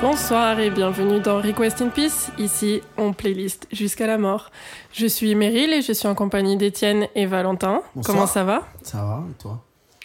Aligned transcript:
Bonsoir 0.00 0.58
et 0.58 0.70
bienvenue 0.70 1.20
dans 1.20 1.36
Request 1.36 1.80
in 1.80 1.90
Peace. 1.90 2.32
Ici, 2.38 2.80
on 2.98 3.12
playlist 3.12 3.68
jusqu'à 3.70 4.08
la 4.08 4.18
mort. 4.18 4.50
Je 4.92 5.06
suis 5.06 5.36
Meryl 5.36 5.72
et 5.72 5.82
je 5.82 5.92
suis 5.92 6.08
en 6.08 6.16
compagnie 6.16 6.56
d'Étienne 6.56 7.06
et 7.14 7.26
Valentin. 7.26 7.82
Bonsoir. 7.94 8.16
Comment 8.16 8.26
ça 8.26 8.42
va? 8.42 8.62
Ça 8.82 9.04
va, 9.04 9.22
et 9.30 9.40
toi? 9.40 9.62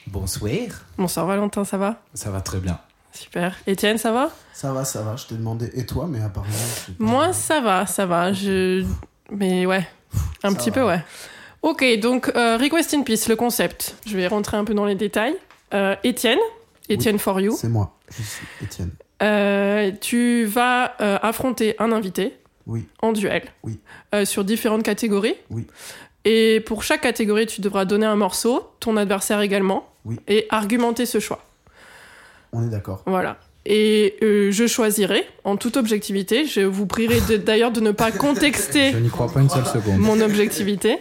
Bonsoir. 0.07 0.51
Bonsoir 0.97 1.25
Valentin, 1.25 1.65
ça 1.65 1.77
va? 1.77 2.01
Ça 2.13 2.31
va 2.31 2.39
très 2.39 2.59
bien. 2.59 2.79
Super. 3.11 3.55
Étienne, 3.67 3.97
ça 3.97 4.11
va? 4.13 4.31
Ça 4.53 4.71
va, 4.71 4.85
ça 4.85 5.01
va. 5.01 5.17
Je 5.17 5.25
t'ai 5.25 5.35
demandé, 5.35 5.69
et 5.73 5.85
toi, 5.85 6.07
mais 6.09 6.21
apparemment. 6.21 6.53
Moi, 6.97 7.33
ça 7.33 7.59
va, 7.59 7.85
ça 7.85 8.05
va. 8.05 8.31
Je... 8.31 8.85
Mais 9.31 9.65
ouais, 9.65 9.85
un 10.43 10.51
Ça 10.51 10.55
petit 10.55 10.69
va. 10.69 10.75
peu, 10.75 10.87
ouais. 10.87 11.03
Ok, 11.61 11.83
donc 11.99 12.31
euh, 12.35 12.57
Request 12.57 12.93
in 12.93 13.01
Peace, 13.01 13.27
le 13.27 13.35
concept. 13.35 13.95
Je 14.05 14.15
vais 14.15 14.27
rentrer 14.27 14.55
un 14.55 14.63
peu 14.63 14.73
dans 14.73 14.85
les 14.85 14.95
détails. 14.95 15.35
Euh, 15.73 15.95
Étienne, 16.05 16.39
Étienne 16.87 17.19
for 17.19 17.41
you. 17.41 17.53
C'est 17.59 17.67
moi, 17.67 17.93
je 18.09 18.21
suis 18.23 18.45
Étienne. 18.63 18.91
Euh, 19.21 19.91
tu 19.99 20.45
vas 20.45 20.93
euh, 21.01 21.17
affronter 21.21 21.75
un 21.79 21.91
invité 21.91 22.37
Oui, 22.65 22.87
en 23.01 23.11
duel 23.11 23.43
Oui. 23.63 23.79
Euh, 24.15 24.23
sur 24.23 24.45
différentes 24.45 24.83
catégories. 24.83 25.35
Oui. 25.49 25.67
Et 26.23 26.59
pour 26.61 26.83
chaque 26.83 27.01
catégorie, 27.01 27.47
tu 27.47 27.61
devras 27.61 27.85
donner 27.85 28.05
un 28.05 28.15
morceau, 28.15 28.69
ton 28.79 28.95
adversaire 28.97 29.41
également, 29.41 29.89
Oui. 30.07 30.19
et 30.27 30.47
argumenter 30.49 31.05
ce 31.05 31.19
choix. 31.19 31.43
on 32.53 32.65
est 32.65 32.69
d'accord. 32.69 33.03
Voilà. 33.05 33.37
Et 33.65 34.15
euh, 34.23 34.49
je 34.51 34.65
choisirai, 34.65 35.25
en 35.43 35.57
toute 35.57 35.75
objectivité, 35.75 36.45
je 36.45 36.61
vous 36.61 36.85
prierai 36.87 37.19
d'ailleurs 37.37 37.71
de 37.71 37.81
ne 37.81 37.91
pas 37.91 38.11
contexter 38.25 38.91
Je 38.93 38.97
n'y 38.97 39.09
crois 39.09 39.27
pas 39.31 39.41
une 39.41 39.49
seule 39.49 39.65
seconde. 39.65 39.97
mon 39.99 40.21
objectivité. 40.21 40.97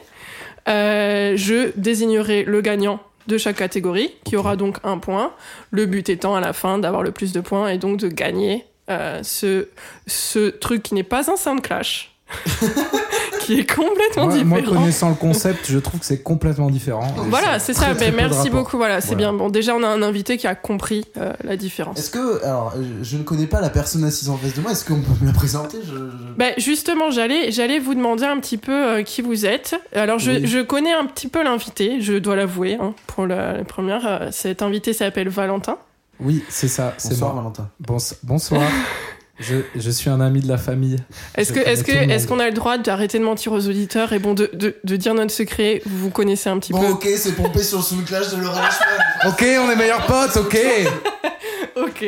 Euh, 0.69 1.35
je 1.37 1.71
désignerai 1.77 2.43
le 2.43 2.61
gagnant 2.61 2.99
de 3.29 3.39
chaque 3.39 3.57
catégorie, 3.57 4.13
qui 4.25 4.37
aura 4.37 4.57
donc 4.57 4.79
un 4.83 4.99
point. 4.99 5.33
Le 5.71 5.87
but 5.87 6.09
étant 6.09 6.35
à 6.35 6.41
la 6.41 6.53
fin 6.53 6.79
d'avoir 6.79 7.03
le 7.05 7.13
plus 7.13 7.33
de 7.33 7.41
points 7.41 7.69
et 7.69 7.79
donc 7.79 7.99
de 7.99 8.09
gagner 8.09 8.65
euh, 8.91 9.21
ce, 9.23 9.69
ce 10.09 10.49
truc 10.51 10.83
qui 10.83 10.95
n'est 10.95 11.03
pas 11.05 11.31
un 11.31 11.37
sound 11.37 11.61
clash, 11.61 12.16
qui 13.41 13.61
est 13.61 13.73
complètement 13.75 14.27
Moi, 14.27 14.45
moi, 14.45 14.59
différent. 14.61 14.81
connaissant 14.81 15.09
le 15.09 15.15
concept, 15.15 15.67
je 15.71 15.79
trouve 15.79 16.01
que 16.01 16.07
c'est 16.07 16.23
complètement 16.23 16.69
différent. 16.69 17.07
Voilà, 17.29 17.59
c'est 17.61 17.73
ça. 17.75 17.87
très, 17.87 17.95
très 17.95 18.07
peu 18.07 18.11
de 18.13 18.17
merci 18.17 18.51
beaucoup. 18.51 18.77
Voilà, 18.77 19.01
c'est 19.01 19.15
Voilà. 19.15 19.31
bien. 19.31 19.33
Bon, 19.35 19.49
déjà, 19.51 19.75
on 19.77 19.83
a 19.85 19.87
un 19.89 20.03
invité 20.03 20.37
qui 20.37 20.47
a 20.49 20.55
compris 20.57 21.05
euh, 21.17 21.33
la 21.45 21.57
différence. 21.57 21.99
Est-ce 21.99 22.11
que. 22.11 22.45
Alors, 22.45 22.75
je 23.03 23.17
ne 23.17 23.23
connais 23.23 23.47
pas 23.47 23.61
la 23.61 23.71
personne 23.71 24.03
assise 24.05 24.29
en 24.31 24.37
face 24.37 24.55
de 24.55 24.61
moi. 24.61 24.73
Est-ce 24.73 24.85
qu'on 24.85 25.01
peut 25.01 25.13
me 25.21 25.27
la 25.27 25.33
présenter? 25.33 25.79
Je, 25.85 25.91
je- 25.95 26.35
Ben, 26.37 26.53
justement, 26.59 27.11
j'allais, 27.11 27.53
j'allais 27.53 27.79
vous 27.79 27.95
demander 27.95 28.25
un 28.25 28.39
petit 28.41 28.59
peu 28.59 28.73
euh, 28.73 29.03
qui 29.05 29.23
vous 29.23 29.47
êtes. 29.47 29.77
Alors, 29.95 30.19
je, 30.19 30.33
Oui. 30.33 30.47
je 30.47 30.59
connais 30.59 30.93
un 30.93 31.05
petit 31.07 31.29
peu 31.29 31.45
l'invité, 31.45 32.01
je 32.01 32.15
dois 32.15 32.35
l'avouer, 32.35 32.77
hein, 32.81 32.95
pour 33.07 33.27
la, 33.27 33.53
la 33.59 33.65
première. 33.65 34.07
Euh, 34.07 34.29
cet 34.33 34.63
invité 34.63 34.93
s'appelle 34.93 35.29
Valentin. 35.29 35.79
Oui, 36.19 36.43
c'est 36.49 36.69
ça, 36.69 36.95
c'est 36.97 37.17
moi. 37.21 37.33
Valentin. 37.37 37.69
Bons- 37.79 38.17
bonsoir. 38.25 38.63
je, 39.39 39.57
je 39.75 39.91
suis 39.91 40.09
un 40.11 40.21
ami 40.21 40.41
de 40.41 40.49
la 40.49 40.59
famille. 40.59 40.97
Est-ce 41.37 41.53
que, 41.53 41.61
connais 41.61 41.73
est-ce 42.15 42.25
que, 42.27 42.29
qu'on 42.29 42.39
a 42.39 42.47
le 42.47 42.55
droit 42.55 42.79
d'arrêter 42.79 43.19
de 43.19 43.25
mentir 43.25 43.53
aux 43.53 43.69
auditeurs 43.69 44.13
et 44.13 44.19
bon, 44.19 44.35
de, 44.35 44.51
de, 44.55 44.77
de 44.83 44.97
dire 44.97 45.15
notre 45.15 45.33
secret 45.33 45.83
Vous 45.87 45.99
vous 45.99 46.11
connaissez 46.11 46.49
un 46.49 46.59
petit 46.59 46.73
Bon, 46.73 46.81
peu. 46.81 46.89
ok, 46.93 47.07
c'est 47.17 47.33
pompé 47.37 47.63
sur 47.63 47.79
le 47.79 47.85
sous-clash 47.85 48.31
de 48.35 48.41
Laura 48.41 48.63
Lachman. 48.63 48.89
Ok, 49.29 49.43
on 49.43 49.71
est 49.71 49.77
meilleurs 49.77 50.07
potes, 50.07 50.37
ok 50.37 50.57
Ok. 51.77 52.05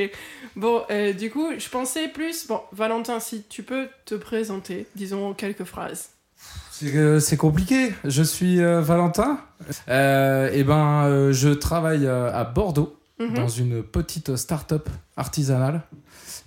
Bon, 0.56 0.82
euh, 0.90 1.12
du 1.12 1.30
coup, 1.30 1.48
je 1.56 1.68
pensais 1.68 2.08
plus. 2.08 2.46
Bon, 2.48 2.60
Valentin, 2.72 3.20
si 3.20 3.44
tu 3.48 3.62
peux 3.62 3.86
te 4.04 4.14
présenter, 4.14 4.86
disons 4.96 5.32
quelques 5.34 5.64
phrases. 5.64 6.08
C'est 6.72 6.94
euh, 6.96 7.20
c'est 7.20 7.36
compliqué. 7.36 7.92
Je 8.04 8.22
suis 8.22 8.60
euh, 8.62 8.80
Valentin. 8.80 9.40
Euh, 9.88 10.50
et 10.52 10.64
ben, 10.64 11.04
euh, 11.04 11.32
je 11.32 11.48
travaille 11.50 12.06
à 12.06 12.44
Bordeaux 12.44 12.94
Mhm. 13.20 13.34
dans 13.34 13.48
une 13.48 13.82
petite 13.82 14.36
start-up 14.36 14.88
artisanale. 15.16 15.82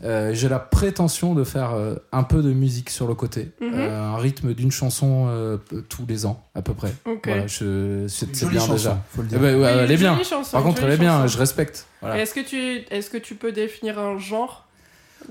Euh, 0.03 0.31
J'ai 0.33 0.49
la 0.49 0.57
prétention 0.59 1.35
de 1.35 1.43
faire 1.43 1.73
euh, 1.73 1.95
un 2.11 2.23
peu 2.23 2.41
de 2.41 2.51
musique 2.53 2.89
sur 2.89 3.07
le 3.07 3.13
côté, 3.13 3.51
Mhm. 3.61 3.71
Euh, 3.75 4.01
un 4.13 4.17
rythme 4.17 4.53
d'une 4.55 4.71
chanson 4.71 5.25
euh, 5.29 5.57
tous 5.89 6.05
les 6.07 6.25
ans 6.25 6.41
à 6.55 6.61
peu 6.63 6.73
près. 6.73 6.93
Ok. 7.05 7.21
Voilà, 7.27 7.45
je- 7.47 8.05
c'est 8.07 8.31
bien 8.47 8.59
chanson, 8.59 8.73
déjà. 8.73 9.03
faut 9.15 9.21
le 9.21 9.27
Eh 9.27 9.29
dire. 9.29 9.39
ben, 9.39 9.61
ouais, 9.61 9.71
elle 9.83 9.91
est 9.91 9.97
bien. 9.97 10.17
chanson, 10.23 10.51
Par 10.51 10.63
contre, 10.63 10.83
elle 10.83 10.91
est 10.93 10.97
bien. 10.97 11.17
chanson. 11.21 11.27
Je 11.27 11.37
respecte. 11.37 11.85
Voilà. 12.01 12.17
Est-ce 12.19 12.33
que 12.33 12.39
tu, 12.39 12.81
est-ce 12.89 13.09
que 13.11 13.17
tu 13.17 13.35
peux 13.35 13.51
définir 13.51 13.99
un 13.99 14.17
genre 14.17 14.65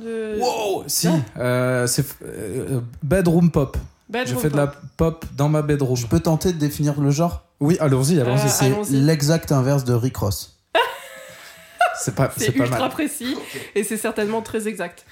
de 0.00 0.38
Wow, 0.38 0.84
si. 0.86 1.08
Ah. 1.08 1.40
euh, 1.40 1.86
c'est 1.88 2.06
euh, 2.22 2.80
bedroom 3.02 3.50
pop. 3.50 3.76
Bedroom 4.08 4.36
je 4.36 4.40
fais 4.40 4.50
de 4.50 4.56
la 4.56 4.68
pop. 4.68 4.80
pop 4.96 5.24
dans 5.36 5.48
ma 5.48 5.62
bedroom. 5.62 5.96
Je 5.96 6.06
peux 6.06 6.20
tenter 6.20 6.52
de 6.52 6.58
définir 6.58 7.00
le 7.00 7.10
genre? 7.10 7.44
Oui, 7.58 7.76
allons-y, 7.80 8.20
allons-y. 8.20 8.40
Euh, 8.40 8.48
C'est 8.48 8.66
allons-y. 8.66 9.00
l'exact 9.00 9.50
inverse 9.52 9.84
de 9.84 9.94
Rick 9.94 10.16
Ross. 10.16 10.59
C'est 12.00 12.14
pas, 12.14 12.30
C'est 12.36 12.54
ultra 12.54 12.78
mal. 12.78 12.90
précis 12.90 13.36
et 13.74 13.84
c'est 13.84 13.96
certainement 13.96 14.42
très 14.42 14.68
exact. 14.68 15.04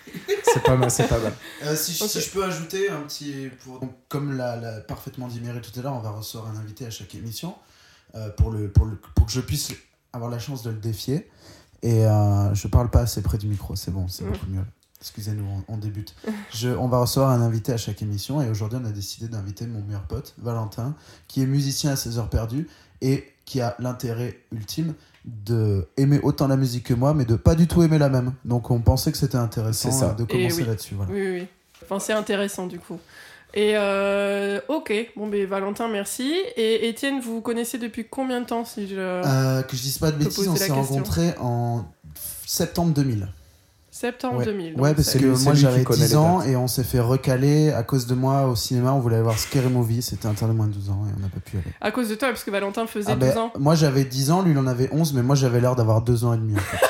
C'est 0.44 0.62
pas 0.62 0.76
mal, 0.76 0.90
c'est 0.90 1.06
pas 1.08 1.18
mal. 1.18 1.32
Euh, 1.64 1.76
si, 1.76 1.92
je, 1.92 2.04
Ok. 2.04 2.10
si 2.10 2.20
je 2.20 2.30
peux 2.30 2.44
ajouter 2.44 2.90
un 2.90 3.00
petit. 3.02 3.48
Pour, 3.64 3.80
donc, 3.80 3.92
comme 4.08 4.36
l'a 4.36 4.56
l'a 4.56 4.80
parfaitement 4.80 5.28
dit 5.28 5.40
Meryl 5.40 5.60
tout 5.60 5.78
à 5.78 5.82
l'heure, 5.82 5.94
on 5.94 6.00
va 6.00 6.10
recevoir 6.10 6.50
un 6.50 6.56
invité 6.56 6.86
à 6.86 6.90
chaque 6.90 7.14
émission 7.14 7.54
euh, 8.14 8.30
pour, 8.30 8.50
le, 8.50 8.68
pour, 8.70 8.86
le, 8.86 8.96
pour 9.14 9.26
que 9.26 9.32
je 9.32 9.40
puisse 9.40 9.72
avoir 10.12 10.30
la 10.30 10.38
chance 10.38 10.62
de 10.62 10.70
le 10.70 10.76
défier. 10.78 11.28
Et 11.82 12.04
euh, 12.06 12.54
je 12.54 12.66
parle 12.66 12.90
pas 12.90 13.00
assez 13.02 13.22
près 13.22 13.38
du 13.38 13.46
micro, 13.46 13.76
c'est 13.76 13.90
bon, 13.92 14.08
c'est 14.08 14.24
Mm. 14.24 14.32
beaucoup 14.32 14.46
mieux. 14.46 14.64
Excusez-nous, 15.00 15.44
on, 15.68 15.74
on 15.74 15.76
débute. 15.76 16.16
Je, 16.52 16.70
on 16.70 16.88
va 16.88 16.98
recevoir 16.98 17.30
un 17.30 17.40
invité 17.40 17.72
à 17.72 17.76
chaque 17.76 18.02
émission 18.02 18.42
et 18.42 18.50
aujourd'hui 18.50 18.80
on 18.82 18.84
a 18.84 18.90
décidé 18.90 19.28
d'inviter 19.28 19.64
mon 19.68 19.80
meilleur 19.82 20.02
pote, 20.08 20.34
Valentin, 20.38 20.96
qui 21.28 21.40
est 21.40 21.46
musicien 21.46 21.92
à 21.92 21.96
ses 21.96 22.18
heures 22.18 22.28
perdues 22.30 22.66
et 23.00 23.32
qui 23.48 23.62
a 23.62 23.74
l'intérêt 23.78 24.38
ultime 24.52 24.92
de 25.24 25.88
aimer 25.96 26.20
autant 26.22 26.48
la 26.48 26.56
musique 26.56 26.84
que 26.84 26.94
moi, 26.94 27.14
mais 27.14 27.24
de 27.24 27.34
pas 27.34 27.54
du 27.54 27.66
tout 27.66 27.82
aimer 27.82 27.96
la 27.96 28.10
même. 28.10 28.34
Donc 28.44 28.70
on 28.70 28.80
pensait 28.80 29.10
que 29.10 29.16
c'était 29.16 29.38
intéressant 29.38 29.90
ça. 29.90 30.10
euh, 30.10 30.12
de 30.12 30.24
commencer 30.24 30.60
oui. 30.60 30.68
là-dessus. 30.68 30.94
Voilà. 30.94 31.10
Oui, 31.10 31.20
oui, 31.20 31.40
oui. 31.40 31.46
Enfin, 31.82 31.98
c'est 31.98 32.12
intéressant 32.12 32.66
du 32.66 32.78
coup. 32.78 32.98
Et 33.54 33.72
euh, 33.74 34.60
ok, 34.68 34.92
bon 35.16 35.28
ben 35.28 35.46
Valentin, 35.46 35.88
merci. 35.88 36.34
Et 36.56 36.90
Étienne, 36.90 37.20
vous 37.20 37.36
vous 37.36 37.40
connaissez 37.40 37.78
depuis 37.78 38.06
combien 38.06 38.42
de 38.42 38.46
temps 38.46 38.66
si 38.66 38.86
je... 38.86 38.96
Euh, 38.98 39.62
que 39.62 39.74
je 39.74 39.80
dise 39.80 39.96
pas 39.96 40.10
de 40.12 40.18
bêtises, 40.18 40.46
on 40.46 40.54
s'est 40.54 40.70
rencontrés 40.70 41.34
en 41.40 41.86
septembre 42.44 42.92
2000. 42.92 43.28
Septembre 43.98 44.38
ouais. 44.38 44.44
2000. 44.44 44.74
donc 44.74 44.82
Ouais, 44.84 44.94
parce 44.94 45.12
que 45.14 45.42
moi 45.44 45.54
j'avais 45.54 45.82
connaît 45.82 46.04
10 46.04 46.10
les 46.10 46.16
ans 46.16 46.42
et 46.42 46.54
on 46.54 46.68
s'est 46.68 46.84
fait 46.84 47.00
recaler 47.00 47.72
à 47.72 47.82
cause 47.82 48.06
de 48.06 48.14
moi 48.14 48.46
au 48.46 48.54
cinéma. 48.54 48.92
On 48.92 49.00
voulait 49.00 49.16
aller 49.16 49.24
voir 49.24 49.36
Scary 49.38 49.68
Movie, 49.68 50.02
c'était 50.02 50.28
interdit 50.28 50.54
moins 50.54 50.68
de 50.68 50.74
12 50.74 50.90
ans 50.90 51.04
et 51.08 51.12
on 51.16 51.20
n'a 51.20 51.28
pas 51.28 51.40
pu 51.40 51.56
aller. 51.56 51.74
À 51.80 51.90
cause 51.90 52.08
de 52.08 52.14
toi, 52.14 52.28
parce 52.28 52.44
que 52.44 52.50
Valentin 52.52 52.86
faisait 52.86 53.10
Ah 53.10 53.16
12 53.16 53.28
ben, 53.28 53.38
ans. 53.38 53.52
moi 53.58 53.74
j'avais 53.74 54.04
10 54.04 54.30
ans, 54.30 54.42
lui 54.42 54.52
il 54.52 54.58
en 54.58 54.68
avait 54.68 54.88
11, 54.92 55.14
mais 55.14 55.22
moi 55.22 55.34
j'avais 55.34 55.60
l'air 55.60 55.74
d'avoir 55.74 56.02
2 56.02 56.24
ans 56.24 56.32
et 56.32 56.36
demi 56.36 56.54
en 56.54 56.60
fait. 56.60 56.86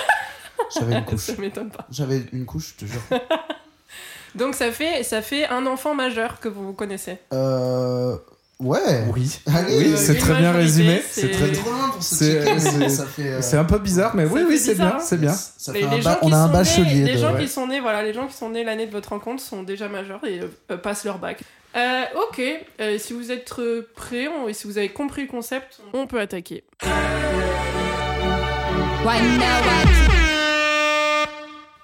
J'avais 0.79 0.99
une 0.99 1.05
couche. 1.07 1.21
Ça 1.21 1.33
m'étonne 1.39 1.71
pas. 1.71 1.87
J'avais 1.91 2.23
une 2.35 2.45
couche, 2.45 2.75
je 2.79 2.85
te 2.85 2.91
jure. 2.91 3.01
Donc 4.35 4.55
ça 4.55 4.71
fait, 4.71 5.03
ça 5.03 5.23
fait 5.23 5.47
un 5.49 5.65
enfant 5.65 5.95
majeur 5.95 6.41
que 6.41 6.49
vous 6.49 6.63
vous 6.67 6.73
connaissez. 6.75 7.17
Euh. 7.33 8.19
Ouais. 8.61 9.05
Oui, 9.15 9.39
Allez, 9.47 9.79
oui 9.79 9.93
euh, 9.93 9.97
c'est 9.97 10.17
très 10.19 10.35
bien 10.35 10.51
résumé. 10.51 11.01
c'est- 11.09 11.31
très 11.31 11.55
C'est 11.55 11.61
trop 11.61 11.71
loin 11.71 11.89
pour 11.91 12.03
se 12.03 12.15
C'est- 12.17 12.41
checker, 12.41 12.53
mais 12.55 12.59
c'est- 12.61 12.79
bon, 12.79 12.89
ça 12.89 13.07
fait. 13.07 13.23
euh, 13.29 13.39
C'est 13.41 13.57
un 13.57 13.65
peu 13.65 13.79
bizarre, 13.79 14.17
mais 14.17 14.25
oui, 14.25 14.43
oui, 14.49 14.59
c'est 14.59 14.75
bien, 14.75 14.99
c'est 14.99 15.21
bien. 15.21 15.33
Ça 15.33 15.73
Les- 15.73 15.81
fait 15.81 15.87
un 15.87 15.91
les 15.95 16.03
ba- 16.03 16.11
gens 16.15 16.19
on 16.23 16.27
qui 16.29 16.33
a 16.35 16.39
un 16.39 16.47
sont 16.49 16.53
bachelier. 16.53 16.95
nés, 16.97 17.05
les 17.05 17.13
de- 17.15 17.19
gens 17.19 17.35
ouais. 17.35 17.41
qui 17.43 17.49
sont 17.49 17.67
nés, 17.69 17.79
voilà, 17.81 18.03
les 18.03 18.13
gens 18.13 18.27
qui 18.27 18.35
sont 18.35 18.51
nés 18.51 18.65
l'année 18.65 18.87
de 18.87 18.91
votre 18.93 19.11
rencontre 19.11 19.41
sont 19.43 19.63
déjà 19.63 19.89
majeurs 19.89 20.21
et 20.27 20.41
euh, 20.73 20.77
passent 20.77 21.05
leur 21.05 21.19
bac. 21.19 21.41
Euh, 21.77 22.03
ok, 22.29 22.43
euh, 22.81 22.99
si 22.99 23.13
vous 23.13 23.31
êtes 23.31 23.49
euh, 23.61 23.89
prêts 23.95 24.29
et 24.49 24.53
si 24.55 24.67
vous 24.67 24.77
avez 24.79 24.89
compris 24.89 25.23
le 25.23 25.29
concept, 25.29 25.79
on 25.93 26.09
peut 26.09 26.19
attaquer. 26.19 26.65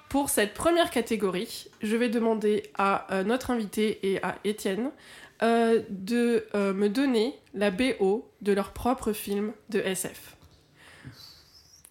Pour 0.09 0.29
cette 0.29 0.53
première 0.53 0.91
catégorie, 0.91 1.67
je 1.81 1.95
vais 1.97 2.07
demander 2.09 2.63
à 2.77 3.05
euh, 3.11 3.23
notre 3.23 3.51
invité 3.51 3.99
et 4.13 4.23
à 4.23 4.35
Étienne 4.45 4.91
euh, 5.43 5.81
de 5.89 6.45
euh, 6.55 6.73
me 6.73 6.89
donner 6.89 7.33
la 7.53 7.71
BO 7.71 8.29
de 8.41 8.53
leur 8.53 8.71
propre 8.71 9.13
film 9.13 9.51
de 9.69 9.79
SF. 9.79 10.35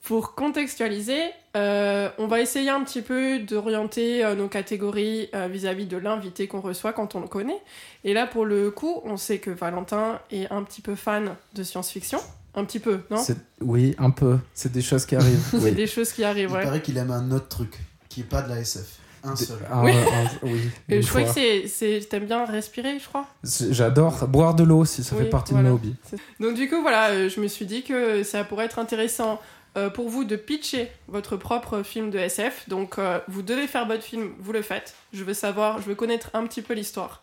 Pour 0.03 0.35
contextualiser, 0.35 1.31
euh, 1.57 2.11
on 2.19 2.27
va 2.27 2.41
essayer 2.41 2.69
un 2.69 2.85
petit 2.85 3.01
peu 3.01 3.39
d'orienter 3.39 4.23
euh, 4.23 4.35
nos 4.35 4.49
catégories 4.49 5.31
euh, 5.35 5.49
vis-à-vis 5.49 5.87
de 5.87 5.97
l'invité 5.97 6.47
qu'on 6.47 6.61
reçoit 6.61 6.93
quand 6.93 7.15
on 7.15 7.21
le 7.23 7.27
connaît. 7.27 7.63
Et 8.05 8.13
là, 8.13 8.27
pour 8.27 8.45
le 8.45 8.71
coup, 8.71 9.01
on 9.05 9.17
sait 9.17 9.39
que 9.39 9.51
Valentin 9.51 10.21
est 10.31 10.51
un 10.53 10.63
petit 10.63 10.83
peu 10.83 10.95
fan 10.95 11.35
de 11.55 11.63
science-fiction. 11.63 12.19
Un 12.55 12.67
petit 12.67 12.81
peu, 12.81 13.01
non? 13.11 13.25
Oui, 13.63 13.95
un 13.99 14.11
peu. 14.11 14.39
C'est 14.53 14.71
des 14.71 14.83
choses 14.83 15.07
qui 15.07 15.17
arrivent. 15.17 15.43
C'est 15.51 15.57
oui. 15.57 15.73
des 15.73 15.87
choses 15.87 16.13
qui 16.13 16.23
arrivent, 16.23 16.51
Il 16.51 16.55
ouais. 16.57 16.63
paraît 16.63 16.83
qu'il 16.83 16.99
aime 16.99 17.11
un 17.11 17.31
autre 17.31 17.49
truc, 17.49 17.79
qui 18.11 18.21
est 18.21 18.25
pas 18.25 18.43
de 18.43 18.51
la 18.51 18.61
SF. 18.61 18.99
Un 19.25 19.37
seul. 19.37 19.57
Un- 19.73 19.85
Oui. 19.85 19.93
un- 19.93 20.47
oui, 20.47 20.61
je 21.03 21.09
crois 21.09 21.23
que 21.23 21.31
c'est, 21.31 21.67
c'est, 21.67 22.01
t'aimes 22.09 22.27
bien 22.27 22.45
respirer, 22.45 22.99
je 22.99 23.07
crois. 23.09 23.27
J'adore 23.71 24.29
boire 24.29 24.55
de 24.55 24.63
l'eau 24.65 24.85
si 24.85 25.03
ça 25.03 25.17
Oui, 25.17 25.25
fait 25.25 25.31
partie 25.31 25.53
voilà. 25.53 25.69
de 25.71 25.75
mes 25.75 25.79
hobbies. 25.81 25.95
Donc 26.41 26.55
du 26.55 26.69
coup, 26.69 26.81
voilà, 26.83 27.11
euh, 27.11 27.29
je 27.29 27.41
me 27.41 27.49
suis 27.49 27.67
dit 27.67 27.83
que 27.83 28.23
ça 28.23 28.45
pourrait 28.45 28.67
être 28.67 28.79
intéressant 28.79 29.41
euh, 29.77 29.91
pour 29.91 30.09
vous 30.09 30.25
de 30.25 30.37
pitcher 30.37 30.89
votre 31.09 31.37
propre 31.37 31.83
film 31.83 32.11
de 32.11 32.19
SF. 32.19 32.69
Donc, 32.69 32.99
euh, 32.99 33.19
vous 33.27 33.43
devez 33.43 33.67
faire 33.67 33.87
votre 33.89 34.03
film, 34.05 34.33
vous 34.39 34.53
le 34.53 34.63
faites. 34.63 34.95
Je 35.13 35.25
veux 35.25 35.35
savoir, 35.35 35.81
je 35.81 35.87
veux 35.87 35.97
connaître 35.97 36.31
un 36.35 36.47
petit 36.47 36.63
peu 36.63 36.75
l'histoire. 36.75 37.23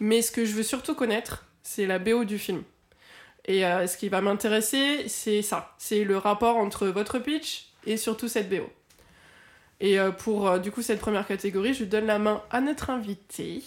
Mais 0.00 0.22
ce 0.22 0.30
que 0.32 0.44
je 0.46 0.52
veux 0.54 0.62
surtout 0.62 0.94
connaître, 0.94 1.44
c'est 1.62 1.84
la 1.86 1.98
BO 1.98 2.24
du 2.24 2.38
film. 2.38 2.62
Et 3.44 3.66
euh, 3.66 3.86
ce 3.86 3.96
qui 3.98 4.08
va 4.08 4.20
m'intéresser, 4.22 5.04
c'est 5.08 5.42
ça. 5.42 5.74
C'est 5.76 6.04
le 6.04 6.16
rapport 6.16 6.56
entre 6.56 6.86
votre 6.86 7.18
pitch 7.18 7.66
et 7.86 7.96
surtout 7.98 8.28
cette 8.28 8.48
BO. 8.48 8.70
Et 9.82 9.98
euh, 9.98 10.10
pour 10.12 10.48
euh, 10.48 10.58
du 10.58 10.70
coup 10.70 10.80
cette 10.80 11.00
première 11.00 11.26
catégorie, 11.26 11.74
je 11.74 11.84
donne 11.84 12.06
la 12.06 12.18
main 12.18 12.40
à 12.50 12.60
notre 12.62 12.88
invité, 12.90 13.62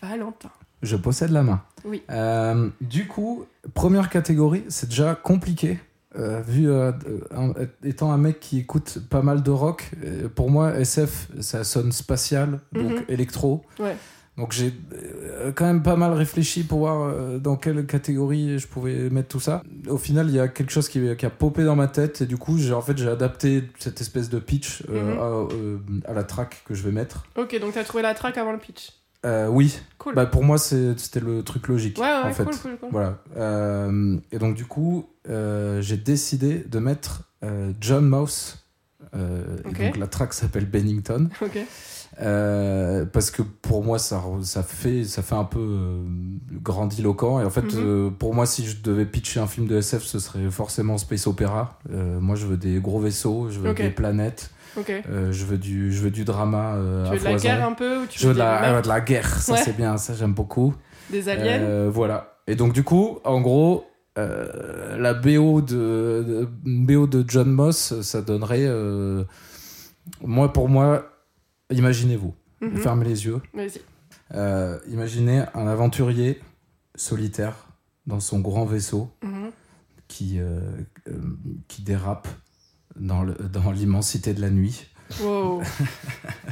Valentin. 0.00 0.50
Je 0.82 0.94
possède 0.96 1.30
la 1.32 1.42
main. 1.42 1.60
Oui. 1.84 2.02
Euh, 2.10 2.70
du 2.80 3.06
coup, 3.08 3.44
première 3.74 4.08
catégorie, 4.08 4.64
c'est 4.68 4.88
déjà 4.88 5.14
compliqué. 5.14 5.78
euh, 6.16 6.40
vu 6.40 6.68
euh, 6.70 6.90
un- 7.36 7.52
étant 7.84 8.10
un 8.10 8.16
mec 8.16 8.40
qui 8.40 8.58
écoute 8.60 8.98
pas 9.10 9.20
mal 9.20 9.42
de 9.42 9.50
rock, 9.50 9.90
pour 10.34 10.50
moi 10.50 10.74
SF 10.78 11.28
ça 11.40 11.64
sonne 11.64 11.92
spatial, 11.92 12.60
donc 12.72 12.92
Mhm. 12.92 13.04
électro. 13.08 13.62
Ouais. 13.78 13.94
Donc 14.38 14.52
j'ai 14.52 14.72
euh, 14.94 15.52
quand 15.52 15.66
même 15.66 15.82
pas 15.82 15.96
mal 15.96 16.12
réfléchi 16.12 16.62
pour 16.62 16.78
voir 16.78 17.02
euh, 17.02 17.38
dans 17.38 17.56
quelle 17.56 17.84
catégorie 17.86 18.58
je 18.58 18.66
pouvais 18.68 19.10
mettre 19.10 19.28
tout 19.28 19.40
ça. 19.40 19.62
Au 19.88 19.98
final, 19.98 20.28
il 20.28 20.34
y 20.36 20.40
a 20.40 20.46
quelque 20.48 20.70
chose 20.70 20.88
qui, 20.88 21.02
qui 21.16 21.26
a 21.26 21.30
popé 21.30 21.64
dans 21.64 21.74
ma 21.76 21.88
tête 21.88 22.20
et 22.22 22.26
du 22.26 22.36
coup, 22.38 22.56
j'ai 22.56 22.72
en 22.72 22.80
fait 22.80 22.96
j'ai 22.96 23.08
adapté 23.08 23.64
cette 23.80 24.00
espèce 24.00 24.30
de 24.30 24.38
pitch 24.38 24.84
euh, 24.88 25.02
Mhm. 25.14 25.18
à, 25.18 25.22
euh, 25.54 25.78
à 26.06 26.12
la 26.12 26.22
track 26.24 26.62
que 26.64 26.74
je 26.74 26.82
vais 26.84 26.92
mettre. 26.92 27.24
Ok, 27.36 27.58
donc 27.60 27.74
t'as 27.74 27.82
trouvé 27.84 28.02
la 28.02 28.14
track 28.14 28.38
avant 28.38 28.52
le 28.52 28.58
pitch. 28.58 28.92
Euh, 29.26 29.48
oui, 29.48 29.76
Cool. 29.98 30.14
bah, 30.14 30.26
pour 30.26 30.44
moi 30.44 30.58
c'était 30.58 31.18
le 31.18 31.42
truc 31.42 31.66
logique 31.66 31.98
ouais, 31.98 32.04
ouais, 32.04 32.30
en 32.30 32.32
fait. 32.32 32.44
cool, 32.44 32.56
cool, 32.56 32.76
cool. 32.78 32.88
Voilà. 32.92 33.18
Et 34.30 34.38
donc, 34.38 34.54
du 34.54 34.64
coup, 34.66 35.08
j'ai 35.26 35.96
décidé 35.96 36.64
de 36.68 36.78
mettre 36.78 37.24
John 37.80 38.06
Mouse. 38.06 38.58
euh, 39.16 39.42
et 39.68 39.72
donc, 39.86 39.96
la 39.96 40.06
track 40.06 40.32
s'appelle 40.32 40.66
Bennington. 40.66 41.28
Ok. 41.42 41.58
Euh, 42.20 43.04
parce 43.04 43.30
que 43.30 43.42
pour 43.42 43.84
moi, 43.84 43.98
ça, 43.98 44.20
ça, 44.42 44.62
fait, 44.64 45.04
ça 45.04 45.22
fait 45.22 45.36
un 45.36 45.44
peu 45.44 45.60
euh, 45.60 46.02
grandiloquent. 46.62 47.40
Et 47.40 47.44
en 47.44 47.50
fait, 47.50 47.62
Mhm. 47.62 47.70
euh, 47.76 48.10
pour 48.10 48.34
moi, 48.34 48.44
si 48.46 48.66
je 48.66 48.82
devais 48.82 49.06
pitcher 49.06 49.38
un 49.40 49.46
film 49.46 49.66
de 49.68 49.76
SF, 49.76 50.02
ce 50.02 50.18
serait 50.18 50.50
forcément 50.50 50.98
Space 50.98 51.26
Opera. 51.26 51.78
Moi, 51.88 52.34
je 52.36 52.46
veux 52.46 52.56
des 52.56 52.80
gros 52.80 52.98
vaisseaux, 52.98 53.48
je 53.50 53.60
veux 53.60 53.72
des 53.74 53.90
planètes, 53.90 54.50
je, 54.76 55.44
veux 55.44 55.58
du, 55.58 55.92
je 55.92 56.02
veux 56.02 56.10
du 56.10 56.24
drama 56.24 56.74
tu 57.06 57.12
veux 57.12 57.18
de 57.20 57.24
la 57.24 57.34
guerre 57.36 57.66
un 57.66 57.72
peu 57.72 57.98
ou 58.02 58.06
tu 58.06 58.18
Je 58.18 58.26
veux 58.28 58.34
de 58.34 58.38
la, 58.38 58.82
de 58.82 58.88
la 58.88 59.00
guerre, 59.00 59.28
ça 59.40 59.52
Ouais. 59.52 59.60
c'est 59.64 59.76
bien, 59.76 59.96
ça 59.96 60.14
j'aime 60.14 60.34
beaucoup. 60.34 60.74
des 61.10 61.28
aliens 61.28 61.88
voilà. 61.88 62.34
Et 62.48 62.56
donc 62.56 62.72
du 62.72 62.82
coup, 62.82 63.18
en 63.24 63.40
gros, 63.40 63.84
la 64.16 65.14
BO 65.14 65.60
de, 65.60 66.24
de- 66.26 66.48
BO 66.64 67.06
de 67.06 67.24
John 67.28 67.50
Moss, 67.52 68.00
ça 68.00 68.22
donnerait, 68.22 68.66
moi 70.24 70.52
pour 70.52 70.68
moi, 70.68 71.04
imaginez-vous, 71.70 72.34
Mhm. 72.60 72.76
fermez 72.78 73.04
les 73.04 73.24
yeux, 73.26 73.40
Vas-y. 73.54 73.80
Euh, 74.34 74.78
imaginez 74.88 75.44
un 75.54 75.66
aventurier 75.66 76.40
solitaire 76.94 77.54
dans 78.06 78.20
son 78.20 78.40
grand 78.40 78.64
vaisseau 78.64 79.10
Mhm. 79.22 79.50
qui 80.08 80.38
euh, 80.40 80.60
euh, 81.08 81.12
qui 81.68 81.82
dérape 81.82 82.28
dans 82.96 83.22
le- 83.22 83.34
dans 83.34 83.70
l'immensité 83.70 84.34
de 84.34 84.40
la 84.40 84.50
nuit. 84.50 84.86
Wow. 85.22 85.62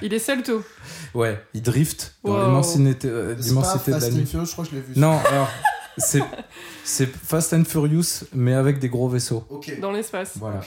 Il 0.03 0.15
est 0.15 0.19
seul 0.19 0.43
tout. 0.43 0.63
Ouais, 1.15 1.43
il 1.55 1.61
drift 1.63 2.17
dans 2.25 2.47
l'immensité 2.47 3.09
euh, 3.09 3.35
l'immensité 3.35 3.91
de 3.91 3.97
la 3.97 4.01
Fast 4.01 4.13
nuit. 4.15 4.23
and 4.23 4.27
Furious, 4.27 4.47
je 4.47 4.53
crois 4.53 4.65
que 4.65 4.71
je 4.71 4.77
l'ai 4.77 4.83
vu. 4.83 4.93
Non, 4.99 5.19
alors 5.27 5.49
c'est 5.99 6.23
c'est 6.85 7.07
Fast 7.07 7.53
and 7.53 7.65
Furious 7.65 8.25
mais 8.35 8.55
avec 8.55 8.79
des 8.79 8.89
gros 8.89 9.09
vaisseaux. 9.09 9.47
Dans 9.81 9.93
l'espace. 9.93 10.37
Voilà. 10.39 10.61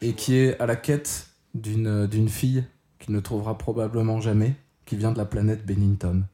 Et 0.00 0.14
qui 0.14 0.36
est 0.36 0.58
à 0.60 0.66
la 0.66 0.74
quête 0.76 1.26
d'une 1.54 2.06
d'une 2.06 2.28
fille 2.28 2.64
qu'il 3.06 3.14
ne 3.14 3.20
trouvera 3.20 3.56
probablement 3.56 4.20
jamais, 4.20 4.54
qui 4.84 4.96
vient 4.96 5.12
de 5.12 5.18
la 5.18 5.24
planète 5.24 5.64
Bennington. 5.64 6.24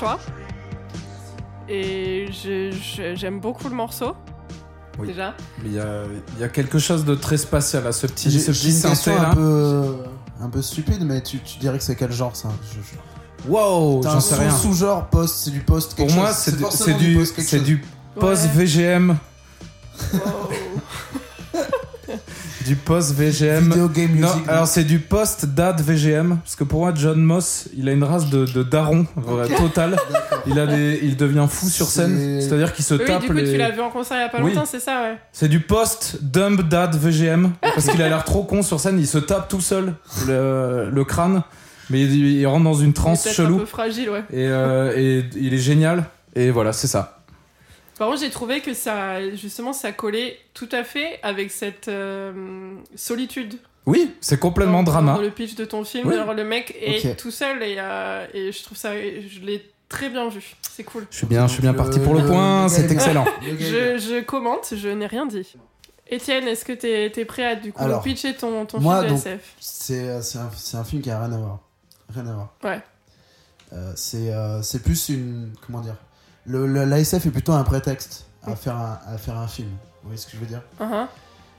Choix. 0.00 0.18
Et 1.68 2.26
j'aime 3.14 3.38
beaucoup 3.40 3.68
le 3.68 3.74
morceau. 3.76 4.14
Oui. 4.98 5.06
Déjà. 5.08 5.34
Mais 5.62 5.68
il 5.70 5.74
y 5.74 5.80
a, 5.80 6.02
il 6.36 6.40
y 6.40 6.44
a 6.44 6.48
quelque 6.48 6.78
chose 6.78 7.04
de 7.04 7.14
très 7.14 7.36
spatial 7.36 7.86
à 7.86 7.92
ce 7.92 8.06
petit, 8.06 8.30
ce 8.40 8.50
petit 8.50 9.10
un 9.10 9.34
peu, 9.34 9.96
un 10.40 10.48
peu 10.50 10.60
stupide, 10.62 11.04
mais 11.04 11.22
tu, 11.22 11.38
tu 11.38 11.58
dirais 11.58 11.78
que 11.78 11.84
c'est 11.84 11.94
quel 11.96 12.12
genre 12.12 12.34
ça 12.34 12.48
Je- 12.74 12.80
je- 12.80 13.48
Wow, 13.48 14.02
j'en 14.02 14.16
un 14.16 14.20
sais 14.20 14.34
sous- 14.34 14.40
rien. 14.40 14.50
sous-genre 14.50 15.06
post, 15.06 15.36
c'est 15.44 15.50
du 15.50 15.60
post 15.60 15.94
quelque 15.94 16.08
Pour 16.08 16.14
moi, 16.20 16.32
c'est 16.34 16.50
du, 16.50 16.58
du, 16.58 16.62
post 16.64 16.84
du 17.62 17.82
post 18.18 18.46
VGM, 18.54 19.16
Wow. 20.12 20.20
Du 22.70 22.76
post 22.76 23.14
VGM. 23.16 23.64
Video 23.72 23.88
game 23.88 24.14
Non, 24.20 24.28
music. 24.32 24.48
alors 24.48 24.68
c'est 24.68 24.84
du 24.84 25.00
post 25.00 25.44
dad 25.46 25.80
VGM 25.80 26.36
parce 26.36 26.54
que 26.54 26.62
pour 26.62 26.78
moi 26.82 26.92
John 26.94 27.20
Moss, 27.20 27.68
il 27.76 27.88
a 27.88 27.92
une 27.92 28.04
race 28.04 28.30
de, 28.30 28.44
de 28.46 28.62
daron 28.62 29.06
vrai, 29.16 29.48
total. 29.48 29.96
Il 30.46 30.56
a 30.56 30.68
des, 30.68 31.00
il 31.02 31.16
devient 31.16 31.46
fou 31.50 31.68
sur 31.68 31.86
scène, 31.86 32.16
C'est- 32.16 32.42
c'est-à-dire 32.48 32.72
qu'il 32.72 32.84
se 32.84 32.94
Oui, 32.94 33.04
tape 33.04 33.22
du 33.22 33.26
coup, 33.26 33.32
les. 33.32 33.50
tu 33.50 33.56
l'as 33.56 33.70
vu 33.72 33.80
en 33.80 33.90
concert 33.90 34.18
il 34.18 34.20
y 34.20 34.24
a 34.24 34.28
pas 34.28 34.38
Oui. 34.40 34.54
longtemps, 34.54 34.66
c'est 34.66 34.78
ça, 34.78 35.02
ouais. 35.02 35.18
C'est 35.32 35.48
du 35.48 35.58
post 35.58 36.18
dumb 36.22 36.60
dad 36.68 36.94
VGM 36.94 37.50
parce 37.60 37.86
qu'il 37.88 38.00
a 38.02 38.08
l'air 38.08 38.22
trop 38.22 38.44
con 38.44 38.62
sur 38.62 38.78
scène, 38.78 39.00
il 39.00 39.08
se 39.08 39.18
tape 39.18 39.48
tout 39.48 39.60
seul 39.60 39.94
le, 40.28 40.90
le 40.92 41.04
crâne, 41.04 41.42
mais 41.90 42.02
il, 42.02 42.14
il 42.38 42.46
rentre 42.46 42.62
dans 42.62 42.74
une 42.74 42.86
Il 42.86 42.90
est 42.90 42.92
transe 42.92 43.28
chelou 43.32 43.56
un 43.56 43.58
peu 43.58 43.66
fragile, 43.66 44.10
ouais. 44.10 44.22
et, 44.32 44.46
euh, 44.46 44.92
et 44.96 45.24
il 45.34 45.54
est 45.54 45.58
génial. 45.58 46.04
Et 46.36 46.52
voilà, 46.52 46.72
c'est 46.72 46.86
ça. 46.86 47.19
Par 48.00 48.08
contre, 48.08 48.22
j'ai 48.22 48.30
trouvé 48.30 48.62
que 48.62 48.72
ça, 48.72 49.20
justement, 49.36 49.74
ça 49.74 49.92
collait 49.92 50.38
tout 50.54 50.70
à 50.72 50.84
fait 50.84 51.20
avec 51.22 51.50
cette 51.50 51.88
euh, 51.88 52.72
solitude. 52.94 53.58
Oui, 53.84 54.14
c'est 54.22 54.40
complètement 54.40 54.82
dans, 54.82 54.92
drama. 54.92 55.12
Dans 55.16 55.20
le 55.20 55.28
pitch 55.30 55.54
de 55.54 55.66
ton 55.66 55.84
film, 55.84 56.08
Oui. 56.08 56.14
alors 56.14 56.32
le 56.32 56.42
mec 56.42 56.74
est 56.80 57.14
tout 57.18 57.30
seul 57.30 57.62
et, 57.62 57.76
euh, 57.78 58.26
et 58.32 58.52
je 58.52 58.62
trouve 58.64 58.78
ça, 58.78 58.94
je 58.94 59.40
l'ai 59.40 59.70
très 59.90 60.08
bien 60.08 60.30
vu. 60.30 60.56
C'est 60.62 60.82
cool. 60.82 61.06
Je 61.10 61.16
suis 61.18 61.26
bien, 61.26 61.46
je 61.46 61.52
suis 61.52 61.60
bien 61.60 61.74
parti 61.74 62.00
pour 62.00 62.14
le 62.14 62.24
point, 62.24 62.70
c'est 62.70 62.90
excellent. 62.90 63.26
Je, 63.42 63.98
je 63.98 64.22
commente, 64.22 64.72
je 64.74 64.88
n'ai 64.88 65.06
rien 65.06 65.26
dit. 65.26 65.52
Étienne, 66.08 66.48
est-ce 66.48 66.64
que 66.64 66.72
t'es 66.72 67.12
es 67.14 67.24
prêt 67.26 67.44
à 67.44 67.54
du 67.54 67.70
coup 67.70 67.84
Alors, 67.84 68.02
pitcher 68.02 68.32
ton, 68.32 68.64
ton 68.64 68.80
moi, 68.80 69.00
film 69.00 69.08
de 69.08 69.14
donc- 69.14 69.26
SF? 69.26 69.54
C'est 69.60 70.08
euh, 70.08 70.20
un, 70.72 70.84
film 70.84 71.02
qui 71.02 71.10
a 71.10 71.18
rien 71.22 71.32
à 71.34 71.36
voir. 71.36 71.58
Rien 72.14 72.26
à 72.28 72.32
voir. 72.32 72.54
Ouais. 72.64 72.80
Euh, 73.74 73.92
c'est 73.94 74.32
euh, 74.32 74.62
c'est 74.62 74.82
plus 74.82 75.10
une. 75.10 75.52
Comment 75.66 75.82
dire 75.82 75.96
le, 76.46 76.66
le- 76.66 76.84
L'ASF 76.84 77.26
est 77.26 77.30
plutôt 77.30 77.52
un 77.52 77.64
prétexte 77.64 78.26
à 78.42 78.56
faire 78.56 78.76
un, 78.76 78.98
à 79.06 79.18
faire 79.18 79.36
un 79.38 79.48
film. 79.48 79.68
Vous 80.02 80.08
voyez 80.08 80.16
ce 80.18 80.26
que 80.26 80.32
je 80.32 80.38
veux 80.38 80.46
dire 80.46 80.62
Uhum. 80.80 81.06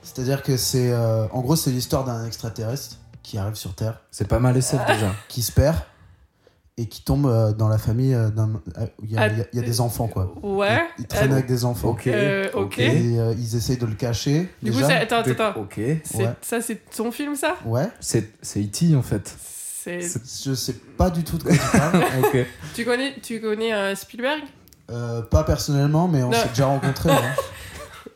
C'est-à-dire 0.02 0.42
que 0.42 0.56
c'est. 0.56 0.90
euh, 0.90 1.26
en 1.28 1.40
gros, 1.42 1.54
c'est 1.56 1.70
l'histoire 1.70 2.04
d'un 2.04 2.26
extraterrestre 2.26 2.96
qui 3.22 3.38
arrive 3.38 3.54
sur 3.54 3.74
Terre, 3.74 4.00
C'est 4.10 4.26
pas 4.26 4.40
mal 4.40 4.56
SF 4.56 4.84
déjà. 4.86 5.12
qui 5.28 5.42
se 5.42 5.52
perd 5.52 5.76
et 6.76 6.86
qui 6.88 7.04
tombe 7.04 7.26
euh, 7.26 7.52
dans 7.52 7.68
la 7.68 7.78
famille 7.78 8.14
euh, 8.14 8.30
d'un. 8.30 8.60
Il 9.04 9.12
y, 9.12 9.16
a- 9.18 9.28
il 9.28 9.46
y 9.52 9.56
y 9.56 9.58
a 9.60 9.62
des 9.62 9.80
enfants, 9.80 10.08
quoi. 10.08 10.34
Ouais. 10.42 10.82
Ils, 10.98 11.02
ils 11.02 11.06
traînent 11.06 11.30
Euh, 11.30 11.34
avec 11.34 11.46
des 11.46 11.64
enfants. 11.64 11.90
Ok. 11.90 12.08
Euh, 12.08 12.48
ok. 12.54 12.78
Et 12.80 13.20
euh, 13.20 13.32
ils 13.38 13.54
essayent 13.54 13.76
de 13.76 13.86
le 13.86 13.94
cacher. 13.94 14.48
Du 14.62 14.72
coup, 14.72 14.78
déjà. 14.78 14.88
c'est- 14.88 14.96
attends, 14.96 15.16
attends, 15.18 15.30
attends. 15.50 15.60
Ok. 15.60 15.74
C'est- 16.02 16.16
Ouais. 16.16 16.32
Ça, 16.40 16.60
c'est 16.60 16.80
ton 16.90 17.12
film, 17.12 17.36
ça? 17.36 17.54
Ouais. 17.64 17.88
C'est 18.00 18.32
c'est 18.42 18.60
E.T. 18.60 18.96
en 18.96 19.02
fait. 19.02 19.32
C'est. 19.84 20.00
Je 20.00 20.54
sais 20.54 20.72
pas 20.96 21.10
du 21.10 21.22
tout 21.22 21.38
de 21.38 21.44
quoi 21.44 21.52
tu 21.52 21.78
parles. 21.78 22.02
ok. 22.24 22.46
Tu 22.74 22.84
connais, 22.84 23.14
tu 23.22 23.40
connais 23.40 23.72
euh, 23.72 23.94
Spielberg? 23.94 24.40
Euh, 24.92 25.22
pas 25.22 25.42
personnellement, 25.44 26.06
mais 26.08 26.22
on 26.22 26.30
Non. 26.30 26.38
s'est 26.40 26.48
déjà 26.48 26.66
rencontrés. 26.66 27.10
hein. 27.10 27.34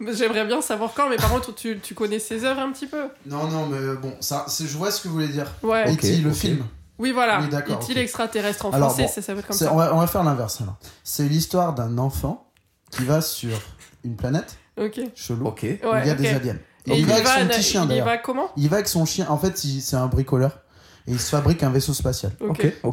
J'aimerais 0.13 0.45
bien 0.45 0.61
savoir 0.61 0.93
quand, 0.95 1.09
mais 1.09 1.17
par 1.17 1.31
contre, 1.31 1.55
tu, 1.55 1.79
tu 1.81 1.95
connais 1.95 2.19
ses 2.19 2.45
œuvres 2.45 2.61
un 2.61 2.71
petit 2.73 2.87
peu 2.87 3.05
Non, 3.25 3.47
non, 3.49 3.67
mais 3.67 3.97
bon, 3.97 4.15
ça, 4.21 4.45
c'est- 4.49 4.67
je 4.67 4.77
vois 4.77 4.91
ce 4.91 5.01
que 5.01 5.09
vous 5.09 5.15
voulez 5.15 5.29
dire. 5.29 5.47
Ouais. 5.63 5.85
Ok, 5.91 5.99
E.T., 6.05 6.17
le 6.19 6.31
ok. 6.31 6.37
film. 6.37 6.65
Oui, 6.99 7.13
voilà. 7.13 7.41
Oui, 7.41 7.49
d'accord, 7.49 7.77
E.T. 7.77 7.93
ok. 7.93 7.95
l'extraterrestre 7.97 8.67
en 8.67 8.71
Alors, 8.73 8.89
français, 8.91 9.05
bon, 9.05 9.09
ça 9.13 9.23
s'appelle 9.23 9.45
comme 9.45 9.57
C'est- 9.57 9.65
ça. 9.65 9.73
On 9.73 9.77
va, 9.77 9.95
on 9.95 9.99
va 9.99 10.07
faire 10.07 10.23
l'inverse 10.23 10.61
alors. 10.61 10.77
C'est 11.03 11.25
l'histoire 11.25 11.73
d'un 11.75 11.97
enfant 11.99 12.47
qui 12.91 13.05
va 13.05 13.21
sur 13.23 13.59
une 14.05 14.17
planète 14.17 14.57
Ok. 14.79 15.01
chelou 15.15 15.47
Ok. 15.47 15.61
où 15.63 15.87
Ouais, 15.89 16.03
il 16.03 16.07
y 16.09 16.11
a 16.11 16.13
ok. 16.13 16.19
des 16.21 16.29
aliens. 16.29 16.57
Et 16.89 16.93
il 16.93 16.99
il, 17.01 17.07
va 17.07 17.15
avec 17.15 17.27
va, 17.27 17.41
son 17.41 17.47
petit 17.49 17.63
chien 17.63 17.83
il 17.83 17.85
y 17.87 17.89
d'ailleurs. 17.89 18.07
va 18.07 18.19
comment 18.19 18.51
Il 18.57 18.69
va 18.69 18.77
avec 18.77 18.89
son 18.89 19.05
chien. 19.07 19.27
En 19.31 19.39
fait, 19.39 19.65
il- 19.65 19.81
c'est 19.81 19.97
un 19.97 20.07
bricoleur 20.07 20.59
et 21.07 21.13
il 21.13 21.21
se 21.21 21.31
fabrique 21.31 21.63
un 21.63 21.71
vaisseau 21.71 21.95
spatial. 21.95 22.33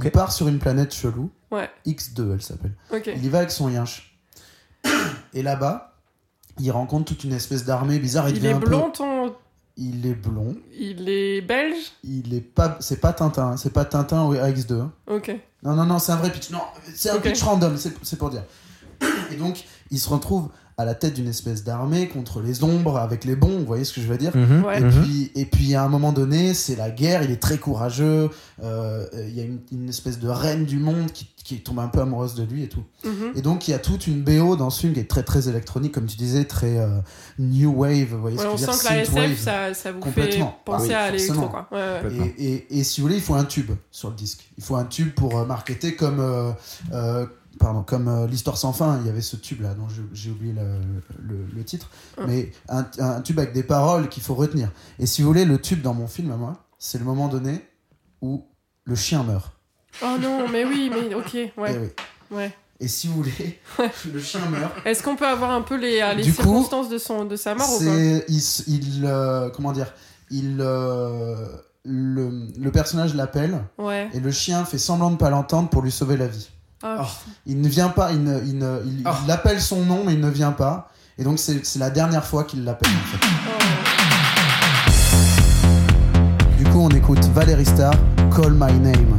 Il 0.02 0.12
part 0.12 0.32
sur 0.32 0.48
une 0.48 0.60
planète 0.60 0.94
chelou. 0.94 1.32
Ouais. 1.52 1.70
X2, 1.86 2.34
elle 2.34 2.42
s'appelle. 2.42 2.74
Il 3.16 3.24
y 3.26 3.30
va 3.30 3.40
avec 3.40 3.52
son 3.52 3.70
yinche. 3.70 4.18
Et 5.34 5.42
là-bas, 5.44 5.96
il 6.60 6.72
rencontre 6.72 7.06
toute 7.06 7.24
une 7.24 7.34
espèce 7.34 7.66
d'armée 7.66 8.00
bizarre. 8.00 8.30
Il, 8.30 8.46
est 8.46 8.52
un 8.54 8.60
peu- 8.60 8.68
blond, 8.68 8.90
ton. 8.92 9.36
Il 9.78 10.06
est 10.06 10.14
blond. 10.14 10.56
Il 10.78 11.10
est 11.10 11.42
belge? 11.42 11.94
Il 12.04 12.34
est 12.34 12.42
pas. 12.42 12.78
C'est 12.80 13.00
pas 13.02 13.14
Tintin. 13.14 13.52
hein. 13.52 13.58
C'est 13.58 13.74
pas 13.74 13.86
Tintin 13.86 14.24
ou 14.26 14.36
X2. 14.36 14.74
hein. 14.82 14.92
Ok. 15.08 15.36
Non, 15.64 15.74
non, 15.74 15.86
non, 15.86 15.98
c'est 16.00 16.12
un 16.12 16.18
vrai 16.18 16.32
pitch. 16.32 16.52
Non, 16.52 16.62
c'est 16.94 17.10
un 17.10 17.20
pitch 17.20 17.42
random, 17.42 17.78
c'est 17.78 17.94
c'est 18.04 18.18
pour 18.18 18.30
dire. 18.30 18.44
Et 19.32 19.36
donc, 19.36 19.64
il 19.90 20.00
se 20.00 20.10
retrouve 20.10 20.50
à 20.78 20.86
la 20.86 20.96
tête 20.96 21.14
d'une 21.14 21.28
espèce 21.28 21.64
d'armée 21.64 22.08
contre 22.08 22.42
les 22.42 22.64
ombres, 22.64 22.98
avec 22.98 23.26
les 23.26 23.36
bons, 23.36 23.60
vous 23.60 23.66
voyez 23.66 23.84
ce 23.84 23.94
que 23.94 24.02
je 24.02 24.08
veux 24.08 24.18
dire 24.18 24.36
Mhm, 24.36 24.64
Ouais. 24.66 24.80
et, 24.80 24.84
mhm. 24.84 25.02
puis, 25.04 25.32
et 25.36 25.46
puis, 25.46 25.76
à 25.76 25.84
un 25.84 25.88
moment 25.90 26.12
donné, 26.14 26.54
c'est 26.54 26.76
la 26.76 26.90
guerre, 26.90 27.24
il 27.24 27.32
est 27.32 27.42
très 27.42 27.58
courageux, 27.58 28.30
euh, 28.64 29.06
il 29.28 29.36
y 29.36 29.40
a 29.42 29.44
une, 29.44 29.60
une 29.72 29.90
espèce 29.90 30.20
de 30.20 30.28
reine 30.30 30.66
du 30.66 30.80
monde 30.80 31.12
qui, 31.12 31.28
qui 31.44 31.60
tombe 31.60 31.80
un 31.80 31.90
peu 31.90 32.00
amoureuse 32.00 32.36
de 32.36 32.44
lui 32.44 32.64
et 32.64 32.70
tout. 32.70 32.84
Mhm. 33.04 33.34
Et 33.36 33.42
donc, 33.42 33.68
il 33.68 33.72
y 33.72 33.74
a 33.74 33.80
toute 33.80 34.08
une 34.08 34.24
BO 34.24 34.56
dans 34.56 34.70
ce 34.70 34.80
film 34.82 34.94
qui 34.94 35.00
est 35.02 35.10
très, 35.10 35.24
très 35.24 35.50
électronique, 35.50 35.92
comme 35.94 36.06
tu 36.06 36.16
disais, 36.18 36.46
très 36.46 36.78
euh, 36.80 37.00
new 37.38 37.72
wave, 37.72 38.08
vous 38.12 38.22
voyez 38.22 38.38
Ouais, 38.38 38.44
ce 38.44 38.48
que 38.48 38.54
on 38.54 38.58
je 38.58 38.62
veux 38.62 38.68
dire 38.68 38.74
sent 38.74 38.88
que 38.88 38.94
la. 38.94 39.26
SF, 39.28 39.40
ça, 39.40 39.74
ça 39.74 39.92
vous 39.92 40.00
fait 40.02 40.06
Complètement. 40.06 40.58
penser 40.66 40.86
Ah 40.94 41.04
oui, 41.04 41.08
à 41.10 41.12
l'électro, 41.12 41.50
quoi. 41.50 41.68
Ouais. 41.72 42.34
Et, 42.38 42.46
et, 42.46 42.80
et 42.80 42.84
si 42.84 43.02
vous 43.02 43.08
voulez, 43.08 43.18
il 43.18 43.22
faut 43.24 43.36
un 43.36 43.44
tube 43.44 43.72
sur 43.92 44.10
le 44.10 44.16
disque. 44.16 44.50
Il 44.58 44.64
faut 44.64 44.76
un 44.76 44.86
tube 44.86 45.14
pour 45.14 45.38
euh, 45.38 45.46
marketer 45.46 45.96
comme, 45.96 46.20
euh, 46.20 46.52
euh, 46.94 47.26
pardon, 47.60 47.84
comme 47.84 48.08
euh, 48.08 48.28
l'histoire 48.28 48.58
sans 48.58 48.74
fin. 48.74 49.00
Il 49.02 49.08
y 49.08 49.10
avait 49.10 49.22
ce 49.22 49.36
tube 49.36 49.62
là 49.62 49.74
dont 49.74 49.88
j'ai- 50.14 50.30
oublié 50.32 50.54
le, 50.54 50.80
le- 51.28 51.46
le 51.56 51.64
titre. 51.64 51.90
Ah. 52.18 52.22
Mais 52.28 52.52
un, 52.70 52.86
un 53.00 53.22
tube 53.22 53.40
avec 53.40 53.54
des 53.54 53.64
paroles 53.64 54.10
qu'il 54.10 54.24
faut 54.24 54.36
retenir. 54.36 54.70
Et 55.00 55.06
si 55.06 55.22
vous 55.22 55.28
voulez, 55.28 55.46
le 55.46 55.60
tube 55.60 55.82
dans 55.82 55.94
mon 55.94 56.08
film 56.08 56.32
à 56.32 56.36
moi, 56.38 56.58
c'est 56.80 56.98
le 56.98 57.06
moment 57.06 57.28
donné 57.28 57.62
où 58.22 58.46
le 58.86 58.96
chien 58.96 59.24
meurt. 59.24 59.52
Oh 60.02 60.18
non, 60.20 60.48
mais 60.50 60.66
oui, 60.66 60.90
mais 60.94 61.14
ok, 61.14 61.36
Eh 61.36 61.52
ouais. 61.58 61.78
oui. 62.32 62.38
ouais. 62.38 62.52
Et 62.80 62.88
si 62.88 63.08
vous 63.08 63.14
voulez, 63.24 63.60
le 64.12 64.20
chien 64.20 64.42
meurt. 64.50 64.74
Est-ce 64.86 65.04
qu'on 65.04 65.16
peut 65.16 65.28
avoir 65.28 65.52
un 65.52 65.62
peu 65.62 65.76
les, 65.78 66.02
euh, 66.02 66.14
les 66.16 66.24
Du 66.24 66.34
coup, 66.34 66.42
circonstances 66.42 66.90
de, 66.90 66.98
son, 66.98 67.24
de 67.26 67.36
sa 67.36 67.54
mort 67.56 67.70
ou 67.70 67.78
pas? 67.80 67.86
C'est 67.86 68.26
il, 68.28 68.42
il 68.68 69.06
euh, 69.06 69.50
comment 69.52 69.72
dire, 69.72 69.94
il 70.32 70.58
euh, 70.60 71.48
le, 71.86 72.48
le 72.60 72.72
personnage 72.72 73.14
l'appelle 73.16 73.64
Ouais. 73.78 74.10
et 74.14 74.20
le 74.20 74.32
chien 74.32 74.66
fait 74.66 74.78
semblant 74.80 75.12
de 75.12 75.18
pas 75.18 75.30
l'entendre 75.30 75.70
pour 75.70 75.82
lui 75.84 75.92
sauver 75.92 76.18
la 76.18 76.28
vie. 76.28 76.50
Oh. 76.84 76.98
putain. 76.98 77.06
Il 77.46 77.62
ne 77.62 77.68
vient 77.70 77.90
pas, 77.90 78.12
il, 78.12 78.24
ne- 78.24 78.42
il, 78.46 78.58
ne- 78.58 78.82
il- 78.86 79.04
il 79.26 79.32
appelle 79.32 79.62
son 79.62 79.84
nom, 79.86 80.04
mais 80.06 80.14
il 80.14 80.20
ne 80.20 80.30
vient 80.30 80.52
pas. 80.52 80.90
Et 81.18 81.24
donc, 81.24 81.40
c'est 81.40 81.64
c'est 81.66 81.80
la 81.80 81.90
dernière 81.90 82.26
fois 82.26 82.44
qu'il 82.44 82.64
l'appelle, 82.64 82.92
en 82.92 83.18
fait. 83.18 83.26
Oh, 83.48 83.62
Du 86.58 86.64
coup, 86.66 86.80
on 86.82 86.90
écoute 86.90 87.24
Valérie 87.34 87.66
Star, 87.66 87.94
Call 88.36 88.54
My 88.54 88.74
Name. 88.80 89.18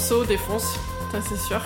Le 0.00 0.14
morceau 0.14 0.24
défonce, 0.24 0.64
ça 1.12 1.18
c'est 1.28 1.38
sûr. 1.38 1.60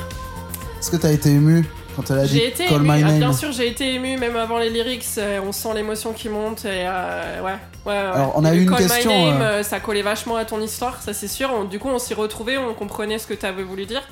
Est-ce 0.80 0.90
que 0.90 0.96
t'as 0.96 1.12
été 1.12 1.30
ému 1.30 1.64
quand 1.94 2.10
elle 2.10 2.18
a 2.18 2.26
dit 2.26 2.32
J'ai 2.34 2.48
été 2.48 2.66
Call 2.66 2.78
ému, 2.84 2.88
My 2.88 3.02
ah, 3.04 3.06
Name 3.06 3.18
bien 3.18 3.32
sûr 3.32 3.52
j'ai 3.52 3.68
été 3.68 3.94
ému 3.94 4.18
même 4.18 4.34
avant 4.34 4.58
les 4.58 4.70
lyrics, 4.70 5.06
euh, 5.18 5.38
on 5.46 5.52
sent 5.52 5.68
l'émotion 5.76 6.12
qui 6.12 6.28
monte 6.28 6.64
et 6.64 6.84
euh, 6.84 7.40
ouais, 7.44 7.52
ouais, 7.86 7.92
ouais. 7.92 7.92
Alors, 7.96 8.32
on 8.34 8.44
a 8.44 8.52
eu 8.52 8.56
le 8.56 8.62
une 8.62 8.70
Call 8.70 8.82
My 8.82 8.88
question, 8.88 9.30
Name, 9.30 9.40
euh, 9.40 9.44
euh, 9.44 9.62
ça 9.62 9.78
collait 9.78 10.02
vachement 10.02 10.34
à 10.34 10.44
ton 10.44 10.60
histoire, 10.60 11.00
ça 11.00 11.14
c'est 11.14 11.28
sûr. 11.28 11.48
On- 11.56 11.62
du 11.62 11.78
coup 11.78 11.88
on 11.88 12.00
s'y 12.00 12.12
retrouvait, 12.12 12.56
on 12.58 12.74
comprenait 12.74 13.20
ce 13.20 13.28
que 13.28 13.34
tu 13.34 13.46
avais 13.46 13.62
voulu 13.62 13.86
dire. 13.86 14.02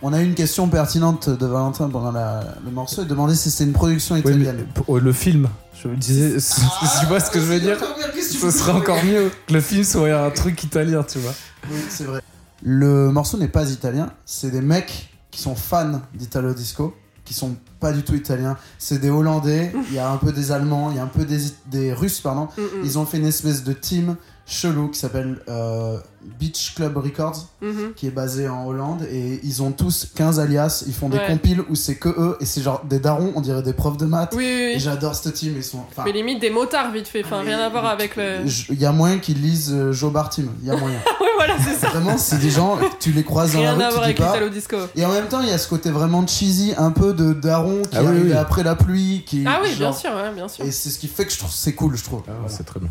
On 0.00 0.14
a 0.14 0.22
eu 0.22 0.24
une 0.24 0.34
question 0.34 0.66
pertinente 0.68 1.28
de 1.28 1.46
Valentin 1.46 1.90
pendant 1.90 2.12
la- 2.12 2.54
le 2.64 2.70
morceau. 2.70 3.02
Il 3.02 3.08
demandait 3.08 3.34
si 3.34 3.50
c'était 3.50 3.64
une 3.64 3.74
production 3.74 4.14
Oui, 4.14 4.20
italienne. 4.22 4.66
pour- 4.72 4.98
le 4.98 5.12
film, 5.12 5.48
je 5.82 5.88
me 5.88 5.96
disais, 5.96 6.40
si 6.40 6.62
tu 7.00 7.06
vois 7.06 7.20
ce 7.20 7.30
que 7.30 7.38
je 7.38 7.44
veux 7.44 7.60
dire, 7.60 7.76
ce 8.18 8.50
serait 8.50 8.72
encore 8.72 9.04
mieux 9.04 9.30
que 9.46 9.52
le 9.52 9.60
film 9.60 9.84
soit 9.84 10.10
un 10.14 10.30
truc 10.30 10.64
italien, 10.64 11.02
tu 11.02 11.18
vois. 11.18 11.34
Oui, 11.70 11.80
c'est 11.90 12.04
vrai. 12.04 12.22
Le 12.62 13.10
morceau 13.10 13.38
n'est 13.38 13.48
pas 13.48 13.70
italien, 13.70 14.12
c'est 14.24 14.50
des 14.50 14.60
mecs 14.60 15.10
qui 15.30 15.40
sont 15.40 15.54
fans 15.54 16.00
d'Italo 16.14 16.54
Disco, 16.54 16.94
qui 17.24 17.34
sont 17.34 17.56
pas 17.80 17.92
du 17.92 18.02
tout 18.02 18.14
italiens. 18.14 18.56
C'est 18.78 18.98
des 18.98 19.10
Hollandais, 19.10 19.72
il 19.88 19.94
y 19.94 19.98
a 19.98 20.10
un 20.10 20.16
peu 20.16 20.32
des 20.32 20.52
Allemands, 20.52 20.90
il 20.90 20.96
y 20.96 21.00
a 21.00 21.02
un 21.02 21.08
peu 21.08 21.24
des, 21.24 21.40
des 21.66 21.92
Russes, 21.92 22.20
pardon. 22.20 22.48
Mm, 22.56 22.62
mm. 22.62 22.84
Ils 22.84 22.98
ont 22.98 23.04
fait 23.04 23.18
une 23.18 23.26
espèce 23.26 23.64
de 23.64 23.72
team 23.72 24.16
chelou 24.46 24.88
qui 24.88 24.98
s'appelle 24.98 25.40
euh, 25.48 25.98
Beach 26.38 26.74
Club 26.74 26.96
Records, 26.96 27.46
Mhm. 27.62 27.92
qui 27.96 28.06
est 28.06 28.10
basé 28.10 28.48
en 28.48 28.66
Hollande. 28.66 29.02
Et 29.10 29.40
ils 29.44 29.62
ont 29.62 29.72
tous 29.72 30.06
15 30.14 30.40
alias. 30.40 30.84
Ils 30.86 30.94
font 30.94 31.08
des 31.08 31.18
compiles 31.26 31.62
où 31.70 31.74
c'est 31.74 31.96
que 31.96 32.08
eux. 32.08 32.36
Et 32.40 32.46
c'est 32.46 32.60
genre 32.62 32.82
des 32.84 32.98
darons, 32.98 33.32
on 33.36 33.40
dirait 33.40 33.62
des 33.62 33.72
profs 33.72 33.96
de 33.96 34.06
maths. 34.06 34.32
Oui, 34.36 34.72
oui, 34.74 34.80
j'adore 34.80 35.14
cette 35.14 35.34
team. 35.34 35.54
Ils 35.56 35.64
sont. 35.64 35.80
enfin, 35.88 36.02
Mais 36.04 36.12
limite 36.12 36.40
des 36.40 36.50
motards 36.50 36.90
vite 36.92 37.08
fait, 37.08 37.24
enfin 37.24 37.42
mais- 37.42 37.54
rien 37.54 37.64
à 37.64 37.68
voir 37.68 37.86
avec 37.86 38.16
le. 38.16 38.38
Il 38.70 38.80
y 38.80 38.86
a 38.86 38.92
moyen 38.92 39.18
qu'ils 39.18 39.40
lisent 39.40 39.72
euh, 39.72 39.92
Joe 39.92 40.12
Bartim. 40.12 40.46
Il 40.62 40.68
y 40.68 40.70
a 40.70 40.76
moyen. 40.76 40.98
Oui, 41.20 41.26
voilà, 41.38 41.56
c'est 41.62 41.74
ça. 41.74 41.88
Vraiment, 41.88 42.16
c'est 42.16 42.38
des 42.38 42.50
gens, 42.50 42.78
tu 43.00 43.12
les 43.12 43.22
croises 43.24 43.52
dans 43.52 43.58
Rien 43.60 43.76
la 43.76 43.86
à 43.86 43.88
rue, 43.90 43.94
voir 43.96 44.06
tu 44.08 44.14
dis 44.14 44.22
avec 44.22 44.40
pas. 44.42 44.48
Disco. 44.48 44.76
Et 44.96 45.04
en 45.04 45.12
même 45.12 45.26
temps, 45.28 45.40
il 45.42 45.48
y 45.48 45.52
a 45.52 45.58
ce 45.58 45.68
côté 45.68 45.90
vraiment 45.90 46.26
cheesy, 46.26 46.72
un 46.78 46.90
peu 46.90 47.12
de 47.12 47.32
daron 47.34 47.82
qui 47.82 47.96
Ah 47.98 48.02
oui. 48.04 48.32
après 48.32 48.62
la 48.62 48.74
pluie. 48.74 49.22
Qui, 49.26 49.44
Ah 49.46 49.60
oui, 49.62 49.74
bien 49.76 49.92
sûr, 49.92 50.10
ouais, 50.14 50.32
bien 50.34 50.48
sûr. 50.48 50.64
Et 50.64 50.70
c'est 50.70 50.88
ce 50.88 50.98
qui 50.98 51.08
fait 51.08 51.26
que 51.26 51.32
je 51.32 51.38
trouve 51.38 51.50
c'est 51.52 51.74
cool, 51.74 51.96
je 51.96 52.04
trouve. 52.04 52.22
Ah, 52.28 52.32
Voilà. 52.40 52.48
C'est 52.56 52.64
très 52.64 52.80
bien. 52.80 52.88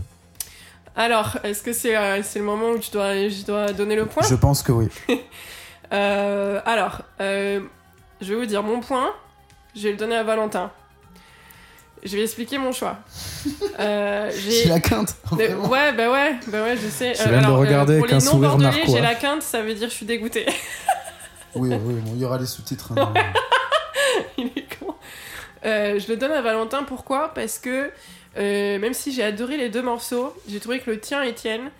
Alors, 0.95 1.37
est-ce 1.43 1.61
que 1.61 1.73
c'est 1.73 1.95
euh, 1.97 2.21
c'est 2.23 2.39
le 2.39 2.45
moment 2.45 2.69
où 2.71 2.77
tu 2.79 2.89
dois, 2.91 3.13
je 3.27 3.43
dois 3.45 3.73
donner 3.73 3.95
le 3.95 4.05
point 4.05 4.23
Je 4.27 4.35
pense 4.35 4.63
que 4.63 4.71
oui. 4.71 4.87
Euh, 5.93 6.59
Alors, 6.65 7.01
euh, 7.21 7.59
je 8.19 8.33
vais 8.33 8.39
vous 8.39 8.47
dire 8.47 8.63
mon 8.63 8.79
point. 8.79 9.11
Je 9.75 9.83
vais 9.83 9.91
le 9.91 9.97
donner 9.97 10.15
à 10.15 10.23
Valentin. 10.23 10.71
Je 12.03 12.17
vais 12.17 12.23
expliquer 12.23 12.57
mon 12.57 12.71
choix. 12.71 12.97
Euh, 13.79 14.31
j'ai- 14.33 14.63
J'ai 14.63 14.69
la 14.69 14.79
quinte. 14.79 15.15
Mais- 15.37 15.47
vraiment. 15.47 15.67
ouais, 15.69 15.91
bah 15.93 16.09
ouais, 16.11 16.35
bah 16.47 16.63
ouais, 16.63 16.75
je 16.77 16.87
sais. 16.87 17.13
Je 17.13 17.27
viens 17.29 17.41
de 17.41 17.45
le 17.47 17.51
regarder 17.53 17.97
pour 17.97 18.05
avec 18.05 18.13
un 18.13 18.15
les 18.15 18.21
sourire 18.25 18.41
non-bordelais, 18.51 18.71
narquois. 18.77 18.95
j'ai 18.95 19.01
la 19.01 19.15
quinte, 19.15 19.41
ça 19.43 19.61
veut 19.61 19.73
dire 19.73 19.87
que 19.87 19.91
je 19.91 19.97
suis 19.97 20.05
dégoûtée. 20.05 20.45
Oui, 21.55 21.69
oui, 21.71 21.93
bon, 22.01 22.11
il 22.15 22.21
y 22.21 22.25
aura 22.25 22.37
les 22.37 22.45
sous-titres. 22.47 22.91
hein. 22.97 23.13
Il 24.37 24.47
est 24.47 24.77
con. 24.79 24.93
Euh, 25.65 25.99
je 25.99 26.07
le 26.09 26.17
donne 26.17 26.31
à 26.31 26.41
Valentin, 26.41 26.83
pourquoi? 26.83 27.33
Parce 27.33 27.59
que 27.59 27.91
euh, 28.37 28.79
même 28.79 28.93
si 28.93 29.11
j'ai 29.11 29.23
adoré 29.23 29.57
les 29.57 29.69
deux 29.69 29.81
morceaux, 29.81 30.33
j'ai 30.49 30.59
trouvé 30.59 30.79
que 30.79 30.89
le 30.91 30.99
tien, 30.99 31.21
Étienne, 31.23 31.71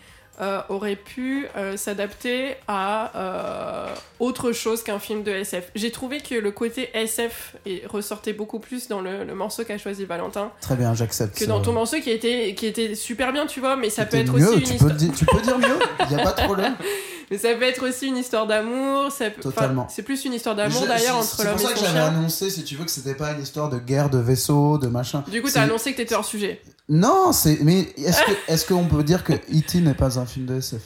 euh, 0.41 0.61
aurait 0.67 0.97
pu 0.97 1.47
euh, 1.55 1.77
s'adapter 1.77 2.55
à 2.67 3.93
autre 4.19 4.51
chose 4.51 4.83
qu'un 4.83 4.99
film 4.99 5.23
de 5.23 5.31
SF. 5.31 5.71
J'ai 5.75 5.91
trouvé 5.91 6.19
que 6.19 6.35
le 6.35 6.51
côté 6.51 6.89
SF 6.93 7.55
ressortait 7.87 8.33
beaucoup 8.33 8.59
plus 8.59 8.87
dans 8.87 9.01
le, 9.01 9.23
le 9.23 9.35
morceau 9.35 9.63
qu'a 9.63 9.77
choisi 9.77 10.05
Valentin 10.05 10.51
Très 10.61 10.75
bien, 10.75 10.93
j'accepte. 10.93 11.37
que 11.37 11.45
dans 11.45 11.61
ton 11.61 11.73
morceau 11.73 11.99
qui 12.01 12.09
était, 12.11 12.53
qui 12.55 12.65
était 12.65 12.95
super 12.95 13.31
bien, 13.31 13.45
tu 13.45 13.59
vois, 13.59 13.75
mais 13.75 13.89
ça 13.89 14.05
peut 14.05 14.17
être 14.17 14.33
mieux, 14.33 14.47
aussi 14.47 14.59
une 14.59 14.63
tu, 14.63 14.73
histoire. 14.73 14.91
peux 14.91 14.97
tu 14.97 15.25
peux 15.25 15.41
dire 15.41 15.57
mieux, 15.57 15.79
il 16.09 16.15
n'y 16.15 16.21
a 16.21 16.23
pas 16.23 16.41
de 16.41 16.45
problème. 16.45 16.75
Mais 17.31 17.37
ça 17.37 17.53
peut 17.55 17.63
être 17.63 17.87
aussi 17.87 18.07
une 18.07 18.17
histoire 18.17 18.45
d'amour. 18.47 19.11
ça 19.11 19.29
peut- 19.29 19.41
enfin, 19.41 19.51
Totalement. 19.51 19.87
C'est 19.89 20.03
plus 20.03 20.25
une 20.25 20.33
histoire 20.33 20.55
d'amour 20.55 20.85
d'ailleurs 20.87 21.17
entre 21.17 21.43
l'homme 21.43 21.55
et 21.55 21.57
C'est 21.57 21.63
pour 21.63 21.69
ça 21.69 21.73
que 21.73 21.79
j'avais 21.87 21.99
annoncé, 21.99 22.49
si 22.49 22.63
tu 22.63 22.75
veux, 22.75 22.85
que 22.85 22.91
c'était 22.91 23.15
pas 23.15 23.31
une 23.31 23.41
histoire 23.41 23.69
de 23.69 23.77
guerre, 23.79 24.09
de 24.09 24.19
vaisseau, 24.19 24.77
de 24.77 24.87
machin. 24.87 25.23
Du 25.31 25.41
coup, 25.41 25.49
t'as 25.51 25.63
annoncé 25.63 25.91
que 25.91 25.97
t'étais 25.97 26.15
hors 26.15 26.25
sujet. 26.25 26.61
Non, 26.89 27.31
c'est. 27.31 27.59
Mais 27.61 27.93
est-ce 27.97 28.21
que 28.21 28.31
est-ce 28.47 28.65
qu'on 28.67 28.85
peut 28.85 29.03
dire 29.03 29.23
que 29.23 29.33
E.T. 29.33 29.79
n'est 29.81 29.93
pas 29.95 30.19
un 30.19 30.25
film 30.25 30.45
de 30.45 30.55
SF 30.57 30.81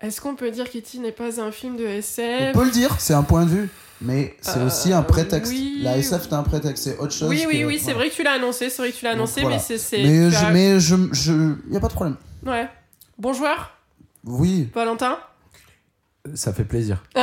Est-ce 0.00 0.20
qu'on 0.20 0.36
peut 0.36 0.50
dire 0.50 0.70
qu'E.T. 0.70 0.98
n'est 0.98 1.12
pas 1.12 1.40
un 1.40 1.50
film 1.52 1.76
de 1.76 1.84
On 1.84 1.88
SF 1.88 2.52
peut 2.54 2.64
le 2.64 2.70
dire, 2.70 2.96
c'est 2.98 3.14
un 3.14 3.22
point 3.24 3.44
de 3.44 3.50
vue. 3.50 3.68
Mais 4.00 4.36
c'est 4.40 4.58
Euh, 4.60 4.66
aussi 4.68 4.92
un 4.92 5.02
prétexte. 5.02 5.50
oui. 5.52 5.80
La 5.82 5.98
SF, 5.98 6.22
c'est 6.28 6.32
un 6.32 6.44
prétexte, 6.44 6.84
c'est 6.84 6.96
autre 6.98 7.12
chose. 7.12 7.28
Oui, 7.28 7.44
oui, 7.48 7.60
que- 7.62 7.66
oui, 7.66 7.82
c'est 7.84 7.92
vrai 7.92 8.08
que 8.08 8.14
tu 8.14 8.22
l'as 8.22 8.34
annoncé, 8.34 8.70
c'est 8.70 8.80
vrai 8.80 8.92
que 8.92 8.96
tu 8.96 9.04
l'as 9.04 9.10
annoncé, 9.10 9.40
voilà. 9.40 9.56
mais 9.56 9.62
c'est. 9.62 9.76
c'est- 9.76 10.02
Mais 10.04 10.30
je, 10.30 10.36
as- 10.36 10.50
mais 10.52 10.78
je, 10.78 10.94
je, 11.10 11.32
y 11.68 11.76
a 11.76 11.80
pas 11.80 11.88
de 11.88 11.92
problème. 11.94 12.14
Ouais. 12.46 12.68
Bon 13.18 13.32
joueur, 13.32 13.72
Oui, 14.24 14.68
Valentin 14.72 15.18
Ça 16.34 16.52
fait 16.52 16.64
plaisir. 16.64 17.02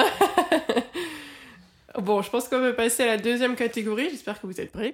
Bon, 2.02 2.22
je 2.22 2.30
pense 2.30 2.50
qu'on 2.50 2.60
peut 2.60 2.76
passer 2.76 3.04
à 3.04 3.06
la 3.06 3.18
deuxième 3.18 3.56
catégorie, 3.56 4.10
j'espère 4.10 4.42
que 4.42 4.48
vous 4.48 4.60
êtes 4.60 4.72
prêts. 4.72 4.94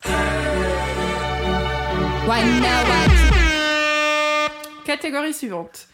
Catégorie 4.85 5.33
suivante. 5.33 5.87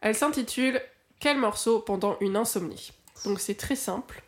Elle 0.00 0.14
s'intitule 0.14 0.80
Quel 1.18 1.38
morceau 1.38 1.80
pendant 1.80 2.16
une 2.20 2.36
insomnie? 2.36 2.92
Donc 3.24 3.40
c'est 3.40 3.56
très 3.56 3.74
simple. 3.74 4.22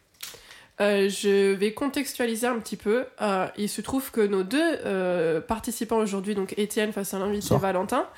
Euh, 0.81 1.09
je 1.09 1.55
vais 1.55 1.73
contextualiser 1.73 2.47
un 2.47 2.59
petit 2.59 2.77
peu. 2.77 3.07
Euh, 3.21 3.47
il 3.57 3.69
se 3.69 3.81
trouve 3.81 4.11
que 4.11 4.21
nos 4.21 4.43
deux 4.43 4.79
euh, 4.85 5.41
participants 5.41 5.99
aujourd'hui, 5.99 6.35
donc 6.35 6.55
Étienne 6.59 6.93
face 6.93 7.15
à 7.15 7.19
l'invité. 7.19 7.57
Valentin, 7.57 8.09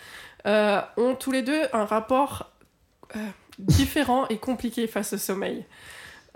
ont 0.46 1.14
tous 1.14 1.30
les 1.30 1.42
deux 1.42 1.62
un 1.72 1.84
rapport 1.84 2.50
différent 3.58 4.26
et 4.28 4.38
compliqué 4.38 4.86
face 4.86 5.12
au 5.12 5.18
sommeil. 5.18 5.64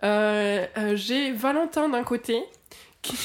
Euh, 0.04 0.66
euh, 0.76 0.96
J'ai 0.96 1.32
Valentin 1.32 1.88
d'un 1.88 2.02
côté 2.02 2.42
qui, 3.02 3.18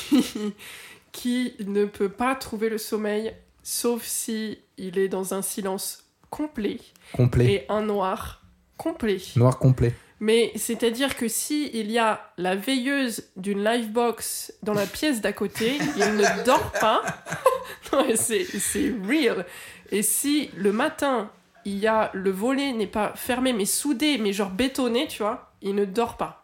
qui 1.11 1.53
ne 1.65 1.85
peut 1.85 2.09
pas 2.09 2.35
trouver 2.35 2.69
le 2.69 2.77
sommeil 2.77 3.33
sauf 3.63 4.03
si 4.05 4.59
il 4.77 4.97
est 4.97 5.09
dans 5.09 5.33
un 5.33 5.41
silence 5.41 6.03
complet 6.29 6.79
Complet. 7.13 7.45
et 7.51 7.65
un 7.69 7.81
noir 7.81 8.43
complet. 8.77 9.17
Noir 9.35 9.57
complet. 9.59 9.93
Mais 10.19 10.51
c'est-à-dire 10.55 11.15
que 11.15 11.27
si 11.27 11.69
il 11.73 11.91
y 11.91 11.99
a 11.99 12.31
la 12.37 12.55
veilleuse 12.55 13.29
d'une 13.35 13.63
livebox 13.63 14.51
dans 14.63 14.73
la 14.73 14.85
pièce 14.85 15.21
d'à 15.21 15.31
côté, 15.33 15.77
il 15.95 16.15
ne 16.15 16.43
dort 16.43 16.71
pas. 16.79 17.01
non, 17.93 18.05
c'est 18.15 18.43
c'est 18.45 18.93
real. 19.07 19.45
Et 19.91 20.01
si 20.01 20.49
le 20.55 20.71
matin, 20.71 21.29
il 21.67 21.77
y 21.79 21.87
a 21.87 22.09
le 22.13 22.31
volet 22.31 22.71
n'est 22.73 22.87
pas 22.87 23.11
fermé 23.15 23.51
mais 23.53 23.65
soudé, 23.65 24.17
mais 24.17 24.31
genre 24.33 24.49
bétonné, 24.49 25.07
tu 25.07 25.21
vois, 25.23 25.51
il 25.61 25.75
ne 25.75 25.85
dort 25.85 26.15
pas. 26.17 26.43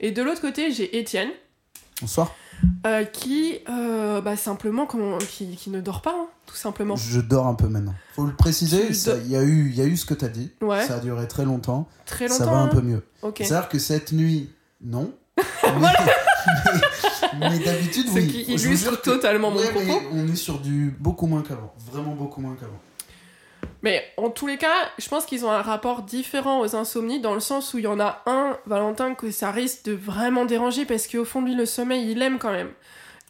Et 0.00 0.10
de 0.10 0.22
l'autre 0.22 0.40
côté, 0.40 0.70
j'ai 0.72 0.98
Étienne 0.98 1.30
bonsoir. 2.00 2.32
euh, 2.86 3.04
qui 3.04 3.58
euh, 3.68 4.20
bah, 4.20 4.36
simplement 4.36 4.86
qui, 5.28 5.56
qui 5.56 5.70
ne 5.70 5.80
dort 5.80 6.02
pas, 6.02 6.14
hein, 6.18 6.26
tout 6.46 6.56
simplement. 6.56 6.96
Je 6.96 7.20
dors 7.20 7.46
un 7.46 7.54
peu 7.54 7.68
maintenant. 7.68 7.94
Faut 8.14 8.26
le 8.26 8.34
préciser, 8.34 8.88
Tu 8.88 9.10
il 9.24 9.30
y 9.30 9.36
a 9.36 9.42
eu, 9.42 9.68
il 9.70 9.76
y 9.76 9.80
a 9.80 9.84
eu 9.84 9.96
ce 9.96 10.06
que 10.06 10.14
t'as 10.14 10.28
dit. 10.28 10.52
Ouais. 10.60 10.84
Ça 10.86 10.96
a 10.96 10.98
duré 11.00 11.26
très 11.28 11.44
longtemps. 11.44 11.88
Très 12.04 12.26
longtemps. 12.28 12.44
Ça 12.44 12.50
va 12.50 12.56
un 12.58 12.64
hein. 12.64 12.68
peu 12.68 12.80
mieux. 12.80 13.02
Ok. 13.22 13.38
C'est-à-dire 13.38 13.68
que 13.68 13.78
cette 13.78 14.12
nuit, 14.12 14.50
non. 14.80 15.12
mais 15.64 15.70
mais, 17.40 17.50
mais 17.50 17.58
d'habitude, 17.60 18.08
Ce 18.08 18.12
oui. 18.14 18.26
qui 18.28 18.42
illustre 18.52 19.00
que- 19.00 19.10
totalement 19.10 19.50
mon 19.50 19.58
Ouais, 19.58 19.70
propos. 19.70 20.00
on 20.12 20.26
est 20.28 20.36
sur 20.36 20.58
du 20.58 20.94
beaucoup 20.98 21.26
moins 21.26 21.42
qu'avant. 21.42 21.72
Vraiment 21.92 22.14
beaucoup 22.14 22.40
moins 22.40 22.56
qu'avant. 22.58 22.80
Mais 23.82 24.04
en 24.16 24.30
tous 24.30 24.46
les 24.46 24.58
cas, 24.58 24.90
je 24.98 25.08
pense 25.08 25.24
qu'ils 25.24 25.44
ont 25.44 25.50
un 25.50 25.62
rapport 25.62 26.02
différent 26.02 26.60
aux 26.60 26.74
insomnies 26.74 27.20
dans 27.20 27.34
le 27.34 27.40
sens 27.40 27.74
où 27.74 27.78
il 27.78 27.84
y 27.84 27.88
en 27.88 28.00
a 28.00 28.22
un, 28.26 28.58
Valentin, 28.66 29.14
que 29.14 29.30
ça 29.30 29.52
risque 29.52 29.84
de 29.84 29.92
vraiment 29.92 30.44
déranger 30.44 30.84
parce 30.84 31.06
qu'au 31.06 31.24
fond 31.24 31.42
de 31.42 31.46
lui, 31.46 31.54
le 31.54 31.66
sommeil, 31.66 32.10
il 32.10 32.20
aime 32.22 32.38
quand 32.38 32.52
même. 32.52 32.72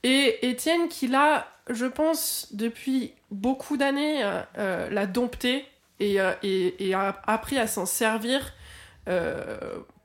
Et 0.04 0.48
Étienne, 0.48 0.88
qui 0.88 1.08
l'a, 1.08 1.46
je 1.68 1.84
pense, 1.86 2.48
depuis 2.52 3.12
beaucoup 3.30 3.76
d'années, 3.76 4.24
euh, 4.24 4.40
euh, 4.56 4.90
l'a 4.90 5.06
dompté 5.06 5.66
et, 6.00 6.20
euh, 6.20 6.32
et, 6.42 6.88
et 6.88 6.94
a 6.94 7.20
appris 7.26 7.58
à 7.58 7.66
s'en 7.66 7.86
servir 7.86 8.54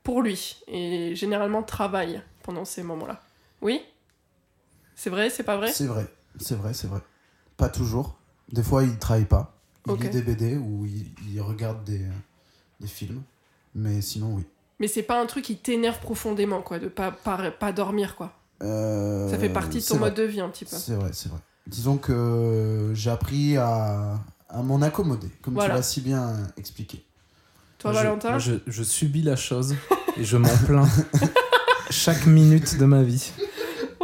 pour 0.02 0.22
lui. 0.22 0.62
Et 0.66 1.14
généralement 1.14 1.62
travaille 1.62 2.22
pendant 2.42 2.64
ces 2.64 2.82
moments-là. 2.82 3.20
Oui? 3.60 3.82
C'est 4.94 5.10
vrai, 5.10 5.28
c'est 5.28 5.42
pas 5.42 5.56
vrai? 5.56 5.72
C'est 5.72 5.86
vrai, 5.86 6.06
c'est 6.38 6.54
vrai, 6.54 6.72
c'est 6.72 6.86
vrai. 6.86 7.00
Pas 7.58 7.68
toujours. 7.68 8.16
Des 8.50 8.62
fois, 8.62 8.82
il 8.82 8.98
travaille 8.98 9.26
pas. 9.26 9.53
Il 9.86 9.92
Ok. 9.92 10.00
lit 10.02 10.08
des 10.10 10.22
BD 10.22 10.56
ou 10.56 10.86
il, 10.86 11.10
il 11.32 11.40
regarde 11.40 11.84
des, 11.84 12.00
des 12.80 12.86
films. 12.88 13.22
Mais 13.74 14.00
sinon, 14.00 14.34
oui. 14.34 14.44
Mais 14.80 14.88
c'est 14.88 15.02
pas 15.02 15.20
un 15.20 15.26
truc 15.26 15.44
qui 15.44 15.56
t'énerve 15.56 16.00
profondément, 16.00 16.62
quoi, 16.62 16.78
de 16.78 16.88
pas, 16.88 17.10
pas, 17.10 17.50
pas 17.50 17.72
dormir, 17.72 18.16
quoi. 18.16 18.32
Euh, 18.62 19.28
Ça 19.30 19.38
fait 19.38 19.48
partie 19.50 19.80
de 19.80 19.84
ton 19.84 19.96
vrai. 19.96 20.08
mode 20.10 20.14
de 20.18 20.22
vie 20.24 20.40
un 20.40 20.48
petit 20.48 20.64
peu. 20.64 20.76
C'est 20.76 20.94
vrai, 20.94 21.10
c'est 21.12 21.28
vrai. 21.28 21.38
Disons 21.66 21.96
que 21.96 22.92
j'ai 22.94 23.10
appris 23.10 23.56
à, 23.56 24.18
à 24.48 24.62
m'en 24.62 24.80
accommoder, 24.82 25.28
comme 25.42 25.54
Voilà. 25.54 25.70
tu 25.74 25.76
l'as 25.76 25.82
si 25.82 26.00
bien 26.00 26.34
expliqué. 26.56 27.04
Toi, 27.78 27.92
Moi, 27.92 28.00
je- 28.00 28.06
Valentin 28.06 28.30
moi, 28.30 28.38
je, 28.38 28.54
je 28.66 28.82
subis 28.82 29.22
la 29.22 29.36
chose 29.36 29.74
et 30.16 30.24
je 30.24 30.36
m'en 30.36 30.56
plains 30.66 30.88
chaque 31.90 32.26
minute 32.26 32.78
de 32.78 32.84
ma 32.84 33.02
vie, 33.02 33.32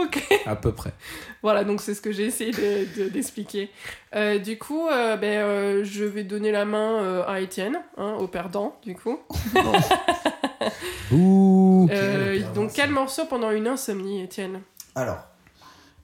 Ok. 0.02 0.22
à 0.46 0.56
peu 0.56 0.72
près. 0.72 0.92
Voilà, 1.42 1.64
donc 1.64 1.80
c'est 1.80 1.94
ce 1.94 2.02
que 2.02 2.12
j'ai 2.12 2.24
essayé 2.26 2.52
de- 2.52 3.04
de- 3.04 3.08
d'expliquer. 3.08 3.70
Euh, 4.14 4.38
du 4.38 4.58
coup, 4.58 4.86
euh, 4.88 5.16
ben, 5.16 5.38
euh, 5.40 5.84
je 5.84 6.04
vais 6.04 6.22
donner 6.22 6.52
la 6.52 6.66
main 6.66 7.02
euh, 7.02 7.24
à 7.26 7.40
Étienne, 7.40 7.78
hein, 7.96 8.14
au 8.20 8.26
perdant, 8.28 8.76
du 8.84 8.94
coup. 8.94 9.18
Ouh. 11.12 11.88
Euh, 11.90 12.40
donc, 12.54 12.72
quel 12.74 12.90
morceau 12.90 13.24
pendant 13.26 13.50
une 13.50 13.66
insomnie, 13.66 14.22
Étienne? 14.22 14.60
Alors, 14.94 15.18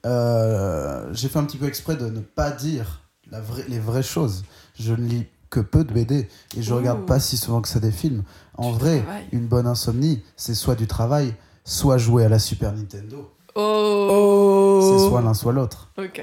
euh, 0.05 1.07
j'ai 1.13 1.29
fait 1.29 1.39
un 1.39 1.43
petit 1.45 1.57
peu 1.57 1.67
exprès 1.67 1.95
de 1.95 2.07
ne 2.09 2.19
pas 2.19 2.51
dire 2.51 3.01
la 3.31 3.39
vraie, 3.41 3.65
les 3.67 3.79
vraies 3.79 4.03
choses. 4.03 4.43
Je 4.79 4.93
ne 4.93 5.07
lis 5.07 5.25
que 5.49 5.59
peu 5.59 5.83
de 5.83 5.93
BD 5.93 6.27
et 6.57 6.61
je 6.61 6.73
Ouh. 6.73 6.77
regarde 6.77 7.05
pas 7.05 7.19
si 7.19 7.37
souvent 7.37 7.61
que 7.61 7.69
ça 7.69 7.79
des 7.79 7.91
films. 7.91 8.23
En 8.57 8.71
Tu 8.73 8.79
vrai, 8.79 9.01
travailles. 9.01 9.27
une 9.31 9.47
bonne 9.47 9.67
insomnie, 9.67 10.23
c'est 10.35 10.55
soit 10.55 10.75
du 10.75 10.87
travail, 10.87 11.33
soit 11.63 11.97
jouer 11.97 12.25
à 12.25 12.29
la 12.29 12.39
Super 12.39 12.73
Nintendo. 12.73 13.31
Oh, 13.57 14.79
C'est 14.99 15.09
soit 15.09 15.21
l'un, 15.21 15.33
soit 15.33 15.53
l'autre. 15.53 15.89
Ok. 15.97 16.21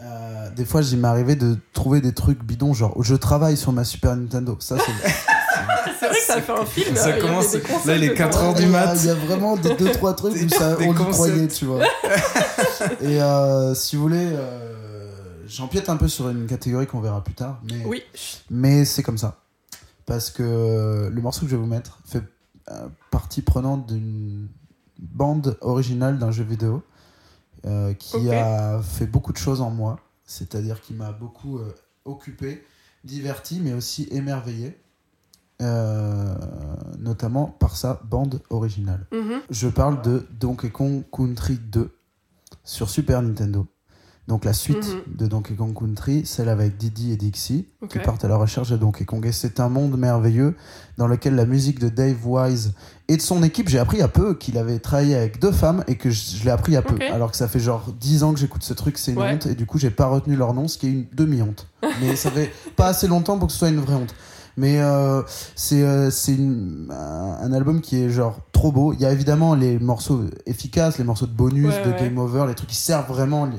Euh, 0.00 0.50
des 0.56 0.64
fois, 0.64 0.82
il 0.82 0.98
m'est 0.98 1.06
arrivé 1.08 1.36
de 1.36 1.56
trouver 1.72 2.00
des 2.00 2.12
trucs 2.12 2.42
bidons, 2.42 2.74
genre 2.74 3.00
je 3.02 3.14
travaille 3.14 3.56
sur 3.56 3.70
ma 3.72 3.84
Super 3.84 4.16
Nintendo. 4.16 4.56
Ça, 4.60 4.76
c'est. 4.78 4.92
C'est 6.00 6.08
vrai 6.08 6.16
que 6.18 6.24
ça 6.26 6.40
fait 6.42 6.52
un 6.52 6.64
film. 6.64 6.96
Ça 6.96 7.08
hein, 7.10 7.18
commence- 7.20 7.54
là, 7.86 7.94
il 7.96 8.02
est 8.04 8.08
dedans. 8.08 8.16
4 8.16 8.42
heures 8.42 8.54
du 8.54 8.66
mat. 8.66 8.94
Il 9.00 9.06
y 9.06 9.10
a 9.10 9.14
vraiment 9.14 9.56
des 9.56 9.74
deux 9.76 9.92
trois 9.92 10.14
trucs 10.14 10.34
où 10.34 10.48
ça, 10.48 10.76
on 10.80 10.92
y 10.92 11.10
croyait, 11.12 11.46
tu 11.46 11.64
vois. 11.66 11.84
Et 13.00 13.22
euh, 13.22 13.72
si 13.74 13.94
vous 13.94 14.02
voulez, 14.02 14.30
euh, 14.32 15.12
j'empiète 15.46 15.88
un 15.90 15.96
peu 15.96 16.08
sur 16.08 16.28
une 16.28 16.46
catégorie 16.46 16.86
qu'on 16.88 17.00
verra 17.00 17.22
plus 17.22 17.34
tard, 17.34 17.60
mais, 17.70 17.84
Oui. 17.86 18.02
mais 18.50 18.84
c'est 18.84 19.04
comme 19.04 19.18
ça. 19.18 19.36
parce 20.06 20.30
que 20.30 21.08
le 21.12 21.20
morceau 21.20 21.42
que 21.42 21.46
je 21.50 21.56
vais 21.56 21.62
vous 21.62 21.68
mettre 21.68 21.98
fait 22.04 22.22
euh, 22.70 22.88
partie 23.12 23.42
prenante 23.42 23.86
d'une 23.86 24.48
bande 25.02 25.58
originale 25.60 26.18
d'un 26.18 26.30
jeu 26.30 26.44
vidéo 26.44 26.82
euh, 27.66 27.92
qui 27.94 28.30
a 28.30 28.80
fait 28.82 29.06
beaucoup 29.06 29.32
de 29.32 29.38
choses 29.38 29.60
en 29.60 29.70
moi. 29.70 29.98
C'est-à-dire 30.24 30.80
qui 30.80 30.94
m'a 30.94 31.12
beaucoup 31.12 31.58
euh, 31.58 31.74
occupé, 32.04 32.64
diverti, 33.04 33.60
mais 33.60 33.72
aussi 33.74 34.08
émerveillé. 34.10 34.78
euh, 35.60 36.34
notamment 36.98 37.46
par 37.46 37.76
sa 37.76 38.00
bande 38.04 38.40
originale. 38.50 39.06
Mhm. 39.12 39.42
Je 39.50 39.68
parle 39.68 40.02
de 40.02 40.26
Donkey 40.40 40.70
Kong 40.70 41.04
Country 41.12 41.56
2 41.56 41.96
sur 42.64 42.90
Super 42.90 43.22
Nintendo. 43.22 43.66
Donc 44.28 44.44
la 44.44 44.52
suite 44.52 44.86
Mhm. 44.86 45.16
de 45.16 45.26
Donkey 45.26 45.54
Kong 45.54 45.74
Country, 45.76 46.24
celle 46.24 46.48
avec 46.48 46.76
Didi 46.76 47.10
et 47.12 47.16
Dixie, 47.16 47.66
qui 47.88 47.98
partent 47.98 48.24
à 48.24 48.28
la 48.28 48.36
recherche 48.36 48.70
de 48.70 48.76
Donkey 48.76 49.04
Kong. 49.04 49.26
Et 49.26 49.32
c'est 49.32 49.58
un 49.58 49.68
monde 49.68 49.98
merveilleux 49.98 50.54
dans 50.96 51.08
lequel 51.08 51.34
la 51.34 51.44
musique 51.44 51.80
de 51.80 51.88
Dave 51.88 52.24
Wise 52.24 52.72
et 53.08 53.16
de 53.16 53.20
son 53.22 53.42
équipe, 53.42 53.68
j'ai 53.68 53.80
appris 53.80 54.00
à 54.00 54.06
peu 54.06 54.34
qu'il 54.34 54.58
avait 54.58 54.78
travaillé 54.78 55.16
avec 55.16 55.40
deux 55.40 55.50
femmes 55.50 55.82
et 55.88 55.96
que 55.96 56.08
je, 56.10 56.36
je 56.36 56.44
l'ai 56.44 56.50
appris 56.52 56.76
à 56.76 56.82
peu. 56.82 56.96
Alors 57.12 57.32
que 57.32 57.36
ça 57.36 57.48
fait 57.48 57.58
genre 57.58 57.92
10 57.98 58.22
ans 58.22 58.32
que 58.32 58.38
j'écoute 58.38 58.62
ce 58.62 58.74
truc, 58.74 58.96
c'est 58.96 59.10
une 59.12 59.18
Ouais. 59.18 59.32
honte. 59.34 59.46
Et 59.46 59.54
du 59.56 59.66
coup, 59.66 59.78
j'ai 59.78 59.90
pas 59.90 60.06
retenu 60.06 60.36
leur 60.36 60.54
nom, 60.54 60.68
ce 60.68 60.78
qui 60.78 60.86
est 60.86 60.90
une 60.92 61.06
demi-honte. 61.12 61.66
Mais 62.00 62.14
ça 62.14 62.30
fait 62.30 62.52
pas 62.76 62.86
assez 62.86 63.08
longtemps 63.08 63.38
pour 63.38 63.48
que 63.48 63.52
ce 63.52 63.58
soit 63.58 63.70
une 63.70 63.80
vraie 63.80 63.96
honte. 63.96 64.14
Mais 64.56 64.80
euh, 64.80 65.22
c'est 65.56 65.82
euh, 65.82 66.10
un, 66.90 67.38
un 67.40 67.52
album 67.52 67.80
qui 67.80 67.96
est 68.02 68.10
genre 68.10 68.38
trop 68.52 68.70
beau. 68.72 68.92
Il 68.92 69.00
y 69.00 69.06
a 69.06 69.12
évidemment 69.12 69.54
les 69.54 69.78
morceaux 69.78 70.24
efficaces, 70.46 70.98
les 70.98 71.04
morceaux 71.04 71.26
de 71.26 71.32
bonus, 71.32 71.74
Ouais, 71.74 71.84
de 71.84 71.90
ouais. 71.90 71.96
game 72.00 72.18
over, 72.18 72.44
les 72.46 72.54
trucs 72.54 72.68
qui 72.70 72.76
servent 72.76 73.08
vraiment 73.08 73.46
les- 73.46 73.56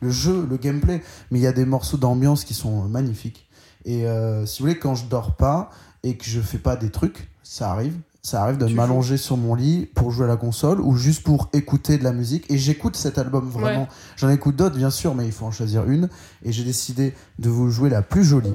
le 0.00 0.10
jeu, 0.10 0.46
le 0.48 0.56
gameplay. 0.56 1.02
Mais 1.30 1.38
il 1.38 1.42
y 1.42 1.46
a 1.46 1.52
des 1.52 1.64
morceaux 1.64 1.96
d'ambiance 1.96 2.44
qui 2.44 2.54
sont 2.54 2.82
magnifiques. 2.82 3.48
Et 3.84 4.06
euh, 4.06 4.46
si 4.46 4.60
vous 4.62 4.68
voulez, 4.68 4.78
quand 4.78 4.94
je 4.94 5.06
dors 5.06 5.36
pas 5.36 5.70
et 6.02 6.16
que 6.16 6.24
je 6.24 6.40
fais 6.40 6.58
pas 6.58 6.76
des 6.76 6.90
trucs, 6.90 7.28
ça 7.42 7.70
arrive. 7.70 7.94
Ça 8.26 8.42
arrive 8.42 8.56
de 8.56 8.66
m'allonger 8.66 9.18
sur 9.18 9.36
mon 9.36 9.54
lit 9.54 9.86
pour 9.94 10.10
jouer 10.10 10.24
à 10.24 10.28
la 10.28 10.36
console 10.36 10.80
ou 10.80 10.96
juste 10.96 11.22
pour 11.22 11.48
écouter 11.52 11.96
de 11.96 12.02
la 12.02 12.10
musique. 12.10 12.44
Et 12.50 12.58
j'écoute 12.58 12.96
cet 12.96 13.18
album 13.18 13.48
vraiment. 13.48 13.82
Ouais. 13.82 13.88
J'en 14.16 14.28
écoute 14.30 14.56
d'autres, 14.56 14.74
bien 14.74 14.90
sûr, 14.90 15.14
mais 15.14 15.26
il 15.26 15.30
faut 15.30 15.46
en 15.46 15.52
choisir 15.52 15.88
une. 15.88 16.08
Et 16.42 16.50
j'ai 16.50 16.64
décidé 16.64 17.14
de 17.38 17.48
vous 17.48 17.70
jouer 17.70 17.88
la 17.88 18.02
plus 18.02 18.24
jolie, 18.24 18.52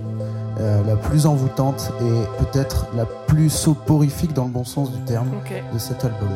euh, 0.59 0.83
la 0.85 0.97
plus 0.97 1.25
envoûtante 1.25 1.89
et 2.01 2.43
peut-être 2.43 2.87
la 2.97 3.05
plus 3.05 3.49
soporifique 3.49 4.33
dans 4.33 4.43
le 4.43 4.51
bon 4.51 4.65
sens 4.65 4.91
du 4.91 4.99
terme 5.05 5.29
de 5.73 5.79
cet 5.79 6.03
album. 6.03 6.27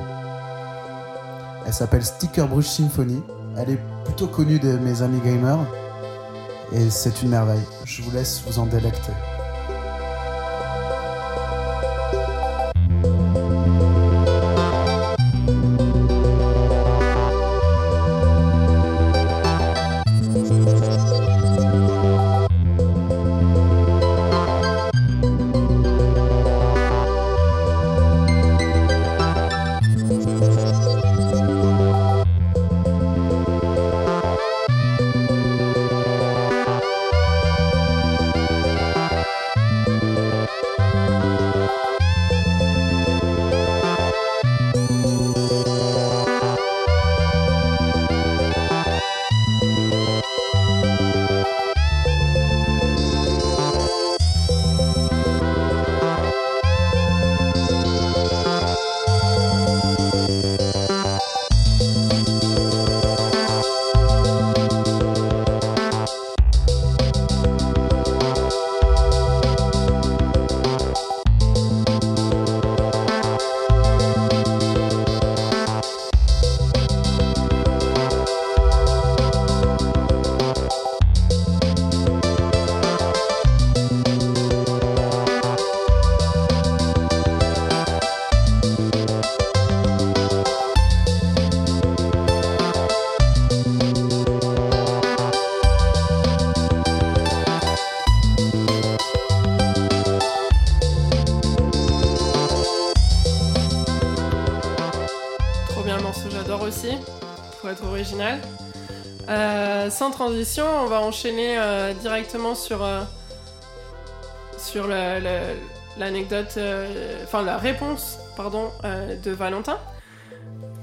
Elle 1.67 1.73
s'appelle 1.73 2.05
Sticker 2.05 2.47
Brush 2.47 2.69
Symphony. 2.69 3.21
Elle 3.57 3.71
est 3.71 3.79
plutôt 4.05 4.27
connue 4.27 4.59
de 4.59 4.77
mes 4.77 5.01
amis 5.01 5.19
gamers. 5.19 5.59
Et 6.71 6.89
c'est 6.89 7.21
une 7.21 7.31
merveille. 7.31 7.59
Je 7.83 8.01
vous 8.01 8.11
laisse 8.11 8.43
vous 8.47 8.59
en 8.59 8.65
délecter. 8.65 9.11
Transition, 110.15 110.63
on 110.84 110.86
va 110.88 111.01
enchaîner 111.01 111.58
euh, 111.60 111.93
directement 111.93 112.56
sur, 112.56 112.84
euh, 112.84 113.01
sur 114.58 114.88
le- 114.88 115.19
le- 115.19 115.56
l'anecdote, 115.99 116.54
euh, 116.58 117.23
enfin 117.25 117.43
la 117.43 117.58
réponse, 117.58 118.17
pardon, 118.38 118.71
euh, 118.86 119.15
de 119.21 119.32
Valentin. 119.32 119.78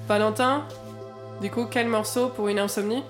Valentin, 0.09 0.65
du 1.41 1.51
coup, 1.51 1.65
quel 1.71 1.89
morceau 1.89 2.29
pour 2.29 2.49
une 2.49 2.59
insomnie? 2.59 3.03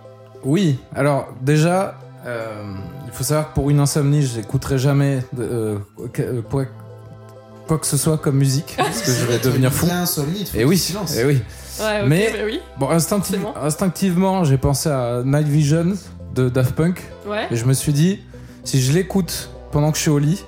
Oui, 0.44 0.78
alors 0.94 1.28
déjà, 1.40 1.98
euh, 2.26 2.62
il 3.06 3.12
faut 3.12 3.24
savoir 3.24 3.50
que 3.50 3.54
pour 3.54 3.70
une 3.70 3.80
insomnie, 3.80 4.22
je 4.22 4.38
n'écouterai 4.38 4.78
jamais 4.78 5.22
de, 5.32 5.42
euh, 5.42 5.78
que- 6.12 6.22
euh, 6.22 6.42
quoi, 6.42 6.64
quoi 7.66 7.78
que 7.78 7.86
ce 7.86 7.96
soit 7.96 8.18
comme 8.18 8.36
musique, 8.36 8.74
parce 8.78 9.02
que 9.02 9.10
je 9.12 9.24
vais 9.26 9.38
devenir 9.38 9.72
fou. 9.72 9.86
Insomnie, 9.90 10.48
Et 10.54 10.64
oui, 10.64 10.78
silence. 10.78 11.16
et 11.16 11.24
oui. 11.24 11.42
Ouais, 11.82 12.06
Mais- 12.06 12.32
bah 12.32 12.38
oui. 12.44 12.60
Bon, 12.78 12.90
instinctive- 12.90 13.44
instinctivement, 13.60 14.44
j'ai 14.44 14.58
pensé 14.58 14.88
à 14.88 15.22
Night 15.24 15.46
Vision 15.48 15.92
de 16.34 16.48
Daft 16.48 16.74
Punk, 16.74 17.02
Ouais. 17.26 17.46
et 17.50 17.56
je 17.56 17.64
me 17.64 17.72
suis 17.74 17.92
dit, 17.92 18.20
si 18.64 18.80
je 18.80 18.92
l'écoute 18.92 19.50
pendant 19.70 19.90
que 19.90 19.96
je 19.96 20.02
suis 20.02 20.10
au 20.10 20.18
lit, 20.18 20.44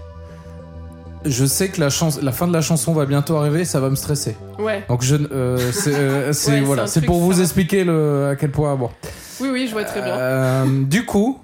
je 1.25 1.45
sais 1.47 1.69
que 1.69 1.81
la, 1.81 1.89
fin 1.91 2.47
de 2.47 2.53
la 2.53 2.61
chanson 2.61 2.93
va 2.93 3.07
bientôt 3.07 3.37
arriver, 3.37 3.65
ça 3.65 3.81
va 3.81 3.89
me 3.91 3.95
stresser. 3.97 4.37
Ouais. 4.59 4.85
Donc 4.89 5.03
je, 5.03 5.17
euh, 5.17 5.73
c'est 5.73 5.95
euh, 5.95 6.33
c'est- 6.35 6.51
Ouais, 6.53 6.61
voilà, 6.61 6.87
c'est 6.87 7.01
pour 7.01 7.21
vous 7.21 7.41
expliquer 7.41 7.85
le, 7.85 8.29
à 8.29 8.37
quel 8.37 8.51
point. 8.51 8.75
Bon. 8.77 8.91
Oui, 9.41 9.49
oui, 9.51 9.67
je 9.67 9.73
vois 9.73 9.85
très 9.85 10.03
bien. 10.03 10.15
Euh, 10.17 10.85
du 10.85 11.05
coup, 11.07 11.41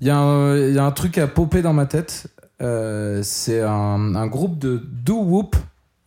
il 0.00 0.06
y, 0.06 0.10
a 0.10 0.16
un- 0.16 0.56
il 0.56 0.74
y 0.74 0.78
a 0.78 0.84
un 0.84 0.90
truc 0.92 1.18
à 1.18 1.26
popper 1.26 1.62
dans 1.62 1.72
ma 1.72 1.86
tête. 1.86 2.26
C'est 2.60 3.60
un, 3.60 4.14
un 4.14 4.26
groupe 4.26 4.58
de 4.58 4.80
doo-wop 5.04 5.56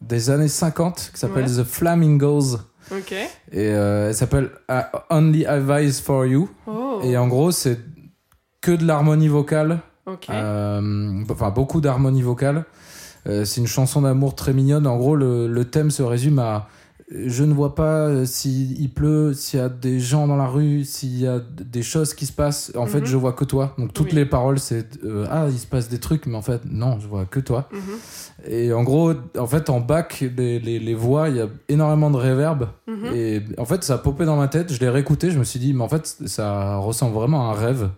des 0.01 0.29
années 0.29 0.47
50 0.47 1.11
qui 1.13 1.19
s'appelle 1.19 1.45
Ouais. 1.45 1.63
The 1.63 1.63
Flamingos. 1.63 2.57
Ok. 2.91 3.11
Et 3.11 3.27
euh, 3.55 4.09
elle 4.09 4.15
s'appelle 4.15 4.49
uh, 4.69 4.81
Only 5.09 5.45
Advice 5.45 5.99
for 5.99 6.25
You. 6.25 6.49
Oh. 6.67 6.99
Et 7.03 7.17
en 7.17 7.27
gros, 7.27 7.51
c'est 7.51 7.79
que 8.61 8.71
de 8.71 8.85
l'harmonie 8.85 9.27
vocale. 9.27 9.79
Ok. 10.05 10.29
Euh, 10.29 11.23
enfin, 11.29 11.49
beaucoup 11.49 11.81
d'harmonie 11.81 12.21
vocale. 12.21 12.65
Euh, 13.27 13.45
c'est 13.45 13.59
une 13.59 13.67
chanson 13.67 14.01
d'amour 14.01 14.35
très 14.35 14.53
mignonne. 14.53 14.87
En 14.87 14.97
gros, 14.97 15.15
le, 15.15 15.47
le 15.47 15.65
thème 15.65 15.91
se 15.91 16.03
résume 16.03 16.39
à 16.39 16.67
je 17.09 17.43
ne 17.45 17.53
vois 17.53 17.73
pas 17.73 18.07
euh, 18.07 18.25
s'il 18.25 18.89
pleut, 18.93 19.33
s'il 19.33 19.59
y 19.59 19.63
a 19.63 19.69
des 19.69 19.99
gens 19.99 20.27
dans 20.27 20.35
la 20.35 20.47
rue, 20.47 20.83
s'il 20.83 21.17
y 21.19 21.25
a 21.25 21.39
des 21.39 21.81
choses 21.81 22.13
qui 22.13 22.25
se 22.25 22.33
passent. 22.33 22.73
En 22.75 22.85
fait, 22.85 22.99
Mhm. 22.99 23.05
je 23.05 23.15
vois 23.15 23.31
que 23.33 23.45
toi. 23.45 23.73
Donc 23.77 23.93
toutes 23.93 24.07
Oui. 24.09 24.15
les 24.15 24.25
paroles, 24.25 24.59
c'est 24.59 25.03
euh, 25.05 25.25
ah, 25.29 25.47
il 25.49 25.57
se 25.57 25.67
passe 25.67 25.87
des 25.87 25.99
trucs, 25.99 26.25
mais 26.25 26.35
en 26.35 26.41
fait, 26.41 26.61
non, 26.65 26.99
je 26.99 27.07
vois 27.07 27.25
que 27.25 27.39
toi. 27.39 27.69
Mhm. 27.71 28.51
Et 28.51 28.73
en 28.73 28.83
gros, 28.83 29.13
en 29.39 29.47
fait, 29.47 29.69
en 29.69 29.79
bac, 29.79 30.19
les, 30.35 30.59
les, 30.59 30.79
les 30.79 30.93
voix, 30.95 31.29
il 31.29 31.37
y 31.37 31.41
a 31.41 31.47
énormément 31.69 32.11
de 32.11 32.17
réverb. 32.17 32.67
Mhm. 32.87 33.05
Et 33.15 33.41
en 33.57 33.63
fait, 33.65 33.83
ça 33.85 33.93
a 33.93 33.97
popé 33.99 34.25
dans 34.25 34.35
ma 34.35 34.49
tête. 34.49 34.73
Je 34.73 34.79
l'ai 34.81 34.89
réécouté. 34.89 35.31
Je 35.31 35.39
me 35.39 35.43
suis 35.45 35.59
dit, 35.61 35.73
mais 35.73 35.83
en 35.83 35.89
fait, 35.89 36.05
ça 36.25 36.75
ressemble 36.77 37.13
vraiment 37.15 37.49
à 37.49 37.53
un 37.53 37.57
rêve. 37.57 37.89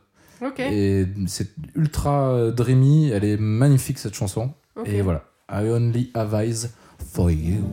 Ok. 0.45 0.60
Et 0.60 1.08
c'est 1.28 1.50
ultra 1.76 2.30
euh, 2.30 2.52
dreamy. 2.52 3.10
Elle 3.10 3.26
est 3.26 3.38
magnifique, 3.38 3.98
cette 3.98 4.13
chanson. 4.15 4.52
Et 4.86 5.02
voilà. 5.02 5.24
I 5.52 5.67
only 5.67 6.12
have 6.13 6.34
eyes 6.36 6.69
for 7.12 7.32
you. 7.32 7.63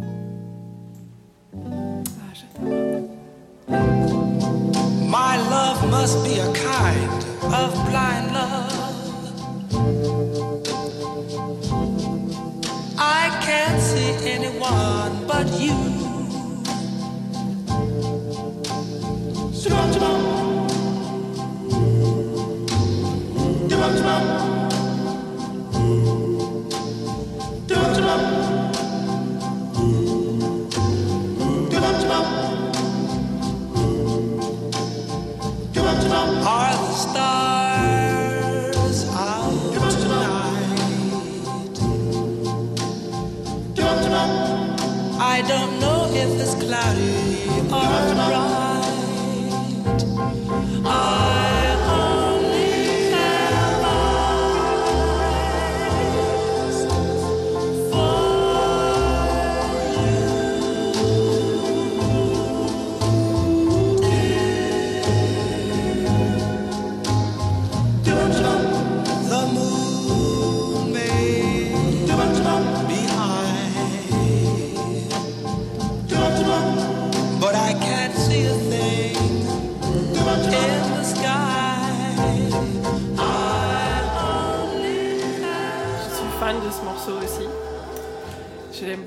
Must 6.01 6.23
be 6.25 6.39
a 6.39 6.53
kind 6.53 7.11
of 7.55 7.73
blind 7.89 8.31
love. 8.35 8.56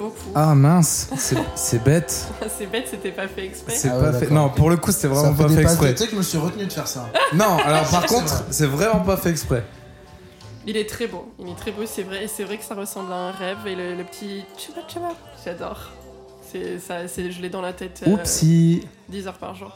Beaucoup. 0.09 0.31
Ah 0.35 0.53
mince, 0.55 1.09
c'est- 1.17 1.37
c'est 1.55 1.83
bête. 1.83 2.27
C'est 2.57 2.65
bête, 2.67 2.87
c'était 2.89 3.11
pas 3.11 3.27
fait 3.27 3.45
exprès. 3.45 3.73
C'est 3.75 3.89
Ah 3.89 3.97
ouais, 3.97 4.01
pas 4.05 4.13
fait. 4.13 4.19
d'accord, 4.27 4.35
Non, 4.37 4.49
pour 4.49 4.69
le 4.69 4.77
coup, 4.77 4.91
c'était 4.91 5.07
vraiment 5.07 5.33
fait 5.35 5.43
pas 5.43 5.49
fait 5.49 5.55
de- 5.55 5.61
exprès. 5.61 5.91
Tu 5.93 5.97
sais 5.97 6.05
que 6.05 6.11
je 6.11 6.17
me 6.17 6.21
suis 6.23 6.37
retenu 6.37 6.65
de 6.65 6.71
faire 6.73 6.87
ça. 6.87 7.09
Non, 7.33 7.57
alors 7.57 7.89
par 7.89 8.01
C'est 8.01 8.07
contre, 8.15 8.33
vrai. 8.35 8.43
c'est 8.51 8.65
vraiment 8.67 8.99
pas 9.01 9.17
fait 9.17 9.29
exprès. 9.29 9.63
Il 10.67 10.75
est 10.77 10.87
très 10.89 11.07
beau. 11.07 11.31
Il 11.39 11.49
est 11.49 11.55
très 11.55 11.71
beau, 11.71 11.83
c'est 11.85 12.03
vrai. 12.03 12.27
C'est 12.27 12.43
vrai 12.43 12.57
que 12.57 12.63
ça 12.65 12.75
ressemble 12.75 13.11
à 13.13 13.15
un 13.15 13.31
rêve. 13.31 13.57
Et 13.65 13.75
le, 13.75 13.95
le 13.95 14.03
petit 14.03 14.43
tchaba 14.57 14.81
tchaba, 14.87 15.09
j'adore. 15.45 15.91
C'est 16.51 16.79
ça, 16.79 17.07
c'est 17.07 17.31
je 17.31 17.41
l'ai 17.41 17.49
dans 17.49 17.61
la 17.61 17.73
tête. 17.73 18.01
euh, 18.05 18.11
Oupsie. 18.11 18.87
10 19.07 19.27
heures 19.27 19.37
par 19.37 19.55
jour. 19.55 19.71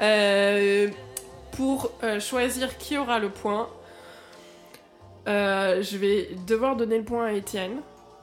Euh, 0.00 0.88
pour 1.52 1.90
euh, 2.04 2.20
choisir 2.20 2.78
qui 2.78 2.96
aura 2.96 3.18
le 3.18 3.30
point, 3.30 3.68
euh, 5.26 5.82
je 5.82 5.96
vais 5.96 6.30
devoir 6.46 6.76
donner 6.76 6.98
le 6.98 7.04
point 7.04 7.26
à 7.26 7.32
Étienne 7.32 7.72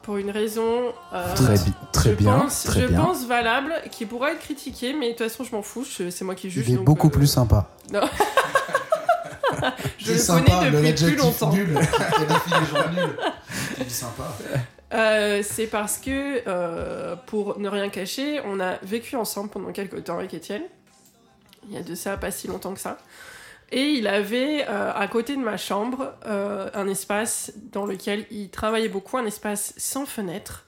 pour 0.05 0.17
une 0.17 0.29
raison 0.29 0.93
euh, 1.13 1.33
Très, 1.35 1.55
bi- 1.55 1.73
très 1.91 2.09
je 2.11 2.15
bien, 2.15 2.39
pense, 2.39 2.63
très 2.63 2.81
je 2.81 2.87
bien. 2.87 3.01
pense 3.01 3.25
valable, 3.25 3.73
qui 3.91 4.05
pourra 4.05 4.31
être 4.33 4.39
critiquée, 4.39 4.93
mais 4.93 5.13
de 5.13 5.17
toute 5.17 5.27
façon 5.29 5.43
je 5.43 5.51
m'en 5.55 5.63
fous, 5.63 5.83
c'est 5.85 6.21
moi 6.23 6.35
qui 6.35 6.49
juge. 6.51 6.65
Il 6.67 6.73
est 6.73 6.77
donc, 6.77 6.85
beaucoup 6.85 7.07
euh, 7.07 7.11
plus 7.11 7.27
sympa. 7.27 7.67
Je 9.97 10.11
le 10.13 10.17
sympa, 10.19 10.51
connais 10.71 10.93
depuis 10.93 11.05
plus 11.13 11.15
longtemps. 11.15 11.51
Nul. 11.51 11.79
Sympa. 13.87 14.23
Euh, 14.93 15.41
c'est 15.43 15.67
parce 15.67 15.97
que, 15.97 16.41
euh, 16.47 17.15
pour 17.25 17.59
ne 17.59 17.67
rien 17.69 17.89
cacher, 17.89 18.41
on 18.45 18.59
a 18.59 18.75
vécu 18.83 19.15
ensemble 19.15 19.49
pendant 19.49 19.71
quelques 19.71 20.03
temps 20.03 20.17
avec 20.17 20.33
Étienne. 20.33 20.63
Il 21.67 21.73
y 21.75 21.77
a 21.77 21.81
de 21.83 21.95
ça 21.95 22.17
pas 22.17 22.31
si 22.31 22.47
longtemps 22.47 22.73
que 22.73 22.79
ça. 22.79 22.97
Et 23.71 23.91
il 23.93 24.07
avait 24.07 24.65
euh, 24.67 24.93
à 24.93 25.07
côté 25.07 25.35
de 25.35 25.41
ma 25.41 25.57
chambre 25.57 26.13
euh, 26.25 26.69
un 26.73 26.87
espace 26.87 27.51
dans 27.71 27.85
lequel 27.85 28.25
il 28.31 28.49
travaillait 28.49 28.89
beaucoup, 28.89 29.17
un 29.17 29.25
espace 29.25 29.73
sans 29.77 30.05
fenêtre 30.05 30.65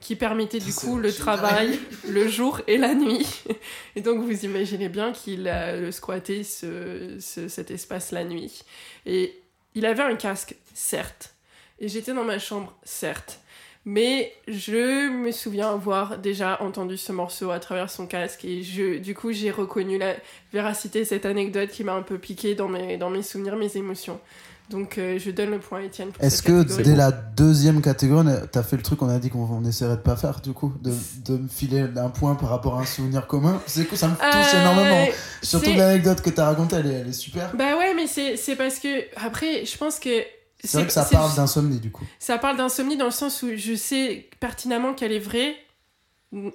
qui 0.00 0.16
permettait 0.16 0.60
du 0.60 0.72
coup 0.72 0.96
le 0.96 1.12
travail 1.12 1.78
le 2.08 2.26
jour 2.26 2.62
et 2.66 2.78
la 2.78 2.94
nuit. 2.94 3.26
Et 3.96 4.00
donc 4.00 4.22
vous 4.22 4.44
imaginez 4.46 4.88
bien 4.88 5.12
qu'il 5.12 5.46
a 5.48 5.76
le 5.76 5.92
squatté 5.92 6.42
ce- 6.42 7.18
ce- 7.20 7.48
cet 7.48 7.70
espace 7.70 8.10
la 8.10 8.24
nuit. 8.24 8.62
Et 9.04 9.42
il 9.74 9.84
avait 9.84 10.02
un 10.02 10.16
casque, 10.16 10.54
certes. 10.72 11.34
Et 11.78 11.88
j'étais 11.88 12.14
dans 12.14 12.24
ma 12.24 12.38
chambre, 12.38 12.74
certes. 12.82 13.40
Mais 13.86 14.32
je 14.46 15.08
me 15.10 15.32
souviens 15.32 15.70
avoir 15.72 16.18
déjà 16.18 16.62
entendu 16.62 16.98
ce 16.98 17.12
morceau 17.12 17.50
à 17.50 17.58
travers 17.60 17.88
son 17.90 18.06
casque 18.06 18.44
et 18.44 18.62
je, 18.62 18.98
du 18.98 19.14
coup 19.14 19.32
j'ai 19.32 19.50
reconnu 19.50 19.96
la 19.96 20.14
véracité 20.52 21.00
de 21.00 21.04
cette 21.04 21.24
anecdote 21.24 21.70
qui 21.70 21.82
m'a 21.82 21.94
un 21.94 22.02
peu 22.02 22.18
piqué 22.18 22.54
dans 22.54 22.68
mes, 22.68 22.98
dans 22.98 23.08
mes 23.08 23.22
souvenirs, 23.22 23.56
mes 23.56 23.74
émotions. 23.78 24.20
Donc 24.68 24.98
euh, 24.98 25.18
je 25.18 25.30
donne 25.32 25.50
le 25.50 25.58
point 25.58 25.80
à 25.80 25.82
Étienne 25.82 26.10
Est-ce 26.20 26.42
que 26.42 26.58
catégorie. 26.62 26.82
dès 26.84 26.94
la 26.94 27.10
deuxième 27.10 27.80
catégorie, 27.82 28.28
t'as 28.52 28.62
fait 28.62 28.76
le 28.76 28.82
truc 28.82 28.98
qu'on 29.00 29.08
a 29.08 29.18
dit 29.18 29.28
qu'on 29.30 29.48
on 29.50 29.64
essaierait 29.64 29.96
de 29.96 30.02
pas 30.02 30.14
faire, 30.14 30.40
du 30.42 30.52
coup 30.52 30.72
De, 30.80 30.92
de 31.24 31.38
me 31.38 31.48
filer 31.48 31.86
un 31.96 32.08
point 32.10 32.36
par 32.36 32.50
rapport 32.50 32.78
à 32.78 32.82
un 32.82 32.86
souvenir 32.86 33.26
commun? 33.26 33.60
C'est 33.66 33.86
cool, 33.86 33.98
ça 33.98 34.06
me 34.08 34.14
touche 34.14 34.54
Euh, 34.54 34.60
énormément. 34.60 35.06
Surtout 35.42 35.72
l'anecdote 35.74 36.20
que 36.20 36.30
t'as 36.30 36.44
racontée, 36.44 36.76
elle, 36.76 36.86
est- 36.86 36.94
elle 37.00 37.08
est 37.08 37.12
super. 37.12 37.50
Bah 37.56 37.76
ouais, 37.78 37.94
mais 37.94 38.06
c'est 38.06 38.54
parce 38.56 38.78
que 38.78 39.06
après, 39.16 39.64
je 39.64 39.76
pense 39.76 39.98
que 39.98 40.22
C'est 40.62 40.78
vrai 40.78 40.86
que 40.86 40.92
ça 40.92 41.04
parle 41.04 41.34
d'insomnie, 41.34 41.78
du 41.78 41.90
coup. 41.90 42.04
Ça 42.18 42.38
parle 42.38 42.56
d'insomnie 42.56 42.96
dans 42.96 43.06
le 43.06 43.10
sens 43.10 43.42
où 43.42 43.48
je 43.56 43.74
sais 43.74 44.28
pertinemment 44.40 44.94
qu'elle 44.94 45.12
est 45.12 45.18
vraie. 45.18 45.54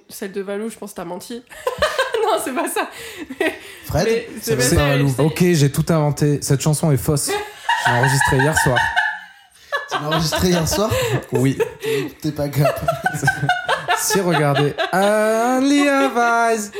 Celle 0.08 0.32
de 0.32 0.40
Valou, 0.40 0.70
je 0.70 0.76
pense 0.78 0.92
que 0.92 0.96
t'as 0.96 1.04
menti. 1.04 1.42
non, 2.22 2.40
c'est 2.42 2.54
pas 2.54 2.68
ça. 2.68 2.88
Fred 3.84 4.06
Mais 4.06 4.28
c'est 4.40 4.60
ça, 4.60 4.76
Valou. 4.76 5.14
Ok, 5.18 5.40
j'ai 5.40 5.70
tout 5.70 5.84
inventé. 5.88 6.38
Cette 6.42 6.60
chanson 6.60 6.90
est 6.92 6.96
fausse. 6.96 7.30
Je 7.30 7.90
l'ai 7.90 7.98
enregistrée 7.98 8.36
hier 8.38 8.58
soir. 8.58 8.78
Tu 9.88 9.94
l'as 10.02 10.08
enregistré 10.08 10.48
hier 10.48 10.68
soir 10.68 10.90
Oui. 11.32 11.58
T'es 12.20 12.32
pas 12.32 12.48
gap. 12.48 12.80
Si, 13.98 14.20
regardez. 14.20 14.74
Only 14.92 15.86
eyes. 15.86 16.70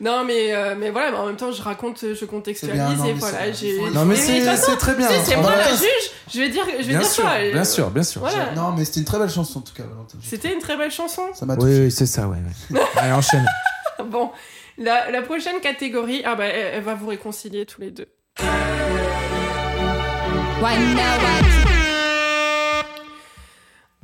Non, 0.00 0.24
mais, 0.24 0.54
euh, 0.54 0.74
mais 0.78 0.88
voilà, 0.90 1.10
mais 1.10 1.18
en 1.18 1.26
même 1.26 1.36
temps, 1.36 1.52
je 1.52 1.60
raconte, 1.60 1.98
je 2.00 2.14
bien, 2.14 2.26
contextualise 2.26 2.80
non, 2.98 3.04
et 3.04 3.12
voilà. 3.12 3.52
j'ai- 3.52 3.78
Non, 3.90 4.06
mais 4.06 4.16
c'est 4.16 4.76
très 4.78 4.94
bien. 4.94 5.06
si, 5.08 5.14
c'est 5.26 5.36
On 5.36 5.42
moi 5.42 5.54
la 5.54 5.68
juge, 5.70 6.10
je 6.32 6.40
vais 6.40 6.48
dire, 6.48 6.64
je 6.66 6.76
vais 6.78 6.84
Bien 6.84 6.98
dire 7.00 7.08
sûr, 7.08 7.22
ça. 7.24 7.38
bien 7.52 7.64
sûr, 7.64 7.90
bien 7.90 8.02
sûr. 8.02 8.20
Voilà. 8.22 8.52
Non, 8.52 8.72
mais 8.72 8.86
c'était 8.86 9.00
une 9.00 9.06
très 9.06 9.18
belle 9.18 9.28
chanson, 9.28 9.58
en 9.58 9.62
tout 9.62 9.74
cas, 9.74 9.82
Valentin. 9.82 10.16
C'était 10.22 10.54
une 10.54 10.60
très 10.60 10.78
belle 10.78 10.90
chanson. 10.90 11.22
Ça 11.34 11.44
m'a 11.44 11.54
touché. 11.54 11.66
Oui, 11.68 11.80
oui, 11.80 11.90
c'est 11.90 12.06
ça, 12.06 12.26
ouais. 12.28 12.38
ouais. 12.70 12.80
Allez, 12.96 13.12
enchaîne. 13.12 13.44
Bon, 14.06 14.30
la, 14.78 15.10
la 15.10 15.20
prochaine 15.20 15.60
catégorie, 15.60 16.22
ah 16.24 16.34
bah, 16.34 16.46
elle, 16.46 16.76
elle 16.76 16.82
va 16.82 16.94
vous 16.94 17.08
réconcilier 17.08 17.66
tous 17.66 17.82
les 17.82 17.90
deux. 17.90 18.06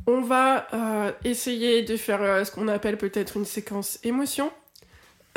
On 0.07 0.21
va 0.21 0.67
euh, 0.73 1.13
essayer 1.25 1.83
de 1.83 1.97
faire 1.97 2.23
euh, 2.23 2.45
ce 2.45 2.51
qu'on 2.53 2.69
appelle 2.69 2.97
peut-être 2.97 3.37
une 3.37 3.45
séquence 3.45 3.99
émotion. 4.05 4.51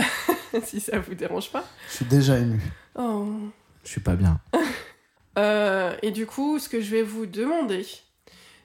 si 0.64 0.80
ça 0.80 1.00
vous 1.00 1.16
dérange 1.16 1.52
pas. 1.52 1.66
Je 1.90 1.96
suis 1.98 2.06
déjà 2.06 2.38
ému. 2.38 2.62
Oh. 2.96 3.28
Je 3.84 3.90
suis 3.90 4.02
pas 4.02 4.16
bien. 4.16 4.40
Euh, 5.38 5.96
et 6.02 6.12
du 6.12 6.26
coup, 6.26 6.60
ce 6.60 6.68
que 6.68 6.82
je 6.82 6.92
vais 6.92 7.04
vous 7.04 7.26
demander, 7.26 7.86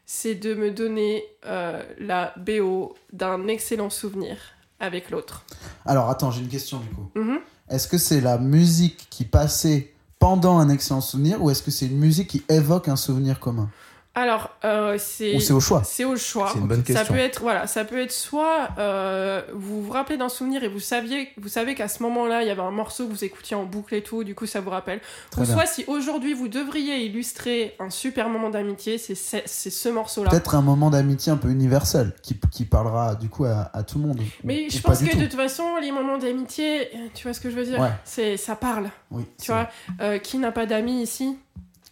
c'est 0.06 0.34
de 0.34 0.54
me 0.54 0.72
donner 0.72 1.22
euh, 1.46 1.84
la 2.00 2.34
BO 2.36 2.96
d'un 3.12 3.46
excellent 3.46 3.90
souvenir 3.90 4.38
avec 4.80 5.10
l'autre. 5.10 5.44
Alors, 5.86 6.10
attends, 6.10 6.32
j'ai 6.32 6.40
une 6.40 6.48
question, 6.48 6.80
du 6.80 6.88
coup. 6.88 7.10
Mhm. 7.14 7.38
Est-ce 7.68 7.86
que 7.86 7.98
c'est 7.98 8.20
la 8.20 8.38
musique 8.38 9.06
qui 9.08 9.24
passait 9.24 9.94
pendant 10.18 10.58
un 10.58 10.68
excellent 10.68 11.00
souvenir 11.00 11.42
ou 11.42 11.50
est-ce 11.50 11.62
que 11.62 11.70
c'est 11.70 11.86
une 11.86 11.98
musique 11.98 12.28
qui 12.28 12.44
évoque 12.48 12.88
un 12.88 12.96
souvenir 12.96 13.40
commun? 13.40 13.70
Alors, 14.16 14.50
euh, 14.64 14.96
c'est 14.96 15.34
Ou 15.34 15.40
c'est 15.40 15.52
au 15.52 15.58
choix 15.58 15.82
c'est 15.84 16.04
au 16.04 16.16
choix. 16.16 16.48
C'est 16.52 16.60
une 16.60 16.68
bonne 16.68 16.84
Ça 16.86 16.92
question. 16.94 17.14
peut 17.14 17.18
être 17.20 17.40
voilà, 17.40 17.66
ça 17.66 17.84
peut 17.84 17.98
être 18.00 18.12
soit 18.12 18.68
euh, 18.78 19.42
vous 19.52 19.82
vous 19.82 19.90
rappelez 19.90 20.16
d'un 20.16 20.28
souvenir 20.28 20.62
et 20.62 20.68
vous 20.68 20.78
saviez 20.78 21.30
vous 21.36 21.48
savez 21.48 21.74
qu'à 21.74 21.88
ce 21.88 22.00
moment-là 22.04 22.42
il 22.42 22.46
y 22.46 22.50
avait 22.50 22.62
un 22.62 22.70
morceau 22.70 23.06
que 23.06 23.10
vous 23.12 23.24
écoutiez 23.24 23.56
en 23.56 23.64
boucle 23.64 23.92
et 23.96 24.02
tout, 24.04 24.22
du 24.22 24.36
coup 24.36 24.46
ça 24.46 24.60
vous 24.60 24.70
rappelle. 24.70 25.00
Très 25.32 25.42
Ou 25.42 25.44
bien. 25.46 25.54
soit 25.54 25.66
si 25.66 25.84
aujourd'hui 25.88 26.32
vous 26.32 26.46
devriez 26.46 27.04
illustrer 27.04 27.74
un 27.80 27.90
super 27.90 28.28
moment 28.28 28.50
d'amitié, 28.50 28.98
c'est 28.98 29.16
ce 29.16 29.88
morceau-là. 29.88 30.30
Peut-être 30.30 30.54
un 30.54 30.62
moment 30.62 30.90
d'amitié 30.90 31.32
un 31.32 31.36
peu 31.36 31.48
universel 31.48 32.12
qui, 32.22 32.38
qui 32.52 32.66
parlera 32.66 33.16
du 33.16 33.28
coup 33.28 33.46
à, 33.46 33.68
à 33.72 33.82
tout 33.82 33.98
le 33.98 34.06
monde. 34.06 34.20
Mais 34.44 34.66
Ou 34.66 34.70
je 34.70 34.78
pense 34.80 35.00
que 35.00 35.10
tout. 35.10 35.18
de 35.18 35.24
toute 35.24 35.34
façon 35.34 35.64
les 35.80 35.90
moments 35.90 36.18
d'amitié, 36.18 36.88
tu 37.14 37.24
vois 37.24 37.34
ce 37.34 37.40
que 37.40 37.50
je 37.50 37.56
veux 37.56 37.64
dire? 37.64 37.80
Ouais. 37.80 37.90
C'est 38.04 38.36
ça 38.36 38.54
parle. 38.54 38.90
Oui, 39.10 39.24
Tu 39.42 39.50
vois? 39.50 39.68
Euh, 40.00 40.18
qui 40.18 40.38
n'a 40.38 40.52
pas 40.52 40.66
d'amis 40.66 41.02
ici? 41.02 41.36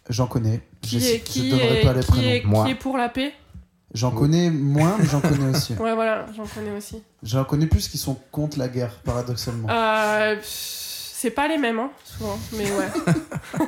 J'en 0.09 0.27
connais. 0.27 0.61
Qui 0.83 0.97
est 0.97 1.19
qui 1.21 1.51
est 1.53 1.81
pas 1.83 1.93
les 1.93 2.03
qui 2.03 2.25
est, 2.25 2.45
Moi. 2.45 2.65
qui 2.65 2.71
est 2.71 2.75
pour 2.75 2.97
la 2.97 3.09
paix? 3.09 3.33
J'en 3.93 4.11
connais 4.11 4.49
moins, 4.49 4.97
mais 4.99 5.05
j'en 5.05 5.21
connais 5.21 5.55
aussi. 5.55 5.73
Ouais 5.79 5.93
voilà, 5.93 6.25
j'en 6.35 6.45
connais 6.45 6.71
aussi. 6.75 7.01
J'en 7.21 7.45
connais 7.45 7.67
plus 7.67 7.87
qui 7.87 7.97
sont 7.97 8.17
contre 8.31 8.59
la 8.59 8.67
guerre, 8.67 8.99
paradoxalement. 9.03 9.69
Euh, 9.69 10.35
c'est 10.43 11.31
pas 11.31 11.47
les 11.47 11.57
mêmes, 11.57 11.79
hein, 11.79 11.91
souvent, 12.03 12.37
mais 12.53 12.65
ouais. 12.71 13.67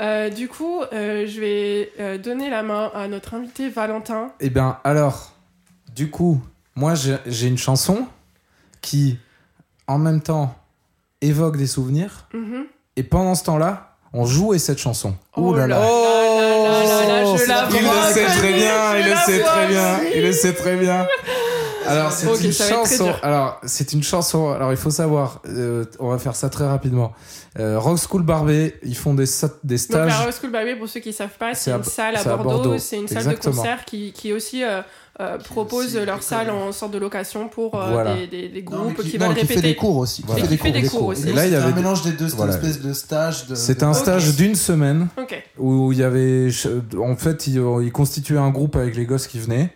Euh, 0.00 0.28
du 0.28 0.48
coup, 0.48 0.80
euh, 0.92 1.24
je 1.26 1.40
vais 1.40 1.92
euh, 2.00 2.18
donner 2.18 2.50
la 2.50 2.62
main 2.62 2.90
à 2.94 3.06
notre 3.06 3.34
invité 3.34 3.68
Valentin. 3.68 4.32
Eh 4.40 4.50
bien, 4.50 4.78
alors, 4.82 5.34
du 5.94 6.10
coup, 6.10 6.40
moi, 6.74 6.94
j'ai 6.94 7.46
une 7.46 7.58
chanson 7.58 8.08
qui, 8.80 9.18
en 9.86 9.98
même 9.98 10.20
temps, 10.20 10.56
évoque 11.20 11.56
des 11.56 11.68
souvenirs. 11.68 12.26
Mhm. 12.34 12.66
Et 12.96 13.04
pendant 13.04 13.34
ce 13.34 13.44
temps-là, 13.44 13.93
on 14.14 14.24
jouait 14.24 14.58
cette 14.58 14.78
chanson. 14.78 15.14
Oh 15.36 15.54
là 15.54 15.66
là. 15.66 15.78
là 15.78 15.84
là 15.84 17.06
là 17.06 17.22
là, 17.22 17.36
je 17.36 17.48
la 17.48 17.68
Il 17.70 17.84
le 17.84 18.12
sait 18.12 18.26
très 18.26 18.52
bien, 18.52 18.96
il 18.98 19.10
le 19.10 19.16
sait 19.16 19.42
très 19.42 19.66
bien, 19.66 20.00
il 20.14 20.22
le 20.22 20.32
sait 20.32 20.54
très 20.54 20.76
bien. 20.76 21.06
Alors 21.86 22.12
c'est 22.12 22.26
une 22.42 22.52
chanson. 22.52 23.12
Alors 23.22 23.60
c'est 23.64 23.92
une 23.92 24.02
chanson. 24.02 24.50
Alors 24.52 24.70
il 24.72 24.78
faut 24.78 24.90
savoir, 24.90 25.42
euh, 25.48 25.84
on 25.98 26.08
va 26.10 26.18
faire 26.18 26.34
ça 26.36 26.48
très 26.48 26.66
rapidement. 26.66 27.12
Euh, 27.58 27.78
Rock 27.78 27.98
School 27.98 28.22
Barbet, 28.22 28.78
ils 28.82 28.96
font 28.96 29.14
des, 29.14 29.24
des 29.24 29.28
Donc, 29.42 29.62
la 29.62 29.78
stages. 29.78 30.16
Royal 30.16 30.32
School 30.32 30.50
Baby, 30.50 30.74
pour 30.76 30.88
ceux 30.88 31.00
qui 31.00 31.12
savent 31.12 31.36
pas, 31.38 31.54
C'est 31.54 31.70
une 31.70 31.84
salle 31.84 32.16
à 32.16 32.24
Bordeaux, 32.24 32.44
Bordeaux, 32.44 32.78
c'est 32.78 32.96
une 32.96 33.08
salle 33.08 33.28
de 33.28 33.34
concert 33.34 33.84
qui, 33.84 34.12
qui 34.12 34.30
est 34.30 34.32
aussi 34.32 34.64
euh, 34.64 34.80
euh, 35.20 35.38
Qui 35.38 35.44
proposent 35.48 35.96
leur 35.96 36.22
salle 36.22 36.50
en 36.50 36.72
sorte 36.72 36.92
de 36.92 36.98
location 36.98 37.48
pour 37.48 37.80
euh, 37.80 37.92
Voilà. 37.92 38.14
des, 38.16 38.26
des- 38.26 38.48
des 38.48 38.62
Non, 38.62 38.82
groupes 38.90 39.02
qui, 39.02 39.16
non, 39.18 39.26
veulent 39.28 39.36
qui 39.36 39.46
fait 39.46 39.54
répéter. 39.54 39.68
des 39.68 39.76
cours 39.76 39.96
aussi. 39.98 40.24
Voilà. 40.26 40.44
Et 40.44 40.48
qui 40.48 40.56
fait 40.56 40.72
des 40.72 40.82
cours 40.88 41.06
aussi. 41.06 41.28
Et 41.28 41.32
là, 41.32 41.46
il 41.46 41.52
y 41.52 41.56
avait 41.56 41.70
un 41.72 41.74
mélange 41.74 42.02
des 42.02 42.12
deux, 42.12 42.26
Voilà. 42.28 42.54
espèce 42.54 42.80
de 42.80 42.92
stage. 42.92 43.46
de- 43.46 43.54
C'était 43.54 43.82
de- 43.84 43.90
un 43.90 43.94
stage 43.94 44.34
d'une 44.36 44.54
semaine 44.56 45.08
où 45.58 45.92
il 45.92 45.98
y 45.98 46.02
avait. 46.02 46.48
En 46.98 47.14
fait, 47.16 47.46
ils 47.46 47.62
il 47.82 47.92
constituaient 47.92 48.38
un 48.38 48.50
groupe 48.50 48.74
avec 48.76 48.96
les 48.96 49.06
gosses 49.06 49.26
qui 49.28 49.38
venaient. 49.38 49.72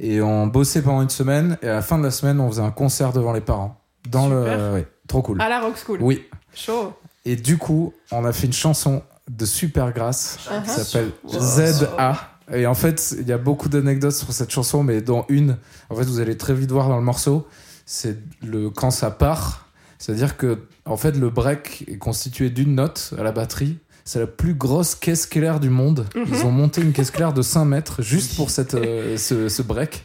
Et 0.00 0.20
on 0.22 0.46
bossait 0.46 0.82
pendant 0.82 1.02
une 1.02 1.10
semaine. 1.10 1.58
Et 1.62 1.68
à 1.68 1.74
la 1.74 1.82
fin 1.82 1.98
de 1.98 2.02
la 2.04 2.10
semaine, 2.10 2.40
on 2.40 2.48
faisait 2.50 2.62
un 2.62 2.70
concert 2.70 3.12
devant 3.12 3.32
les 3.32 3.40
parents. 3.42 3.76
Dans 4.10 4.24
Super. 4.24 4.58
le. 4.58 4.72
ouais, 4.74 4.86
trop 5.06 5.22
cool. 5.22 5.40
À 5.40 5.48
la 5.48 5.60
Rock 5.60 5.74
School. 5.76 5.98
Oui. 6.02 6.24
Chaud. 6.54 6.92
Et 7.24 7.36
du 7.36 7.56
coup, 7.56 7.92
on 8.10 8.24
a 8.24 8.32
fait 8.32 8.46
une 8.48 8.52
chanson 8.52 9.02
de 9.30 9.44
Supergrass 9.46 10.38
Uh-huh. 10.50 10.62
qui 10.64 10.70
s'appelle 10.70 11.10
Wow. 11.24 11.38
ZA. 11.40 12.31
Et 12.52 12.66
en 12.66 12.74
fait, 12.74 13.14
il 13.18 13.26
y 13.26 13.32
a 13.32 13.38
beaucoup 13.38 13.68
d'anecdotes 13.68 14.12
sur 14.14 14.32
cette 14.32 14.50
chanson, 14.50 14.82
mais 14.82 15.00
dans 15.00 15.24
une, 15.28 15.56
en 15.90 15.94
fait, 15.94 16.04
vous 16.04 16.20
allez 16.20 16.36
très 16.36 16.54
vite 16.54 16.70
voir 16.70 16.88
dans 16.88 16.98
le 16.98 17.04
morceau, 17.04 17.46
c'est 17.86 18.18
le 18.42 18.70
quand 18.70 18.90
ça 18.90 19.10
part. 19.10 19.68
C'est-à-dire 19.98 20.36
que, 20.36 20.58
en 20.84 20.96
fait, 20.96 21.16
le 21.16 21.30
break 21.30 21.84
est 21.88 21.98
constitué 21.98 22.50
d'une 22.50 22.74
note 22.74 23.14
à 23.18 23.22
la 23.22 23.32
batterie. 23.32 23.78
C'est 24.04 24.18
la 24.18 24.26
plus 24.26 24.54
grosse 24.54 24.96
caisse 24.96 25.26
claire 25.26 25.60
du 25.60 25.70
monde. 25.70 26.06
Mhm. 26.16 26.24
Ils 26.28 26.44
ont 26.44 26.50
monté 26.50 26.82
une 26.82 26.92
caisse 26.92 27.12
claire 27.12 27.32
de 27.32 27.40
5 27.40 27.64
mètres 27.64 28.02
juste 28.02 28.34
pour 28.34 28.50
cette, 28.50 28.74
euh, 28.74 29.16
ce, 29.16 29.48
ce 29.48 29.62
break. 29.62 30.04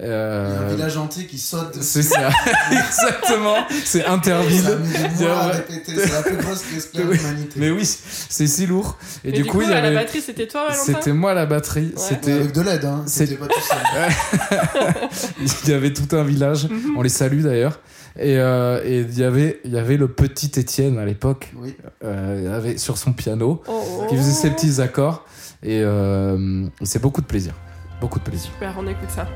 Il 0.00 0.06
y 0.06 0.10
a 0.10 0.12
un 0.12 0.14
Euh, 0.14 0.68
village 0.74 0.96
entier 0.96 1.26
qui 1.26 1.38
saute 1.38 1.76
c'est 1.80 2.02
ça, 2.02 2.28
exactement. 2.70 3.56
C'est 3.84 4.04
Interville. 4.06 4.64
a 4.68 5.22
mois 5.22 5.30
à 5.38 5.46
répéter. 5.48 5.92
C'est 5.96 6.12
la 6.12 6.22
plus 6.22 6.36
grosse 6.36 6.62
claire 6.92 7.06
de 7.06 7.12
l'humanité. 7.12 7.54
Mais 7.56 7.70
oui, 7.70 7.84
c'est 8.28 8.46
si 8.46 8.66
lourd. 8.66 8.96
Et, 9.24 9.30
Et, 9.30 9.32
du, 9.32 9.44
coup, 9.44 9.62
il 9.62 9.68
y 9.68 9.72
à 9.72 9.80
la 9.80 9.86
avait. 9.88 9.94
batterie, 9.96 10.20
c'était 10.20 10.46
toi, 10.46 10.68
Valentin 10.68 10.82
C'était 10.84 11.12
moi 11.12 11.34
la 11.34 11.46
batterie. 11.46 11.86
Ouais. 11.86 11.92
C'était. 11.96 12.32
Avec 12.32 12.52
de 12.52 12.60
l'aide, 12.60 12.84
hein. 12.84 13.02
C'était 13.06 13.34
pas 13.34 13.46
tout 13.48 13.60
seul. 13.60 14.98
il 15.64 15.70
y 15.70 15.72
avait 15.74 15.92
tout 15.92 16.14
un 16.16 16.22
village. 16.24 16.68
Mhm. 16.68 16.96
On 16.96 17.02
les 17.02 17.08
salue 17.08 17.42
d'ailleurs. 17.42 17.80
Et, 18.20 18.36
euh, 18.38 18.80
et 18.84 19.00
il 19.00 19.18
y 19.18 19.22
avait, 19.24 19.60
y 19.64 19.78
avait 19.78 19.96
le 19.96 20.08
petit 20.08 20.50
Étienne 20.58 20.98
à 20.98 21.04
l'époque, 21.04 21.52
Oui. 21.56 21.76
euh, 22.04 22.56
avait 22.56 22.76
sur 22.78 22.98
son 22.98 23.12
piano, 23.12 23.62
Oh, 23.68 23.80
oh. 24.02 24.06
qui 24.08 24.16
faisait 24.16 24.32
ses 24.32 24.50
petits 24.50 24.80
accords. 24.80 25.24
Et 25.62 25.82
euh, 25.82 26.64
c'est 26.82 27.00
beaucoup 27.00 27.20
de 27.20 27.26
plaisir. 27.26 27.52
Beaucoup 28.00 28.18
de 28.20 28.24
plaisir. 28.24 28.50
Super, 28.52 28.74
on 28.78 28.86
écoute 28.88 29.10
ça. 29.14 29.26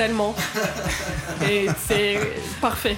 Tellement. 0.00 0.34
et 1.50 1.66
c'est 1.86 2.18
parfait. 2.60 2.96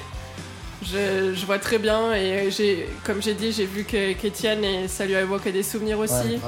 Je, 0.85 1.33
je 1.35 1.47
vois 1.47 1.59
très 1.59 1.79
bien 1.79 2.13
et 2.15 2.51
j'ai, 2.51 2.89
comme 3.05 3.21
j'ai 3.23 3.35
dit, 3.35 3.51
j'ai 3.53 3.67
vu 3.67 3.83
que 3.85 4.13
qu'Étienne 4.13 4.63
et 4.65 4.87
ça 4.89 5.05
lui 5.05 5.15
a 5.17 5.21
évoqué 5.23 5.51
des 5.53 5.63
souvenirs 5.65 5.99
aussi. 5.99 6.13
Ouais. 6.15 6.41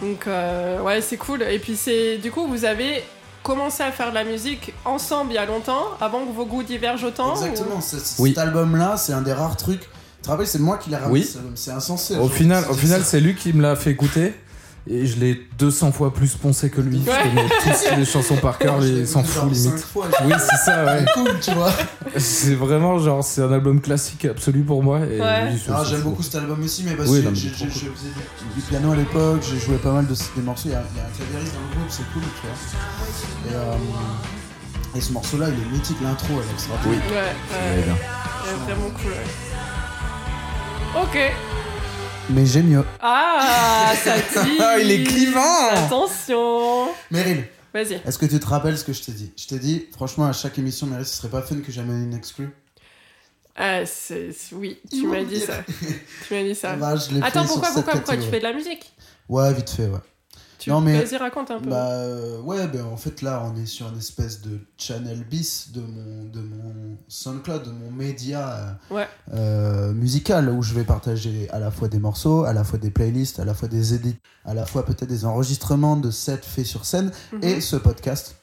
Donc 0.00 0.26
euh, 0.26 0.80
ouais, 0.82 1.00
c'est 1.00 1.16
cool. 1.16 1.42
Et 1.42 1.58
puis 1.58 1.76
c'est 1.76 2.18
du 2.18 2.30
coup 2.30 2.46
vous 2.46 2.64
avez 2.66 3.02
commencé 3.42 3.82
à 3.82 3.90
faire 3.92 4.10
de 4.10 4.14
la 4.14 4.24
musique 4.24 4.72
ensemble 4.84 5.32
il 5.32 5.34
y 5.36 5.38
a 5.38 5.46
longtemps, 5.46 5.84
avant 6.00 6.24
que 6.26 6.32
vos 6.32 6.44
goûts 6.46 6.62
divergent 6.62 7.04
autant. 7.04 7.32
Exactement. 7.34 7.80
c'est- 7.80 8.00
c'est- 8.00 8.20
Oui. 8.22 8.30
Cet 8.30 8.38
album-là, 8.38 8.96
c'est 8.98 9.12
un 9.14 9.22
des 9.22 9.32
rares 9.32 9.56
trucs. 9.56 9.80
Tu 9.82 9.86
te 10.22 10.28
rappelles, 10.30 10.46
c'est 10.46 10.58
moi 10.58 10.78
qui 10.78 10.88
l'ai 10.90 10.96
ramené. 10.96 11.20
Oui. 11.20 11.36
C'est 11.54 11.70
insensé. 11.70 12.14
Au 12.14 12.28
genre, 12.28 12.32
final, 12.32 12.64
c'est- 12.64 12.70
au 12.70 12.74
final, 12.74 13.00
c'est- 13.02 13.10
c'est 13.10 13.20
lui 13.20 13.34
qui 13.34 13.52
me 13.52 13.62
l'a 13.62 13.76
fait 13.76 13.90
écouter. 13.90 14.32
Et 14.86 15.06
je 15.06 15.18
l'ai 15.18 15.40
200 15.58 15.92
fois 15.92 16.12
plus 16.12 16.34
poncé 16.34 16.68
que 16.68 16.82
lui. 16.82 16.98
Ouais. 16.98 17.04
Je 17.06 17.28
connais 17.30 17.48
tous 17.88 17.96
les 17.96 18.04
chansons 18.04 18.36
par 18.36 18.58
cœur, 18.58 18.82
Je 18.82 18.88
il 18.88 19.06
s'en 19.08 19.24
fout 19.24 19.50
limite. 19.50 19.78
fois, 19.80 20.06
Oui, 20.26 20.32
c'est 20.38 20.56
ça, 20.70 20.84
ouais. 20.84 21.04
C'est 21.06 21.12
cool, 21.14 21.40
tu 21.40 21.50
vois. 21.52 21.72
C'est 22.18 22.54
vraiment 22.54 22.98
genre, 22.98 23.24
c'est 23.24 23.40
un 23.40 23.50
album 23.50 23.80
classique 23.80 24.26
absolu 24.26 24.60
pour 24.62 24.82
moi. 24.82 25.00
Et 25.00 25.18
Ouais. 25.20 25.46
lui, 25.46 25.54
il 25.54 25.58
se 25.58 25.70
Ah, 25.72 25.82
j'aime 25.88 26.02
beaucoup 26.02 26.22
cet 26.22 26.34
album 26.34 26.62
aussi, 26.62 26.82
mais 26.84 26.92
parce 26.96 27.08
Oui, 27.08 27.24
que 27.24 27.34
j'ai- 27.34 27.50
trop 27.50 27.64
je 27.64 27.70
faisais 27.70 27.88
du, 28.54 28.60
piano 28.68 28.92
à 28.92 28.96
l'époque, 28.96 29.42
j'ai 29.50 29.58
joué 29.58 29.76
pas 29.78 29.90
mal 29.92 30.06
de 30.06 30.12
des 30.14 30.42
morceaux. 30.42 30.68
Il 30.68 30.72
y 30.72 30.74
a, 30.74 30.82
il 30.94 30.98
y 30.98 31.00
a 31.00 31.04
un 31.06 31.10
clavieriste 31.16 31.54
dans 31.54 31.60
le 31.60 31.74
groupe, 31.76 31.88
c'est 31.90 32.12
cool, 32.12 32.22
tu 32.22 32.46
vois. 32.46 33.52
Et, 33.52 33.54
euh, 33.54 34.96
et 34.98 35.00
ce 35.00 35.12
morceau-là, 35.12 35.46
il 35.48 35.54
est 35.54 35.72
mythique, 35.72 35.96
l'intro, 36.02 36.34
elle 36.34 36.50
est 36.50 36.52
extraordinaire. 36.52 37.00
Oui. 37.08 37.14
Ouais, 37.90 38.74
vraiment 38.74 38.90
cool. 38.90 39.12
ouais. 39.12 41.02
Ok. 41.02 41.32
Mais 42.30 42.46
j'ai 42.46 42.62
mieux. 42.62 42.84
Ah, 43.00 43.92
ça 44.02 44.16
dit. 44.18 44.56
Ah, 44.60 44.78
il 44.80 44.90
est 44.90 45.04
clivant. 45.04 45.68
Attention. 45.70 46.88
Meryl, 47.10 47.44
Vas-y. 47.72 48.00
est-ce 48.06 48.18
que 48.18 48.26
tu 48.26 48.40
te 48.40 48.46
rappelles 48.46 48.78
ce 48.78 48.84
que 48.84 48.92
je 48.92 49.02
t'ai 49.02 49.12
dit? 49.12 49.32
Je 49.36 49.46
t'ai 49.46 49.58
dit, 49.58 49.86
franchement, 49.92 50.26
à 50.26 50.32
chaque 50.32 50.58
émission, 50.58 50.86
Meryl, 50.86 51.04
ce 51.06 51.16
serait 51.16 51.28
pas 51.28 51.42
fun 51.42 51.56
que 51.60 51.70
j'amène 51.70 52.04
une 52.04 52.14
exclue. 52.14 52.50
Ah, 53.56 53.84
c'est, 53.86 54.30
oui, 54.52 54.78
tu 54.90 55.06
m'as 55.06 55.22
dit 55.22 55.38
ça. 55.38 55.58
Tu 56.26 56.34
m'as 56.34 56.42
dit 56.42 56.54
ça. 56.54 56.76
Bah, 56.76 56.94
Attends, 57.22 57.44
pourquoi, 57.44 57.70
pourquoi, 57.72 57.92
pourquoi 57.94 58.16
tu 58.16 58.28
fais 58.28 58.38
de 58.38 58.44
la 58.44 58.52
musique? 58.52 58.92
Ouais, 59.28 59.52
vite 59.52 59.70
fait, 59.70 59.86
ouais. 59.86 59.98
Tu, 60.64 60.70
Non, 60.70 60.80
mais- 60.80 61.04
Vas-y, 61.04 61.16
raconte 61.18 61.50
un 61.50 61.60
peu. 61.60 61.68
Bah 61.70 61.90
euh, 61.90 62.40
ouais, 62.40 62.66
ben 62.68 62.84
en 62.86 62.96
fait 62.96 63.20
là 63.22 63.42
on 63.44 63.54
est 63.56 63.66
sur 63.66 63.86
une 63.88 63.98
espèce 63.98 64.40
de 64.40 64.58
channel 64.78 65.22
bis 65.24 65.70
de 65.72 65.80
mon, 65.80 66.24
de 66.24 66.40
mon 66.40 66.96
SoundCloud, 67.08 67.64
de 67.64 67.70
mon 67.70 67.90
média 67.90 68.76
euh, 68.90 68.94
Ouais. 68.94 69.08
euh, 69.34 69.92
musical 69.92 70.48
où 70.48 70.62
je 70.62 70.72
vais 70.74 70.84
partager 70.84 71.48
à 71.50 71.58
la 71.58 71.70
fois 71.70 71.88
des 71.88 71.98
morceaux, 71.98 72.44
à 72.44 72.52
la 72.54 72.64
fois 72.64 72.78
des 72.78 72.90
playlists, 72.90 73.38
à 73.40 73.44
la 73.44 73.52
fois 73.54 73.68
des 73.68 73.92
edits, 73.94 74.16
à 74.46 74.54
la 74.54 74.64
fois 74.64 74.84
peut-être 74.86 75.06
des 75.08 75.24
enregistrements 75.26 75.96
de 75.96 76.10
sets 76.10 76.38
faits 76.42 76.66
sur 76.66 76.84
scène 76.86 77.12
Mhm, 77.32 77.44
et 77.44 77.60
ce 77.60 77.76
podcast 77.76 78.36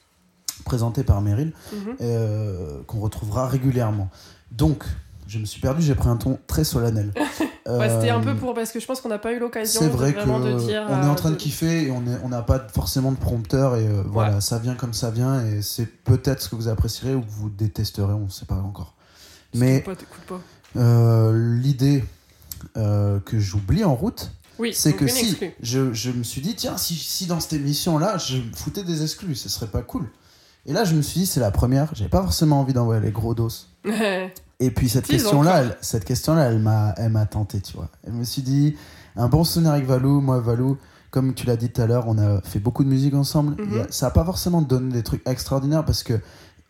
présenté 0.64 1.02
par 1.02 1.20
Meryl 1.22 1.52
mhm. 1.72 2.84
qu'on 2.86 3.00
retrouvera 3.00 3.48
régulièrement. 3.48 4.10
Donc 4.52 4.84
je 5.26 5.38
me 5.38 5.44
suis 5.44 5.60
perdu, 5.60 5.82
j'ai 5.82 5.94
pris 5.94 6.08
un 6.08 6.16
ton 6.16 6.38
très 6.46 6.64
solennel. 6.64 7.12
Ouais, 7.64 7.88
c'était 7.88 8.10
un 8.10 8.18
Euh, 8.20 8.24
peu 8.24 8.34
pour 8.34 8.54
parce 8.54 8.72
que 8.72 8.80
je 8.80 8.86
pense 8.86 9.00
qu'on 9.00 9.08
n'a 9.08 9.20
pas 9.20 9.32
eu 9.32 9.38
l'occasion 9.38 9.80
c'est 9.82 9.86
de 9.88 9.92
vrai 9.92 10.12
que 10.12 10.18
vraiment 10.18 10.40
de 10.40 10.52
dire. 10.58 10.84
on 10.88 11.00
est 11.00 11.06
en 11.06 11.12
euh, 11.12 11.14
train 11.14 11.30
de 11.30 11.36
kiffer 11.36 11.84
et 11.86 11.90
on 11.92 12.28
n'a 12.28 12.42
pas 12.42 12.58
forcément 12.74 13.12
de 13.12 13.16
prompteur 13.16 13.76
et 13.76 13.86
euh, 13.86 14.02
voilà, 14.04 14.40
ça 14.40 14.58
vient 14.58 14.74
comme 14.74 14.92
ça 14.92 15.12
vient 15.12 15.46
et 15.46 15.62
c'est 15.62 15.86
peut-être 15.86 16.42
ce 16.42 16.48
que 16.48 16.56
vous 16.56 16.66
apprécierez 16.66 17.14
ou 17.14 17.20
que 17.20 17.30
vous 17.30 17.50
détesterez, 17.50 18.12
on 18.14 18.24
ne 18.24 18.30
sait 18.30 18.46
pas 18.46 18.56
encore. 18.56 18.94
Mais 19.54 19.78
pas, 19.80 19.92
pas. 20.26 20.40
euh, 20.76 21.56
l'idée 21.60 22.04
euh, 22.76 23.20
que 23.20 23.38
j'oublie 23.38 23.84
en 23.84 23.94
route, 23.94 24.32
Oui, 24.58 24.74
c'est 24.74 24.92
que 24.94 25.06
si 25.06 25.38
je, 25.62 25.92
je 25.94 26.10
me 26.10 26.24
suis 26.24 26.40
dit 26.40 26.56
tiens 26.56 26.76
si, 26.76 26.96
si 26.96 27.26
dans 27.26 27.38
cette 27.38 27.52
émission 27.52 27.96
là 27.96 28.18
je 28.18 28.38
me 28.38 28.52
foutais 28.56 28.82
des 28.82 29.04
exclus, 29.04 29.36
ce 29.36 29.48
serait 29.48 29.68
pas 29.68 29.82
cool. 29.82 30.08
Et 30.66 30.72
là 30.72 30.82
je 30.84 30.96
me 30.96 31.00
suis 31.02 31.20
dit 31.20 31.26
c'est 31.26 31.40
la 31.40 31.52
première, 31.52 31.94
j'avais 31.94 32.10
pas 32.10 32.22
forcément 32.22 32.58
envie 32.60 32.72
d'envoyer 32.72 33.00
les 33.00 33.12
gros 33.12 33.34
dos. 33.36 33.50
Et 34.64 34.70
puis 34.70 34.88
cette 34.88 35.06
question-là, 35.06 35.62
elle, 35.62 35.76
cette 35.80 36.04
question-là, 36.04 36.44
elle 36.44 36.58
m'a, 36.60 36.94
elle 36.96 37.10
m'a 37.10 37.26
tenté, 37.26 37.60
tu 37.60 37.76
vois. 37.76 37.88
Elle 38.06 38.12
me 38.12 38.24
suis 38.24 38.42
dit, 38.42 38.76
un 39.16 39.28
bon 39.28 39.42
souvenir 39.44 39.72
avec 39.72 39.86
Valou, 39.86 40.20
moi 40.20 40.38
Valou, 40.40 40.78
comme 41.10 41.34
tu 41.34 41.46
l'as 41.46 41.56
dit 41.56 41.68
tout 41.70 41.82
à 41.82 41.86
l'heure, 41.86 42.04
on 42.06 42.16
a 42.18 42.40
fait 42.42 42.60
beaucoup 42.60 42.84
de 42.84 42.88
musique 42.88 43.14
ensemble. 43.14 43.56
Mhm. 43.62 43.80
A- 43.80 43.86
ça 43.90 44.06
a 44.06 44.10
pas 44.10 44.24
forcément 44.24 44.62
donné 44.62 44.92
des 44.92 45.02
trucs 45.02 45.26
extraordinaires 45.28 45.84
parce 45.84 46.02
que 46.02 46.14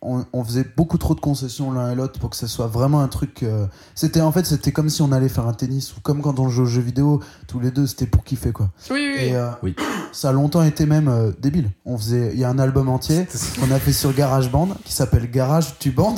on, 0.05 0.25
on 0.33 0.43
faisait 0.43 0.65
beaucoup 0.75 0.97
trop 0.97 1.15
de 1.15 1.19
concessions 1.21 1.71
l'un 1.71 1.91
et 1.91 1.95
l'autre 1.95 2.19
pour 2.19 2.29
que 2.29 2.35
ce 2.35 2.45
soit 2.47 2.67
vraiment 2.67 2.99
un 3.01 3.07
truc. 3.07 3.41
euh, 3.43 3.65
C'était 3.95 4.21
en 4.21 4.31
fait, 4.31 4.45
c'était 4.45 4.71
comme 4.73 4.89
si 4.89 5.01
on 5.01 5.11
allait 5.11 5.29
faire 5.29 5.47
un 5.47 5.53
tennis 5.53 5.95
ou 5.95 6.01
comme 6.01 6.21
quand 6.21 6.39
on 6.39 6.49
joue 6.49 6.63
aux 6.63 6.65
jeux 6.65 6.81
vidéo, 6.81 7.21
tous 7.47 7.59
les 7.59 7.71
deux, 7.71 7.87
c'était 7.87 8.05
pour 8.05 8.23
kiffer 8.23 8.51
quoi. 8.51 8.69
Oui, 8.91 8.97
oui, 8.99 9.13
oui. 9.17 9.23
Et 9.27 9.35
euh, 9.35 9.47
Oui. 9.63 9.75
ça 10.11 10.29
a 10.29 10.31
longtemps 10.33 10.61
été 10.63 10.85
même 10.85 11.07
euh, 11.07 11.31
débile. 11.39 11.71
On 11.85 11.97
faisait, 11.97 12.31
il 12.33 12.39
y 12.39 12.43
a 12.43 12.49
un 12.49 12.59
album 12.59 12.89
entier 12.89 13.25
qu'on 13.59 13.71
a 13.71 13.79
fait 13.79 13.93
sur 13.93 14.13
GarageBand 14.13 14.69
qui 14.83 14.91
s'appelle 14.93 15.31
Garage 15.31 15.75
Tu 15.79 15.91
Band 15.91 16.15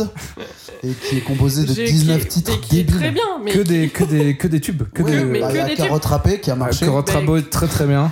et 0.84 0.90
qui 0.94 1.18
est 1.18 1.22
composé 1.22 1.64
de 1.66 1.74
J'ai- 1.74 1.86
19 1.86 2.24
qui- 2.24 2.28
titres 2.28 2.60
qui 2.62 2.76
débiles. 2.78 2.96
très 2.96 3.12
bien, 3.12 3.24
mais 3.44 3.52
Que 3.52 3.60
des, 3.60 3.90
que 3.90 4.04
des, 4.04 4.36
que 4.38 4.48
des 4.48 4.60
tubes. 4.62 4.84
Que 4.94 5.04
des, 5.04 5.24
mais 5.26 5.42
bah, 5.42 5.48
que 5.50 5.54
il 5.54 5.58
y 5.58 5.60
a 5.62 5.66
des 5.68 5.76
Carotte 5.76 6.02
tubes. 6.02 6.12
Râpée 6.12 6.40
qui 6.42 6.50
a 6.52 6.56
marché. 6.56 6.86
Carotte 6.86 7.50
très 7.52 7.68
très 7.68 7.86
bien. 7.86 8.12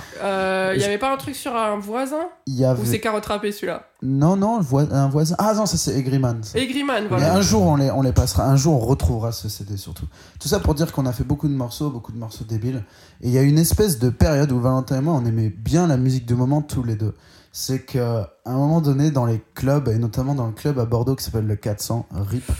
Il 0.74 0.80
y 0.82 0.84
avait 0.84 0.98
pas 0.98 1.12
un 1.12 1.16
truc 1.16 1.34
sur 1.34 1.54
un 1.54 1.78
voisin 1.78 2.28
y 2.46 2.64
ou 2.64 2.84
c'est 2.84 3.00
carotte 3.00 3.26
râpée 3.26 3.52
celui-là 3.52 3.88
Non, 4.02 4.36
non, 4.36 4.58
un 4.58 5.08
voisin. 5.08 5.34
Ah 5.38 5.54
non, 5.54 5.66
ça 5.66 5.76
c'est 5.76 5.96
Egriman. 5.98 6.40
Et 6.54 6.66
Griman, 6.66 7.02
Mais 7.02 7.08
voilà. 7.08 7.34
un 7.34 7.40
jour, 7.40 7.62
on 7.62 7.76
les, 7.76 7.90
on 7.90 8.02
les 8.02 8.12
passera. 8.12 8.44
Un 8.46 8.56
jour, 8.56 8.74
on 8.74 8.84
retrouvera 8.84 9.32
ce 9.32 9.48
CD 9.48 9.76
surtout. 9.76 10.06
Tout 10.40 10.48
ça 10.48 10.60
pour 10.60 10.74
dire 10.74 10.92
qu'on 10.92 11.06
a 11.06 11.12
fait 11.12 11.24
beaucoup 11.24 11.48
de 11.48 11.54
morceaux, 11.54 11.90
beaucoup 11.90 12.12
de 12.12 12.18
morceaux 12.18 12.44
débiles. 12.44 12.84
Et 13.20 13.28
il 13.28 13.32
y 13.32 13.38
a 13.38 13.42
une 13.42 13.58
espèce 13.58 13.98
de 13.98 14.10
période 14.10 14.52
où 14.52 14.60
Valentin 14.60 14.98
et 14.98 15.00
moi, 15.00 15.14
on 15.14 15.24
aimait 15.24 15.50
bien 15.50 15.86
la 15.86 15.96
musique 15.96 16.26
du 16.26 16.34
moment 16.34 16.62
tous 16.62 16.82
les 16.82 16.96
deux. 16.96 17.14
C'est 17.52 17.84
qu'à 17.84 18.30
un 18.44 18.54
moment 18.54 18.80
donné, 18.80 19.10
dans 19.10 19.26
les 19.26 19.42
clubs, 19.54 19.88
et 19.88 19.98
notamment 19.98 20.34
dans 20.34 20.46
le 20.46 20.52
club 20.52 20.78
à 20.78 20.86
Bordeaux 20.86 21.14
qui 21.14 21.24
s'appelle 21.24 21.46
le 21.46 21.56
400, 21.56 22.06
RIP, 22.12 22.50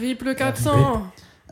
Rip 0.00 0.22
le 0.22 0.34
400 0.34 1.02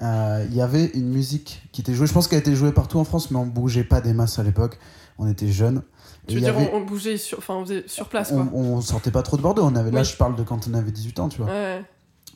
euh, 0.03 0.45
il 0.51 0.57
y 0.57 0.61
avait 0.61 0.87
une 0.87 1.09
musique 1.09 1.63
qui 1.73 1.81
était 1.81 1.95
jouée. 1.95 2.07
Je 2.07 2.13
pense 2.13 2.27
qu'elle 2.27 2.39
a 2.39 2.41
été 2.41 2.57
jouée 2.57 2.73
partout 2.73 2.99
en 2.99 3.05
France, 3.05 3.31
mais 3.31 3.39
on 3.39 3.47
bougeait 3.47 3.85
pas 3.85 4.01
des 4.01 4.13
masses 4.13 4.39
à 4.39 4.43
l'époque. 4.43 4.79
On 5.19 5.27
était 5.29 5.49
jeunes. 5.49 5.83
Tu 6.27 6.35
veux 6.37 6.41
dire, 6.41 6.57
avait- 6.57 6.71
on, 6.73 6.81
bougeait 6.81 7.17
sur, 7.19 7.39
enfin, 7.39 7.55
on 7.55 7.65
faisait 7.65 7.85
sur 7.87 8.09
place, 8.09 8.31
quoi. 8.31 8.47
on, 8.53 8.75
on 8.77 8.81
sortait 8.81 9.11
pas 9.11 9.23
trop 9.23 9.37
de 9.37 9.43
Bordeaux. 9.43 9.63
On 9.65 9.77
avait, 9.77 9.91
Là, 9.91 10.03
je 10.03 10.17
parle 10.17 10.37
de 10.37 10.43
quand 10.43 10.67
on 10.69 10.75
avait 10.75 10.91
18 10.91 11.21
ans, 11.21 11.29
tu 11.29 11.39
vois. 11.43 11.51
Ouais. 11.51 11.83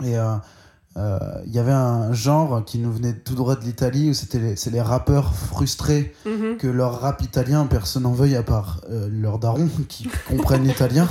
Et 0.05 0.17
euh, 0.17 0.35
euh, 0.97 1.19
il 1.47 1.53
y 1.53 1.59
avait 1.59 1.73
un 1.73 2.13
genre 2.13 2.65
qui 2.65 2.79
nous 2.79 2.93
venait 2.93 3.15
tout 3.15 3.35
droit 3.35 3.57
de 3.57 3.65
l'Italie 3.65 4.11
où 4.11 4.15
c'était 4.15 4.39
les, 4.39 4.57
c'est 4.57 4.71
les 4.71 4.81
rappeurs 4.81 5.35
frustrés 5.35 6.15
Mhm. 6.27 6.57
que 6.59 6.67
leur 6.67 7.01
rap 7.01 7.23
italien, 7.23 7.67
personne 7.67 8.03
n'en 8.05 8.13
veuille 8.13 8.37
à 8.37 8.43
part 8.43 8.81
euh, 8.91 9.09
leurs 9.11 9.39
darons 9.39 9.69
qui 9.89 10.09
comprennent 10.29 10.65
l'italien, 10.65 11.09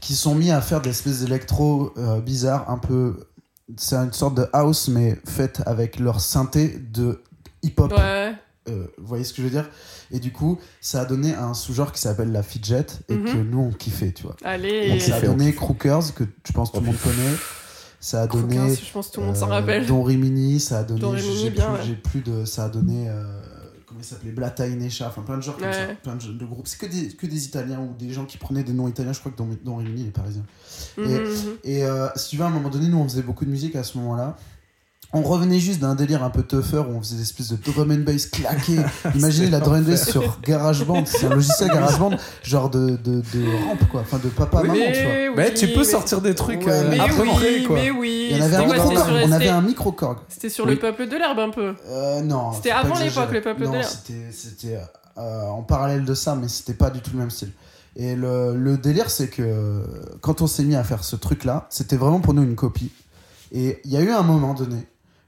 qui 0.00 0.14
sont 0.14 0.34
mis 0.34 0.50
à 0.50 0.60
faire 0.60 0.80
des 0.80 0.90
espèces 0.90 1.20
d'électro 1.20 1.92
euh, 1.98 2.20
bizarres, 2.20 2.68
un 2.70 2.78
peu. 2.78 3.26
C'est 3.76 3.94
une 3.96 4.12
sorte 4.12 4.34
de 4.36 4.48
house, 4.52 4.88
mais 4.88 5.18
faite 5.26 5.62
avec 5.66 6.00
leur 6.00 6.20
synthé 6.20 6.78
de 6.78 7.22
hip-hop. 7.62 7.92
Ouais. 7.92 8.32
Euh, 8.68 8.86
vous 8.98 9.06
voyez 9.06 9.24
ce 9.24 9.32
que 9.32 9.38
je 9.38 9.44
veux 9.44 9.50
dire? 9.50 9.68
Et 10.10 10.20
du 10.20 10.32
coup, 10.32 10.58
ça 10.82 11.00
a 11.00 11.04
donné 11.06 11.34
un 11.34 11.54
sous-genre 11.54 11.92
qui 11.92 12.00
s'appelle 12.00 12.30
la 12.30 12.42
fidget 12.42 12.86
et 13.08 13.14
Mhm. 13.14 13.24
que 13.24 13.36
nous 13.38 13.58
on 13.60 13.70
kiffait, 13.72 14.12
tu 14.12 14.24
vois. 14.24 14.36
Allez. 14.44 14.90
Donc 14.90 15.00
ça 15.00 15.16
a 15.16 15.20
donné 15.22 15.52
Crookers, 15.54 16.14
que 16.14 16.24
je 16.46 16.52
pense 16.52 16.70
que 16.70 16.76
tout 16.76 16.80
le 16.84 16.86
monde 16.88 17.00
connaît. 17.02 17.36
Ça 18.00 18.22
a 18.22 18.26
donné. 18.26 18.56
Crookers, 18.56 18.76
je 18.86 18.92
pense 18.92 19.08
que 19.08 19.12
tout 19.14 19.20
le 19.20 19.26
monde 19.26 19.36
s'en 19.36 19.48
euh, 19.48 19.54
rappelle. 19.54 19.86
Don 19.86 20.02
Rimini, 20.02 20.60
ça 20.60 20.80
a 20.80 20.84
donné. 20.84 21.00
J'ai 21.18 21.50
plus, 21.50 21.60
ouais. 21.62 21.66
j'ai 21.86 21.94
plus 21.94 22.20
de. 22.20 22.44
Ça 22.44 22.64
a 22.64 22.68
donné. 22.68 23.08
euh, 23.08 23.24
comment 23.86 24.00
il 24.00 24.04
s'appelait? 24.04 24.30
Blata 24.32 24.66
Inesha, 24.68 25.08
enfin 25.08 25.22
plein 25.22 25.38
de 25.38 25.42
genres 25.42 25.56
comme 25.56 25.66
Ouais. 25.66 25.72
ça. 25.72 25.94
Plein 26.02 26.16
de, 26.16 26.32
de 26.32 26.44
groupes. 26.44 26.66
C'est 26.68 26.78
que 26.78 26.86
des, 26.86 27.08
que 27.08 27.26
des 27.26 27.46
Italiens 27.46 27.80
ou 27.80 27.94
des 27.98 28.12
gens 28.12 28.24
qui 28.26 28.36
prenaient 28.38 28.62
des 28.62 28.72
noms 28.74 28.88
italiens. 28.88 29.12
Je 29.14 29.20
crois 29.20 29.32
que 29.32 29.38
Don, 29.38 29.48
Don 29.64 29.76
Rimini, 29.76 30.02
il 30.02 30.08
est 30.08 30.12
parisien. 30.12 30.44
Mhm, 30.98 31.04
et- 31.10 31.18
mhm. 31.18 31.56
Et 31.64 31.84
euh, 31.84 32.08
si 32.14 32.28
tu 32.30 32.36
veux, 32.36 32.44
à 32.44 32.46
un 32.46 32.50
moment 32.50 32.68
donné, 32.68 32.88
nous 32.88 32.98
on 32.98 33.04
faisait 33.04 33.22
beaucoup 33.22 33.44
de 33.46 33.50
musique 33.50 33.74
à 33.76 33.84
ce 33.84 33.96
moment-là. 33.98 34.36
On 35.12 35.22
revenait 35.22 35.58
juste 35.58 35.80
d'un 35.80 35.96
délire 35.96 36.22
un 36.22 36.30
peu 36.30 36.42
tougher 36.44 36.84
où 36.88 36.92
on 36.96 37.00
faisait 37.00 37.16
des 37.16 37.22
espèces 37.22 37.48
de 37.48 37.56
drum 37.56 37.90
and 37.90 38.04
bass 38.04 38.26
claqués. 38.26 38.78
Imaginez 39.16 39.50
la 39.50 39.58
drum 39.58 39.78
and 39.78 39.82
bass 39.82 40.08
sur 40.08 40.40
GarageBand. 40.40 41.04
C'est 41.04 41.26
un 41.26 41.30
logiciel 41.34 41.68
GarageBand, 41.68 42.12
genre 42.44 42.70
de, 42.70 42.90
de, 42.90 43.20
de 43.20 43.66
rampe, 43.66 43.88
quoi. 43.90 44.02
Enfin, 44.02 44.18
de 44.22 44.28
papa, 44.28 44.62
maman, 44.62 44.74
tu 44.74 44.80
vois. 44.80 44.92
Mais 45.12 45.28
oui, 45.28 45.34
Mais 45.36 45.52
tu 45.54 45.66
peux 45.68 45.78
mais- 45.78 45.84
sortir 45.84 46.20
des 46.20 46.36
trucs 46.36 46.64
Ouais, 46.64 46.70
euh, 46.72 46.88
mais 46.90 47.00
après, 47.00 47.22
oui, 47.22 47.64
quoi. 47.64 47.76
mais 47.76 47.90
oui. 47.90 48.28
Il 48.30 48.36
y 48.36 48.40
en 48.40 48.44
avait 48.44 48.56
un 48.56 48.64
quoi, 48.66 48.74
micro 48.76 48.90
sur- 48.92 49.00
On 49.00 49.32
avait 49.32 49.32
c'était- 49.32 49.48
un 49.48 49.62
micro-corg. 49.62 50.18
C'était 50.28 50.48
sur 50.48 50.64
Oui. 50.66 50.72
le 50.74 50.78
peuple 50.78 51.08
de 51.08 51.16
l'herbe 51.16 51.38
un 51.40 51.50
peu. 51.50 51.74
Euh, 51.88 52.20
non. 52.22 52.52
C'était 52.52 52.70
avant 52.70 52.96
l'époque, 53.00 53.32
le 53.32 53.40
peuple 53.40 53.62
de 53.62 53.66
Non, 53.66 53.72
l'air. 53.72 53.88
C'était, 53.88 54.30
c'était 54.32 54.78
euh, 55.18 55.42
en 55.48 55.62
parallèle 55.62 56.04
de 56.04 56.14
ça, 56.14 56.36
mais 56.40 56.46
c'était 56.46 56.74
pas 56.74 56.90
du 56.90 57.00
tout 57.00 57.10
le 57.14 57.18
même 57.18 57.30
style. 57.30 57.50
Et 57.96 58.14
le, 58.14 58.54
le 58.56 58.78
délire, 58.78 59.10
c'est 59.10 59.26
que 59.26 59.82
quand 60.20 60.40
on 60.40 60.46
s'est 60.46 60.62
mis 60.62 60.76
à 60.76 60.84
faire 60.84 61.02
ce 61.02 61.16
truc-là, 61.16 61.66
c'était 61.68 61.96
vraiment 61.96 62.20
pour 62.20 62.32
nous 62.32 62.44
une 62.44 62.54
copie. 62.54 62.92
Et 63.50 63.80
il 63.84 63.90
y 63.90 63.96
a 63.96 64.00
eu 64.02 64.10
un 64.10 64.22
moment 64.22 64.54
donné 64.54 64.76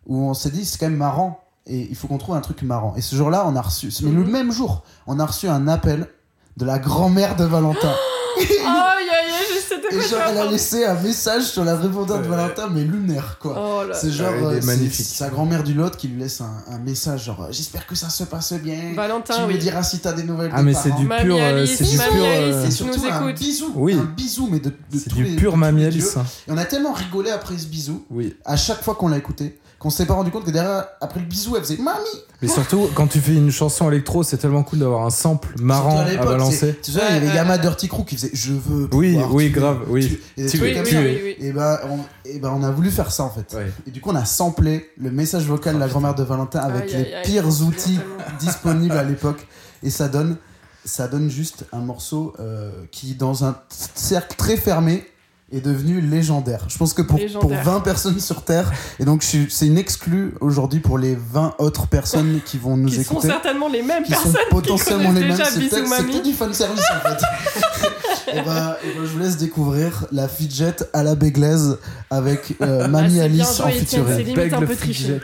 où 0.07 0.17
on 0.29 0.35
s'est 0.35 0.51
dit, 0.51 0.65
c'est 0.65 0.79
quand 0.79 0.89
même 0.89 0.97
marrant. 0.99 1.39
Et 1.67 1.87
il 1.89 1.95
faut 1.97 2.09
qu'on 2.09 2.19
trouve 2.19 2.35
un 2.35 2.41
truc 2.41 2.63
marrant. 2.63 2.95
Et 2.97 3.01
ce 3.03 3.15
jour-là, 3.15 3.45
on 3.47 3.55
a 3.55 3.63
reçu, 3.63 3.89
mais 4.03 4.11
le 4.11 4.25
même 4.25 4.51
jour, 4.51 4.83
on 5.07 5.21
a 5.21 5.27
reçu 5.27 5.49
un 5.49 5.69
appel 5.69 6.09
de 6.57 6.65
la 6.65 6.79
grand-mère 6.81 7.37
de 7.37 7.45
Valentin. 7.45 7.95
Aïe, 8.39 9.07
je 9.49 9.59
sais 9.61 9.77
de 9.79 9.87
Et 9.87 9.89
quoi 9.95 10.03
tu 10.03 10.09
genre, 10.09 10.21
elle 10.29 10.39
a 10.39 10.47
laissé 10.51 10.85
un 10.85 10.95
message 11.01 11.45
sur 11.45 11.65
la 11.65 11.77
répondante 11.77 12.23
de. 12.23 12.27
Valentin, 12.29 12.69
mais 12.69 12.83
lunaire, 12.83 13.39
quoi. 13.41 13.55
Oh 13.83 13.87
là. 13.87 13.95
C'est 13.95 14.11
genre, 14.11 14.33
est 14.33 14.43
euh, 14.57 14.61
c'est 14.61 14.67
magnifique. 14.67 15.07
sa 15.07 15.29
grand-mère 15.29 15.63
du 15.63 15.75
Lot 15.75 15.97
qui 15.97 16.09
lui 16.09 16.19
laisse 16.21 16.41
un, 16.41 16.51
un 16.71 16.79
message 16.79 17.25
genre 17.27 17.43
euh, 17.43 17.49
j'espère 17.51 17.87
que 17.87 17.95
ça 17.95 18.09
se 18.09 18.25
passe 18.25 18.53
bien. 18.55 18.95
Valentin, 18.97 19.35
tu 19.35 19.43
me 19.43 19.47
oui. 19.49 19.59
diras 19.59 19.83
si 19.83 20.01
t'as 20.01 20.13
des 20.15 20.23
nouvelles 20.25 20.51
Ah, 20.55 20.63
mais 20.63 20.75
c'est 20.75 20.89
parents. 20.89 21.01
du 21.01 21.07
Mamie 21.07 21.25
pur. 21.25 21.37
euh, 21.37 21.49
Alice, 21.59 21.77
C'est 21.77 21.85
du 21.85 21.97
Mamie 21.97 22.13
pur. 22.13 22.25
Alice, 22.25 22.55
euh, 22.57 22.67
Et 22.67 22.71
si 22.71 22.77
tu 22.79 22.85
surtout 22.85 23.01
nous 23.07 23.13
un 23.13 23.21
écoutes. 23.29 23.39
bisou, 23.39 23.73
Oui. 23.77 23.93
un 23.95 24.05
bisou 24.05 24.49
mais 24.51 24.61
de, 24.61 24.71
de 24.71 24.75
C'est 24.99 25.11
tous 25.11 25.17
du 25.17 25.25
les- 25.25 25.37
pur 25.37 25.53
de 25.53 25.57
tous 25.57 25.61
les 25.63 25.73
Mamie 25.73 25.81
dieux. 25.83 25.89
Alice. 25.89 26.17
hein. 26.17 26.25
Et 26.49 26.53
on 26.53 26.57
a 26.59 26.65
tellement 26.65 26.93
rigolé 26.93 27.31
après 27.31 27.57
ce 27.59 27.67
bisou, 27.67 28.05
Oui. 28.11 28.35
à 28.45 28.57
chaque 28.57 28.83
fois 28.83 28.95
qu'on 28.95 29.09
l'a 29.09 29.19
écouté, 29.19 29.59
qu'on 29.83 29.91
s'est 29.91 30.07
pas 30.07 30.15
rendu 30.15 30.31
compte 30.31 30.45
que 30.45 30.53
derrière, 30.53 30.87
après 31.01 31.19
le 31.19 31.27
bisou, 31.27 31.57
elle 31.57 31.63
faisait 31.65 31.77
mamie. 31.77 31.99
Mais 32.41 32.47
surtout, 32.47 32.89
quand 32.95 33.09
tu 33.09 33.19
fais 33.19 33.35
une 33.35 33.51
chanson 33.51 33.91
électro, 33.91 34.23
c'est 34.23 34.37
tellement 34.37 34.63
cool 34.63 34.79
d'avoir 34.79 35.05
un 35.05 35.11
sample 35.11 35.49
marrant 35.61 35.99
à 35.99 36.25
balancer. 36.25 36.79
Tu 36.81 36.93
sais, 36.93 37.01
il 37.11 37.15
y 37.15 37.17
avait 37.17 37.35
Yama. 37.35 37.59
Dirty 37.59 37.89
Crew 37.89 38.05
qui 38.07 38.15
faisait 38.17 38.31
je 38.33 38.53
veux. 38.53 38.89
Oui, 38.93 39.19
oui, 39.31 39.51
grave, 39.51 39.81
oui. 39.89 40.21
Et 40.37 40.47
Tu- 40.47 40.61
Oui, 40.63 40.73
oui, 40.77 41.37
oui, 41.41 41.53
ben, 41.53 41.79
on, 41.91 41.99
et 42.25 42.39
ben 42.39 42.53
on 42.57 42.63
a 42.63 42.71
voulu 42.71 42.91
faire 42.93 43.11
ça 43.11 43.25
en 43.25 43.31
fait. 43.31 43.55
Ouais. 43.57 43.73
Et 43.87 43.91
du 43.91 44.01
coup 44.01 44.11
on 44.11 44.15
a 44.15 44.25
samplé 44.25 44.89
le 44.99 45.11
message 45.11 45.47
vocal 45.47 45.75
de 45.75 45.81
la 45.81 45.89
grand-mère 45.89 46.15
de 46.15 46.23
Valentin 46.23 46.61
avec 46.61 46.85
Aïe, 46.95 47.05
les 47.09 47.15
aïe, 47.15 47.23
pires 47.25 47.63
outils 47.63 47.99
disponibles 48.39 48.97
à 48.97 49.03
l'époque. 49.05 49.47
Et 49.83 49.91
ça 49.91 50.07
donne, 50.09 50.37
ça 50.85 51.09
donne 51.09 51.29
juste 51.29 51.65
un 51.73 51.81
morceau 51.81 52.35
euh, 52.39 52.71
qui 52.93 53.15
dans 53.15 53.45
un 53.45 53.57
cercle 53.95 54.37
très 54.37 54.57
fermé 54.57 55.05
est 55.53 55.61
devenu 55.61 56.01
légendaire. 56.01 56.65
Je 56.69 56.79
pense 56.79 56.95
que 56.95 57.03
pour, 57.03 57.19
pour 57.19 57.19
Légendaire. 57.19 57.63
20 57.65 57.81
personnes 57.81 58.21
sur 58.21 58.43
Terre, 58.43 58.73
et 58.99 59.05
donc 59.05 59.23
je 59.23 59.27
suis- 59.27 59.47
c'est 59.51 59.67
une 59.67 59.79
exclue 59.79 60.35
aujourd'hui 60.41 60.81
pour 60.81 60.99
les 60.99 61.15
20 61.33 61.55
autres 61.59 61.87
personnes 61.87 62.41
qui 62.45 62.59
vont 62.59 62.77
nous 62.77 62.89
Qui 62.89 62.97
sont 62.97 63.01
écouter 63.15 63.29
certainement 63.29 63.69
les 63.69 63.83
mêmes 63.83 64.03
qui 64.03 64.13
sont 64.13 64.23
personnes 64.23 64.41
potentiellement 64.51 65.13
qui 65.13 65.21
les 65.21 65.29
mêmes. 65.29 65.37
C'est 65.45 65.69
peut-être 65.69 65.89
Mamie. 65.89 66.23
du 66.23 66.33
fan 66.33 66.53
service 66.55 66.85
en 66.91 67.09
fait. 67.09 68.33
et, 68.33 68.41
ben, 68.43 68.77
et 68.83 68.97
ben, 68.97 69.05
je 69.05 69.09
vous 69.11 69.19
laisse 69.19 69.37
découvrir 69.37 70.07
la 70.13 70.29
fidget 70.29 70.77
à 70.93 71.03
la 71.03 71.15
béglaise 71.15 71.79
avec 72.11 72.55
euh, 72.63 72.89
Mamie 72.89 73.21
Ah, 73.21 73.29
bien 73.29 73.43
Alice 73.45 73.61
en 73.61 73.69
featuring. 73.69 74.05
c'est 74.09 74.23
limite 74.23 74.53
un 74.55 74.63
peu 74.63 74.75
triché. 74.77 75.21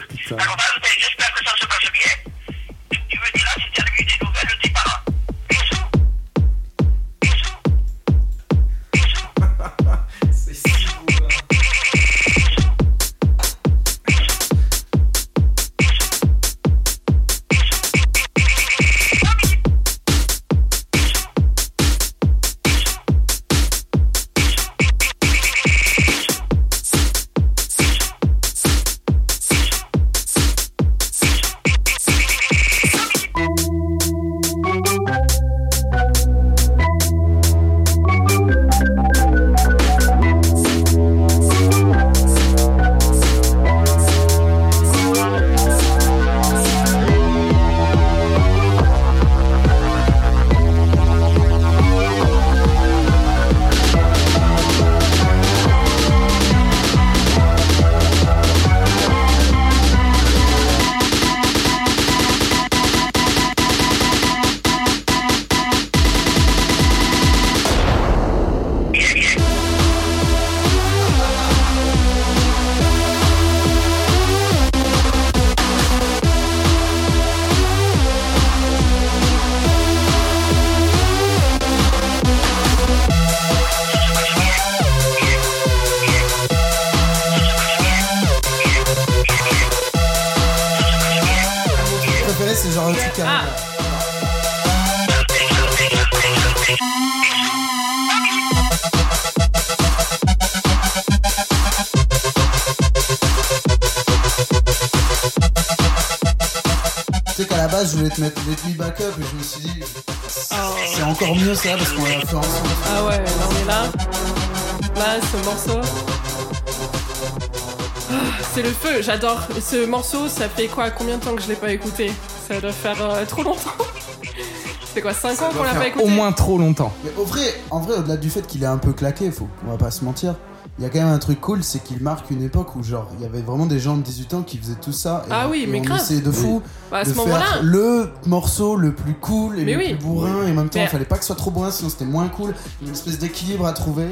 J'adore. 119.21 119.41
Ce 119.61 119.87
morceau, 119.87 120.29
ça 120.29 120.49
fait 120.49 120.67
quoi 120.69 120.91
Combien 120.91 121.19
de 121.19 121.25
temps 121.25 121.35
que 121.35 121.43
je 121.43 121.49
l'ai 121.49 121.57
pas 121.57 121.73
écouté? 121.73 122.11
Ça 122.49 122.61
doit 122.61 122.73
faire 122.73 122.97
euh, 123.03 123.25
trop 123.27 123.43
longtemps. 123.43 123.71
C'est 124.95 125.03
quoi 125.03 125.13
5 125.15 125.43
ans 125.43 125.51
qu'on 125.57 125.63
l'a 125.63 125.75
pas 125.75 125.87
écouté? 125.89 126.05
Au 126.05 126.09
moins 126.09 126.33
trop 126.33 126.59
longtemps. 126.59 126.93
Mais 127.05 127.11
au 127.19 127.25
vrai, 127.25 127.55
en 127.71 127.79
vrai, 127.81 127.99
au-delà 127.99 128.17
du 128.17 128.31
fait 128.31 128.47
qu'il 128.47 128.63
est 128.63 128.67
un 128.67 128.79
peu 128.79 128.93
claqué, 128.93 129.31
faut, 129.31 129.49
on 129.67 129.71
va 129.71 129.77
pas 129.77 129.91
se 129.91 130.05
mentir. 130.05 130.35
Il 130.79 130.85
y 130.85 130.87
a 130.87 130.91
quand 130.91 130.99
même 131.01 131.09
un 131.13 131.19
truc 131.19 131.41
cool, 131.41 131.63
c'est 131.65 131.83
qu'il 131.83 132.01
marque 132.01 132.31
une 132.31 132.43
époque 132.43 132.77
où 132.77 132.83
genre 132.85 133.09
il 133.19 133.23
y 133.23 133.27
avait 133.27 133.43
vraiment 133.43 133.67
des 133.67 133.81
gens 133.81 133.97
de 133.97 134.03
18 134.03 134.35
ans 134.35 134.43
qui 134.43 134.59
faisaient 134.59 134.77
tout 134.81 134.93
ça. 134.93 135.25
Et, 135.27 135.33
Ah 135.33 135.49
oui, 135.51 135.65
et 135.65 135.67
mais 135.67 135.81
on 135.81 135.83
grave. 135.83 136.01
essayait 136.01 136.21
de 136.21 136.31
fou 136.31 136.63
Bah, 136.91 136.99
à 136.99 137.05
de 137.05 137.11
ce 137.11 137.15
moment-là, 137.17 137.41
faire 137.45 137.63
le 137.65 138.11
morceau 138.27 138.77
le 138.77 138.95
plus 138.95 139.15
cool 139.15 139.59
et 139.59 139.65
Mais 139.65 139.73
le 139.73 139.79
oui. 139.79 139.95
plus 139.95 140.05
bourrin 140.05 140.47
et 140.47 140.51
en 140.51 140.55
même 140.55 140.69
temps 140.69 140.79
Mais- 140.79 140.85
il 140.85 140.89
fallait 140.89 141.05
pas 141.05 141.17
que 141.17 141.23
ce 141.23 141.29
soit 141.29 141.37
trop 141.37 141.51
bourrin 141.51 141.73
sinon 141.73 141.91
c'était 141.91 142.05
moins 142.05 142.29
cool. 142.29 142.55
Une 142.81 142.93
espèce 142.93 143.19
d'équilibre 143.19 143.67
à 143.67 143.73
trouver. 143.73 144.07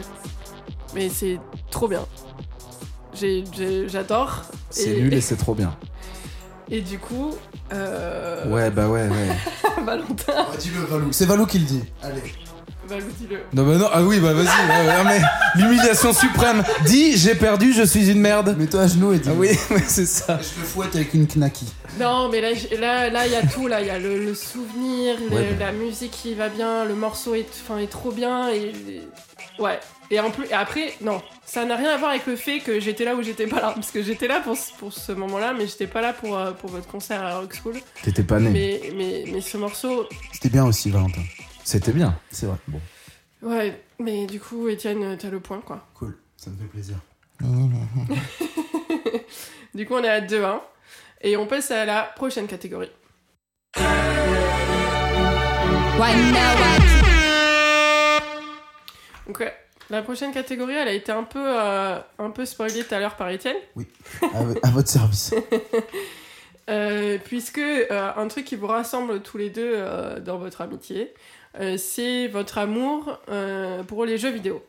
mais 0.94 1.09
c'est 1.09 1.38
trop 1.70 1.86
bien. 1.88 2.04
J'ai- 3.19 3.45
j'ai- 3.57 3.89
J'adore. 3.89 4.43
C'est 4.71 4.91
Et- 4.91 5.01
nul 5.01 5.14
et 5.14 5.21
c'est 5.21 5.37
trop 5.37 5.55
bien. 5.55 5.75
Et 6.71 6.81
du 6.81 6.99
coup, 6.99 7.33
euh... 7.73 8.45
Ouais, 8.53 8.71
bah 8.71 8.89
ouais, 8.89 9.07
ouais. 9.09 9.37
Valentin, 9.85 10.47
dis-le 10.59 10.81
Valou. 10.85 11.12
C'est 11.12 11.25
Valou 11.27 11.47
qui 11.47 11.61
le 11.61 11.64
dit. 11.64 11.85
Allez. 12.03 12.21
Valou, 12.89 13.07
dis-le. 13.19 13.39
Non, 13.53 13.64
bah 13.64 13.77
non, 13.79 13.89
ah 13.93 14.03
oui, 14.03 14.19
bah 14.21 14.33
vas-y. 14.33 15.05
mais 15.05 15.21
l'humiliation 15.55 16.12
suprême. 16.12 16.64
Dis, 16.85 17.17
j'ai 17.17 17.35
perdu, 17.37 17.73
je 17.73 17.83
suis 17.85 18.11
une 18.11 18.21
merde. 18.21 18.57
Mets-toi 18.59 18.81
à 18.83 18.87
genoux 18.89 19.12
et 19.12 19.19
dis. 19.21 19.29
Ah 19.31 19.35
oui, 19.37 19.49
ouais, 19.71 19.83
c'est 19.87 20.07
ça. 20.07 20.39
Je 20.41 20.61
le 20.61 20.67
fouette 20.67 20.95
avec 20.97 21.14
une 21.14 21.27
knaki. 21.29 21.67
Non, 22.01 22.29
mais 22.31 22.41
là, 22.41 22.53
j- 22.55 22.69
là, 22.81 23.11
là, 23.11 23.27
il 23.27 23.33
y 23.33 23.37
a 23.37 23.43
tout. 23.47 23.69
Là, 23.69 23.81
il 23.81 23.87
y 23.87 23.91
a 23.91 23.99
le, 24.01 24.25
le 24.25 24.35
souvenir, 24.35 25.17
le- 25.21 25.29
bah. 25.31 25.67
la 25.67 25.73
musique 25.73 26.11
qui 26.11 26.35
va 26.35 26.49
bien, 26.49 26.85
le 26.85 26.95
morceau 26.97 27.35
est, 27.37 27.47
enfin, 27.64 27.79
est 27.79 27.91
trop 27.91 28.11
bien 28.11 28.51
et 28.51 28.73
ouais. 29.61 29.79
Et 30.11 30.20
en 30.20 30.30
plus, 30.30 30.46
et 30.46 30.52
après, 30.52 30.94
non, 31.00 31.20
ça 31.44 31.64
n'a 31.64 31.74
rien 31.76 31.90
à 31.90 31.96
voir 31.96 32.11
avec 32.12 32.26
le 32.26 32.36
fait 32.36 32.61
que 32.61 32.78
j'étais 32.78 33.04
là 33.04 33.16
ou 33.16 33.22
j'étais 33.22 33.46
pas 33.48 33.61
là, 33.61 33.72
parce 33.74 33.90
que 33.90 34.02
j'étais 34.02 34.28
là 34.28 34.40
pour, 34.40 34.57
ce- 34.57 34.72
pour 34.74 34.92
ce 34.92 35.11
moment-là, 35.12 35.52
mais 35.52 35.66
j'étais 35.66 35.88
pas 35.88 36.00
là 36.00 36.12
pour, 36.12 36.36
euh, 36.38 36.52
pour 36.52 36.70
votre 36.70 36.86
concert 36.86 37.22
à 37.22 37.40
Rock 37.40 37.54
School. 37.61 37.74
T'étais 38.02 38.22
pas 38.22 38.38
né. 38.38 38.50
Mais, 38.50 38.92
mais, 38.94 39.24
mais 39.32 39.40
ce 39.40 39.57
morceau, 39.57 40.09
C'était 40.32 40.48
bien 40.50 40.64
aussi 40.64 40.90
Valentin. 40.90 41.22
C'était 41.64 41.92
bien. 41.92 42.16
C'est 42.30 42.46
vrai. 42.46 42.57
Bon. 42.68 42.80
ouais. 43.42 43.82
Mais 43.98 44.26
du 44.26 44.38
coup, 44.38 44.68
Étienne, 44.68 45.16
t'as 45.18 45.28
le 45.30 45.40
point, 45.40 45.61
quoi. 45.61 45.84
Cool. 45.94 46.16
Ça 46.36 46.50
me 46.50 46.57
fait 46.57 46.64
plaisir. 46.66 46.96
Du 49.74 49.84
coup, 49.86 49.94
on 49.94 50.02
est 50.04 50.09
à 50.09 50.20
2-1 50.22 50.61
et 51.20 51.36
on 51.36 51.46
passe 51.46 51.70
à 51.70 51.84
la 51.84 52.02
prochaine 52.04 52.46
catégorie. 52.46 52.88
Donc 59.26 59.40
ouais, 59.40 59.52
la 59.91 60.03
prochaine 60.03 60.32
catégorie, 60.32 60.74
elle 60.74 60.89
a 60.89 60.93
été 60.93 61.12
un 61.12 61.22
peu, 61.22 61.43
euh, 61.43 61.99
un 62.18 62.30
peu 62.30 62.45
spoilée 62.45 62.82
tout 62.82 62.95
à 62.95 62.99
l'heure 62.99 63.16
par 63.16 63.28
Étienne, 63.28 63.57
À, 64.22 64.41
à 64.66 64.70
votre 64.70 64.89
service. 64.89 65.32
euh, 66.70 67.18
puisque 67.24 67.59
euh, 67.59 68.12
un 68.16 68.26
truc 68.26 68.45
qui 68.45 68.57
vous 68.57 68.66
rassemble 68.66 69.22
tous 69.22 69.39
les 69.39 69.51
deux 69.51 69.78
dans 70.24 70.39
votre 70.39 70.61
amitié, 70.61 71.14
c'est 71.78 72.28
votre 72.28 72.59
amour 72.59 73.18
pour 73.87 74.05
les 74.05 74.18
jeux 74.18 74.30
vidéo. 74.30 74.62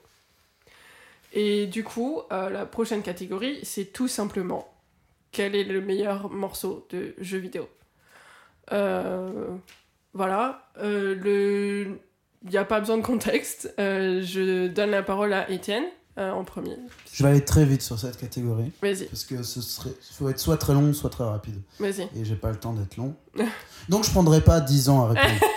Et 1.33 1.67
du 1.67 1.83
coup, 1.83 2.21
la 2.29 2.65
prochaine 2.65 3.01
catégorie, 3.01 3.59
c'est 3.63 3.91
tout 3.91 4.07
simplement 4.07 4.73
quel 5.31 5.55
est 5.55 5.65
le 5.65 5.81
meilleur 5.81 6.29
morceau 6.29 6.87
de 6.89 7.13
jeu 7.19 7.39
vidéo. 7.39 7.67
Voilà, 10.13 10.69
le... 10.79 11.99
il 12.43 12.51
n'y 12.51 12.57
a 12.57 12.65
pas 12.65 12.79
besoin 12.79 12.97
de 12.97 13.03
contexte. 13.03 13.73
Euh, 13.79 14.21
je 14.23 14.67
donne 14.67 14.91
la 14.91 15.03
parole 15.03 15.33
à 15.33 15.49
Étienne 15.49 15.83
euh, 16.17 16.31
en 16.31 16.43
premier. 16.43 16.75
Je 17.13 17.23
vais 17.23 17.29
aller 17.29 17.45
très 17.45 17.65
vite 17.65 17.81
sur 17.81 17.99
cette 17.99 18.17
catégorie 18.17 18.71
Vas-y, 18.81 19.05
parce 19.05 19.25
que 19.25 19.43
ce 19.43 19.61
serait 19.61 19.91
faut 20.13 20.29
être 20.29 20.39
soit 20.39 20.57
très 20.57 20.73
long, 20.73 20.93
soit 20.93 21.09
très 21.09 21.23
rapide. 21.23 21.61
vas-y. 21.79 22.03
et 22.15 22.23
j'ai 22.23 22.35
pas 22.35 22.49
le 22.49 22.57
temps 22.57 22.73
d'être 22.73 22.97
long. 22.97 23.15
Donc 23.89 24.03
je 24.03 24.11
prendrai 24.11 24.41
pas 24.41 24.59
10 24.61 24.89
ans 24.89 25.05
à 25.05 25.07
répondre. 25.09 25.39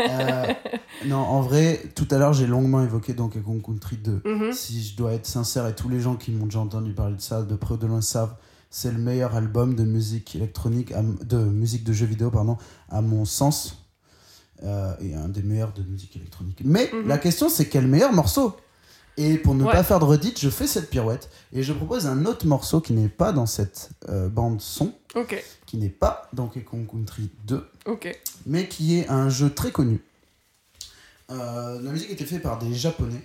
Euh, 0.00 0.52
non, 1.06 1.18
en 1.18 1.40
vrai, 1.40 1.80
tout 1.94 2.06
à 2.10 2.18
l'heure 2.18 2.32
j'ai 2.32 2.46
longuement 2.46 2.82
évoqué 2.82 3.14
Donkey 3.14 3.40
Kong 3.40 3.62
Country 3.64 3.96
2. 3.96 4.22
Mhm. 4.24 4.52
Si 4.52 4.82
je 4.82 4.96
dois 4.96 5.12
être 5.12 5.24
sincère, 5.24 5.66
et 5.66 5.74
tous 5.74 5.88
les 5.88 6.00
gens 6.00 6.16
qui 6.16 6.32
m'ont 6.32 6.44
déjà 6.46 6.58
entendu 6.58 6.92
parler 6.92 7.16
de 7.16 7.20
ça, 7.20 7.42
de 7.42 7.54
près 7.54 7.74
ou 7.74 7.76
de 7.76 7.86
loin 7.86 8.02
savent, 8.02 8.34
c'est 8.70 8.90
le 8.90 8.98
meilleur 8.98 9.34
album 9.34 9.76
de 9.76 9.84
musique 9.84 10.34
électronique, 10.34 10.92
de 11.24 11.38
musique 11.38 11.84
de 11.84 11.92
jeux 11.92 12.06
vidéo, 12.06 12.30
pardon, 12.30 12.58
à 12.90 13.00
mon 13.00 13.24
sens. 13.24 13.83
Euh, 14.62 14.94
et 15.00 15.14
un 15.14 15.28
des 15.28 15.42
meilleurs 15.42 15.72
de 15.72 15.82
musique 15.82 16.16
électronique. 16.16 16.60
Mais 16.64 16.88
Mhm. 16.92 17.08
la 17.08 17.18
question 17.18 17.48
c'est 17.48 17.66
quel 17.68 17.86
meilleur 17.86 18.12
morceau? 18.12 18.56
Et 19.16 19.36
pour 19.36 19.54
ne 19.54 19.64
Ouais. 19.64 19.72
pas 19.72 19.82
faire 19.82 19.98
de 20.00 20.04
redite, 20.04 20.40
je 20.40 20.48
fais 20.48 20.66
cette 20.66 20.90
pirouette 20.90 21.28
et 21.52 21.62
je 21.62 21.72
propose 21.72 22.06
un 22.06 22.24
autre 22.24 22.46
morceau 22.46 22.80
qui 22.80 22.92
n'est 22.94 23.08
pas 23.08 23.32
dans 23.32 23.46
cette 23.46 23.90
euh, 24.08 24.28
bande 24.28 24.60
son, 24.60 24.92
qui 25.66 25.76
n'est 25.76 25.88
pas 25.88 26.28
Donkey 26.32 26.62
Kong 26.62 26.86
Country 26.90 27.30
2, 27.46 27.64
ok. 27.86 28.20
mais 28.46 28.66
qui 28.68 28.98
est 28.98 29.08
un 29.08 29.28
jeu 29.28 29.50
très 29.50 29.70
connu. 29.70 30.00
Euh, 31.30 31.80
la 31.82 31.90
musique 31.90 32.10
était 32.10 32.24
faite 32.24 32.42
par 32.42 32.58
des 32.58 32.74
japonais 32.74 33.22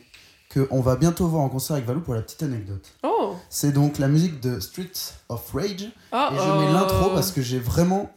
que 0.49 0.67
on 0.71 0.81
va 0.81 0.95
bientôt 0.95 1.27
voir 1.27 1.43
en 1.43 1.49
concert 1.49 1.75
avec 1.75 1.85
Valou 1.87 2.01
pour 2.01 2.13
la 2.15 2.21
petite 2.21 2.41
anecdote. 2.43 2.87
Oh, 3.03 3.35
C'est 3.49 3.71
donc 3.71 3.97
la 3.99 4.07
musique 4.07 4.39
de 4.39 4.59
Streets 4.59 5.13
of 5.29 5.51
Rage 5.53 5.83
et 5.83 5.91
je 6.11 6.59
mets 6.59 6.71
l'intro 6.71 7.09
parce 7.11 7.31
que 7.31 7.41
j'ai 7.41 7.59
vraiment 7.59 8.11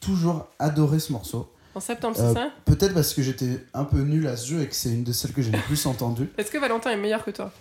toujours 0.00 0.46
adoré 0.58 0.98
ce 0.98 1.12
morceau. 1.12 1.50
En 1.78 1.80
septembre, 1.80 2.16
Euh, 2.18 2.28
c'est 2.34 2.34
ça 2.40 2.48
Peut-être 2.64 2.92
parce 2.92 3.14
que 3.14 3.22
j'étais 3.22 3.64
un 3.72 3.84
peu 3.84 4.00
nul 4.00 4.26
à 4.26 4.36
ce 4.36 4.48
jeu 4.48 4.62
et 4.62 4.66
que 4.66 4.74
c'est 4.74 4.88
une 4.90 5.04
de 5.04 5.12
celles 5.12 5.32
que 5.32 5.42
j'ai 5.42 5.52
le 5.52 5.58
plus 5.60 5.86
entendues. 5.86 6.28
Est-ce 6.36 6.50
que 6.50 6.58
Valentin 6.58 6.90
est 6.90 6.96
meilleur 6.96 7.24
que 7.24 7.30
toi? 7.30 7.52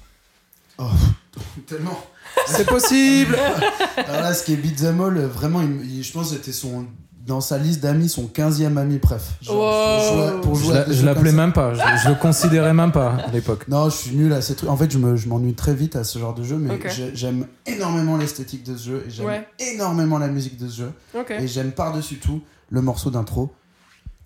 Oh, 0.79 0.85
tellement. 1.67 1.99
C'est 2.47 2.65
possible 2.67 3.37
Alors 3.97 4.21
là, 4.21 4.33
ce 4.33 4.43
qui 4.43 4.53
est 4.53 4.57
Beat'em 4.57 4.99
All, 5.01 5.17
euh, 5.17 5.27
vraiment, 5.27 5.61
il- 5.61 5.97
il- 5.97 6.03
je 6.03 6.11
pense 6.11 6.31
que 6.31 6.37
c'était 6.37 6.51
son 6.51 6.87
dans 7.27 7.41
sa 7.41 7.59
liste 7.59 7.81
d'amis 7.81 8.09
son 8.09 8.25
15e 8.25 8.77
ami 8.77 8.97
préf. 8.97 9.33
Genre, 9.41 9.55
Wow. 9.55 10.41
pour 10.41 10.55
jouer- 10.55 10.73
pour 10.75 10.87
Je 10.87 10.93
jouer 10.93 11.05
l'appelais 11.05 11.31
même 11.33 11.53
pas, 11.53 11.73
je, 11.75 11.79
je 12.03 12.09
le 12.09 12.15
considérais 12.15 12.73
même 12.73 12.91
pas 12.91 13.17
à 13.27 13.31
l'époque. 13.31 13.67
Non, 13.67 13.87
je 13.91 13.95
suis 13.97 14.15
nul 14.15 14.33
à 14.33 14.41
ces 14.41 14.55
trucs. 14.55 14.69
En 14.69 14.77
fait, 14.77 14.89
je 14.89 14.97
me- 14.97 15.15
je 15.15 15.27
m'ennuie 15.27 15.53
très 15.53 15.75
vite 15.75 15.95
à 15.95 16.03
ce 16.03 16.17
genre 16.17 16.33
de 16.33 16.43
jeu, 16.43 16.55
mais 16.55 16.79
j'aime 17.13 17.45
énormément 17.67 18.17
l'esthétique 18.17 18.63
de 18.63 18.75
ce 18.77 18.83
jeu 18.83 19.03
et 19.07 19.11
j'aime 19.11 19.25
Ouais. 19.27 19.47
énormément 19.59 20.17
la 20.17 20.27
musique 20.29 20.57
de 20.57 20.67
ce 20.67 20.77
jeu. 20.77 20.91
Et 21.37 21.47
j'aime 21.47 21.71
par-dessus 21.71 22.15
tout 22.15 22.41
le 22.71 22.81
morceau 22.81 23.11
d'intro 23.11 23.53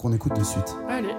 qu'on 0.01 0.13
écoute 0.13 0.35
de 0.37 0.43
suite. 0.43 0.75
allez. 0.89 1.15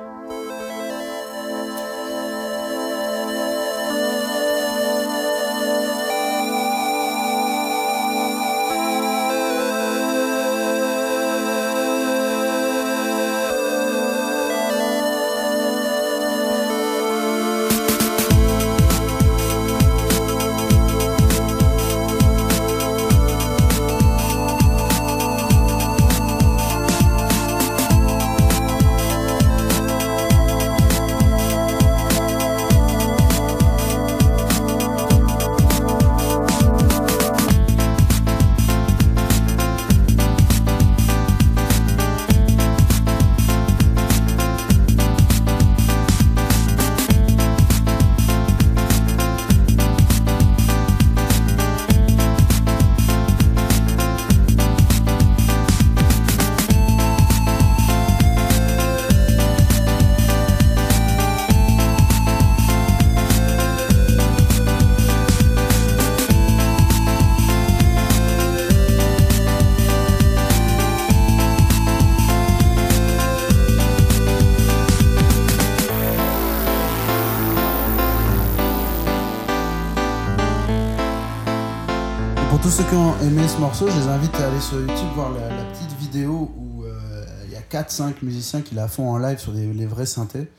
Aimé 83.23 83.47
ce 83.49 83.59
morceau, 83.59 83.89
je 83.89 83.97
les 83.99 84.07
invite 84.09 84.35
à 84.37 84.47
aller 84.49 84.61
sur 84.61 84.79
YouTube 84.81 85.09
voir 85.15 85.31
la, 85.33 85.49
la 85.49 85.65
petite 85.65 85.93
vidéo 85.99 86.51
où 86.57 86.85
euh, 86.85 87.25
il 87.47 87.53
y 87.53 87.57
a 87.57 87.61
4-5 87.61 88.15
musiciens 88.23 88.63
qui 88.63 88.75
la 88.75 88.89
font 88.89 89.09
en 89.11 89.19
live 89.19 89.39
sur 89.39 89.53
des, 89.53 89.67
les 89.73 89.87
vrais 89.87 90.07
synthés. 90.07 90.51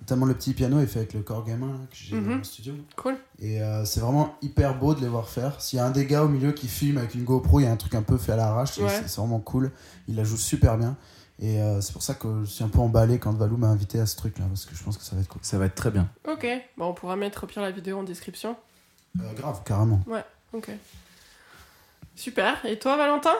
Notamment 0.00 0.24
le 0.26 0.34
petit 0.34 0.54
piano 0.54 0.80
est 0.80 0.86
fait 0.86 1.00
avec 1.00 1.12
le 1.12 1.20
corps 1.20 1.44
gamin 1.44 1.68
là, 1.68 1.78
que 1.90 1.94
j'ai 1.96 2.16
Mhm. 2.16 2.28
dans 2.30 2.36
le 2.36 2.44
studio. 2.44 2.74
Cool. 2.96 3.16
Et 3.38 3.62
euh, 3.62 3.84
c'est 3.84 4.00
vraiment 4.00 4.34
hyper 4.40 4.78
beau 4.78 4.94
de 4.94 5.00
les 5.00 5.08
voir 5.08 5.28
faire. 5.28 5.60
S'il 5.60 5.78
y 5.78 5.80
a 5.80 5.84
un 5.86 5.90
des 5.90 6.06
gars 6.06 6.24
au 6.24 6.28
milieu 6.28 6.52
qui 6.52 6.68
filme 6.68 6.98
avec 6.98 7.14
une 7.14 7.24
GoPro, 7.24 7.60
il 7.60 7.64
y 7.64 7.66
a 7.66 7.72
un 7.72 7.76
truc 7.76 7.94
un 7.94 8.02
peu 8.02 8.16
fait 8.16 8.32
à 8.32 8.36
l'arrache, 8.36 8.78
Ouais. 8.78 8.88
c'est 8.88 9.08
c'est 9.08 9.20
vraiment 9.20 9.40
cool. 9.40 9.70
Il 10.08 10.16
la 10.16 10.24
joue 10.24 10.36
super 10.38 10.78
bien. 10.78 10.96
Et 11.38 11.60
euh, 11.60 11.80
c'est 11.80 11.92
pour 11.92 12.02
ça 12.02 12.14
que 12.14 12.44
je 12.44 12.50
suis 12.50 12.64
un 12.64 12.68
peu 12.68 12.78
emballé 12.80 13.18
quand 13.18 13.32
Valou 13.32 13.56
m'a 13.56 13.68
invité 13.68 13.98
à 14.00 14.04
ce 14.06 14.16
truc 14.16 14.38
là, 14.38 14.44
parce 14.48 14.66
que 14.66 14.74
je 14.74 14.82
pense 14.82 14.96
que 14.98 15.04
ça 15.04 15.16
va 15.16 15.22
être 15.22 15.28
cool. 15.28 15.40
Ça 15.42 15.58
va 15.58 15.66
être 15.66 15.74
très 15.74 15.90
bien. 15.90 16.08
Ok, 16.30 16.46
bon, 16.76 16.86
on 16.88 16.94
pourra 16.94 17.16
mettre 17.16 17.44
au 17.44 17.46
pire 17.46 17.62
la 17.62 17.70
vidéo 17.70 17.98
en 17.98 18.02
description. 18.02 18.56
Euh, 19.20 19.32
grave, 19.36 19.60
carrément. 19.64 20.00
Ok. 20.52 20.70
Super. 22.20 22.56
Et 22.68 22.78
toi, 22.78 22.98
Valentin? 22.98 23.30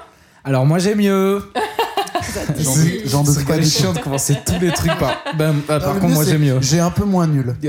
Alors 0.43 0.64
moi 0.64 0.78
j'ai 0.78 0.95
mieux. 0.95 1.43
J'en 2.59 2.72
C'est- 2.72 3.03
doute 3.24 3.26
c'est 3.26 3.47
pas 3.47 3.57
même 3.57 3.64
chiant 3.64 3.93
de 3.93 3.99
commencer 3.99 4.39
tous 4.47 4.59
les 4.59 4.72
trucs 4.72 4.97
par. 4.99 5.22
Ben, 5.37 5.55
ah, 5.68 5.74
Non, 5.74 5.81
par 5.81 5.93
contre 5.95 6.07
mieux, 6.07 6.14
moi 6.14 6.24
c'est- 6.24 6.31
j'ai 6.31 6.39
mieux. 6.39 6.59
J'ai 6.62 6.81
un 6.81 6.91
peu 6.91 7.05
moins 7.05 7.26
nul. 7.26 7.55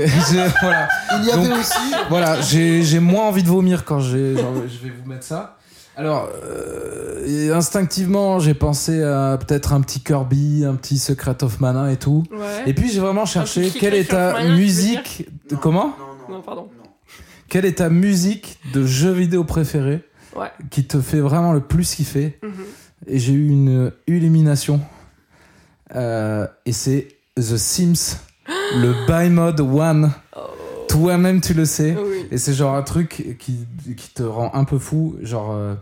Voilà. 0.62 0.88
Il 1.18 1.26
y 1.26 1.30
avait 1.30 1.48
Donc- 1.50 1.58
aussi. 1.58 1.78
voilà, 2.08 2.40
j'ai 2.40 2.82
j'ai 2.82 2.98
moins 2.98 3.24
envie 3.24 3.42
de 3.42 3.48
vomir 3.48 3.84
quand 3.84 4.00
j'ai. 4.00 4.36
je 4.36 4.84
vais 4.88 4.92
vous 5.02 5.06
mettre 5.08 5.24
ça. 5.24 5.58
Alors, 5.98 6.30
euh, 6.46 7.26
et 7.26 7.50
instinctivement, 7.50 8.38
j'ai 8.38 8.54
pensé 8.54 9.02
à 9.04 9.36
peut-être 9.38 9.74
un 9.74 9.82
petit 9.82 10.00
Kirby, 10.00 10.64
un 10.64 10.76
petit 10.76 10.96
Secret 10.96 11.44
of 11.44 11.60
Mana 11.60 11.92
et 11.92 11.98
tout. 11.98 12.24
Ouais. 12.32 12.62
Et 12.64 12.72
puis 12.72 12.90
j'ai 12.90 13.00
vraiment 13.00 13.26
cherché 13.26 13.68
quelle 13.68 13.94
est 13.94 14.08
ta 14.10 14.42
musique. 14.44 15.28
Non. 15.50 15.58
Comment? 15.58 15.94
Non, 16.30 16.36
Non, 16.36 16.40
pardon. 16.40 16.68
Quelle 17.50 17.66
est 17.66 17.76
ta 17.78 17.90
musique 17.90 18.58
de 18.72 18.86
jeu 18.86 19.10
vidéo 19.12 19.44
préférée 19.44 20.02
Ouais. 20.36 20.48
qui 20.70 20.84
te 20.86 21.00
fait 21.00 21.20
vraiment 21.20 21.52
le 21.52 21.60
plus 21.60 21.94
kiffer 21.94 22.38
Mhm. 22.42 22.52
Et 23.06 23.18
j'ai 23.18 23.32
eu 23.32 23.48
une 23.48 23.92
illumination. 24.06 24.80
Euh, 25.94 26.46
et 26.64 26.72
c'est 26.72 27.08
The 27.36 27.56
Sims, 27.56 28.18
le 28.48 28.94
buy 29.06 29.28
mode 29.30 29.60
one. 29.60 30.12
Oh. 30.36 30.40
Toi-même, 30.88 31.40
tu 31.40 31.54
le 31.54 31.64
sais. 31.64 31.96
Oui. 31.98 32.26
Et 32.30 32.38
c'est 32.38 32.52
genre 32.54 32.74
un 32.74 32.82
truc 32.82 33.36
qui, 33.38 33.66
qui 33.96 34.10
te 34.14 34.22
rend 34.22 34.50
un 34.54 34.64
peu 34.64 34.78
fou. 34.78 35.16
Genre, 35.22 35.52
euh, 35.52 35.74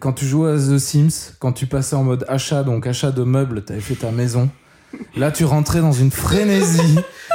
quand 0.00 0.12
tu 0.12 0.26
jouais 0.26 0.50
à 0.52 0.56
The 0.56 0.78
Sims, 0.78 1.34
quand 1.38 1.52
tu 1.52 1.66
passais 1.66 1.96
en 1.96 2.02
mode 2.04 2.24
achat, 2.28 2.62
donc 2.62 2.86
achat 2.86 3.10
de 3.10 3.22
meubles, 3.22 3.62
t'avais 3.64 3.80
fait 3.80 3.94
ta 3.94 4.10
maison. 4.10 4.50
Là, 5.16 5.30
tu 5.30 5.44
rentrais 5.44 5.80
dans 5.80 5.92
une 5.92 6.10
frénésie. 6.10 6.98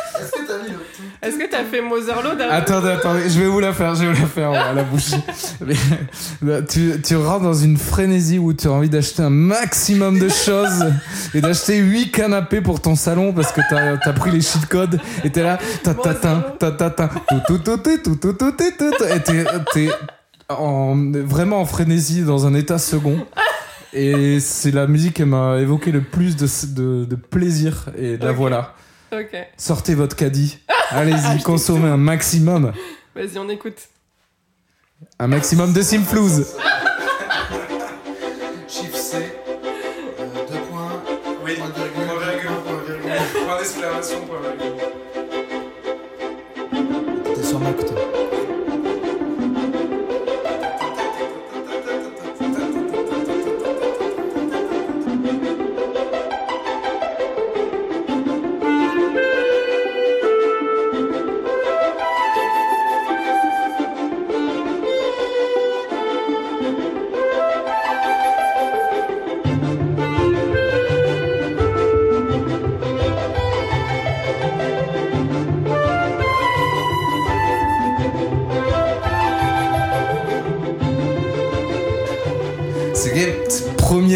Est-ce 1.27 1.37
que 1.37 1.49
t'as 1.49 1.65
fait 1.65 1.81
Motherload 1.81 2.39
Attendez, 2.39 2.89
attendez, 2.89 3.29
je 3.29 3.37
vais 3.37 3.47
vous 3.47 3.59
la 3.59 3.73
faire, 3.73 3.95
je 3.95 4.05
vais 4.05 4.13
vous 4.13 4.21
la 4.21 4.27
faire 4.27 4.51
à 4.51 4.71
la 4.71 4.83
bouche. 4.83 5.11
tu, 6.69 7.01
tu 7.01 7.15
rentres 7.17 7.43
dans 7.43 7.53
une 7.53 7.77
frénésie 7.77 8.39
où 8.39 8.53
tu 8.53 8.67
as 8.67 8.71
envie 8.71 8.87
d'acheter 8.87 9.23
un 9.23 9.29
maximum 9.29 10.19
de 10.19 10.29
choses 10.29 10.85
et 11.33 11.41
d'acheter 11.41 11.79
8 11.79 12.11
canapés 12.11 12.61
pour 12.61 12.79
ton 12.79 12.95
salon 12.95 13.33
parce 13.33 13.51
que 13.51 13.59
t'as 13.69 13.97
as 14.01 14.13
pris 14.13 14.31
les 14.31 14.39
cheat 14.39 14.67
codes 14.67 15.01
et 15.25 15.29
t'es 15.29 15.43
là, 15.43 15.57
ta 15.83 15.93
ta 15.93 16.13
ta 16.13 16.71
ta 16.71 16.89
ta 16.89 17.09
tout 17.45 17.57
tout 17.57 17.77
tout 17.77 17.97
tout 17.97 18.15
tout 18.15 18.33
tout 18.33 18.53
et 19.03 19.19
t'es 19.73 19.89
en, 20.47 20.95
vraiment 21.11 21.59
en 21.59 21.65
frénésie 21.65 22.23
dans 22.23 22.47
un 22.47 22.53
état 22.53 22.77
second. 22.77 23.25
Et 23.91 24.39
c'est 24.39 24.71
la 24.71 24.87
musique 24.87 25.15
qui 25.15 25.25
m'a 25.25 25.59
évoqué 25.59 25.91
le 25.91 26.01
plus 26.01 26.37
de, 26.37 26.47
de, 26.73 27.05
de 27.05 27.15
plaisir 27.15 27.89
et 27.97 28.15
la 28.15 28.27
okay. 28.27 28.35
voilà. 28.37 28.75
Okay. 29.11 29.43
Sortez 29.55 29.95
votre 29.95 30.17
caddie 30.17 30.59
Allez-y, 30.91 31.43
consommez 31.43 31.89
un 31.89 31.97
maximum. 31.97 32.71
Vas-y, 33.15 33.37
on 33.37 33.49
écoute. 33.49 33.89
Un 35.19 35.27
maximum 35.27 35.73
de 35.73 35.81
simflouz. 35.81 36.55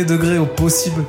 Premier 0.01 0.05
degré 0.05 0.37
au 0.37 0.45
possible. 0.45 1.03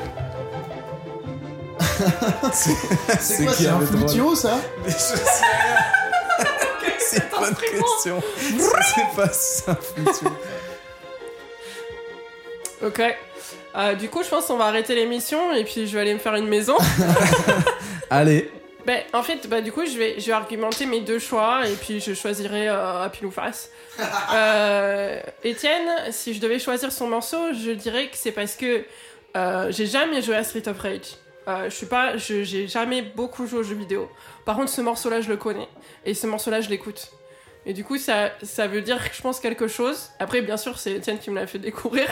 c'est 2.53 2.71
C'est 3.19 3.45
quoi, 3.45 3.55
c'est 3.55 3.69
un 3.69 3.81
flutio, 3.81 4.35
ça 4.35 4.59
Mais 4.85 4.91
je 4.91 4.97
sais 4.97 5.15
rien. 5.15 6.47
C'est 6.99 7.31
pas 7.31 7.49
une 7.49 7.55
question. 7.55 8.23
Sais 8.41 9.03
pas 9.15 9.29
si 9.29 9.63
c'est 9.63 9.71
un 9.71 9.75
flutio. 9.77 10.33
Ok. 12.83 13.03
Euh, 13.77 13.95
du 13.95 14.09
coup, 14.09 14.23
je 14.23 14.29
pense 14.31 14.47
qu'on 14.47 14.57
va 14.57 14.65
arrêter 14.65 14.95
l'émission 14.95 15.53
et 15.53 15.65
puis 15.65 15.87
je 15.87 15.95
vais 15.95 16.01
aller 16.01 16.15
me 16.15 16.19
faire 16.19 16.35
une 16.37 16.49
maison. 16.49 16.77
Allez. 18.11 18.51
Ben, 18.87 19.03
en 19.13 19.23
fait, 19.23 19.49
bah, 19.49 19.61
du 19.61 19.71
coup, 19.71 19.87
je 19.87 19.97
vais, 19.97 20.19
je 20.19 20.27
vais 20.27 20.33
argumenter 20.33 20.87
mes 20.87 21.01
deux 21.01 21.19
choix 21.19 21.67
et 21.69 21.75
puis 21.75 22.01
je 22.01 22.15
choisirai 22.15 22.69
euh, 22.69 23.05
à 23.05 23.09
pile 23.11 23.27
ou 23.27 23.31
face. 23.31 23.71
Euh, 24.35 25.21
Étienne, 25.45 25.89
si 26.11 26.33
je 26.33 26.41
devais 26.41 26.59
choisir 26.59 26.91
son 26.91 27.07
morceau, 27.07 27.53
je 27.53 27.73
dirais 27.73 28.09
que 28.09 28.17
c'est 28.17 28.33
parce 28.33 28.55
que 28.57 28.85
euh, 29.37 29.71
j'ai 29.71 29.87
jamais 29.87 30.23
joué 30.23 30.37
à 30.37 30.45
Street 30.45 30.67
of 30.67 30.79
Rage. 30.81 31.17
Euh, 31.49 31.65
je 31.65 31.75
suis 31.75 31.87
pas, 31.87 32.17
j'ai 32.17 32.67
jamais 32.69 33.03
beaucoup 33.03 33.47
joué 33.47 33.61
aux 33.61 33.63
jeux 33.63 33.75
vidéo. 33.75 34.09
Par 34.45 34.57
contre, 34.57 34.71
ce 34.71 34.81
morceau-là, 34.81 35.21
je 35.21 35.29
le 35.29 35.37
connais 35.37 35.69
et 36.07 36.15
ce 36.15 36.27
morceau-là, 36.27 36.61
je 36.61 36.71
l'écoute. 36.71 37.11
Et 37.65 37.73
du 37.75 37.85
coup, 37.85 37.97
ça, 37.97 38.31
ça 38.43 38.67
veut 38.67 38.83
dire, 38.83 38.99
je 39.13 39.23
pense, 39.23 39.39
quelque 39.39 39.69
chose. 39.69 40.11
Après, 40.19 40.43
bien 40.43 40.57
sûr, 40.57 40.79
c'est 40.79 40.93
Étienne 40.93 41.19
qui 41.19 41.31
me 41.31 41.37
l'a 41.37 41.47
fait 41.47 41.61
découvrir, 41.61 42.07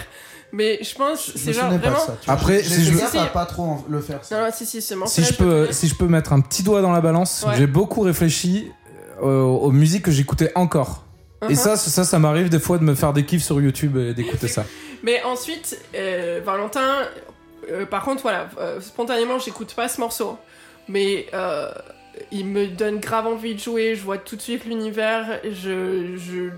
mais 0.53 0.79
je 0.83 0.95
pense, 0.95 1.33
c'est 1.35 1.53
genre 1.53 1.71
vraiment. 1.73 1.99
ça. 1.99 2.17
Après, 2.29 2.63
J'ai 2.63 2.75
si 2.77 2.85
je 2.85 2.93
veux- 2.93 3.01
Si, 3.01 3.19
pas 3.33 3.47
trop 3.47 3.85
le 3.89 4.01
faire. 4.01 4.25
ça. 4.25 4.39
Non, 4.39 4.45
non, 4.47 4.51
si, 4.53 4.65
si, 4.65 4.81
ce 4.81 4.95
Si 5.07 5.25
je 5.25 5.35
peux, 5.35 5.73
si 5.73 5.89
je 5.89 5.95
peux 5.97 6.07
mettre 6.07 6.33
un 6.33 6.41
petit 6.41 6.63
doigt 6.63 6.83
dans 6.83 6.93
la 6.93 7.01
balance, 7.01 7.45
Ouais. 7.49 7.55
j'ai 7.59 7.67
beaucoup 7.67 8.03
réfléchi 8.03 8.71
euh, 9.23 9.43
aux 9.43 9.71
musiques 9.73 10.05
que 10.05 10.11
j'écoutais 10.13 10.53
encore. 10.55 11.05
Et 11.49 11.53
Uh-huh. 11.53 11.57
ça, 11.57 11.77
ça, 11.77 12.05
ça 12.05 12.19
m'arrive 12.19 12.49
des 12.49 12.59
fois 12.61 12.79
de 12.79 12.85
me 12.85 12.95
faire 12.95 13.13
des 13.13 13.25
kiffs 13.25 13.43
sur 13.45 13.61
YouTube 13.61 13.97
et 13.97 14.15
d'écouter 14.15 14.47
ça. 14.49 14.65
Mais 15.03 15.23
ensuite, 15.25 15.79
euh, 15.95 16.41
Valentin, 16.45 17.03
euh, 17.71 17.87
par 17.87 18.05
contre, 18.05 18.23
voilà, 18.23 18.49
euh, 18.59 18.81
spontanément, 18.81 19.39
j'écoute 19.39 19.75
pas 19.75 19.89
ce 19.89 20.01
morceau. 20.01 20.39
Mais 20.89 21.27
euh, 21.35 21.71
il 22.31 22.47
me 22.47 22.67
donne 22.67 22.99
grave 22.99 23.27
envie 23.27 23.55
de 23.55 23.61
jouer, 23.61 23.95
je 23.95 24.03
vois 24.03 24.19
tout 24.19 24.37
de 24.37 24.43
suite 24.43 24.65
l'univers, 24.65 25.41
je, 25.45 26.17
je. 26.17 26.51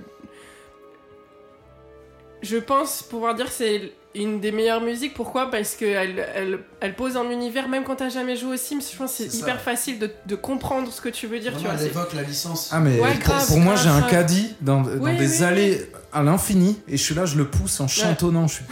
Je 2.43 2.57
pense 2.57 3.03
pouvoir 3.05 3.35
dire 3.37 3.47
que 3.47 3.53
c'est 3.53 3.93
une 4.17 4.41
des 4.41 4.51
meilleures 4.51 4.81
musiques. 4.81 5.15
Pourquoi? 5.15 5.49
Parce 5.51 5.77
qu'elle 5.77 6.27
elle, 6.35 6.59
elle 6.81 6.95
pose 6.97 7.17
un 7.17 7.31
univers, 7.31 7.69
même 7.69 7.85
quand 7.85 7.97
t'as 7.97 8.09
jamais 8.09 8.35
joué 8.37 8.55
aux 8.55 8.59
Sims, 8.59 8.81
je 8.93 8.97
pense 8.97 9.17
que 9.17 9.25
c'est 9.29 9.39
hyper 9.39 9.61
facile 9.61 10.01
de, 10.01 10.11
de 10.27 10.35
comprendre 10.35 10.93
ce 10.93 11.01
que 11.01 11.09
tu 11.09 11.29
veux 11.29 11.39
dire. 11.39 11.53
tu 11.53 11.59
Vraiment, 11.59 11.75
vois, 11.75 11.81
elle 11.83 11.91
évoque 11.91 12.13
la 12.15 12.23
licence. 12.23 12.71
Ah 12.73 12.81
mais 12.81 12.99
Ouais, 12.99 13.13
pour, 13.15 13.21
grave, 13.21 13.47
pour 13.47 13.59
moi 13.59 13.77
j'ai 13.77 13.89
un 13.89 14.03
caddie 14.03 14.55
dans, 14.61 14.81
dans 14.81 14.91
Oui, 15.05 15.17
des 15.17 15.39
oui, 15.39 15.45
allées 15.45 15.87
à 16.13 16.23
l'infini 16.25 16.81
et 16.89 16.97
je 16.97 17.03
suis 17.03 17.15
là 17.15 17.27
je 17.27 17.37
le 17.37 17.47
pousse 17.47 17.79
en 17.81 17.87
chantonnant. 17.87 18.49
Je 18.49 18.55
suis... 18.55 18.65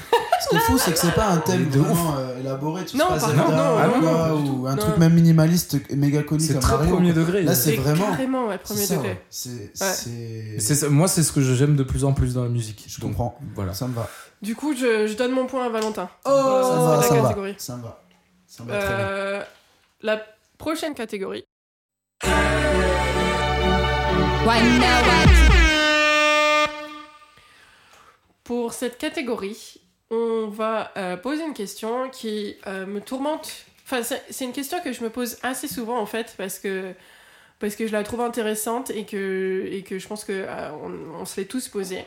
Ce 0.43 0.49
qui 0.49 0.57
est 0.57 0.61
fou, 0.61 0.78
c'est 0.78 0.93
que 0.93 0.99
c'est 0.99 1.14
pas 1.14 1.26
un 1.28 1.36
thème 1.38 1.68
De 1.68 1.78
ouf. 1.80 1.86
vraiment 1.86 2.16
euh, 2.18 2.41
élaboré. 2.41 2.84
Tu 2.86 2.97
Non, 2.97 3.05
sais 3.09 3.14
pas 3.14 3.20
par 3.20 3.28
Zelda 3.28 3.43
contre, 3.45 3.57
non, 3.57 3.99
ou 3.99 4.01
non, 4.03 4.28
non, 4.28 4.51
ou 4.62 4.66
un 4.66 4.74
Non. 4.74 4.82
truc 4.82 4.97
même 4.97 5.12
minimaliste 5.14 5.76
et 5.91 5.97
méga 5.97 6.22
connu 6.22 6.41
C'est 6.45 6.53
comme 6.55 6.62
très 6.62 6.76
Mario. 6.76 6.95
premier 6.95 7.12
quoi. 7.12 7.22
degré. 7.22 7.43
Là, 7.43 7.55
c'est 7.55 7.76
vraiment- 7.76 8.07
carrément 8.11 8.47
ouais, 8.49 8.59
C'est 8.64 8.74
premier 8.74 8.86
degré. 8.86 9.09
ouais. 9.11 9.22
C'est. 9.28 9.70
c'est- 9.74 10.59
C'est 10.59 10.74
ça- 10.74 10.88
moi 10.88 11.09
c'est 11.09 11.22
ce 11.22 11.32
que 11.32 11.41
j'aime 11.43 11.76
de 11.76 11.82
plus 11.82 12.05
en 12.05 12.12
plus 12.12 12.34
dans 12.34 12.43
la 12.45 12.49
musique. 12.49 12.84
Je 12.88 13.01
Donc, 13.01 13.11
comprends. 13.11 13.38
Voilà. 13.55 13.74
Ça 13.74 13.86
me 13.86 13.95
va. 13.95 14.09
Du 14.43 14.57
coup, 14.57 14.74
je, 14.74 15.07
je 15.07 15.14
donne 15.16 15.32
mon 15.32 15.47
point 15.47 15.66
à 15.66 15.68
Valentin. 15.68 16.09
ça 16.24 16.30
me 16.30 16.36
va, 16.36 16.97
la 16.97 17.03
ça 17.03 17.14
me 17.14 17.20
va. 17.20 17.28
catégorie. 17.28 17.55
Ça 17.59 17.76
me 17.76 17.82
va. 17.82 18.03
Ça 18.47 18.64
me 18.64 18.68
va 18.70 18.78
très 18.78 18.88
bien. 18.88 18.99
Euh, 18.99 19.43
la 20.03 20.22
prochaine 20.59 20.95
catégorie. 20.95 21.45
Pour 28.45 28.72
cette 28.72 28.99
catégorie, 28.99 29.80
on 30.11 30.48
va 30.48 30.90
euh, 30.96 31.16
poser 31.16 31.44
une 31.44 31.54
question 31.54 32.11
qui 32.11 32.56
euh, 32.66 32.86
me 32.86 33.00
tourmente. 33.00 33.64
Enfin, 33.84 34.02
c'est 34.02 34.44
une 34.44 34.52
question 34.52 34.80
que 34.80 34.92
je 34.92 35.02
me 35.02 35.11
pose 35.11 35.38
assez 35.42 35.68
souvent 35.68 35.98
en 35.98 36.06
fait 36.06 36.34
parce 36.36 36.58
que 36.58 36.92
parce 37.58 37.76
que 37.76 37.86
je 37.86 37.92
la 37.92 38.02
trouve 38.02 38.20
intéressante 38.20 38.90
et 38.90 39.04
que 39.04 39.68
et 39.70 39.82
que 39.82 39.98
je 39.98 40.06
pense 40.06 40.24
que 40.24 40.32
euh, 40.32 40.70
on, 41.18 41.24
se 41.24 41.40
l'est 41.40 41.46
tous 41.46 41.68
posé. 41.68 42.04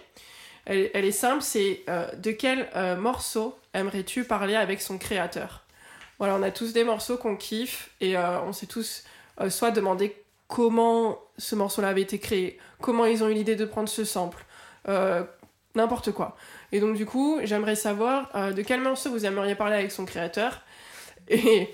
Elle, 0.65 0.89
elle 0.93 1.05
est 1.05 1.11
simple, 1.11 1.41
c'est 1.41 1.83
de 2.17 2.31
quel 2.31 2.69
morceau 2.97 3.57
aimerais-tu 3.73 4.23
parler 4.23 4.55
avec 4.55 4.81
son 4.81 4.97
créateur? 4.97 5.63
Voilà, 6.19 6.35
on 6.35 6.41
a 6.41 6.51
tous 6.51 6.71
des 6.71 6.85
morceaux 6.85 7.17
qu'on 7.17 7.35
kiffe 7.35 7.89
et 7.99 8.17
on 8.17 8.53
s'est 8.53 8.67
tous 8.67 9.03
soit 9.49 9.71
demandé 9.71 10.15
comment 10.47 11.19
ce 11.37 11.55
morceau-là 11.55 11.89
avait 11.89 12.03
été 12.03 12.17
créé, 12.17 12.57
comment 12.79 13.03
ils 13.03 13.25
ont 13.25 13.27
eu 13.27 13.33
l'idée 13.33 13.57
de 13.57 13.65
prendre 13.65 13.89
ce 13.89 14.05
sample, 14.05 14.45
n'importe 15.75 16.13
quoi. 16.13 16.37
Et 16.73 16.79
donc 16.81 16.95
du 16.97 17.05
coup, 17.05 17.39
j'aimerais 17.43 17.75
savoir 17.75 18.29
euh, 18.35 18.51
de 18.51 18.61
quel 18.63 18.81
morceau 18.81 19.11
vous 19.11 19.25
aimeriez 19.25 19.55
parler 19.55 19.75
avec 19.75 19.91
son 19.91 20.03
créateur. 20.05 20.61
Et, 21.29 21.69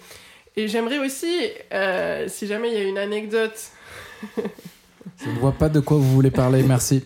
et 0.56 0.68
j'aimerais 0.68 1.00
aussi, 1.00 1.50
euh, 1.74 2.28
si 2.28 2.46
jamais 2.46 2.68
il 2.70 2.74
y 2.76 2.78
a 2.78 2.84
une 2.84 2.98
anecdote 3.00 3.58
Je 5.24 5.30
ne 5.30 5.40
vois 5.40 5.54
pas 5.54 5.70
de 5.70 5.80
quoi 5.80 5.98
vous 5.98 6.12
voulez 6.14 6.32
parler, 6.32 6.62
merci. 6.64 7.06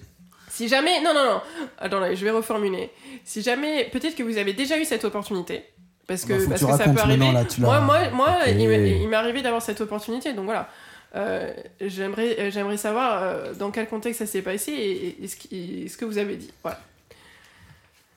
Si 0.50 0.68
jamais. 0.68 1.02
Non, 1.02 1.14
non, 1.14 1.24
non. 1.26 1.41
Attendez, 1.80 2.16
je 2.16 2.24
vais 2.26 2.32
reformuler. 2.32 2.89
Si 3.24 3.41
jamais. 3.41 3.86
Peut-être 3.91 4.16
que 4.16 4.24
vous 4.24 4.38
avez 4.38 4.54
déjà 4.54 4.78
eu 4.78 4.86
cette 4.86 5.04
opportunité. 5.06 5.64
Parce 6.06 6.26
que, 6.26 6.34
Bah, 6.34 6.56
que 6.56 6.60
que 6.66 6.78
ça 6.78 6.84
peut 6.89 7.00
arriver. 7.00 7.32
là, 7.32 7.46
moi, 7.60 7.80
moi, 7.80 8.10
moi 8.10 8.38
il 8.48 9.08
m'est 9.08 9.16
arrivé 9.16 9.41
d'avoir 9.41 9.62
cette 9.62 9.82
opportunité. 9.82 10.34
Donc 10.34 10.46
voilà. 10.46 10.70
Euh, 11.16 11.54
j'aimerais, 11.80 12.36
euh, 12.39 12.78
savoir 12.78 13.56
dans 13.58 13.72
quel 13.72 13.88
contexte 13.88 14.20
ça 14.20 14.26
s'est 14.26 14.41
passé 14.41 14.72
et, 14.72 15.08
et- 15.08 15.24
et 15.24 15.28
ce, 15.28 15.36
qui- 15.36 15.88
ce 15.89 15.96
que 15.98 16.06
vous 16.06 16.18
avez 16.18 16.36
dit. 16.36 16.52
Voilà. 16.64 16.80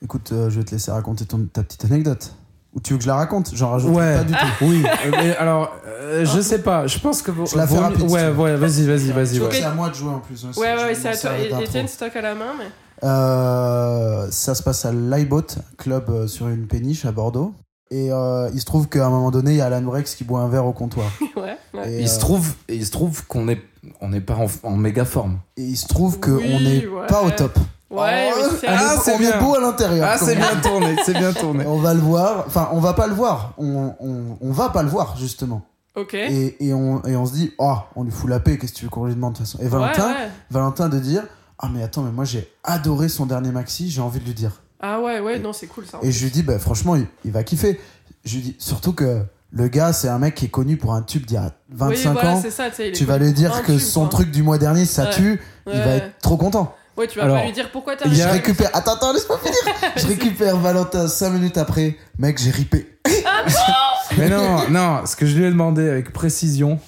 Écoute, 0.03 0.31
euh, 0.31 0.49
je 0.49 0.59
vais 0.59 0.63
te 0.65 0.71
laisser 0.71 0.91
raconter 0.91 1.25
ton, 1.25 1.45
ta 1.51 1.63
petite 1.63 1.85
anecdote. 1.85 2.33
Ou 2.73 2.79
tu 2.79 2.93
veux 2.93 2.97
que 2.97 3.03
je 3.03 3.07
la 3.09 3.15
raconte? 3.15 3.49
J'en 3.55 3.71
rajoute 3.71 3.95
Ouais. 3.95 4.17
pas 4.17 4.23
du 4.23 4.33
tout. 4.33 4.39
Oui, 4.61 4.83
euh, 4.85 5.11
mais 5.11 5.35
alors, 5.37 5.71
euh, 5.87 6.25
je 6.25 6.41
sais 6.41 6.61
pas, 6.61 6.85
je 6.85 6.99
pense 6.99 7.21
que 7.23 7.31
vous. 7.31 7.45
Je 7.47 7.57
la 7.57 7.65
fais 7.65 7.77
rapide, 7.79 8.03
Ouais, 8.03 8.29
ouais, 8.29 8.55
vas-y, 8.55 8.85
vas-y, 8.85 9.11
vas-y. 9.11 9.39
Ouais. 9.39 9.49
que 9.49 9.55
c'est 9.55 9.63
à 9.63 9.73
moi 9.73 9.89
de 9.89 9.95
jouer 9.95 10.11
en 10.11 10.19
plus. 10.19 10.45
hein, 10.45 10.49
Ouais, 10.57 10.75
ouais, 10.75 10.83
ouais, 10.83 10.95
c'est 10.95 11.09
à 11.09 11.17
toi. 11.17 11.31
Etienne, 11.63 11.87
stock 11.87 12.15
à 12.15 12.21
la 12.21 12.35
main. 12.35 12.53
Mais... 12.59 12.65
Euh, 13.03 14.27
ça 14.31 14.53
se 14.55 14.61
passe 14.63 14.85
à 14.85 14.91
l'Iboat, 14.91 15.47
club 15.77 16.09
euh, 16.09 16.27
sur 16.27 16.47
une 16.49 16.67
péniche 16.67 17.05
à 17.05 17.11
Bordeaux. 17.11 17.53
Et 17.89 18.11
euh, 18.11 18.49
il 18.53 18.59
se 18.59 18.65
trouve 18.65 18.89
qu'à 18.89 19.05
un 19.05 19.09
moment 19.09 19.31
donné, 19.31 19.51
il 19.51 19.57
y 19.57 19.61
a 19.61 19.65
Alan 19.67 19.81
Brex 19.81 20.13
qui 20.15 20.23
boit 20.25 20.41
un 20.41 20.49
verre 20.49 20.65
au 20.65 20.73
comptoir. 20.73 21.07
ouais, 21.37 21.57
ouais. 21.73 21.93
Et, 21.93 22.01
Il 22.01 22.09
se 22.09 22.19
trouve, 22.19 22.53
il 22.69 22.85
se 22.85 22.91
trouve 22.91 23.25
qu'on 23.27 23.47
est, 23.47 23.61
on 24.01 24.09
n'est 24.09 24.19
pas 24.21 24.35
en, 24.35 24.47
en 24.63 24.75
méga 24.75 25.05
forme. 25.05 25.39
et 25.55 25.63
il 25.63 25.77
se 25.77 25.87
trouve 25.87 26.19
qu'on 26.19 26.31
Oui, 26.35 26.63
n'est 26.63 26.85
ouais. 26.85 27.07
pas 27.07 27.23
au 27.23 27.31
top. 27.31 27.57
Ouais, 28.01 28.29
Oh, 28.35 28.43
c'est- 28.59 28.67
on 28.67 28.71
est- 28.71 28.75
Ah, 28.77 28.95
c'est 29.03 29.13
on 29.15 29.17
bien. 29.19 29.37
est 29.39 29.43
beau 29.43 29.55
à 29.55 29.59
l'intérieur. 29.61 30.09
Ah, 30.11 30.17
c'est 30.17 30.35
bien 30.35 30.55
tourné, 30.61 30.95
c'est 31.05 31.13
bien 31.17 31.33
tourné. 31.33 31.65
On 31.65 31.77
va 31.79 31.93
le 31.93 31.99
voir. 31.99 32.43
Enfin, 32.47 32.69
on 32.73 32.79
va 32.79 32.93
pas 32.93 33.07
le 33.07 33.13
voir. 33.13 33.53
On, 33.57 33.93
on, 33.99 34.37
on 34.41 34.51
va 34.51 34.69
pas 34.69 34.83
le 34.83 34.89
voir, 34.89 35.17
justement. 35.17 35.61
Ok. 35.95 36.13
Et, 36.13 36.67
et, 36.67 36.73
on, 36.73 37.03
et 37.05 37.15
on 37.15 37.25
se 37.25 37.33
dit, 37.33 37.53
oh, 37.57 37.75
on 37.95 38.03
lui 38.03 38.11
fout 38.11 38.29
la 38.29 38.39
paix, 38.39 38.57
qu'est-ce 38.57 38.73
que 38.73 38.77
tu 38.77 38.83
veux 38.85 38.89
qu'on 38.91 39.05
lui 39.05 39.15
demande 39.15 39.33
de 39.33 39.37
toute 39.39 39.47
façon? 39.47 39.59
Et 39.63 39.67
Valentin, 39.67 40.07
Ouais, 40.09 40.13
ouais. 40.13 40.29
Valentin 40.51 40.89
de 40.89 40.99
dire, 40.99 41.23
ah, 41.59 41.69
mais 41.73 41.81
attends, 41.81 42.03
mais 42.03 42.11
moi 42.11 42.23
j'ai 42.23 42.51
adoré 42.63 43.09
son 43.09 43.25
dernier 43.25 43.49
maxi, 43.51 43.89
j'ai 43.89 44.01
envie 44.01 44.19
de 44.19 44.25
lui 44.25 44.35
dire. 44.35 44.61
Ah 44.79 44.99
ouais, 45.01 45.19
ouais, 45.19 45.39
non, 45.39 45.53
c'est 45.53 45.65
cool 45.65 45.85
ça. 45.87 45.97
Et 46.03 46.11
je 46.11 46.23
lui 46.23 46.29
dis, 46.31 46.43
bah, 46.43 46.59
franchement, 46.59 46.95
il, 46.95 47.07
il 47.25 47.31
va 47.31 47.43
kiffer. 47.43 47.79
Je 48.25 48.35
lui 48.35 48.41
dis, 48.43 48.55
surtout 48.59 48.93
que 48.93 49.23
le 49.51 49.67
gars, 49.69 49.91
c'est 49.91 50.07
un 50.07 50.19
mec 50.19 50.35
qui 50.35 50.45
est 50.45 50.49
connu 50.49 50.77
pour 50.77 50.93
un 50.93 51.01
tube 51.01 51.25
d'il 51.25 51.33
y 51.33 51.37
a 51.37 51.51
25 51.71 52.09
oui, 52.09 52.13
voilà, 52.13 52.35
ans. 52.35 52.43
ça, 52.47 52.65
tu 52.69 53.05
vas 53.05 53.17
lui 53.17 53.33
dire 53.33 53.63
que 53.63 53.71
tube, 53.71 53.79
son 53.79 54.01
quoi. 54.01 54.09
truc 54.09 54.31
du 54.31 54.43
mois 54.43 54.59
dernier, 54.59 54.85
ça 54.85 55.05
Ouais. 55.05 55.09
tue, 55.15 55.41
il 55.65 55.79
va 55.79 55.87
être 55.95 56.19
trop 56.21 56.37
content. 56.37 56.75
Ouais, 56.97 57.07
tu 57.07 57.17
vas 57.19 57.25
Alors, 57.25 57.37
pas 57.37 57.45
lui 57.45 57.51
dire 57.53 57.69
pourquoi 57.71 57.95
t'as 57.95 58.09
Je 58.11 58.21
a- 58.23 58.31
récupère, 58.31 58.69
attends, 58.73 58.95
attends, 58.95 59.13
laisse-moi 59.13 59.39
finir. 59.43 59.91
Je 59.95 60.07
récupère 60.07 60.57
Valentin 60.57 61.07
5 61.07 61.29
minutes 61.29 61.57
après. 61.57 61.95
Mec, 62.17 62.39
j'ai 62.41 62.49
ripé. 62.51 62.97
Mais 64.17 64.29
non, 64.29 64.67
non, 64.69 65.05
ce 65.05 65.15
que 65.15 65.25
je 65.25 65.35
lui 65.37 65.45
ai 65.45 65.49
demandé 65.49 65.87
avec 65.87 66.11
précision, 66.11 66.79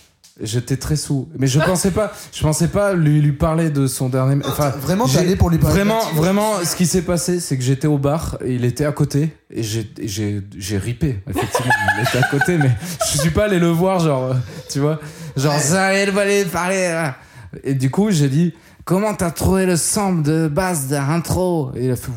j'étais 0.41 0.78
très 0.78 0.95
sous. 0.95 1.30
Mais 1.38 1.45
je 1.47 1.60
pensais 1.60 1.91
pas, 1.91 2.12
je 2.34 2.41
pensais 2.41 2.70
pas 2.70 2.93
lui, 2.93 3.22
lui 3.22 3.34
parler 3.34 3.70
de 3.70 3.86
son 3.88 4.10
dernier. 4.10 4.41
Enfin, 4.45 4.70
Vraiment, 4.80 5.05
allé 5.18 5.36
pour 5.36 5.49
lui 5.49 5.57
parler. 5.60 5.76
Vraiment, 5.76 5.99
vraiment, 6.16 6.53
ce 6.66 6.76
qui 6.76 6.86
s'est 6.88 7.01
passé, 7.03 7.39
c'est 7.39 7.55
que 7.57 7.64
j'étais 7.64 7.88
au 7.88 7.97
bar 7.97 8.38
et 8.43 8.53
il 8.53 8.66
était 8.66 8.86
à 8.86 8.91
côté 8.91 9.36
et 9.51 9.62
j'ai, 9.64 9.88
et 9.99 10.07
j'ai, 10.07 10.41
j'ai 10.57 10.78
ripé. 10.78 11.22
Effectivement, 11.30 11.72
il 11.97 12.07
était 12.07 12.18
à 12.18 12.28
côté, 12.30 12.57
mais 12.57 12.72
je 13.12 13.18
suis 13.20 13.32
pas 13.32 13.45
allé 13.45 13.60
le 13.60 13.70
voir, 13.70 13.99
genre, 13.99 14.34
tu 14.72 14.80
vois, 14.80 14.99
genre 15.38 15.60
ça, 15.60 16.01
il 16.01 16.10
va 16.12 16.22
aller 16.22 16.45
parler. 16.45 16.88
là. 16.89 17.16
Et 17.64 17.74
du 17.74 17.89
coup, 17.91 18.10
j'ai 18.12 18.30
dit, 18.30 18.53
comment 18.90 19.14
t'as 19.14 19.30
trouvé 19.30 19.68
le 19.68 19.76
sample 19.76 20.24
de 20.24 20.48
base 20.48 20.92
Et 20.92 21.86
il 21.86 21.92
a 21.92 21.96
fait. 21.96 22.12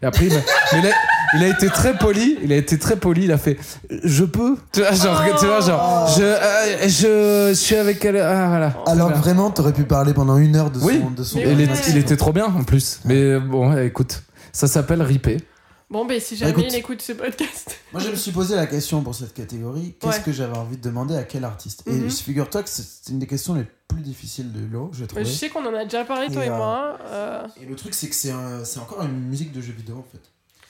Et 0.00 0.06
après, 0.06 0.26
il, 0.26 0.36
a, 0.36 0.90
il 1.36 1.42
a 1.42 1.48
été 1.48 1.66
très 1.66 1.98
poli. 1.98 2.38
Il 2.44 2.52
a 2.52 2.56
été 2.56 2.78
très 2.78 2.94
poli. 2.94 3.24
Il 3.24 3.32
a 3.32 3.38
fait, 3.38 3.58
je 4.04 4.22
peux? 4.22 4.56
Tu 4.70 4.82
vois, 4.82 4.92
genre, 4.92 5.20
tu 5.40 5.46
vois, 5.46 5.60
genre, 5.60 6.08
je, 6.16 6.22
euh, 6.22 7.48
je, 7.50 7.54
suis 7.54 7.74
avec 7.74 8.04
elle. 8.04 8.18
Ah, 8.18 8.46
voilà. 8.48 8.72
Alors 8.86 9.10
vraiment, 9.10 9.50
t'aurais 9.50 9.72
pu 9.72 9.82
parler 9.82 10.14
pendant 10.14 10.36
une 10.36 10.54
heure 10.54 10.70
de 10.70 10.78
son, 10.78 10.86
Oui. 10.86 11.02
de 11.16 11.24
son 11.24 11.38
Et 11.40 11.50
il, 11.50 11.56
ouais. 11.58 11.64
est- 11.64 11.88
il 11.88 11.96
était 11.96 12.16
trop 12.16 12.32
bien 12.32 12.46
en 12.46 12.62
plus. 12.62 13.00
Mais 13.04 13.40
bon, 13.40 13.76
écoute, 13.78 14.22
ça 14.52 14.68
s'appelle 14.68 15.02
ripé. 15.02 15.38
Bon, 15.90 16.04
ben 16.04 16.20
si 16.20 16.36
jamais 16.36 16.50
Écoute. 16.52 16.64
il 16.68 16.74
écoute 16.74 17.00
ce 17.00 17.12
podcast. 17.12 17.78
Moi, 17.94 18.02
je 18.02 18.10
me 18.10 18.14
suis 18.14 18.30
posé 18.30 18.54
la 18.56 18.66
question 18.66 19.02
pour 19.02 19.14
cette 19.14 19.32
catégorie. 19.32 19.94
Qu'est-ce 19.98 20.18
Ouais. 20.18 20.22
que 20.22 20.32
j'avais 20.32 20.56
envie 20.56 20.76
de 20.76 20.82
demander 20.82 21.16
à 21.16 21.24
quel 21.24 21.44
artiste? 21.44 21.86
Mhm. 21.86 22.06
Et 22.06 22.10
figure-toi 22.10 22.62
que 22.62 22.68
c'est 22.68 23.10
une 23.10 23.18
des 23.18 23.26
questions 23.26 23.54
les 23.54 23.64
plus 23.88 24.02
difficiles 24.02 24.52
de 24.52 24.60
l'eau, 24.70 24.90
j'ai 24.92 25.02
Mais 25.02 25.06
trouvé. 25.06 25.24
je 25.24 25.30
sais 25.30 25.48
qu'on 25.48 25.64
en 25.64 25.72
a 25.74 25.84
déjà 25.84 26.04
parlé, 26.04 26.28
toi 26.30 26.42
Et, 26.44 26.48
et, 26.48 26.50
euh, 26.50 26.56
moi. 26.56 26.98
euh, 27.06 27.46
Et 27.62 27.64
le 27.64 27.74
truc, 27.74 27.94
c'est 27.94 28.08
que 28.10 28.14
c'est 28.14 28.30
un- 28.30 28.62
encore 28.82 29.02
une 29.02 29.18
musique 29.28 29.50
de 29.50 29.62
jeu 29.62 29.72
vidéo 29.72 29.96
en 29.96 30.02
fait. 30.12 30.20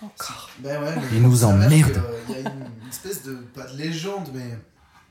Encore. 0.00 0.50
Ben 0.60 0.80
ouais, 0.80 0.94
mais 0.94 1.02
Il 1.16 1.22
nous 1.22 1.42
emmerde. 1.42 1.96
euh, 1.96 2.20
Il 2.28 2.34
y 2.34 2.36
a 2.36 2.40
une, 2.40 2.46
une 2.82 2.88
espèce 2.88 3.24
de. 3.24 3.34
Pas 3.34 3.66
de 3.66 3.76
légende, 3.76 4.30
mais. 4.32 4.56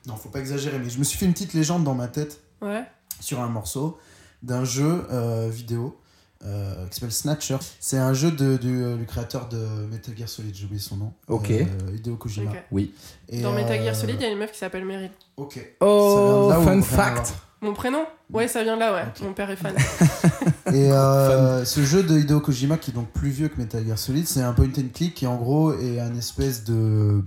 Non, 0.06 0.16
faut 0.16 0.30
pas 0.30 0.40
exagérer, 0.40 0.80
mais 0.80 0.90
je 0.90 1.00
me 1.00 1.04
suis 1.04 1.18
fait 1.18 1.26
une 1.26 1.34
petite 1.34 1.54
légende 1.54 1.84
dans 1.84 1.96
ma 1.96 2.08
tête 2.08 2.40
Ouais. 2.62 2.86
sur 3.20 3.42
un 3.42 3.50
morceau 3.50 4.00
d'un 4.42 4.64
jeu 4.64 5.06
euh, 5.12 5.50
vidéo 5.52 6.00
euh, 6.46 6.88
qui 6.88 6.96
s'appelle 6.96 7.12
Snatcher. 7.12 7.58
C'est 7.80 7.98
un 7.98 8.14
jeu 8.14 8.32
de, 8.32 8.58
euh, 8.64 8.96
du 8.96 9.06
créateur 9.06 9.50
de 9.50 9.58
Metal 9.92 10.16
Gear 10.18 10.30
Solid, 10.30 10.54
j'ai 10.54 10.66
oublié 10.66 10.80
son 10.80 10.98
nom. 10.98 11.14
Ok. 11.28 11.52
Euh, 11.52 11.66
Hideo 11.96 12.16
Kojima. 12.16 12.52
Ok. 12.52 12.58
Oui. 12.72 12.94
Et, 13.30 13.42
Dans 13.42 13.54
Metal 13.54 13.78
Gear 13.82 13.96
euh, 13.96 13.98
Solid, 13.98 14.16
il 14.20 14.22
y 14.22 14.26
a 14.26 14.30
une 14.30 14.38
meuf 14.38 14.52
qui 14.52 14.60
s'appelle 14.60 14.86
Meryl. 14.86 15.12
Ok. 15.38 15.60
Oh, 15.82 16.50
Ça 16.52 16.60
vient 16.60 16.66
de 16.66 16.68
là 16.68 16.78
ou 16.78 16.82
fun 16.82 16.96
fact. 16.96 17.34
Mon 17.62 17.74
prénom? 17.74 18.06
Ouais, 18.32 18.48
ça 18.48 18.64
vient 18.64 18.76
de 18.76 18.82
là, 18.82 18.94
ouais. 18.94 19.06
Mon 19.24 19.34
père 19.34 19.50
est 19.50 19.56
fan. 19.56 19.74
Et 20.74 20.92
euh, 20.92 21.66
ce 21.66 21.82
jeu 21.82 22.04
de 22.04 22.20
Hideo 22.20 22.40
Kojima, 22.40 22.78
qui 22.78 22.92
est 22.92 22.94
donc 22.94 23.10
plus 23.10 23.30
vieux 23.30 23.48
que 23.48 23.58
Metal 23.58 23.84
Gear 23.86 23.98
Solid, 23.98 24.28
c'est 24.28 24.42
un 24.42 24.54
point 24.54 24.68
and 24.78 24.90
click 24.94 25.16
qui 25.16 25.26
en 25.26 25.38
gros 25.38 25.74
est 25.74 26.00
un 26.00 26.14
espèce 26.16 26.64
de 26.66 27.24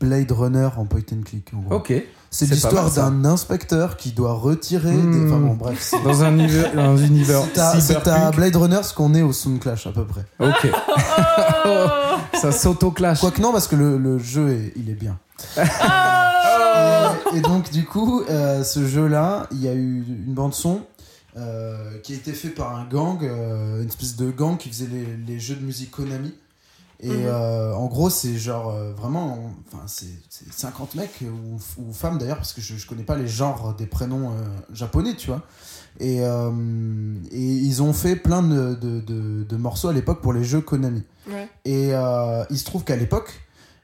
Blade 0.00 0.32
Runner 0.32 0.68
en 0.76 0.86
point 0.86 1.02
and 1.12 1.22
click. 1.24 1.52
En 1.54 1.60
gros. 1.60 1.76
Ok. 1.76 1.92
C'est 2.30 2.50
l'histoire 2.50 2.90
d'un 2.92 3.24
inspecteur 3.24 3.96
qui 3.96 4.12
doit 4.12 4.32
retirer 4.34 4.90
des. 4.92 4.96
Hmm. 4.96 5.26
Enfin 5.32 5.40
bon, 5.40 5.54
bref. 5.54 5.78
c'est- 5.80 6.02
Dans 6.02 6.22
un 6.22 6.32
univers, 6.38 6.74
dans 6.74 6.82
un 7.00 7.04
univers 7.04 7.42
C'est 7.80 8.06
à. 8.08 8.30
Blade 8.30 8.56
Runner 8.56 8.80
ce 8.82 8.92
qu'on 8.92 9.14
est 9.14 9.22
au 9.22 9.32
Sound 9.32 9.60
Clash 9.60 9.86
à 9.86 9.92
peu 9.92 10.04
près. 10.04 10.24
Ok. 10.40 10.68
Oh 11.66 11.86
Ça 12.40 12.52
s'auto-clash. 12.52 13.20
Quoique 13.20 13.40
non, 13.40 13.52
parce 13.52 13.66
que 13.68 13.76
le, 13.76 13.96
le 13.96 14.18
jeu 14.18 14.50
est, 14.50 14.72
il 14.76 14.90
est 14.90 14.94
bien. 14.94 15.18
Oh 15.58 15.60
Et, 17.34 17.38
et 17.38 17.40
donc 17.40 17.70
du 17.70 17.84
coup, 17.84 18.22
euh, 18.28 18.62
ce 18.64 18.86
jeu-là, 18.86 19.46
il 19.52 19.62
y 19.62 19.68
a 19.68 19.72
eu 19.74 20.04
une 20.06 20.34
bande 20.34 20.54
son 20.54 20.80
euh, 21.36 21.98
qui 22.02 22.12
a 22.12 22.16
été 22.16 22.32
fait 22.32 22.48
par 22.48 22.74
un 22.76 22.84
gang, 22.84 23.18
euh, 23.22 23.82
une 23.82 23.88
espèce 23.88 24.16
de 24.16 24.30
gang 24.30 24.56
qui 24.56 24.68
faisait 24.68 24.88
les, 24.90 25.06
les 25.26 25.38
jeux 25.40 25.54
de 25.56 25.64
musique 25.64 25.90
Konami. 25.90 26.34
Et 27.00 27.10
Mhm. 27.10 27.24
euh, 27.26 27.74
en 27.74 27.86
gros, 27.86 28.08
c'est 28.08 28.36
genre 28.38 28.70
euh, 28.70 28.92
vraiment, 28.94 29.52
enfin 29.66 29.82
c'est 29.86 30.06
c'est 30.30 30.50
50 30.52 30.94
mecs 30.94 31.20
ou, 31.22 31.56
ou 31.82 31.92
femmes 31.92 32.16
d'ailleurs, 32.18 32.38
parce 32.38 32.52
que 32.54 32.60
je, 32.62 32.76
je 32.76 32.86
connais 32.86 33.02
pas 33.02 33.16
les 33.16 33.28
genres 33.28 33.74
des 33.74 33.86
prénoms 33.86 34.30
euh, 34.32 34.44
japonais, 34.72 35.14
tu 35.14 35.26
vois. 35.26 35.42
Et, 36.00 36.20
euh, 36.22 37.14
et 37.30 37.40
ils 37.42 37.82
ont 37.82 37.92
fait 37.92 38.16
plein 38.16 38.42
de, 38.42 38.74
de, 38.74 39.00
de- 39.00 39.44
de 39.44 39.56
morceaux 39.56 39.88
à 39.88 39.92
l'époque 39.92 40.20
pour 40.22 40.32
les 40.32 40.44
jeux 40.44 40.60
Konami. 40.62 41.02
Ouais. 41.28 41.48
Et 41.66 41.90
euh, 41.94 42.44
il 42.50 42.58
se 42.58 42.64
trouve 42.64 42.84
qu'à 42.84 42.96
l'époque, 42.96 43.40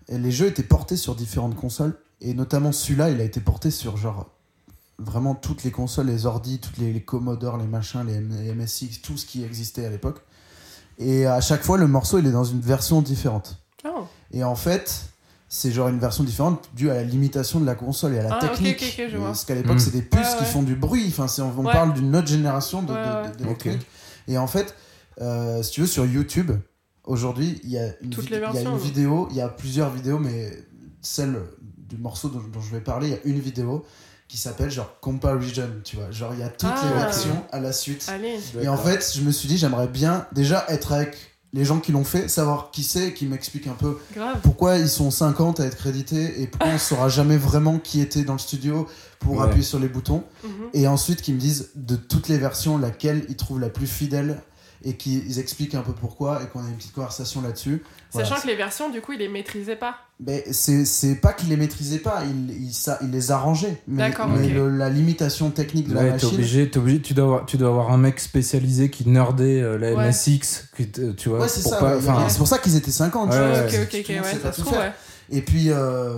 les 0.09 0.31
jeux 0.31 0.47
étaient 0.47 0.63
portés 0.63 0.97
sur 0.97 1.15
différentes 1.15 1.55
consoles. 1.57 1.97
Et 2.21 2.35
notamment 2.35 2.71
celui-là, 2.73 3.11
il 3.11 3.21
a 3.21 3.25
été 3.25 3.41
porté 3.41 3.71
sur 3.71 3.97
genre 3.97 4.31
vraiment 4.99 5.35
toutes 5.35 5.65
les 5.65 5.71
consoles, 5.71 6.07
les 6.07 6.27
ordi, 6.27 6.61
toutes 6.61 6.79
les, 6.79 6.93
les 6.93 7.03
Commodore, 7.03 7.57
les 7.57 7.67
machins, 7.67 8.05
les 8.07 8.21
MSX, 8.55 9.01
tout 9.03 9.17
ce 9.17 9.27
qui 9.27 9.43
existait 9.43 9.85
à 9.85 9.91
l'époque. 9.91 10.21
Et 11.03 11.26
à 11.26 11.40
chaque 11.40 11.62
fois, 11.62 11.78
le 11.78 11.86
morceau, 11.86 12.18
il 12.18 12.26
est 12.26 12.30
dans 12.32 12.44
une 12.44 12.61
version 12.61 13.03
différente. 13.03 13.59
Oh. 13.84 14.05
Et 14.32 14.44
en 14.44 14.55
fait, 14.55 15.03
c'est 15.48 15.70
genre 15.72 15.88
une 15.88 15.98
version 15.98 16.24
différente 16.24 16.70
due 16.74 16.90
à 16.90 16.94
la 16.94 17.03
limitation 17.03 17.61
de 17.61 17.66
la 17.66 17.74
console 17.74 18.14
et 18.14 18.18
à 18.18 18.22
la 18.22 18.34
Ah, 18.36 18.40
technique. 18.40 18.76
ok, 18.82 18.94
ok, 19.05 19.11
je 19.11 19.16
vois. 19.16 19.26
Parce 19.28 19.44
qu'à 19.44 19.55
l'époque, 19.55 19.76
Mm. 19.76 19.80
c'est 19.80 19.90
des 19.90 20.03
puces 20.03 20.20
Ouais, 20.20 20.36
qui 20.38 20.44
ouais. 20.44 20.50
font 20.50 20.62
du 20.62 20.74
bruit. 20.76 21.07
Enfin, 21.09 21.28
c'est- 21.28 21.42
on, 21.42 21.53
on 21.59 21.64
Ouais. 21.66 21.72
parle 21.72 21.92
d'une 21.92 22.14
autre 22.16 22.28
génération 22.28 22.82
de, 22.82 22.92
Ouais, 22.92 23.32
de-. 23.38 23.78
Et 24.28 24.38
en 24.38 24.46
fait, 24.46 24.74
euh, 25.20 25.62
si 25.62 25.72
tu 25.72 25.80
veux, 25.82 25.86
sur 25.86 26.07
YouTube, 26.07 26.53
aujourd'hui, 27.05 27.61
il 27.64 27.70
y 27.70 27.78
a 27.78 27.86
une, 28.03 28.11
vid- 28.14 28.30
y 28.30 28.34
a 28.36 28.61
une 28.62 28.68
ouais. 28.68 28.78
vidéo, 28.78 29.28
il 29.30 29.36
y 29.36 29.40
a 29.40 29.48
plusieurs 29.48 29.90
vidéos, 29.90 30.18
mais 30.18 30.53
celle 31.00 31.36
du 31.76 31.96
morceau 31.98 32.28
dont, 32.28 32.40
dont 32.53 32.61
je 32.61 32.70
vais 32.70 32.80
parler, 32.80 33.09
il 33.09 33.11
y 33.12 33.16
a 33.16 33.20
une 33.24 33.40
vidéo 33.40 33.84
qui 34.33 34.39
s'appelle 34.39 34.70
genre 34.70 34.89
Comparison, 35.03 35.68
tu 35.85 35.97
vois. 35.97 36.11
Genre, 36.11 36.33
il 36.33 36.41
y 36.41 36.43
a 36.43 36.49
toutes 36.49 36.70
les 36.70 36.89
Ah. 36.95 37.01
versions 37.05 37.45
à 37.53 37.61
la 37.61 37.70
suite. 37.70 38.07
Allez. 38.09 38.39
Et 38.62 38.66
en 38.66 38.78
fait, 38.78 39.12
je 39.14 39.20
me 39.20 39.30
suis 39.30 39.47
dit, 39.47 39.59
j'aimerais 39.59 39.89
bien 39.89 40.26
déjà 40.33 40.64
être 40.68 40.93
avec 40.93 41.18
les 41.53 41.66
gens 41.66 41.80
qui 41.80 41.93
l'ont 41.93 42.03
fait, 42.03 42.28
savoir 42.28 42.70
qui 42.70 42.83
c'est, 42.83 43.12
qui 43.12 43.26
m'explique 43.26 43.66
un 43.66 43.74
peu 43.74 43.99
Grave. 44.14 44.39
pourquoi 44.43 44.78
ils 44.78 44.89
sont 44.89 45.11
50 45.11 45.61
à 45.61 45.66
être 45.66 45.76
crédités 45.76 46.41
et 46.41 46.47
pourquoi 46.47 46.70
on 46.70 46.78
saura 46.78 47.11
jamais 47.11 47.37
vraiment 47.37 47.78
qui 47.78 48.01
était 48.01 48.22
dans 48.22 48.33
le 48.33 48.39
studio 48.39 48.89
pour 49.18 49.37
Ouais. 49.37 49.45
appuyer 49.45 49.62
sur 49.62 49.78
les 49.78 49.89
boutons. 49.89 50.24
Mhm. 50.45 50.51
Et 50.72 50.89
ensuite, 50.89 51.20
qu'ils 51.20 51.35
me 51.35 51.39
disent 51.41 51.68
de 51.74 51.97
toutes 51.97 52.28
les 52.28 52.39
versions, 52.39 52.78
laquelle 52.78 53.26
ils 53.28 53.37
trouvent 53.37 53.61
la 53.61 53.68
plus 53.68 53.87
fidèle 53.87 54.41
et 54.85 54.95
qu'ils 54.97 55.39
expliquent 55.39 55.74
un 55.74 55.83
peu 55.83 55.93
pourquoi 55.93 56.43
et 56.43 56.47
qu'on 56.47 56.64
a 56.64 56.68
une 56.68 56.76
petite 56.76 56.93
conversation 56.93 57.41
là-dessus. 57.43 57.83
Voilà. 58.12 58.28
Sachant 58.28 58.43
que 58.43 58.47
les 58.49 58.57
versions, 58.57 58.91
du 58.91 59.01
coup, 59.01 59.12
il 59.12 59.18
les 59.20 59.28
maîtrisait 59.28 59.76
pas. 59.76 59.97
Mais 60.24 60.45
c'est 60.53 60.85
c'est 60.85 61.16
pas 61.16 61.33
qu'il 61.33 61.49
les 61.49 61.57
maîtrisait 61.57 61.99
pas, 61.99 62.22
il, 62.24 62.51
il, 62.64 62.72
ça, 62.72 62.99
il 63.03 63.11
les 63.11 63.30
arrangeait. 63.30 63.83
Mais, 63.89 64.09
D'accord, 64.09 64.28
mais 64.28 64.49
le- 64.49 64.76
la 64.76 64.89
limitation 64.91 65.51
technique 65.51 65.89
de 65.89 65.95
la 65.95 66.01
Ouais, 66.01 66.07
t'es 66.09 66.12
machine. 66.14 66.28
obligé, 66.35 66.70
t'es 66.70 66.78
obligé, 66.78 67.01
tu 67.01 67.14
dois 67.14 67.24
avoir, 67.24 67.47
tu 67.47 67.57
dois 67.57 67.68
avoir 67.68 67.91
un 67.91 67.97
mec 67.99 68.20
spécialisé 68.20 68.91
qui 68.91 69.09
nerdait 69.09 69.61
euh, 69.61 69.78
la 69.78 69.95
Ouais. 69.95 70.07
MSX, 70.09 70.68
qui 70.76 70.89
te- 70.89 71.12
tu 71.12 71.28
vois, 71.28 71.41
Ouais, 71.41 71.49
c'est 71.49 71.62
pour 71.62 71.72
ça. 71.72 71.78
pas, 71.78 71.97
ouais, 71.97 72.28
c'est 72.28 72.39
pour 72.39 72.49
ça 72.49 72.59
qu'ils 72.59 72.76
étaient 72.76 72.91
50. 72.91 73.30
tu 73.30 73.37
Ouais, 73.37 73.43
vois, 73.43 73.49
ouais, 73.59 73.64
ok, 73.83 73.91
tout 74.05 74.12
ouais, 74.12 74.22
sait 74.24 74.39
ça 74.41 74.53
se 74.53 74.61
tout 74.61 74.66
trouve, 74.66 74.78
ouais. 74.78 74.93
Et 75.30 75.41
puis, 75.43 75.70
euh, 75.70 76.14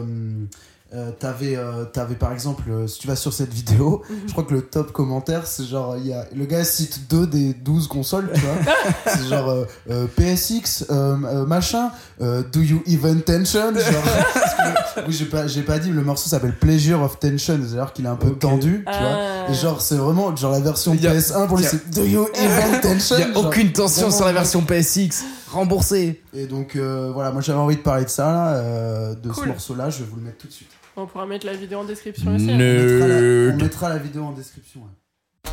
euh, 0.94 1.10
t'avais, 1.18 1.56
euh, 1.56 1.84
t'avais 1.84 2.14
par 2.14 2.32
exemple, 2.32 2.62
euh, 2.70 2.86
si 2.86 2.98
tu 3.00 3.08
vas 3.08 3.16
sur 3.16 3.32
cette 3.32 3.52
vidéo, 3.52 4.02
Mhm. 4.08 4.16
je 4.26 4.32
crois 4.32 4.44
que 4.44 4.54
le 4.54 4.62
top 4.62 4.92
commentaire, 4.92 5.46
c'est 5.46 5.64
genre, 5.64 5.96
il 5.96 6.06
y 6.06 6.12
a, 6.12 6.26
le 6.34 6.44
gars 6.46 6.62
cite 6.64 7.08
deux 7.10 7.26
des 7.26 7.52
12 7.54 7.88
consoles, 7.88 8.30
tu 8.34 8.40
vois. 8.40 8.72
c'est 9.06 9.24
genre 9.28 9.48
euh, 9.48 9.64
euh, 9.90 10.06
PSX, 10.06 10.84
euh, 10.90 11.16
euh, 11.24 11.46
machin, 11.46 11.90
euh, 12.20 12.42
Do 12.52 12.60
You 12.60 12.82
Even 12.86 13.22
Tension 13.22 13.72
genre, 13.74 13.82
que- 13.82 15.00
Oui, 15.08 15.12
j'ai 15.12 15.24
pas, 15.24 15.46
j'ai 15.48 15.62
pas 15.62 15.78
dit, 15.80 15.90
le 15.90 16.02
morceau 16.02 16.28
s'appelle 16.28 16.56
Pleasure 16.56 17.02
of 17.02 17.18
Tension, 17.18 17.58
c'est-à-dire 17.66 17.92
qu'il 17.92 18.04
est 18.04 18.08
un 18.08 18.14
peu 18.16 18.30
tendu, 18.30 18.84
tu 18.86 18.98
vois. 18.98 19.18
Ah. 19.48 19.50
Et 19.50 19.54
genre, 19.54 19.80
c'est 19.80 19.96
vraiment, 19.96 20.34
genre 20.36 20.52
la 20.52 20.60
version 20.60 20.94
Il 20.94 21.02
y 21.02 21.06
a- 21.08 21.12
PS1 21.14 21.46
pour 21.48 21.56
lui, 21.58 21.64
c'est 21.64 21.90
Do 21.90 22.04
You 22.04 22.28
Even 22.34 22.80
Tension 22.80 23.16
il 23.18 23.20
y 23.20 23.24
a 23.24 23.32
genre, 23.32 23.46
aucune 23.46 23.72
tension 23.72 24.10
sur 24.10 24.24
la 24.24 24.32
version 24.32 24.62
PSX, 24.62 25.24
remboursé. 25.52 26.22
et 26.32 26.46
donc 26.46 26.76
euh, 26.76 27.10
voilà, 27.12 27.30
moi 27.32 27.40
j'avais 27.42 27.58
envie 27.58 27.76
de 27.76 27.80
parler 27.82 28.04
de 28.04 28.10
ça, 28.10 28.26
là, 28.32 28.48
euh, 28.54 29.14
de 29.14 29.30
ce 29.32 29.34
Cool. 29.40 29.48
morceau-là, 29.48 29.90
je 29.90 29.98
vais 29.98 30.04
vous 30.10 30.16
le 30.16 30.22
mettre 30.22 30.38
tout 30.38 30.46
de 30.48 30.52
suite. 30.52 30.68
On 30.96 31.06
pourra 31.06 31.26
mettre 31.26 31.46
la 31.46 31.54
vidéo 31.54 31.80
en 31.80 31.84
description 31.84 32.34
aussi. 32.34 32.50
hein. 32.50 32.54
On 32.54 32.58
mettra, 32.58 33.08
la, 33.08 33.14
on 33.16 33.20
Nerd. 33.20 33.62
mettra 33.62 33.88
la 33.88 33.98
vidéo 33.98 34.22
en 34.24 34.32
description. 34.32 34.80
ouais. 34.80 35.52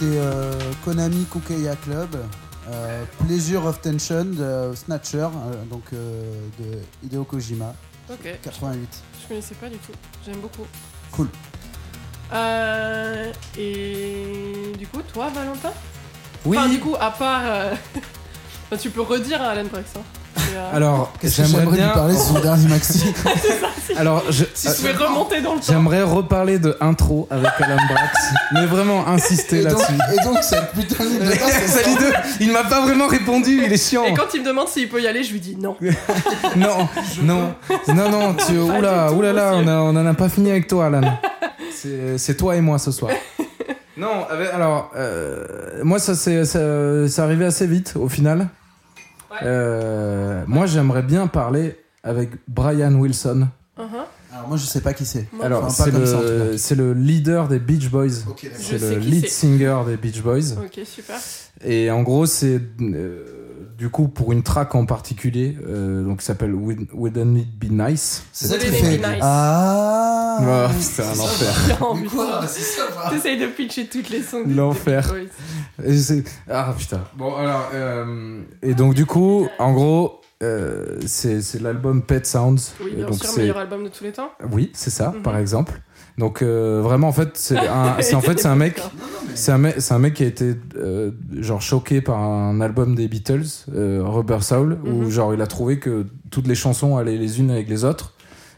C'était 0.00 0.16
euh, 0.18 0.52
Konami 0.84 1.26
Kukeya 1.30 1.76
Club, 1.76 2.16
euh, 2.70 3.04
Pleasure 3.26 3.66
of 3.66 3.80
Tension 3.82 4.24
de 4.24 4.74
Snatcher, 4.74 5.18
euh, 5.28 5.64
donc 5.70 5.82
euh, 5.92 6.40
de 6.58 6.78
Hideo 7.04 7.24
Kojima, 7.24 7.74
Ok, 8.10 8.38
88. 8.42 8.88
je 9.22 9.28
connaissais 9.28 9.54
pas 9.56 9.68
du 9.68 9.76
tout. 9.76 9.92
J'aime 10.24 10.40
beaucoup. 10.40 10.66
Cool. 11.12 11.28
Euh, 12.32 13.30
et 13.58 14.72
du 14.78 14.86
coup, 14.86 15.02
toi, 15.12 15.28
Valentin? 15.34 15.72
Oui. 16.46 16.56
Enfin, 16.56 16.68
du 16.68 16.80
coup, 16.80 16.94
à 16.98 17.10
part. 17.10 17.42
euh, 17.44 17.74
tu 18.80 18.90
peux 18.90 19.02
redire 19.02 19.42
à 19.42 19.48
Alan 19.50 19.64
Brax. 19.64 19.90
Hein. 19.96 20.02
Euh, 20.54 20.76
Alors, 20.76 21.12
j'aimerais 21.22 21.48
j'aimerais 21.50 21.66
lui 21.66 21.76
bien. 21.76 21.88
parler 21.88 22.14
de 22.14 22.18
son 22.18 22.40
dernier 22.40 22.68
maxi 22.68 23.04
Alors, 23.96 24.22
je, 24.30 24.44
si 24.54 24.68
tu 24.68 24.74
pouvais 24.74 24.92
remonter 24.92 25.40
dans 25.40 25.54
le 25.54 25.60
temps. 25.60 25.66
j'aimerais 25.68 26.02
reparler 26.02 26.58
de 26.58 26.76
intro 26.80 27.26
avec 27.30 27.50
Alan 27.58 27.76
Brax, 27.88 28.18
mais 28.52 28.66
vraiment 28.66 29.06
insister 29.08 29.62
là-dessus. 29.62 29.92
et 30.12 30.24
donc, 30.24 30.38
cette 30.42 30.70
putain 30.72 31.04
de 31.04 31.98
deux, 31.98 32.12
il 32.40 32.52
m'a 32.52 32.64
pas 32.64 32.80
vraiment 32.80 33.08
répondu, 33.08 33.62
il 33.64 33.72
est 33.72 33.76
chiant. 33.90 34.04
Et 34.04 34.14
quand 34.14 34.32
il 34.34 34.40
me 34.42 34.46
demande 34.46 34.68
s'il 34.68 34.88
peut 34.88 35.02
y 35.02 35.06
aller, 35.06 35.22
je 35.24 35.32
lui 35.32 35.40
dis 35.40 35.56
non. 35.56 35.76
Non, 36.56 36.88
non, 37.22 37.54
non, 37.88 38.10
non, 38.10 38.34
tu, 38.34 38.58
oula, 38.58 39.08
du 39.08 39.12
tout, 39.12 39.18
oula 39.18 39.32
là, 39.32 39.52
on, 39.54 39.66
a, 39.66 39.76
on 39.78 39.90
en 39.90 40.06
a 40.06 40.14
pas 40.14 40.28
fini 40.28 40.50
avec 40.50 40.66
toi, 40.68 40.86
Alan. 40.86 41.18
C'est 42.16 42.36
toi 42.36 42.56
et 42.56 42.60
moi 42.60 42.78
ce 42.78 42.90
soir. 42.92 43.10
Non, 43.96 44.24
alors, 44.54 44.90
euh, 44.96 45.44
moi, 45.82 45.98
ça 45.98 46.14
ça, 46.14 46.44
c'est 46.44 47.20
arrivé 47.20 47.44
assez 47.44 47.66
vite 47.66 47.94
au 47.96 48.08
final. 48.08 48.48
Euh, 49.42 50.44
moi, 50.46 50.66
j'aimerais 50.66 51.02
bien 51.02 51.26
parler 51.26 51.76
avec 52.02 52.30
Brian 52.48 52.94
Wilson. 52.94 53.48
Uh-huh. 53.78 53.82
Alors, 54.32 54.48
moi, 54.48 54.56
je 54.56 54.64
sais 54.64 54.80
pas 54.80 54.92
qui 54.94 55.04
c'est. 55.04 55.26
Moi, 55.32 55.46
Alors, 55.46 55.64
Enfin, 55.64 55.84
c'est 55.84 55.90
comme 55.92 56.06
ça, 56.06 56.20
le, 56.22 56.56
c'est 56.56 56.74
le 56.74 56.94
leader 56.94 57.48
des 57.48 57.58
Beach 57.58 57.90
Boys. 57.90 58.08
C'est 58.54 58.78
le 58.78 58.98
lead 58.98 59.22
c'est. 59.22 59.46
singer 59.46 59.82
des 59.86 59.96
Beach 59.96 60.22
Boys. 60.22 60.52
Ok, 60.64 60.80
super. 60.84 61.16
Et 61.64 61.90
en 61.90 62.02
gros, 62.02 62.26
c'est 62.26 62.60
euh, 62.80 63.39
du 63.80 63.88
coup 63.88 64.08
pour 64.08 64.30
une 64.32 64.42
track 64.42 64.74
en 64.74 64.84
particulier, 64.84 65.56
euh, 65.66 66.02
donc 66.04 66.18
qui 66.18 66.26
s'appelle 66.26 66.54
Wouldn't 66.54 67.38
It 67.38 67.58
Be 67.58 67.70
Nice. 67.70 68.24
C'est 68.30 68.48
Wouldn't 68.50 68.70
fait. 68.74 68.98
nice 68.98 69.18
Ah 69.22 70.36
Oh, 70.42 70.72
c'est 70.78 71.02
un 71.02 71.18
enfer. 71.18 71.78
T'essayes 73.10 73.38
de 73.38 73.46
pitcher 73.46 73.86
toutes 73.86 74.10
les 74.10 74.22
sons. 74.22 74.42
L'enfer. 74.46 75.10
Ah 76.50 76.74
putain. 76.76 77.00
Bon 77.16 77.34
alors 77.36 77.70
euh, 77.74 78.42
et 78.62 78.74
donc 78.74 78.92
du 78.94 79.06
coup, 79.06 79.48
en 79.58 79.72
gros, 79.72 80.20
euh, 80.42 80.98
c'est 81.06 81.40
c'est 81.40 81.60
l'album 81.60 82.02
Pet 82.02 82.26
Sounds. 82.26 82.74
Oui, 82.84 82.92
bien 82.96 83.06
donc 83.06 83.14
sûr, 83.16 83.30
c'est 83.30 83.40
meilleur 83.40 83.58
album 83.58 83.84
de 83.84 83.88
tous 83.88 84.04
les 84.04 84.12
temps. 84.12 84.30
oui, 84.52 84.70
c'est 84.74 84.90
ça, 84.90 85.12
Mhm. 85.16 85.22
par 85.22 85.36
exemple. 85.38 85.80
Donc 86.20 86.42
euh, 86.42 86.80
vraiment 86.82 87.08
en 87.08 87.12
fait, 87.12 87.30
c'est 87.34 87.58
un, 87.58 87.96
en 88.14 88.20
fait 88.20 88.38
c'est 88.38 88.46
un 88.48 88.54
mec. 88.56 88.80
C'est 89.34 89.52
un, 89.52 89.70
c'est 89.78 89.94
un 89.94 89.98
mec 89.98 90.14
qui 90.14 90.24
a 90.24 90.26
été 90.26 90.54
euh, 90.76 91.12
genre 91.38 91.62
choqué 91.62 92.00
par 92.00 92.18
un 92.18 92.60
album 92.60 92.94
des 92.94 93.08
Beatles, 93.08 93.46
euh, 93.74 94.02
Rubber 94.04 94.42
Soul, 94.42 94.78
où 94.84 94.88
Mhm. 95.04 95.08
genre 95.10 95.34
il 95.34 95.40
a 95.40 95.46
trouvé 95.46 95.78
que 95.78 96.06
toutes 96.30 96.46
les 96.46 96.54
chansons 96.54 96.96
allaient 96.96 97.16
les 97.16 97.40
unes 97.40 97.50
avec 97.50 97.68
les 97.68 97.84
autres. 97.84 98.14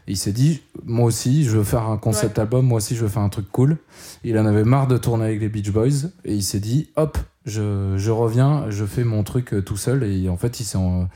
Et 0.07 0.11
il 0.13 0.17
s'est 0.17 0.33
dit, 0.33 0.61
moi 0.85 1.05
aussi, 1.05 1.45
je 1.45 1.51
veux 1.57 1.63
faire 1.63 1.83
un 1.89 1.97
concept 1.97 2.37
album, 2.37 2.65
moi 2.65 2.77
aussi, 2.77 2.93
je 2.95 3.03
veux 3.03 3.07
faire 3.07 3.21
un 3.21 3.29
truc 3.29 3.49
cool. 3.53 3.77
Il 4.25 4.37
en 4.37 4.45
avait 4.45 4.65
marre 4.65 4.87
de 4.87 4.97
tourner 4.97 5.25
avec 5.25 5.39
les 5.39 5.47
Beach 5.47 5.71
Boys, 5.71 6.09
et 6.25 6.33
il 6.33 6.43
s'est 6.43 6.59
dit, 6.59 6.89
hop, 6.97 7.17
je, 7.45 7.93
je 7.95 8.11
reviens, 8.11 8.65
je 8.69 8.83
fais 8.83 9.05
mon 9.05 9.23
truc 9.23 9.55
tout 9.65 9.77
seul. 9.77 10.03
Et 10.03 10.27
en 10.27 10.35
fait, 10.35 10.59
il 10.59 10.65
s'est, 10.65 10.77
en- 10.77 11.07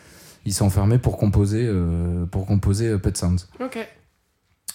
il 0.46 0.54
s'est 0.54 0.64
enfermé 0.64 1.00
pour 1.00 1.18
composer, 1.18 1.70
pour 2.32 2.46
composer 2.46 2.98
Pet 3.00 3.18
Sounds. 3.18 3.48
Ok. 3.60 3.78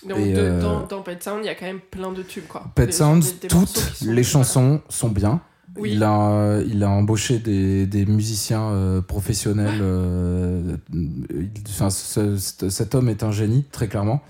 Donc, 0.09 0.19
Et, 0.19 0.33
de- 0.33 0.39
euh, 0.41 0.61
dans, 0.61 0.87
dans 0.87 1.03
Pet 1.03 1.23
Sound, 1.23 1.41
il 1.43 1.47
y 1.47 1.49
a 1.49 1.55
quand 1.55 1.67
même 1.67 1.81
plein 1.81 2.13
de 2.13 2.23
tubes, 2.23 2.47
quoi. 2.49 2.65
Pet 2.75 2.87
Des- 2.87 2.93
Sounds, 2.93 3.21
des- 3.41 3.49
des 3.49 3.55
morceaux 3.55 3.81
toutes 3.81 4.01
les 4.09 4.23
chansons 4.25 4.81
sont 4.89 5.09
bien. 5.11 5.41
Oui. 5.79 5.93
Il, 5.95 6.03
a, 6.03 6.61
il 6.67 6.83
a 6.85 6.91
embauché 6.91 7.39
des, 7.39 7.87
des 7.87 8.05
musiciens 8.05 8.63
euh, 8.73 9.01
professionnels. 9.01 9.79
euh, 9.81 10.77
il- 10.93 11.51
enfin, 11.69 11.89
ce- 11.89 12.37
ce- 12.37 12.69
cet 12.69 12.95
homme 12.95 13.09
est 13.09 13.23
un 13.23 13.31
génie, 13.33 13.65
très 13.73 13.89
clairement. 13.89 14.21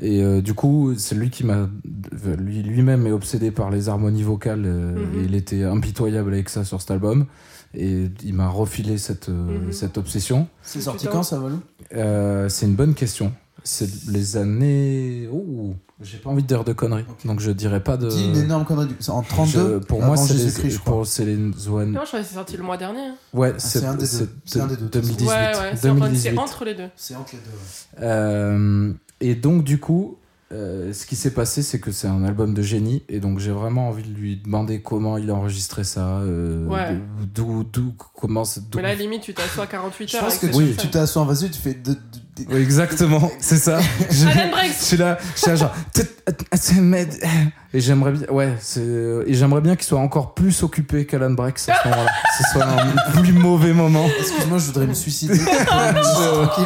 Et 0.00 0.22
euh, 0.22 0.42
du 0.42 0.52
coup, 0.54 0.92
c'est 0.96 1.14
lui 1.14 1.30
qui 1.30 1.44
m'a. 1.44 1.68
Lui, 2.38 2.62
lui-même 2.62 3.06
est 3.06 3.12
obsédé 3.12 3.50
par 3.50 3.70
les 3.70 3.88
harmonies 3.88 4.22
vocales. 4.22 4.64
euh, 4.66 4.94
Mhm. 4.94 5.20
et 5.20 5.24
il 5.24 5.34
était 5.34 5.64
impitoyable 5.64 6.32
avec 6.34 6.50
ça 6.50 6.64
sur 6.64 6.80
cet 6.80 6.90
album. 6.90 7.26
Et 7.74 8.06
il 8.24 8.34
m'a 8.34 8.48
refilé 8.48 8.96
cette, 8.98 9.28
Mhm. 9.28 9.72
cette 9.72 9.96
obsession. 9.98 10.46
C'est 10.62 10.80
sorti 10.82 11.06
quand 11.10 11.22
ça, 11.22 11.38
Valou? 11.40 11.60
Euh, 11.94 12.48
c'est 12.48 12.66
une 12.66 12.74
bonne 12.76 12.94
question. 12.94 13.32
C'est 13.68 13.88
les 14.08 14.36
années. 14.36 15.28
Oh, 15.32 15.74
j'ai 16.00 16.18
pas 16.18 16.30
envie 16.30 16.42
de 16.42 16.46
dire 16.46 16.62
de 16.62 16.72
conneries. 16.72 17.04
Donc 17.24 17.40
je 17.40 17.50
dirais 17.50 17.82
pas 17.82 17.96
de. 17.96 18.08
Dis 18.08 18.26
une 18.26 18.36
énorme 18.36 18.64
connerie. 18.64 18.86
C'est 19.00 19.10
en 19.10 19.22
32 19.22 19.58
Euh, 19.58 19.80
Je- 19.80 19.86
pour 19.86 20.00
moi, 20.02 20.16
c'est 20.16 20.34
Jésus-Christ, 20.34 20.62
les, 20.62 20.70
je 20.70 20.80
pour- 20.80 21.04
c'est 21.04 21.24
les 21.24 21.34
One- 21.34 21.90
Non, 21.90 22.00
je 22.02 22.06
crois 22.06 22.20
que 22.20 22.26
c'est 22.26 22.34
sorti 22.34 22.56
le 22.56 22.62
mois 22.62 22.76
dernier. 22.76 23.00
hein. 23.00 23.16
Ouais, 23.34 23.54
c'est 23.58 23.84
un 23.84 23.94
des 23.94 24.06
deux. 24.06 24.28
c'est 24.44 24.60
un 24.60 24.68
des 24.68 24.76
deux, 24.76 24.84
de 24.84 24.88
toute 24.88 25.02
façon. 25.02 25.14
2018. 25.16 25.26
ouais, 25.28 25.34
ouais, 25.34 25.72
c'est 25.76 25.88
entre, 25.90 26.00
2018. 26.00 26.30
c'est 26.32 26.38
entre 26.38 26.64
les 26.64 26.74
deux. 26.74 26.88
C'est 26.94 27.16
entre 27.16 27.32
les 27.32 27.38
deux. 27.38 27.50
ouais. 27.50 28.06
Euh, 28.08 28.92
et 29.20 29.34
donc, 29.34 29.64
du 29.64 29.80
coup, 29.80 30.16
euh, 30.52 30.92
ce 30.92 31.06
qui 31.06 31.16
s'est 31.16 31.32
passé, 31.32 31.62
c'est 31.62 31.80
que 31.80 31.90
c'est 31.90 32.06
un 32.06 32.22
album 32.24 32.54
de 32.54 32.62
génie, 32.62 33.02
et 33.08 33.18
donc 33.18 33.40
j'ai 33.40 33.50
vraiment 33.50 33.88
envie 33.88 34.04
de 34.04 34.14
lui 34.14 34.36
demander 34.36 34.80
comment 34.80 35.18
il 35.18 35.28
a 35.30 35.34
enregistré 35.34 35.82
ça, 35.82 36.18
euh, 36.20 36.66
Ouais. 36.68 36.98
d'où, 37.34 37.64
d'où, 37.64 37.92
comment, 38.14 38.44
Mais 38.76 38.82
là, 38.82 38.94
limite, 38.94 39.22
tu 39.22 39.34
t'assois 39.34 39.66
48 39.66 40.08
Je 40.10 40.16
heures. 40.16 40.22
pense 40.24 40.38
que 40.38 40.46
tu, 40.46 40.54
Oui. 40.54 40.76
tu 40.78 40.88
t'assois 40.88 41.22
en 41.22 41.24
vas-y, 41.24 41.50
tu 41.50 41.58
fais. 41.60 41.74
de- 41.74 41.90
de- 41.92 41.94
de- 41.94 42.54
Oui, 42.54 42.60
exactement, 42.60 43.30
c'est 43.40 43.56
ça. 43.56 43.80
Je, 44.10 44.26
Alan 44.28 44.50
Brex. 44.52 44.78
je 44.78 44.84
suis 44.84 44.96
là, 44.96 45.18
je 45.34 45.40
suis 45.40 45.50
là 45.50 45.56
genre, 45.56 45.74
et 47.72 47.80
j'aimerais 47.80 48.12
bien, 48.12 48.28
ouais, 48.28 48.54
c'est, 48.60 48.80
et 49.26 49.34
j'aimerais 49.34 49.60
bien 49.62 49.74
qu'il 49.74 49.84
soit 49.86 49.98
encore 49.98 50.34
plus 50.34 50.62
occupé 50.62 51.06
qu'Alan 51.06 51.30
Brex 51.30 51.68
à 51.68 51.74
ce 51.82 51.88
moment-là. 51.88 52.10
que 52.10 52.44
ce 52.44 52.52
soit 52.52 52.66
un 52.66 53.20
plus 53.22 53.32
mauvais 53.32 53.72
moment. 53.72 54.06
Excuse-moi, 54.20 54.58
je 54.58 54.66
voudrais 54.66 54.86
me 54.86 54.94
suicider. 54.94 55.34
musique 55.38 55.66
tranquille. 55.66 56.64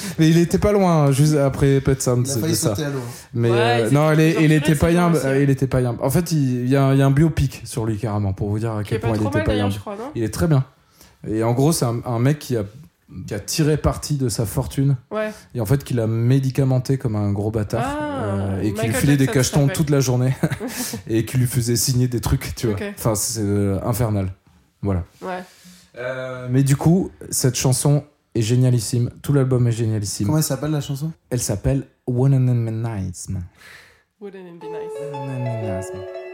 Mais 0.18 0.28
il 0.28 0.38
était 0.38 0.58
pas 0.58 0.72
loin, 0.72 1.10
juste 1.12 1.34
après 1.36 1.80
Pet 1.80 2.00
Sounds 2.00 2.24
Il 2.26 2.30
a 2.32 2.34
de 2.36 2.40
failli 2.40 2.56
ça. 2.56 2.68
sauter 2.70 2.84
à 2.84 2.90
l'eau. 2.90 3.00
Mais 3.34 3.50
Ouais, 3.50 3.56
euh, 3.58 3.90
non, 3.90 4.10
il, 4.12 4.16
plusieurs 4.16 4.42
il 4.42 4.52
était 4.52 4.66
c'est 4.74 4.78
pas 4.78 4.90
yimbe, 4.90 5.18
euh, 5.24 5.42
il 5.42 5.50
était 5.50 5.66
pas. 5.66 5.80
En 5.84 6.10
fait, 6.10 6.32
il, 6.32 6.68
y, 6.68 6.76
a 6.76 6.84
un- 6.84 6.92
il 6.94 6.98
y 6.98 7.02
a 7.02 7.06
un 7.06 7.10
biopic 7.10 7.62
sur 7.64 7.84
lui 7.86 7.96
carrément 7.98 8.32
pour 8.32 8.48
vous 8.50 8.58
dire 8.58 8.72
à 8.72 8.82
quel 8.84 9.00
point 9.00 9.16
il 9.16 9.26
était 9.26 9.42
pas 9.44 9.54
yimbe. 9.54 9.72
Il 10.14 10.22
est 10.22 10.32
très 10.34 10.46
bien. 10.48 10.64
Et 11.28 11.42
en 11.42 11.52
gros, 11.52 11.72
c'est 11.72 11.84
un, 11.84 12.00
un 12.04 12.18
mec 12.18 12.38
qui 12.38 12.56
a, 12.56 12.64
qui 13.26 13.34
a 13.34 13.40
tiré 13.40 13.76
parti 13.76 14.16
de 14.16 14.28
sa 14.28 14.46
fortune 14.46 14.96
Ouais. 15.10 15.30
et 15.54 15.60
en 15.60 15.66
fait 15.66 15.82
qu'il 15.84 15.98
a 16.00 16.06
médicamenté 16.06 16.98
comme 16.98 17.16
un 17.16 17.32
gros 17.32 17.50
bâtard 17.50 17.84
Ah, 17.86 18.24
euh, 18.24 18.60
et 18.62 18.72
qui 18.74 18.86
lui 18.86 18.94
filait 18.94 19.16
des 19.16 19.26
cachetons 19.26 19.68
toute 19.68 19.90
la 19.90 20.00
journée 20.00 20.34
et 21.08 21.24
qui 21.24 21.38
lui 21.38 21.46
faisait 21.46 21.76
signer 21.76 22.08
des 22.08 22.20
trucs, 22.20 22.54
tu 22.54 22.66
vois. 22.66 22.76
Ok. 22.76 22.84
Enfin, 22.98 23.14
c'est 23.14 23.40
euh, 23.42 23.78
infernal. 23.84 24.32
Voilà. 24.82 25.04
Ouais. 25.22 25.42
Euh, 25.98 26.46
mais 26.50 26.62
du 26.62 26.76
coup, 26.76 27.10
cette 27.30 27.56
chanson 27.56 28.04
est 28.36 28.42
génialissime. 28.42 29.10
Tout 29.22 29.32
l'album 29.32 29.66
est 29.66 29.72
génialissime. 29.72 30.26
Comment 30.26 30.38
elle 30.38 30.44
s'appelle 30.44 30.70
la 30.70 30.80
chanson? 30.80 31.12
Elle 31.30 31.40
s'appelle 31.40 31.86
Womanizer. 32.06 33.40
Wouldn't 34.20 34.46
it 34.46 34.60
be 34.60 34.64
nice? 34.64 34.92
Wouldn't 35.12 36.25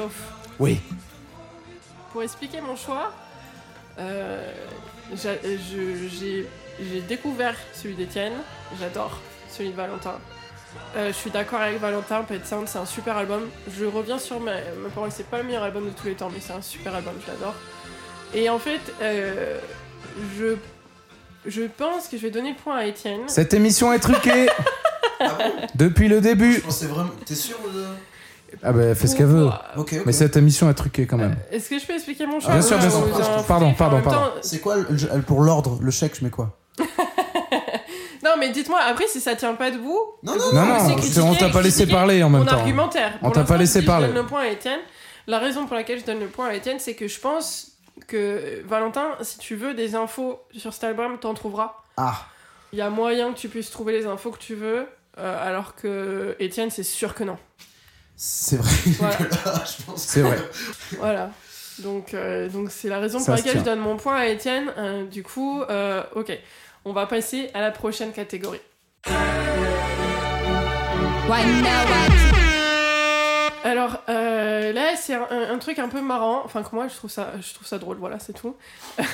morceau. 0.00 0.10
Oui. 0.58 0.80
Pour 2.12 2.22
expliquer 2.22 2.60
mon 2.60 2.76
choix, 2.76 3.12
euh, 3.98 4.52
j'a- 5.14 5.34
je- 5.42 6.46
j'ai 6.80 7.00
découvert 7.02 7.56
celui 7.72 7.94
d'Étienne, 7.94 8.34
j'adore 8.80 9.18
celui 9.50 9.70
de 9.70 9.76
Valentin. 9.76 10.18
Euh, 10.96 11.08
je 11.08 11.12
suis 11.12 11.30
d'accord 11.30 11.60
avec 11.60 11.80
Valentin, 11.80 12.22
Pet 12.22 12.44
Sound 12.44 12.66
c'est 12.66 12.78
un 12.78 12.86
super 12.86 13.16
album. 13.16 13.48
Je 13.78 13.84
reviens 13.84 14.18
sur 14.18 14.40
ma, 14.40 14.54
ma 14.82 14.88
parole, 14.92 15.10
c'est 15.12 15.26
pas 15.28 15.38
le 15.38 15.44
meilleur 15.44 15.62
album 15.62 15.84
de 15.86 15.90
tous 15.90 16.06
les 16.08 16.14
temps, 16.14 16.30
mais 16.32 16.40
c'est 16.40 16.52
un 16.52 16.62
super 16.62 16.94
album, 16.94 17.14
je 17.24 17.32
l'adore. 17.32 17.54
Et 18.34 18.48
en 18.48 18.58
fait, 18.58 18.80
euh, 19.00 19.60
je, 20.36 20.56
je 21.46 21.62
pense 21.62 22.08
que 22.08 22.16
je 22.16 22.22
vais 22.22 22.30
donner 22.30 22.50
le 22.50 22.56
point 22.56 22.76
à 22.78 22.86
Étienne. 22.86 23.20
Cette 23.28 23.54
émission 23.54 23.92
est 23.92 24.00
truquée 24.00 24.48
depuis 25.76 26.08
le 26.08 26.16
Je 26.16 26.20
début. 26.22 26.60
pensais 26.60 26.86
vraiment. 26.86 27.10
T'es 27.24 27.36
sûr 27.36 27.58
de. 27.72 27.84
Ah 28.62 28.72
bah, 28.72 28.94
fais 28.94 29.06
ce 29.06 29.16
qu'elle 29.16 29.26
veut. 29.26 29.48
Mais 30.06 30.12
cette 30.12 30.36
émission 30.36 30.70
est 30.70 30.74
truquée 30.74 31.06
quand 31.06 31.16
même. 31.18 31.36
Est-ce 31.50 31.68
que 31.70 31.78
je 31.78 31.86
peux 31.86 31.94
expliquer 31.94 32.26
mon 32.26 32.40
choix 32.40 32.52
Bien 32.52 32.62
sûr, 32.62 32.78
bien 32.78 32.90
sûr. 32.90 33.44
Pardon, 33.46 33.72
pardon, 33.74 34.00
pardon. 34.02 34.30
C'est 34.42 34.60
quoi 34.60 34.76
le- 34.76 35.22
pour 35.22 35.42
l'ordre, 35.42 35.78
le 35.80 35.90
chèque, 35.90 36.16
je 36.18 36.24
mets 36.24 36.30
quoi? 36.30 36.56
Non, 38.22 38.30
mais 38.38 38.48
dites-moi, 38.50 38.78
après, 38.88 39.06
si 39.06 39.20
ça 39.20 39.36
tient 39.36 39.54
pas 39.54 39.70
debout, 39.70 39.98
Non, 40.22 40.32
non, 40.34 40.52
Non, 40.54 40.64
non, 40.64 41.26
on 41.30 41.34
t'a 41.34 41.50
pas 41.50 41.60
laissé 41.60 41.86
parler 41.86 42.22
en 42.22 42.30
même 42.30 42.40
mon 42.40 42.46
temps. 42.46 42.56
argumentaire. 42.56 43.18
On 43.20 43.30
t'a 43.30 43.44
pas 43.44 43.58
laissé 43.58 43.80
si 43.80 43.86
parler. 43.86 44.06
Je 44.06 44.12
donne 44.14 44.22
le 44.22 44.26
point 44.28 44.40
à 44.44 44.46
Étienne. 44.48 44.80
La 45.26 45.38
raison 45.38 45.66
pour 45.66 45.76
laquelle 45.76 46.00
je 46.00 46.06
donne 46.06 46.20
le 46.20 46.28
point 46.28 46.48
à 46.48 46.54
Étienne, 46.54 46.78
c'est 46.78 46.94
que 46.94 47.06
je 47.06 47.20
pense 47.20 47.72
que, 48.08 48.62
Valentin, 48.66 49.08
si 49.20 49.36
tu 49.38 49.56
veux 49.56 49.74
des 49.74 49.94
infos 49.94 50.40
sur 50.56 50.72
cet 50.72 50.84
album, 50.84 51.18
t'en 51.18 51.34
trouveras. 51.34 51.74
Ah, 51.98 52.14
Il 52.72 52.78
y 52.78 52.82
a 52.82 52.88
moyen 52.88 53.30
que 53.34 53.38
tu 53.38 53.48
puisses 53.50 53.70
trouver 53.70 53.92
les 53.92 54.06
infos 54.06 54.30
que 54.30 54.38
tu 54.38 54.54
veux, 54.54 54.86
euh, 55.18 55.46
alors 55.48 55.74
que 55.74 56.34
Étienne, 56.40 56.70
c'est 56.70 56.82
sûr 56.82 57.14
que 57.14 57.24
non. 57.24 57.36
C'est 58.16 58.56
vrai. 58.56 58.70
Voilà. 58.98 59.64
C'est 59.96 60.22
vrai. 60.22 60.38
voilà. 60.98 61.30
Donc, 61.80 62.14
euh, 62.14 62.48
donc 62.48 62.70
c'est 62.70 62.88
la 62.88 63.00
raison 63.00 63.18
Ça 63.18 63.24
pour 63.24 63.34
laquelle 63.34 63.58
je 63.58 63.64
donne 63.64 63.80
mon 63.80 63.96
point 63.96 64.14
à 64.14 64.26
Étienne. 64.26 64.72
Euh, 64.78 65.04
du 65.06 65.24
coup, 65.24 65.62
euh, 65.62 66.02
ok. 66.14 66.38
On 66.84 66.92
va 66.92 67.06
passer 67.06 67.50
à 67.54 67.60
la 67.60 67.70
prochaine 67.72 68.12
catégorie. 68.12 68.60
Alors 73.64 74.02
euh, 74.10 74.72
là, 74.74 74.94
c'est 74.94 75.14
un, 75.14 75.58
truc 75.58 75.78
un 75.78 75.88
peu 75.88 76.02
marrant. 76.02 76.42
Enfin, 76.44 76.62
que 76.62 76.74
moi, 76.74 76.86
je 76.86 76.94
trouve 76.94 77.10
ça, 77.10 77.32
je 77.40 77.54
trouve 77.54 77.66
ça 77.66 77.78
drôle. 77.78 77.96
Voilà, 77.96 78.18
c'est 78.18 78.34
tout. 78.34 78.54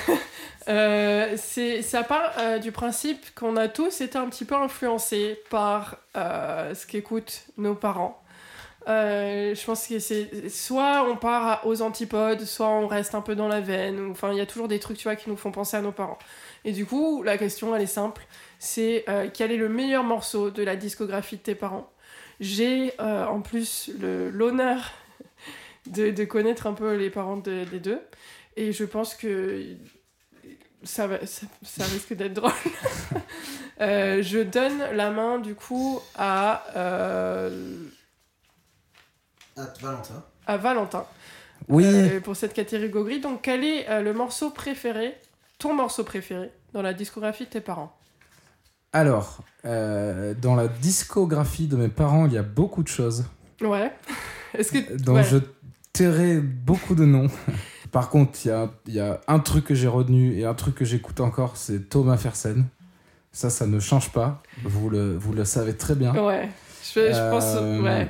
Euh, 0.69 1.33
c'est, 1.37 1.81
ça 1.81 2.03
part 2.03 2.33
euh, 2.37 2.59
du 2.59 2.71
principe 2.71 3.33
qu'on 3.33 3.57
a 3.57 3.67
tous 3.67 3.99
été 4.01 4.15
un 4.19 4.29
petit 4.29 4.45
peu 4.45 4.53
influencés 4.53 5.41
par 5.49 5.97
euh, 6.15 6.75
ce 6.75 6.85
qu'écoutent 6.85 7.45
nos 7.57 7.73
parents. 7.73 8.21
Euh, 8.87 9.53
je 9.53 9.63
pense 9.65 9.87
que 9.87 9.99
c'est 9.99 10.49
soit 10.49 11.05
on 11.07 11.15
part 11.15 11.65
aux 11.67 11.81
antipodes, 11.83 12.41
soit 12.45 12.67
on 12.69 12.87
reste 12.87 13.13
un 13.15 13.21
peu 13.21 13.35
dans 13.35 13.47
la 13.47 13.61
veine. 13.61 14.09
Enfin, 14.11 14.31
il 14.31 14.37
y 14.37 14.41
a 14.41 14.45
toujours 14.45 14.67
des 14.67 14.79
trucs, 14.79 14.97
tu 14.97 15.03
vois, 15.03 15.15
qui 15.15 15.29
nous 15.29 15.37
font 15.37 15.51
penser 15.51 15.77
à 15.77 15.81
nos 15.81 15.91
parents. 15.91 16.17
Et 16.65 16.71
du 16.71 16.85
coup, 16.85 17.21
la 17.23 17.37
question, 17.37 17.75
elle 17.75 17.81
est 17.83 17.85
simple. 17.85 18.23
C'est 18.59 19.05
euh, 19.09 19.27
quel 19.33 19.51
est 19.51 19.57
le 19.57 19.69
meilleur 19.69 20.03
morceau 20.03 20.49
de 20.49 20.63
la 20.63 20.75
discographie 20.75 21.37
de 21.37 21.41
tes 21.41 21.55
parents? 21.55 21.91
J'ai 22.39 22.93
euh, 22.99 23.25
en 23.27 23.41
plus 23.41 23.91
l'honneur 23.99 24.91
de, 25.87 26.09
de 26.11 26.23
connaître 26.25 26.67
un 26.67 26.73
peu 26.73 26.95
les 26.95 27.09
parents 27.11 27.37
de- 27.37 27.65
des 27.65 27.79
deux. 27.79 27.99
Et 28.57 28.71
je 28.73 28.83
pense 28.85 29.15
que 29.15 29.63
ça, 30.83 31.07
va, 31.07 31.25
ça, 31.25 31.45
ça 31.63 31.83
risque 31.85 32.13
d'être 32.13 32.33
drôle. 32.33 32.51
Je 33.79 34.43
donne 34.43 34.79
la 34.93 35.09
main 35.11 35.39
du 35.39 35.55
coup 35.55 35.99
à, 36.15 36.63
Ah, 39.61 39.73
Valentin. 39.81 40.23
à 40.47 40.57
Valentin 40.57 41.05
Oui. 41.69 41.85
euh, 41.85 42.19
pour 42.19 42.35
cette 42.35 42.53
catégorie. 42.53 43.19
Donc, 43.19 43.41
quel 43.43 43.63
est 43.63 43.89
euh, 43.89 44.01
le 44.01 44.13
morceau 44.13 44.49
préféré, 44.49 45.15
ton 45.59 45.73
morceau 45.73 46.03
préféré, 46.03 46.51
dans 46.73 46.81
la 46.81 46.93
discographie 46.93 47.45
de 47.45 47.49
tes 47.49 47.61
parents? 47.61 47.95
Alors, 48.93 49.39
euh, 49.65 50.33
dans 50.33 50.55
la 50.55 50.67
discographie 50.67 51.67
de 51.67 51.75
mes 51.77 51.87
parents, 51.87 52.25
il 52.25 52.33
y 52.33 52.37
a 52.37 52.43
beaucoup 52.43 52.83
de 52.83 52.87
choses 52.89 53.25
Ouais. 53.61 53.91
Est-ce 54.57 54.71
que. 54.71 54.97
dont 54.97 55.15
ouais. 55.15 55.23
je 55.23 55.37
tairai 55.93 56.39
beaucoup 56.39 56.95
de 56.95 57.05
noms. 57.05 57.27
Par 57.91 58.09
contre, 58.09 58.39
il 58.45 58.47
y 58.47 58.51
a, 58.51 58.69
il 58.87 58.93
y 58.93 58.99
a 58.99 59.19
un 59.27 59.39
truc 59.39 59.65
que 59.65 59.75
j'ai 59.75 59.87
retenu 59.87 60.37
et 60.39 60.45
un 60.45 60.53
truc 60.53 60.75
que 60.75 60.85
j'écoute 60.85 61.19
encore, 61.19 61.57
c'est 61.57 61.89
Thomas 61.89 62.17
Fersen. 62.17 62.65
Ça, 63.33 63.49
ça 63.49 63.65
ne 63.67 63.79
change 63.79 64.11
pas. 64.11 64.41
Vous 64.63 64.89
le, 64.89 65.15
vous 65.17 65.31
le 65.33 65.45
savez 65.45 65.75
très 65.77 65.95
bien. 65.95 66.13
Ouais. 66.15 66.49
Je, 66.83 66.99
je 67.13 67.29
pense. 67.29 67.83
Ouais. 67.83 68.09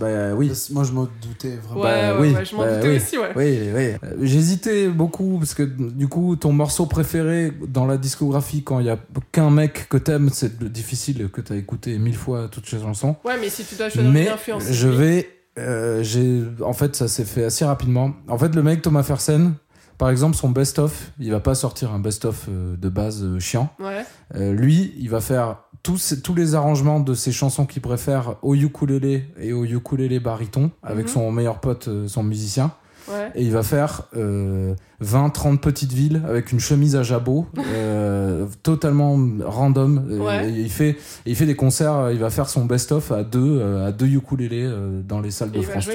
Bah 0.00 0.34
oui. 0.34 0.50
Moi, 0.70 0.84
je 0.84 0.92
m'en 0.92 1.08
doutais 1.22 1.56
vraiment. 1.56 1.82
Ouais, 1.82 1.90
Bah, 2.12 2.20
ouais, 2.20 2.28
oui, 2.28 2.34
ouais, 2.34 2.44
je 2.44 2.56
m'en 2.56 2.62
bah, 2.62 2.76
doutais 2.76 2.88
oui. 2.88 2.96
aussi, 2.96 3.18
ouais. 3.18 3.30
Oui, 3.36 3.58
oui. 3.74 4.08
Euh, 4.08 4.16
J'hésitais 4.22 4.88
beaucoup 4.88 5.38
parce 5.38 5.54
que 5.54 5.62
du 5.62 6.08
coup, 6.08 6.34
ton 6.36 6.52
morceau 6.52 6.86
préféré 6.86 7.52
dans 7.68 7.86
la 7.86 7.96
discographie, 7.96 8.64
quand 8.64 8.80
il 8.80 8.86
y 8.86 8.90
a 8.90 8.98
qu'un 9.32 9.50
mec 9.50 9.88
que 9.88 9.96
t'aimes, 9.96 10.30
c'est 10.32 10.62
difficile 10.64 11.28
que 11.30 11.40
t'as 11.40 11.54
écouté 11.56 11.96
mille 11.98 12.16
fois 12.16 12.48
toutes 12.50 12.66
ces 12.68 12.80
chansons. 12.80 13.16
Ouais, 13.24 13.38
mais 13.40 13.48
si 13.48 13.64
tu 13.64 13.76
dois 13.76 13.88
choisir 13.88 14.10
Mais 14.10 14.24
une 14.26 14.32
influence. 14.32 14.64
je 14.70 14.88
vais. 14.88 15.28
euh, 15.58 16.02
j'ai 16.02 16.42
en 16.64 16.72
fait, 16.72 16.96
ça 16.96 17.06
s'est 17.08 17.24
fait 17.24 17.44
assez 17.44 17.64
rapidement. 17.64 18.12
En 18.28 18.36
fait, 18.38 18.54
le 18.54 18.62
mec 18.62 18.82
Thomas 18.82 19.02
Fersen, 19.04 19.54
par 19.96 20.10
exemple, 20.10 20.36
son 20.36 20.50
best-of, 20.50 21.12
il 21.18 21.30
va 21.32 21.40
pas 21.40 21.54
sortir 21.56 21.92
un 21.92 21.98
best-of 21.98 22.46
euh, 22.48 22.76
de 22.76 22.88
base 22.88 23.22
euh, 23.24 23.40
chiant. 23.40 23.70
Ouais. 23.80 24.04
Euh, 24.36 24.52
lui, 24.52 24.92
il 24.98 25.08
va 25.10 25.20
faire 25.20 25.64
tous, 25.82 26.16
tous 26.22 26.34
les 26.34 26.54
arrangements 26.54 27.00
de 27.00 27.14
ses 27.14 27.32
chansons 27.32 27.66
qu'il 27.66 27.82
préfère 27.82 28.36
au 28.42 28.54
ukulélé 28.54 29.24
et 29.40 29.52
au 29.52 29.64
ukulélé 29.64 30.20
baryton 30.20 30.70
avec 30.82 31.06
Mhm. 31.06 31.12
son 31.12 31.32
meilleur 31.32 31.60
pote, 31.60 31.88
euh, 31.88 32.08
son 32.08 32.22
musicien. 32.22 32.72
Ouais. 33.08 33.30
Et 33.36 33.42
il 33.42 33.52
va 33.52 33.62
faire 33.62 34.02
euh, 34.18 34.74
20-30 35.00 35.60
petites 35.60 35.94
villes 35.94 36.20
avec 36.28 36.52
une 36.52 36.60
chemise 36.60 36.94
à 36.94 37.02
jabot, 37.02 37.46
euh, 37.72 38.46
totalement 38.62 39.18
random. 39.46 40.04
Ouais. 40.20 40.50
et 40.50 40.60
il, 40.60 40.68
fait, 40.70 40.90
et 40.90 40.96
il 41.30 41.34
fait 41.34 41.46
des 41.46 41.56
concerts, 41.56 41.94
euh, 41.94 42.12
il 42.12 42.18
va 42.18 42.28
faire 42.28 42.50
son 42.50 42.66
best-of 42.66 43.10
à 43.10 43.24
deux, 43.24 43.58
euh, 43.60 43.86
à 43.88 43.92
deux 43.92 44.08
ukulélés 44.08 44.70
dans 45.08 45.20
les 45.20 45.30
salles 45.30 45.50
Et 45.54 45.58
de 45.58 45.62
France. 45.62 45.88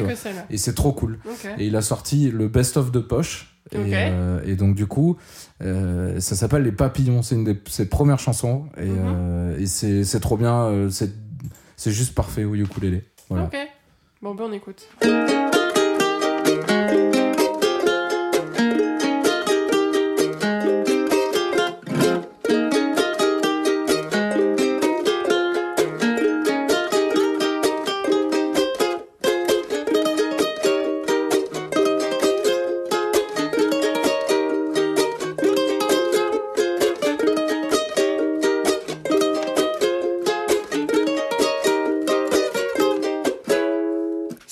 Et 0.49 0.57
c'est 0.57 0.73
trop 0.73 0.91
cool. 0.91 1.19
Ok. 1.25 1.47
Et 1.59 1.67
il 1.67 1.75
a 1.75 1.83
sorti 1.83 2.31
le 2.31 2.47
best-of 2.47 2.91
de 2.91 2.99
poche. 2.99 3.52
Et, 3.71 3.77
euh, 3.93 4.41
et 4.45 4.55
donc 4.55 4.75
du 4.75 4.85
coup, 4.87 5.17
euh, 5.61 6.19
ça 6.19 6.35
s'appelle 6.35 6.63
Les 6.63 6.71
Papillons. 6.71 7.21
C'est 7.21 7.35
une 7.35 7.43
de 7.43 7.57
ses 7.67 7.87
premières 7.89 8.19
chansons. 8.19 8.65
Et, 8.77 8.85
Mhm. 8.85 8.97
euh, 9.05 9.57
et 9.59 9.65
c'est 10.03 10.19
trop 10.19 10.37
bien. 10.37 10.89
C'est 10.91 11.11
c'est 11.75 11.91
juste 11.91 12.13
parfait 12.13 12.43
au 12.43 12.53
ukulélé. 12.55 13.03
Voilà. 13.29 13.45
Ok. 13.45 13.57
Bon, 14.21 14.35
ben 14.35 14.45
on 14.49 14.53
écoute. 14.53 14.87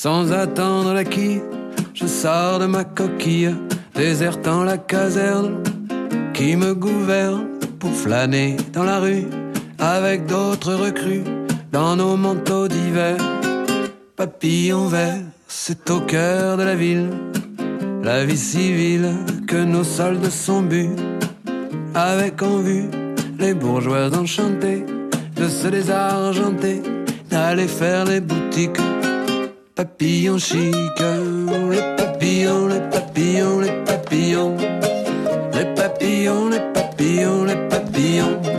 Sans 0.04 0.32
attendre 0.32 0.94
la 0.94 1.04
quille, 1.04 1.44
je 1.94 2.08
sors 2.08 2.58
de 2.58 2.66
ma 2.66 2.84
coquille, 2.84 3.54
désertant 3.94 4.64
la 4.64 4.80
caserne 4.80 5.62
qui 6.34 6.56
me 6.56 6.74
gouverne 6.74 7.46
pour 7.78 7.94
flâner 7.94 8.58
dans 8.74 8.84
la 8.84 9.00
rue 9.00 9.28
avec 9.78 10.26
d'autres 10.26 10.74
recrues 10.74 11.24
dans 11.72 11.96
nos 11.96 12.18
manteaux 12.18 12.68
d'hiver. 12.68 13.16
Papillon 14.16 14.88
vert, 14.88 15.22
c'est 15.48 15.88
au 15.92 16.00
cœur 16.00 16.58
de 16.58 16.64
la 16.64 16.74
ville, 16.74 17.12
la 18.02 18.26
vie 18.26 18.40
civile 18.40 19.12
que 19.48 19.64
nos 19.64 19.84
soldes 19.84 20.32
sont 20.32 20.64
bu, 20.64 20.90
avec 21.94 22.42
en 22.42 22.58
vue 22.58 22.90
les 23.38 23.54
bourgeois 23.54 24.10
enchantés 24.18 24.84
de 25.36 25.48
se 25.48 25.68
désargenter, 25.68 26.82
d'aller 27.30 27.68
faire 27.68 28.06
les 28.06 28.20
boutiques 28.20 28.82
papillons 29.84 30.38
chic, 30.38 31.00
les 31.00 31.96
papillons, 31.98 32.68
les 32.68 32.82
papillons, 32.92 33.60
les 33.62 33.72
papillons, 33.84 34.56
les 35.54 35.66
papillons, 35.74 36.50
les 36.50 36.60
papillons, 36.72 37.44
les 37.46 37.56
papillons, 37.68 38.51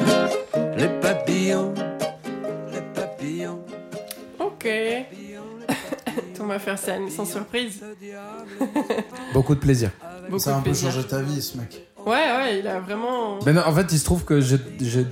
Thomas 6.52 6.58
Fersen, 6.76 7.08
sans 7.08 7.24
surprise. 7.24 7.80
Beaucoup 9.34 9.54
de 9.54 9.60
plaisir. 9.60 9.90
Beaucoup 10.26 10.38
Ça 10.38 10.50
a 10.54 10.58
un 10.58 10.58
peu 10.58 10.64
plaisir. 10.70 10.90
changé 10.92 11.06
ta 11.06 11.20
vie, 11.22 11.40
ce 11.40 11.56
mec. 11.56 11.86
Ouais, 12.04 12.12
ouais, 12.12 12.58
il 12.58 12.66
a 12.66 12.80
vraiment. 12.80 13.38
Mais 13.46 13.52
non, 13.52 13.62
en 13.64 13.72
fait, 13.72 13.86
il 13.92 13.98
se 13.98 14.04
trouve 14.04 14.24
que 14.24 14.40
j'ai 14.40 14.58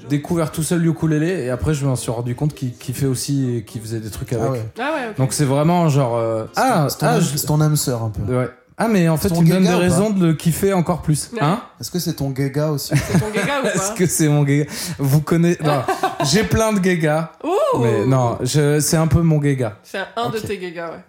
découvert 0.08 0.50
tout 0.52 0.62
seul 0.62 0.80
le 0.82 0.90
ukulélé 0.90 1.44
et 1.44 1.50
après 1.50 1.72
je 1.72 1.86
me 1.86 1.94
suis 1.96 2.10
rendu 2.10 2.34
compte 2.34 2.52
qu'il 2.54 2.72
qu'il 2.74 2.94
fait 2.94 3.06
aussi, 3.06 3.64
qu'il 3.66 3.80
faisait 3.80 4.00
des 4.00 4.10
trucs 4.10 4.32
avec. 4.32 4.46
Ah 4.48 4.50
ouais. 4.52 4.64
Ah 4.78 4.92
ouais. 4.94 5.14
Donc 5.16 5.32
c'est 5.32 5.44
vraiment 5.44 5.88
genre 5.88 6.16
euh, 6.16 6.44
ah 6.56 6.82
ton- 6.82 6.88
c'est 6.88 6.98
ton, 6.98 7.06
ah 7.06 7.20
je- 7.20 7.36
c'est 7.36 7.46
ton 7.46 7.60
âme 7.60 7.76
sœur 7.76 8.02
un 8.02 8.10
peu. 8.10 8.22
ouais. 8.36 8.48
ah 8.76 8.88
mais 8.88 9.08
en 9.08 9.16
fait 9.16 9.28
il 9.28 9.42
me 9.44 9.48
donne 9.50 9.58
des 9.62 9.68
gaga 9.68 9.76
raisons 9.78 10.10
de 10.10 10.26
le 10.26 10.34
kiffer 10.34 10.72
encore 10.72 11.00
plus. 11.02 11.30
Ouais. 11.32 11.38
Hein? 11.40 11.62
Est-ce 11.80 11.92
que 11.92 12.00
c'est 12.00 12.14
ton 12.14 12.30
gaga 12.30 12.70
aussi? 12.72 12.92
C'est 12.96 13.20
ton 13.20 13.30
gaga 13.30 13.62
ou 13.62 13.66
Est-ce 13.72 13.88
pas 13.90 13.94
que 13.94 14.06
c'est 14.06 14.28
mon 14.28 14.42
gaga? 14.42 14.64
Vous 14.98 15.20
connaissez 15.20 15.62
Non, 15.62 15.82
j'ai 16.24 16.42
plein 16.42 16.72
de 16.72 16.80
gagas, 16.80 17.30
Ouh 17.44 17.78
mais 17.78 18.04
non, 18.04 18.36
je- 18.42 18.80
c'est 18.80 18.96
un 18.96 19.06
peu 19.06 19.22
mon 19.22 19.38
gaga. 19.38 19.76
C'est 19.84 19.98
un, 19.98 20.06
un 20.16 20.28
de 20.30 20.38
tes 20.40 20.58
gagas, 20.58 20.90
ouais. 20.90 21.04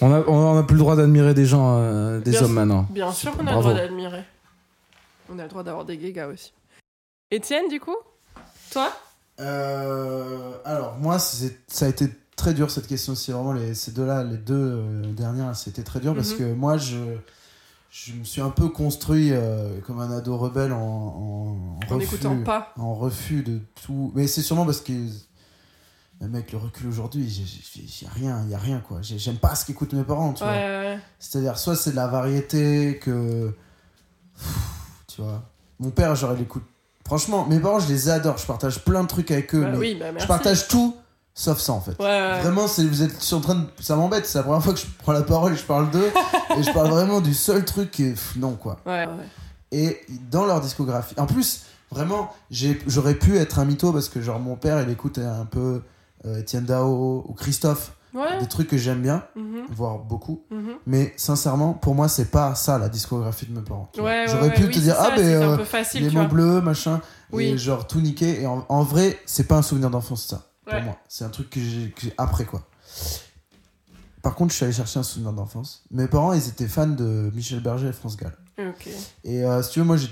On 0.00 0.12
a, 0.12 0.20
on 0.28 0.58
a 0.58 0.62
plus 0.62 0.74
le 0.74 0.80
droit 0.80 0.96
d'admirer 0.96 1.32
des 1.34 1.46
gens, 1.46 1.78
euh, 1.78 2.20
des 2.20 2.32
Bien 2.32 2.40
hommes 2.40 2.46
sûr. 2.48 2.54
maintenant. 2.54 2.86
Bien 2.90 3.12
sûr 3.12 3.32
qu'on 3.32 3.46
a 3.46 3.52
Bravo. 3.52 3.68
le 3.68 3.74
droit 3.74 3.82
d'admirer. 3.86 4.24
On 5.32 5.38
a 5.38 5.42
le 5.44 5.48
droit 5.48 5.62
d'avoir 5.62 5.84
des 5.84 5.96
gagas 5.96 6.28
aussi. 6.28 6.52
Étienne, 7.30 7.68
du 7.68 7.80
coup? 7.80 7.96
Toi? 8.70 8.92
Euh, 9.40 10.52
alors, 10.64 10.96
moi, 10.98 11.18
c'est- 11.18 11.58
ça 11.68 11.86
a 11.86 11.88
été 11.88 12.08
très 12.36 12.52
dur 12.54 12.70
cette 12.70 12.86
question 12.86 13.12
aussi. 13.14 13.32
Vraiment, 13.32 13.52
les, 13.52 13.74
ces 13.74 13.90
deux-là, 13.92 14.22
les 14.24 14.36
deux 14.36 14.54
euh, 14.54 15.12
dernières, 15.12 15.54
c'était 15.56 15.82
très 15.82 16.00
dur 16.00 16.14
parce 16.14 16.32
Mhm. 16.32 16.38
que 16.38 16.52
moi, 16.52 16.76
je, 16.76 16.96
je 17.90 18.12
me 18.12 18.24
suis 18.24 18.40
un 18.42 18.50
peu 18.50 18.68
construit 18.68 19.30
euh, 19.32 19.80
comme 19.86 20.00
un 20.00 20.10
ado 20.16 20.36
rebelle 20.36 20.72
en, 20.72 20.78
en, 20.78 21.56
En 21.90 21.94
refus, 21.94 21.98
n'écoutant 21.98 22.42
pas. 22.44 22.72
en 22.78 22.94
refus 22.94 23.42
de 23.42 23.60
tout. 23.84 24.12
Mais 24.14 24.26
c'est 24.26 24.42
sûrement 24.42 24.64
parce 24.66 24.80
que. 24.82 24.92
Mais 26.20 26.28
mec, 26.28 26.50
le 26.52 26.58
recul 26.58 26.86
aujourd'hui, 26.88 27.28
j'ai 27.28 28.06
rien, 28.08 28.40
il 28.44 28.50
y 28.50 28.54
a 28.54 28.58
rien 28.58 28.80
quoi. 28.80 29.02
J'ai- 29.02 29.18
J'aime 29.18 29.36
pas 29.36 29.54
ce 29.54 29.66
qu'écoutent 29.66 29.92
mes 29.92 30.02
parents, 30.04 30.32
tu 30.32 30.42
Ouais, 30.44 30.48
vois. 30.48 30.56
ouais. 30.92 30.98
C'est-à-dire, 31.18 31.58
soit 31.58 31.76
c'est 31.76 31.90
de 31.90 31.96
la 31.96 32.06
variété 32.06 32.98
que. 33.02 33.54
Tu 35.06 35.20
vois. 35.22 35.42
Mon 35.78 35.90
père, 35.90 36.14
genre, 36.14 36.32
il 36.36 36.42
écoute. 36.42 36.62
Franchement, 37.06 37.46
mes 37.46 37.60
parents, 37.60 37.78
je 37.80 37.88
les 37.88 38.08
adore. 38.08 38.38
Je 38.38 38.46
partage 38.46 38.82
plein 38.84 39.02
de 39.02 39.08
trucs 39.08 39.30
avec 39.30 39.54
eux. 39.54 39.60
Bah 39.62 39.68
mais 39.72 39.78
oui, 39.78 39.96
bah 39.98 40.06
je 40.18 40.26
partage 40.26 40.66
tout, 40.68 40.96
sauf 41.34 41.58
ça, 41.60 41.72
en 41.74 41.80
fait. 41.80 42.00
Ouais. 42.02 42.40
Vraiment, 42.40 42.66
c'est, 42.66 42.84
vous 42.84 43.02
êtes 43.02 43.20
sur 43.22 43.38
en 43.38 43.40
train 43.42 43.54
de. 43.54 43.66
Ça 43.80 43.94
m'embête, 43.94 44.26
c'est 44.26 44.38
la 44.38 44.44
première 44.44 44.62
fois 44.62 44.72
que 44.72 44.80
je 44.80 44.86
prends 44.98 45.12
la 45.12 45.22
parole 45.22 45.52
et 45.52 45.56
je 45.56 45.64
parle 45.64 45.90
d'eux. 45.90 46.10
et 46.58 46.62
je 46.62 46.72
parle 46.72 46.88
vraiment 46.88 47.20
du 47.20 47.34
seul 47.34 47.64
truc 47.64 47.90
qui 47.90 48.04
est. 48.04 48.10
pff, 48.12 48.36
non, 48.36 48.52
quoi. 48.56 48.80
Et 49.72 50.00
dans 50.30 50.46
leur 50.46 50.60
discographie. 50.60 51.14
En 51.18 51.26
plus, 51.26 51.62
vraiment, 51.90 52.32
j'ai, 52.50 52.80
j'aurais 52.86 53.14
pu 53.14 53.36
être 53.36 53.58
un 53.58 53.64
mytho 53.66 53.92
parce 53.92 54.08
que, 54.08 54.20
genre, 54.22 54.40
mon 54.40 54.56
père, 54.56 54.80
il 54.82 54.88
écoute 54.90 55.18
un 55.18 55.44
peu 55.44 55.82
euh, 56.26 56.38
Étienne 56.40 56.64
Dao 56.64 57.24
ou 57.28 57.32
Christophe. 57.34 57.92
Ouais. 58.14 58.38
Des 58.40 58.46
trucs 58.46 58.68
que 58.68 58.78
j'aime 58.78 59.02
bien, 59.02 59.22
Mhm, 59.36 59.66
voire 59.68 59.98
beaucoup. 59.98 60.42
mhm. 60.50 60.76
Mais 60.86 61.12
sincèrement, 61.18 61.74
pour 61.74 61.94
moi, 61.94 62.08
c'est 62.08 62.30
pas 62.30 62.54
ça 62.54 62.78
la 62.78 62.88
discographie 62.88 63.44
de 63.44 63.52
mes 63.52 63.60
parents. 63.62 63.90
Ouais, 63.98 64.24
J'aurais 64.26 64.54
pu 64.54 64.64
oui, 64.64 64.70
te 64.70 64.78
dire, 64.78 64.94
ah, 64.98 65.10
ben, 65.14 65.18
euh, 65.22 65.64
facile, 65.66 66.04
les 66.08 66.10
mots 66.10 66.26
bleus, 66.26 66.62
machin, 66.62 67.02
Oui. 67.32 67.44
et 67.44 67.58
genre 67.58 67.86
tout 67.86 68.00
niqué. 68.00 68.40
Et 68.40 68.46
en, 68.46 68.64
en 68.70 68.82
vrai, 68.84 69.18
c'est 69.26 69.44
pas 69.46 69.56
un 69.56 69.62
souvenir 69.62 69.90
d'enfance, 69.90 70.24
ça, 70.26 70.46
pour 70.64 70.80
moi. 70.80 70.96
C'est 71.08 71.24
un 71.24 71.28
truc 71.28 71.50
que 71.50 71.60
j'ai 71.60 71.92
après, 72.16 72.46
quoi. 72.46 72.62
Par 74.22 74.34
contre, 74.34 74.50
je 74.52 74.56
suis 74.56 74.64
allé 74.64 74.72
chercher 74.72 74.98
un 74.98 75.02
souvenir 75.02 75.32
d'enfance. 75.34 75.84
Mes 75.90 76.08
parents, 76.08 76.32
ils 76.32 76.48
étaient 76.48 76.68
fans 76.68 76.86
de 76.86 77.30
Michel 77.34 77.60
Berger 77.60 77.88
et 77.88 77.92
France 77.92 78.16
Gall. 78.16 78.36
Et 79.24 79.44
euh, 79.44 79.62
si 79.62 79.70
tu 79.72 79.80
veux, 79.80 79.84
moi, 79.84 79.98
j'ai 79.98 80.08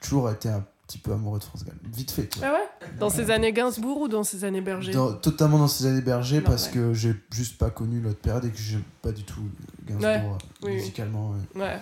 toujours 0.00 0.30
été 0.30 0.48
un 0.50 0.62
petit 0.92 0.98
peu 0.98 1.12
amoureux 1.12 1.38
de 1.38 1.44
France 1.44 1.64
Gall. 1.64 1.74
Vite 1.94 2.10
fait. 2.10 2.28
Ah 2.42 2.52
ouais 2.52 2.88
Dans 2.98 3.08
ces 3.10 3.30
années 3.30 3.52
Gainsbourg 3.52 4.00
ou 4.02 4.08
dans 4.08 4.24
ces 4.24 4.44
années 4.44 4.60
Berger 4.60 4.92
Dans- 4.92 5.12
totalement 5.14 5.58
dans 5.58 5.68
ces 5.68 5.86
années 5.86 6.00
Berger 6.02 6.38
Non, 6.38 6.42
parce 6.44 6.66
ouais. 6.66 6.72
que 6.72 6.92
j'ai 6.94 7.14
juste 7.30 7.56
pas 7.58 7.70
connu 7.70 8.00
l'autre 8.00 8.18
période 8.20 8.44
et 8.44 8.50
que 8.50 8.58
j'ai 8.58 8.78
pas 9.00 9.12
du 9.12 9.24
tout 9.24 9.40
Gainsbourg 9.86 10.04
Ouais. 10.08 10.20
euh, 10.24 10.66
Oui, 10.66 10.74
musicalement. 10.74 11.34
Ouais. 11.54 11.78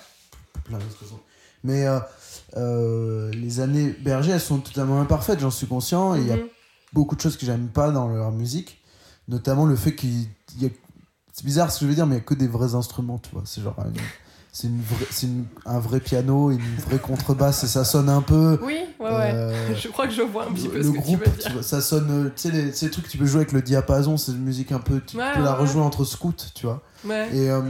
plein 0.64 0.78
d'autres 0.78 1.00
raisons. 1.00 1.20
Mais 1.64 1.86
euh, 1.86 1.98
euh, 2.56 3.30
les 3.32 3.60
années 3.60 3.90
Berger, 4.00 4.32
elles 4.32 4.40
sont 4.40 4.58
totalement 4.60 5.00
imparfaites, 5.00 5.40
j'en 5.40 5.50
suis 5.50 5.66
conscient. 5.66 6.14
Il 6.14 6.26
y 6.26 6.32
a 6.32 6.36
Mhm. 6.36 6.46
beaucoup 6.92 7.16
de 7.16 7.20
choses 7.20 7.36
que 7.36 7.44
j'aime 7.44 7.68
pas 7.68 7.90
dans 7.90 8.08
leur 8.08 8.32
musique, 8.32 8.80
notamment 9.28 9.66
le 9.66 9.76
fait 9.76 9.94
qu'il 9.94 10.22
y 10.58 10.66
a. 10.66 10.68
C'est 11.32 11.44
bizarre 11.44 11.70
ce 11.70 11.80
que 11.80 11.84
je 11.84 11.90
veux 11.90 11.94
dire, 11.94 12.06
mais 12.06 12.16
il 12.16 12.18
y 12.18 12.20
a 12.22 12.24
que 12.24 12.34
des 12.34 12.48
vrais 12.48 12.74
instruments, 12.74 13.18
tu 13.18 13.30
vois. 13.32 13.42
C'est 13.44 13.60
genre. 13.62 13.76
C'est 14.52 14.66
une 14.68 14.80
vraie- 14.82 15.06
c'est 15.10 15.26
une- 15.26 15.44
un 15.66 15.78
vrai 15.78 16.00
piano, 16.00 16.50
une 16.50 16.58
vraie 16.86 16.98
contrebasse 16.98 17.62
et 17.64 17.66
ça 17.68 17.84
sonne 17.84 18.08
un 18.08 18.22
peu. 18.22 18.58
Oui, 18.62 18.78
ouais, 18.98 19.04
ouais. 19.10 19.30
euh, 19.34 19.74
Je 19.80 19.88
crois 19.88 20.06
que 20.06 20.12
je 20.12 20.22
vois 20.22 20.46
un 20.48 20.52
petit 20.52 20.68
peu 20.68 20.78
le 20.78 20.82
ce 20.84 20.88
que 20.90 20.96
groupe, 20.98 21.22
tu 21.24 21.30
veux 21.30 21.36
tu 21.36 21.50
dire. 21.52 21.64
ça 21.64 21.80
sonne, 21.80 22.10
euh, 22.10 22.30
tu 22.34 22.42
sais, 22.42 22.50
les, 22.50 22.72
ces 22.72 22.90
trucs 22.90 23.06
que 23.06 23.10
tu 23.10 23.18
peux 23.18 23.26
jouer 23.26 23.40
avec 23.42 23.52
le 23.52 23.62
diapason, 23.62 24.16
c'est 24.16 24.32
une 24.32 24.42
musique 24.42 24.72
un 24.72 24.80
peu, 24.80 25.00
tu 25.06 25.16
Ouais, 25.16 25.32
peux 25.34 25.42
la 25.42 25.52
ouais, 25.52 25.58
rejouer 25.60 25.80
entre 25.82 26.04
scouts, 26.04 26.32
tu 26.54 26.66
vois. 26.66 26.82
Ouais. 27.04 27.28
Et, 27.34 27.50
euh, 27.50 27.62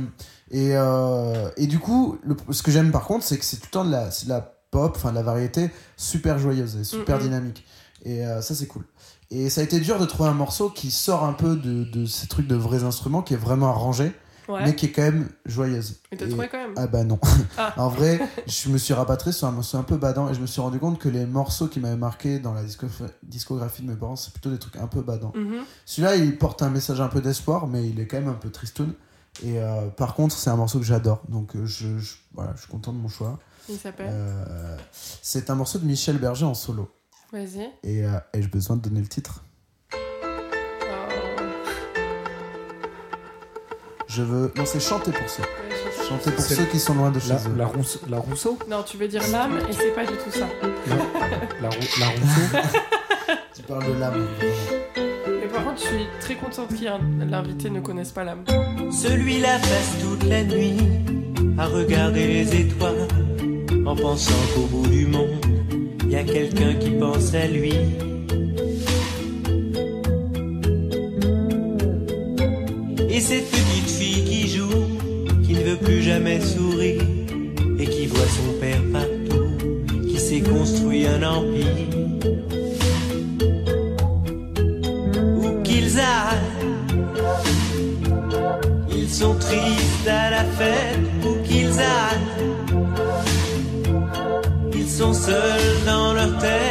et, 0.51 0.71
euh, 0.77 1.49
et 1.57 1.67
du 1.67 1.79
coup, 1.79 2.19
le- 2.25 2.37
ce 2.53 2.63
que 2.63 2.71
j'aime 2.71 2.91
par 2.91 3.05
contre, 3.05 3.25
c'est 3.25 3.39
que 3.39 3.45
c'est 3.45 3.57
tout 3.59 3.67
le 3.67 3.71
temps 3.71 3.85
de 3.85 3.91
la, 3.93 4.09
de 4.09 4.29
la 4.29 4.41
pop, 4.71 4.93
enfin 4.97 5.11
de 5.11 5.17
la 5.17 5.23
variété 5.23 5.71
super 5.97 6.39
joyeuse 6.39 6.77
et 6.77 6.85
super 6.85 7.19
dynamique. 7.19 7.65
Et 8.05 8.23
ça, 8.41 8.55
c'est 8.55 8.67
cool. 8.67 8.85
Et 9.33 9.49
ça 9.51 9.61
a 9.61 9.65
été 9.65 9.79
dur 9.79 9.99
de 10.01 10.07
trouver 10.07 10.29
un 10.31 10.35
morceau 10.35 10.71
qui 10.71 10.91
sort 10.91 11.23
un 11.25 11.35
peu 11.35 11.55
de, 11.55 11.85
de 11.85 12.05
ces 12.07 12.27
trucs 12.27 12.47
de 12.49 12.57
vrais 12.57 12.83
instruments, 12.83 13.23
qui 13.23 13.35
est 13.35 13.37
vraiment 13.37 13.69
arrangé, 13.69 14.11
Ouais. 14.51 14.65
mais 14.65 14.75
qui 14.75 14.87
est 14.87 14.91
quand 14.93 15.03
même 15.03 15.29
joyeuse. 15.47 16.01
Et 16.13 16.17
t'as 16.17 16.29
trouvé 16.29 16.49
quand 16.49 16.59
même 16.59 16.75
ah 16.77 16.87
bah 16.87 17.05
non. 17.05 17.19
Ah. 17.57 17.75
en 17.77 17.89
vrai, 17.89 18.21
je 18.47 18.69
me 18.69 18.79
suis 18.79 18.93
rapatrié 18.95 19.33
sur 19.33 19.47
un 19.47 19.53
morceau 19.53 19.79
un 19.79 19.83
peu 19.83 19.97
badant 19.97 20.29
et 20.29 20.35
je 20.35 20.41
me 20.41 20.47
suis 20.47 20.61
rendu 20.61 20.79
compte 20.79 20.99
que 20.99 21.09
les 21.09 21.27
morceaux 21.27 21.69
qui 21.69 21.81
m'avaient 21.81 21.97
marqué 21.97 22.39
dans 22.39 22.53
la 22.53 22.63
disco- 22.65 22.87
discographie 23.23 23.83
de 23.83 23.89
mes 23.91 23.97
parents, 23.97 24.17
c'est 24.17 24.33
plutôt 24.33 24.51
des 24.51 24.59
trucs 24.59 24.77
un 24.77 24.87
peu 24.87 25.03
badants. 25.03 25.33
Mhm. 25.37 25.61
Celui-là, 25.87 26.17
il 26.17 26.37
porte 26.39 26.63
un 26.63 26.71
message 26.71 27.01
un 27.01 27.09
peu 27.09 27.21
d'espoir, 27.21 27.67
mais 27.67 27.89
il 27.89 28.01
est 28.01 28.07
quand 28.07 28.19
même 28.19 28.29
un 28.29 28.35
peu 28.35 28.51
tristoun. 28.51 28.93
Et 29.45 29.59
euh, 29.61 29.87
par 29.89 30.15
contre, 30.15 30.35
c'est 30.37 30.51
un 30.51 30.57
morceau 30.57 30.79
que 30.81 30.85
j'adore, 30.85 31.23
donc 31.29 31.55
euh, 31.55 31.65
je, 31.65 31.99
je- 31.99 32.17
voilà, 32.35 32.53
je 32.57 32.63
suis 32.63 32.69
content 32.71 32.93
de 32.93 32.99
mon 32.99 33.09
choix. 33.09 33.39
Il 33.69 33.77
s'appelle 33.79 34.09
Euh, 34.11 34.77
c'est 35.23 35.51
un 35.51 35.55
morceau 35.55 35.79
de 35.79 35.87
Michel 35.87 36.19
Berger 36.19 36.45
en 36.47 36.55
solo. 36.55 36.91
Vas-y. 37.33 37.71
Et, 37.85 38.05
euh, 38.05 38.19
et 38.35 38.43
j'ai 38.43 38.49
besoin 38.49 38.75
de 38.77 38.83
donner 38.83 39.01
le 39.01 39.07
titre? 39.07 39.45
Je 44.13 44.23
veux. 44.23 44.53
Non, 44.57 44.65
c'est 44.67 44.81
chanter 44.81 45.13
pour 45.13 45.29
ceux. 45.29 45.43
Chanter 46.09 46.31
pour 46.33 46.43
ceux 46.45 46.65
qui 46.65 46.79
sont 46.81 46.95
loin 46.95 47.11
de 47.11 47.21
chez 47.21 47.29
La, 47.29 47.37
eux. 47.37 47.55
la, 47.57 47.67
Rousse- 47.67 48.01
la 48.09 48.19
Rousseau? 48.19 48.59
Non, 48.69 48.83
tu 48.83 48.97
veux 48.97 49.07
dire 49.07 49.23
l'âme 49.31 49.59
et 49.69 49.73
c'est 49.73 49.95
pas 49.95 50.05
du 50.05 50.15
tout 50.15 50.31
ça. 50.33 50.47
Non, 50.89 50.97
la, 51.63 51.69
Rou- 51.69 52.01
la 52.01 52.07
Rousseau? 52.09 52.69
Tu 53.55 53.63
parles 53.63 53.85
de 53.95 54.01
l'âme. 54.01 54.27
Mais 55.29 55.47
par 55.53 55.65
contre, 55.65 55.81
je 55.83 55.87
suis 55.87 56.07
très 56.21 56.35
contente 56.35 56.69
qu'il 56.69 56.83
y 56.83 56.87
ait 56.87 56.89
un- 56.89 57.01
l'invité 57.31 57.71
ne 57.71 57.81
connaisse 57.81 58.11
pas 58.11 58.25
l'âme. 58.25 58.43
Celui-là 58.91 59.59
passe 59.59 59.97
toute 60.03 60.25
la 60.29 60.43
nuit 60.43 60.77
à 61.59 61.67
regarder 61.67 62.27
les 62.27 62.55
étoiles 62.63 63.07
en 63.87 63.95
pensant 63.95 64.33
qu'au 64.55 64.63
bout 64.67 64.89
du 64.89 65.07
monde, 65.07 65.45
il 66.05 66.11
y 66.11 66.17
a 66.17 66.25
quelqu'un 66.25 66.75
qui 66.75 66.91
pense 66.91 67.33
à 67.35 67.47
lui. 67.47 67.75
Et 73.21 73.23
cette 73.23 73.51
petite 73.51 73.91
fille 73.91 74.25
qui 74.25 74.49
joue, 74.49 74.89
qui 75.45 75.53
ne 75.53 75.61
veut 75.61 75.77
plus 75.77 76.01
jamais 76.01 76.41
sourire 76.41 77.03
et 77.79 77.85
qui 77.85 78.07
voit 78.07 78.21
son 78.21 78.59
père 78.59 78.81
partout, 78.91 80.09
qui 80.09 80.19
s'est 80.19 80.41
construit 80.41 81.07
un 81.07 81.23
empire. 81.23 81.67
Où 85.37 85.63
qu'ils 85.63 86.01
aillent, 86.01 86.39
ils 88.91 89.11
sont 89.11 89.35
tristes 89.35 90.09
à 90.09 90.31
la 90.31 90.45
fête 90.45 91.01
où 91.23 91.47
qu'ils 91.47 91.79
aillent. 91.79 92.81
Ils 94.73 94.89
sont 94.89 95.13
seuls 95.13 95.85
dans 95.85 96.15
leur 96.15 96.39
tête. 96.39 96.70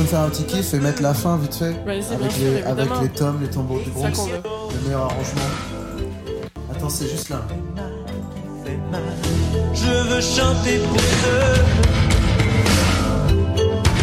Peux 0.00 0.04
me 0.04 0.08
faire 0.08 0.20
un 0.20 0.30
petit 0.30 0.44
kiff 0.44 0.72
et 0.72 0.78
mettre 0.78 1.02
la 1.02 1.12
fin 1.12 1.36
vite 1.36 1.54
fait 1.54 1.74
avec, 1.86 2.02
sûr, 2.32 2.44
les, 2.44 2.62
avec 2.62 2.88
les 3.02 3.08
tomes, 3.10 3.38
les 3.42 3.50
tambours 3.50 3.80
du 3.80 3.90
Bronx, 3.90 4.12
le 4.72 4.84
meilleur 4.84 5.02
arrangement. 5.02 5.42
Attends, 6.70 6.88
c'est 6.88 7.08
juste 7.08 7.28
là. 7.28 7.42
Je 9.74 10.08
veux 10.08 10.20
chanter 10.20 10.78
pour 10.78 11.00
ceux 11.00 11.62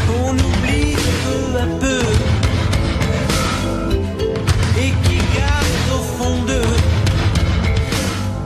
qu'on 0.07 0.34
oublie 0.34 0.95
peu 1.24 1.57
à 1.57 1.65
peu 1.80 2.02
et 4.80 4.91
qui 5.03 5.18
gardent 5.36 5.94
au 5.95 6.24
fond 6.24 6.44
d'eux. 6.45 6.76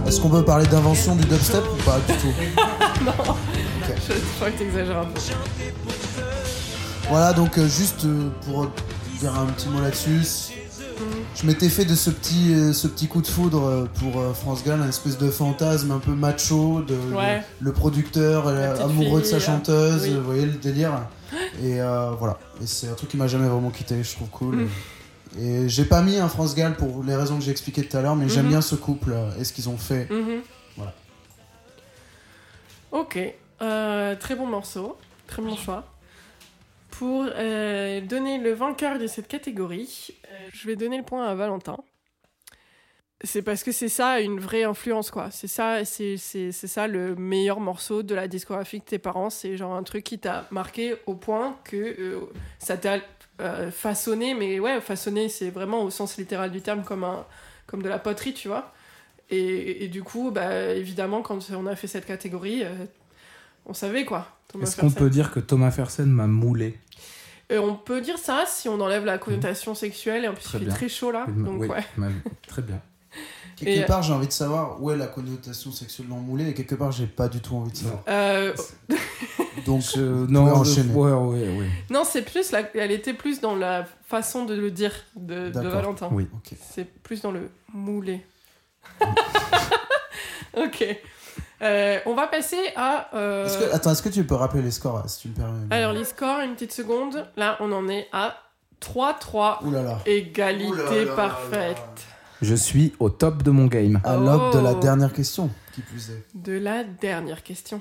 Est-ce 0.07 0.22
qu'on 0.22 0.30
peut 0.30 0.45
parler 0.45 0.68
d'invention 0.68 1.15
du 1.15 1.26
dubstep 1.26 1.64
ou 1.73 1.84
pas 1.84 1.99
du 2.07 2.14
tout 2.14 2.34
Je, 4.07 4.14
je 4.14 4.19
crois 4.38 4.52
que 4.52 4.57
t'exagères 4.57 4.99
un 4.99 5.06
peu. 5.06 5.19
Voilà, 7.12 7.34
donc 7.34 7.58
euh, 7.58 7.68
juste 7.68 8.06
euh, 8.06 8.30
pour 8.46 8.68
dire 9.20 9.38
un 9.38 9.46
petit 9.48 9.68
mot 9.68 9.82
là-dessus, 9.82 10.22
je 11.36 11.46
m'étais 11.46 11.68
fait 11.68 11.84
de 11.84 11.94
ce 11.94 12.10
petit, 12.10 12.54
euh, 12.54 12.72
ce 12.74 12.88
petit 12.88 13.08
coup 13.08 13.22
de 13.22 13.28
foudre 13.28 13.64
euh, 13.66 13.86
pour 14.00 14.20
euh, 14.22 14.34
France 14.34 14.64
Gall, 14.64 14.82
un 14.82 14.88
espèce 14.88 15.18
de 15.18 15.30
fantasme 15.30 15.92
un 15.92 16.00
peu 16.00 16.12
macho, 16.14 16.82
de, 16.82 16.96
Ouais. 17.14 17.44
le, 17.60 17.66
le 17.66 17.74
producteur 17.74 18.48
euh, 18.48 18.72
petite 18.72 18.86
amoureux 18.86 19.20
de 19.20 19.26
fille, 19.26 19.34
sa 19.34 19.40
chanteuse, 19.42 20.04
oui. 20.04 20.14
vous 20.14 20.24
voyez 20.24 20.46
le 20.46 20.54
délire. 20.54 20.94
Et 21.64 21.82
euh, 21.82 22.12
voilà, 22.18 22.38
et 22.62 22.66
c'est 22.68 22.88
un 22.90 22.94
truc 22.94 23.10
qui 23.10 23.18
m'a 23.18 23.28
jamais 23.28 23.48
vraiment 23.48 23.70
quitté, 23.72 24.04
je 24.04 24.14
trouve 24.16 24.30
cool. 24.30 24.56
Mm. 24.56 24.70
Et 25.40 25.70
j'ai 25.70 25.86
pas 25.86 26.02
mis 26.02 26.18
un 26.18 26.28
France 26.30 26.56
Gall 26.56 26.76
pour 26.76 27.04
les 27.04 27.16
raisons 27.16 27.38
que 27.38 27.44
j'ai 27.44 27.52
expliquées 27.52 27.84
tout 27.86 27.96
à 27.98 28.02
l'heure, 28.02 28.16
mais 28.18 28.28
j'aime 28.30 28.44
Mhm. 28.46 28.50
bien 28.52 28.62
ce 28.62 28.76
couple 28.76 29.12
euh, 29.14 29.30
et 29.40 29.44
ce 29.46 29.52
qu'ils 29.54 29.68
ont 29.70 29.78
fait. 29.78 30.10
Mhm. 30.10 30.42
Voilà. 30.78 30.94
Ok, 32.92 33.18
euh, 33.62 34.16
très 34.18 34.36
bon 34.36 34.46
morceau, 34.46 34.98
très 35.28 35.42
bon 35.42 35.56
choix. 35.56 35.86
Pour 37.02 37.26
euh, 37.26 37.99
donner 38.02 38.38
le 38.38 38.53
vainqueur 38.53 38.99
de 38.99 39.07
cette 39.07 39.28
catégorie, 39.28 40.10
euh, 40.30 40.49
je 40.53 40.68
vais 40.68 40.76
donner 40.76 40.98
le 40.98 41.03
point 41.03 41.26
à 41.26 41.34
Valentin. 41.34 41.78
C'est 43.23 43.41
parce 43.41 43.64
que 43.64 43.72
c'est 43.72 43.90
ça 43.90 44.19
une 44.19 44.40
vraie 44.40 44.65
influence, 44.65 45.10
quoi. 45.10 45.32
C'est 45.32 45.48
ça, 45.48 45.84
ça 45.84 46.88
le 46.88 47.15
meilleur 47.15 47.60
morceau 47.60 48.03
de 48.03 48.14
la 48.14 48.28
discographie 48.28 48.82
de 48.82 48.84
tes 48.84 48.99
parents. 48.99 49.32
C'est 49.32 49.57
genre 49.57 49.73
un 49.73 49.82
truc 49.82 50.03
qui 50.03 50.19
t'a 50.19 50.45
marqué 50.52 50.95
au 51.07 51.15
point 51.15 51.57
que 51.64 51.76
euh, 51.76 52.19
ça 52.60 52.78
t'a 52.78 52.99
façonné. 53.72 54.36
Mais 54.36 54.60
ouais, 54.60 54.80
façonné, 54.80 55.28
c'est 55.28 55.49
vraiment 55.49 55.82
au 55.82 55.90
sens 55.90 56.18
littéral 56.19 56.52
du 56.52 56.61
terme 56.61 56.84
comme, 56.84 57.03
un, 57.03 57.26
comme 57.65 57.82
de 57.82 57.90
la 57.90 57.98
poterie, 57.98 58.36
tu 58.36 58.48
vois. 58.48 58.72
Et, 59.32 59.86
et 59.86 59.88
du 59.88 60.03
coup, 60.03 60.30
bah, 60.30 60.65
évidemment, 60.76 61.23
quand 61.23 61.49
on 61.49 61.65
a 61.65 61.76
fait 61.76 61.88
cette 61.88 62.06
catégorie, 62.06 62.64
on 63.66 63.74
savait 63.74 64.06
quoi. 64.06 64.28
Est-ce 64.62 64.76
qu'on 64.78 64.92
peut 64.92 65.10
dire 65.10 65.32
que 65.32 65.40
Thomas 65.40 65.72
Fersen 65.72 66.10
m'a 66.10 66.28
moulé 66.28 66.78
Et 67.50 67.58
on 67.58 67.76
peut 67.76 68.02
dire 68.02 68.18
ça 68.18 68.44
si 68.48 68.68
on 68.68 68.80
enlève 68.82 69.06
la 69.06 69.18
connotation 69.18 69.76
sexuelle 69.76 70.26
et 70.26 70.28
en 70.28 70.34
plus 70.34 70.44
Très 70.44 70.58
il 70.58 70.62
fait 70.62 70.66
bien. 70.66 70.76
très 70.76 70.90
chaud 70.90 71.12
là. 71.12 71.26
Donc 71.28 71.62
oui, 71.62 71.68
ouais. 71.68 71.86
m'a- 71.98 72.10
Très 72.48 72.62
bien. 72.62 72.82
Quelque 73.56 73.84
Et- 73.84 73.86
part, 73.86 74.02
j'ai 74.02 74.12
envie 74.14 74.28
de 74.28 74.32
savoir 74.34 74.82
où 74.82 74.90
est 74.90 74.98
la 74.98 75.06
connotation 75.08 75.72
sexuelle 75.72 76.08
non 76.08 76.16
moulée, 76.16 76.50
et 76.50 76.54
quelque 76.56 76.74
part, 76.74 76.92
j'ai 76.92 77.06
pas 77.06 77.28
du 77.28 77.42
tout 77.42 77.56
envie 77.56 77.72
de 77.72 77.78
savoir. 77.78 78.02
Euh, 78.08 78.54
Donc, 79.68 79.84
Euh, 79.98 80.26
non, 80.28 80.48
enchaîner. 80.52 80.92
ouais, 80.94 81.12
ouais, 81.12 81.58
ouais. 81.60 81.70
non, 81.92 82.04
c'est 82.04 82.24
plus 82.24 82.52
la... 82.52 82.62
elle 82.74 82.90
était 82.92 83.14
plus 83.14 83.40
dans 83.40 83.56
la 83.56 83.86
façon 84.08 84.46
de 84.46 84.56
le 84.56 84.72
dire 84.72 84.92
de. 85.16 85.52
Valentin. 85.54 86.10
Oui. 86.12 86.28
Ok. 86.34 86.58
C'est 86.74 86.86
plus 87.04 87.22
dans 87.22 87.32
le 87.32 87.50
moulé. 87.72 88.26
ok. 90.58 90.98
Euh, 91.62 92.00
on 92.06 92.16
va 92.16 92.28
passer 92.28 92.58
à. 92.76 93.08
euh, 93.14 93.46
Est-ce 93.46 93.58
que, 93.58 93.74
attends, 93.76 93.92
est-ce 93.92 94.02
que 94.02 94.10
tu 94.10 94.24
peux 94.24 94.36
rappeler 94.36 94.62
les 94.64 94.72
scores, 94.72 95.04
si 95.08 95.20
tu 95.22 95.28
me 95.30 95.34
permets? 95.36 95.68
Alors 95.76 95.94
les 95.94 96.06
scores, 96.06 96.40
une 96.40 96.54
petite 96.56 96.74
seconde. 96.74 97.28
Là, 97.38 97.58
on 97.60 97.72
en 97.72 97.88
est 97.88 98.08
à 98.12 98.36
3-3. 98.84 99.64
Ouh 99.64 99.72
là 99.72 99.84
là. 99.84 99.98
Égalité 100.08 100.68
Ouh 100.72 100.76
là 100.76 100.84
là 100.92 101.04
là 101.06 101.16
parfaite. 101.16 101.78
Je 102.42 102.56
suis 102.56 102.94
au 103.00 103.10
top 103.12 103.44
de 103.44 103.52
mon 103.52 103.68
game. 103.68 104.02
À 104.04 104.16
l'aube 104.18 104.54
de 104.54 104.60
la 104.60 104.72
Oh. 104.72 104.80
dernière 104.80 105.14
question, 105.14 105.52
qui 105.76 105.82
plus 105.82 106.10
est. 106.10 106.26
De 106.34 106.58
la 106.58 106.84
dernière 106.84 107.44
question. 107.44 107.80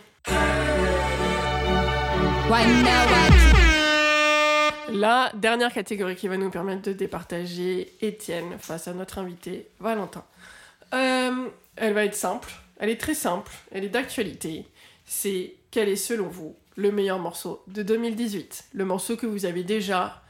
La 4.93 5.31
dernière 5.35 5.73
catégorie 5.73 6.17
qui 6.17 6.27
va 6.29 6.37
nous 6.37 6.51
permettre 6.51 6.83
de 6.83 6.93
départager 6.93 7.93
Étienne 8.01 8.57
face 8.59 8.89
à 8.89 8.93
notre 8.93 9.19
invité 9.19 9.69
Valentin. 9.79 10.25
Euh, 10.93 11.47
elle 11.77 11.95
va 11.95 12.05
être 12.05 12.17
simple, 12.17 12.51
elle 12.81 12.89
est 12.91 13.01
très 13.01 13.15
simple, 13.15 13.53
elle 13.71 13.85
est 13.85 13.89
d'actualité. 13.91 14.67
C'est 15.07 15.55
quel 15.71 15.89
est 15.89 15.97
selon 15.97 16.27
vous 16.27 16.57
le 16.77 16.91
meilleur 16.91 17.19
morceau 17.21 17.63
de 17.69 17.83
2018 17.85 18.65
Le 18.73 18.85
morceau 18.85 19.17
que 19.17 19.27
vous 19.27 19.45
avez 19.47 19.63
déjà 19.63 20.23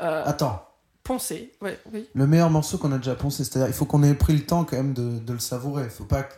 euh, 0.00 0.22
Attends, 0.24 0.66
poncé. 1.04 1.52
Ouais, 1.60 1.78
oui. 1.92 2.08
le 2.14 2.26
meilleur 2.26 2.48
morceau 2.50 2.78
qu'on 2.78 2.92
a 2.92 2.98
déjà 2.98 3.14
poncé, 3.14 3.44
c'est-à-dire 3.44 3.68
il 3.68 3.74
faut 3.74 3.84
qu'on 3.86 4.02
ait 4.02 4.14
pris 4.14 4.32
le 4.34 4.44
temps 4.46 4.64
quand 4.64 4.76
même 4.76 4.94
de, 4.94 5.18
de 5.18 5.32
le 5.32 5.38
savourer. 5.38 5.88
Faut 5.90 6.04
pas 6.04 6.22
que... 6.22 6.32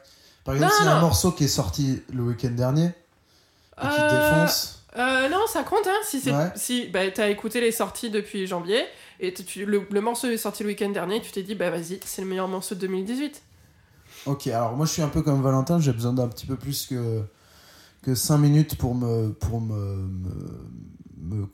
Par 0.45 0.55
exemple, 0.55 0.73
s'il 0.74 0.86
y 0.86 0.89
a 0.89 0.97
un 0.97 1.01
morceau 1.01 1.31
qui 1.32 1.45
est 1.45 1.49
sorti 1.49 2.03
le 2.12 2.23
week-end 2.23 2.51
dernier 2.51 2.86
et 2.86 3.86
qui 3.89 4.01
Euh, 4.01 4.11
défonce, 4.40 4.85
Euh, 4.97 5.28
non, 5.28 5.47
ça 5.47 5.62
compte, 5.62 5.86
hein. 5.86 6.01
Si, 6.05 6.19
Ouais. 6.31 6.51
si 6.57 6.86
bah, 6.89 7.11
t'as 7.11 7.28
écouté 7.28 7.61
les 7.61 7.70
sorties 7.73 8.09
depuis 8.11 8.47
janvier 8.47 8.82
et 9.20 9.35
tu- 9.35 9.66
le, 9.66 9.86
le 9.90 10.01
morceau 10.01 10.28
est 10.28 10.36
sorti 10.39 10.62
le 10.62 10.70
week-end 10.70 10.89
dernier, 10.89 11.20
tu 11.20 11.31
t'es 11.31 11.43
dit, 11.43 11.55
bah 11.55 11.69
vas-y, 11.70 12.01
c'est 12.05 12.23
le 12.23 12.28
meilleur 12.28 12.49
morceau 12.49 12.74
de 12.74 12.81
2018. 12.81 13.43
Ok, 14.27 14.47
alors 14.49 14.77
moi 14.77 14.86
je 14.86 14.93
suis 14.93 15.03
un 15.03 15.09
peu 15.09 15.23
comme 15.23 15.43
Valentin, 15.43 15.81
j'ai 15.81 15.93
besoin 15.93 16.12
d'un 16.12 16.28
petit 16.28 16.47
peu 16.47 16.57
plus 16.57 16.86
que, 16.86 17.23
que 18.03 18.15
5 18.15 18.39
minutes 18.39 18.77
pour 18.77 18.95
me, 18.95 19.31
pour 19.32 19.61
me, 19.61 20.09
me, 21.20 21.47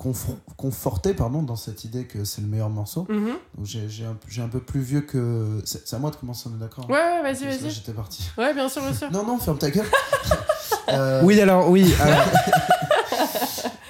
conforter 0.56 1.14
pardon, 1.14 1.42
dans 1.42 1.56
cette 1.56 1.84
idée 1.84 2.04
que 2.04 2.24
c'est 2.24 2.40
le 2.42 2.48
meilleur 2.48 2.70
morceau. 2.70 3.06
Mhm. 3.08 3.34
Donc 3.56 3.66
j'ai 3.66 3.88
j'ai 3.88 4.04
un, 4.04 4.16
un 4.44 4.48
peu 4.48 4.60
plus 4.60 4.80
vieux 4.80 5.00
que. 5.02 5.60
C'est 5.64 5.94
à 5.94 5.98
moi 5.98 6.10
de 6.10 6.16
commencer, 6.16 6.48
on 6.52 6.56
est 6.56 6.60
d'accord 6.60 6.88
Ouais, 6.88 6.96
ouais, 6.96 7.22
Parce 7.22 7.40
vas-y, 7.40 7.58
vas-y. 7.58 7.70
J'étais 7.70 7.92
parti. 7.92 8.30
Ouais, 8.38 8.52
bien 8.54 8.68
sûr, 8.68 8.82
bien 8.82 8.92
sûr. 8.94 9.10
Non, 9.10 9.24
non, 9.26 9.38
ferme 9.38 9.58
ta 9.58 9.70
gueule. 9.70 9.86
Euh, 10.90 11.22
Oui, 11.24 11.40
alors, 11.40 11.70
oui. 11.70 11.94
alors, 11.98 12.24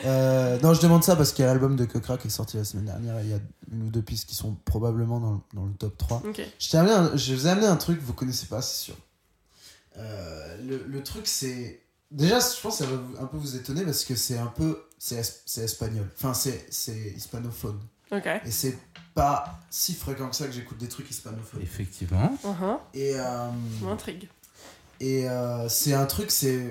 euh, 0.05 0.59
non, 0.61 0.75
je 0.75 0.81
demande 0.81 1.03
ça 1.05 1.17
parce 1.17 1.33
qu'il 1.33 1.45
y 1.45 1.49
a 1.49 1.51
l'album 1.51 1.77
de 1.77 1.85
Cocra 1.85 2.19
qui 2.19 2.29
est 2.29 2.31
sorti 2.31 2.57
la 2.57 2.65
semaine 2.65 2.87
dernière 2.87 3.19
et 3.19 3.23
il 3.25 3.31
y 3.31 3.35
a 3.35 3.39
une 3.73 3.85
ou 3.87 3.91
deux 3.91 4.03
pistes 4.03 4.29
qui 4.29 4.35
sont 4.35 4.55
probablement 4.65 5.21
dans, 5.21 5.33
le- 5.33 5.41
dans 5.55 5.65
le 5.67 5.73
top 5.75 5.97
3. 5.99 6.23
Ok. 6.27 6.41
Je, 6.59 6.69
t'ai 6.71 6.77
amené 6.77 6.93
un- 6.95 7.17
je 7.17 7.35
vous 7.35 7.47
ai 7.47 7.51
amené 7.51 7.67
un 7.67 7.77
truc 7.77 7.99
que 8.01 8.05
vous 8.05 8.13
connaissez 8.13 8.47
pas, 8.47 8.63
c'est 8.63 8.85
sûr. 8.85 8.97
Euh, 9.97 10.57
le, 10.67 10.85
le 10.87 11.03
truc, 11.03 11.27
c'est. 11.27 11.81
Déjà, 12.11 12.39
je 12.41 12.61
pense 12.61 12.79
que 12.79 12.85
ça 12.85 12.91
va 12.91 13.23
un 13.23 13.27
peu 13.27 13.37
vous 13.37 13.57
étonner 13.57 13.83
parce 13.85 14.05
que 14.05 14.15
c'est 14.15 14.39
un 14.39 14.47
peu. 14.49 14.85
C'est 14.99 15.17
es- 15.17 15.41
c'est 15.47 15.63
espagnol. 15.63 16.09
Enfin, 16.17 16.35
c'est 16.35 16.67
c'est 16.71 17.13
hispanophone. 17.17 17.81
Ok. 18.13 18.27
Et 18.45 18.51
c'est 18.51 18.77
pas 19.15 19.61
si 19.71 19.95
fréquent 19.95 20.29
que 20.29 20.37
ça 20.37 20.47
que 20.47 20.53
j'écoute 20.53 20.79
des 20.79 20.89
trucs 20.89 21.11
hispanophones. 21.11 21.63
Effectivement. 21.63 22.37
Mhm. 22.45 22.79
Et. 22.95 23.15
euh, 23.19 23.49
Ça 23.81 23.87
m'intrigue. 23.87 24.29
et 25.01 25.29
euh, 25.29 25.69
c'est 25.69 25.95
un 25.95 26.07
truc, 26.07 26.31
c'est 26.31 26.71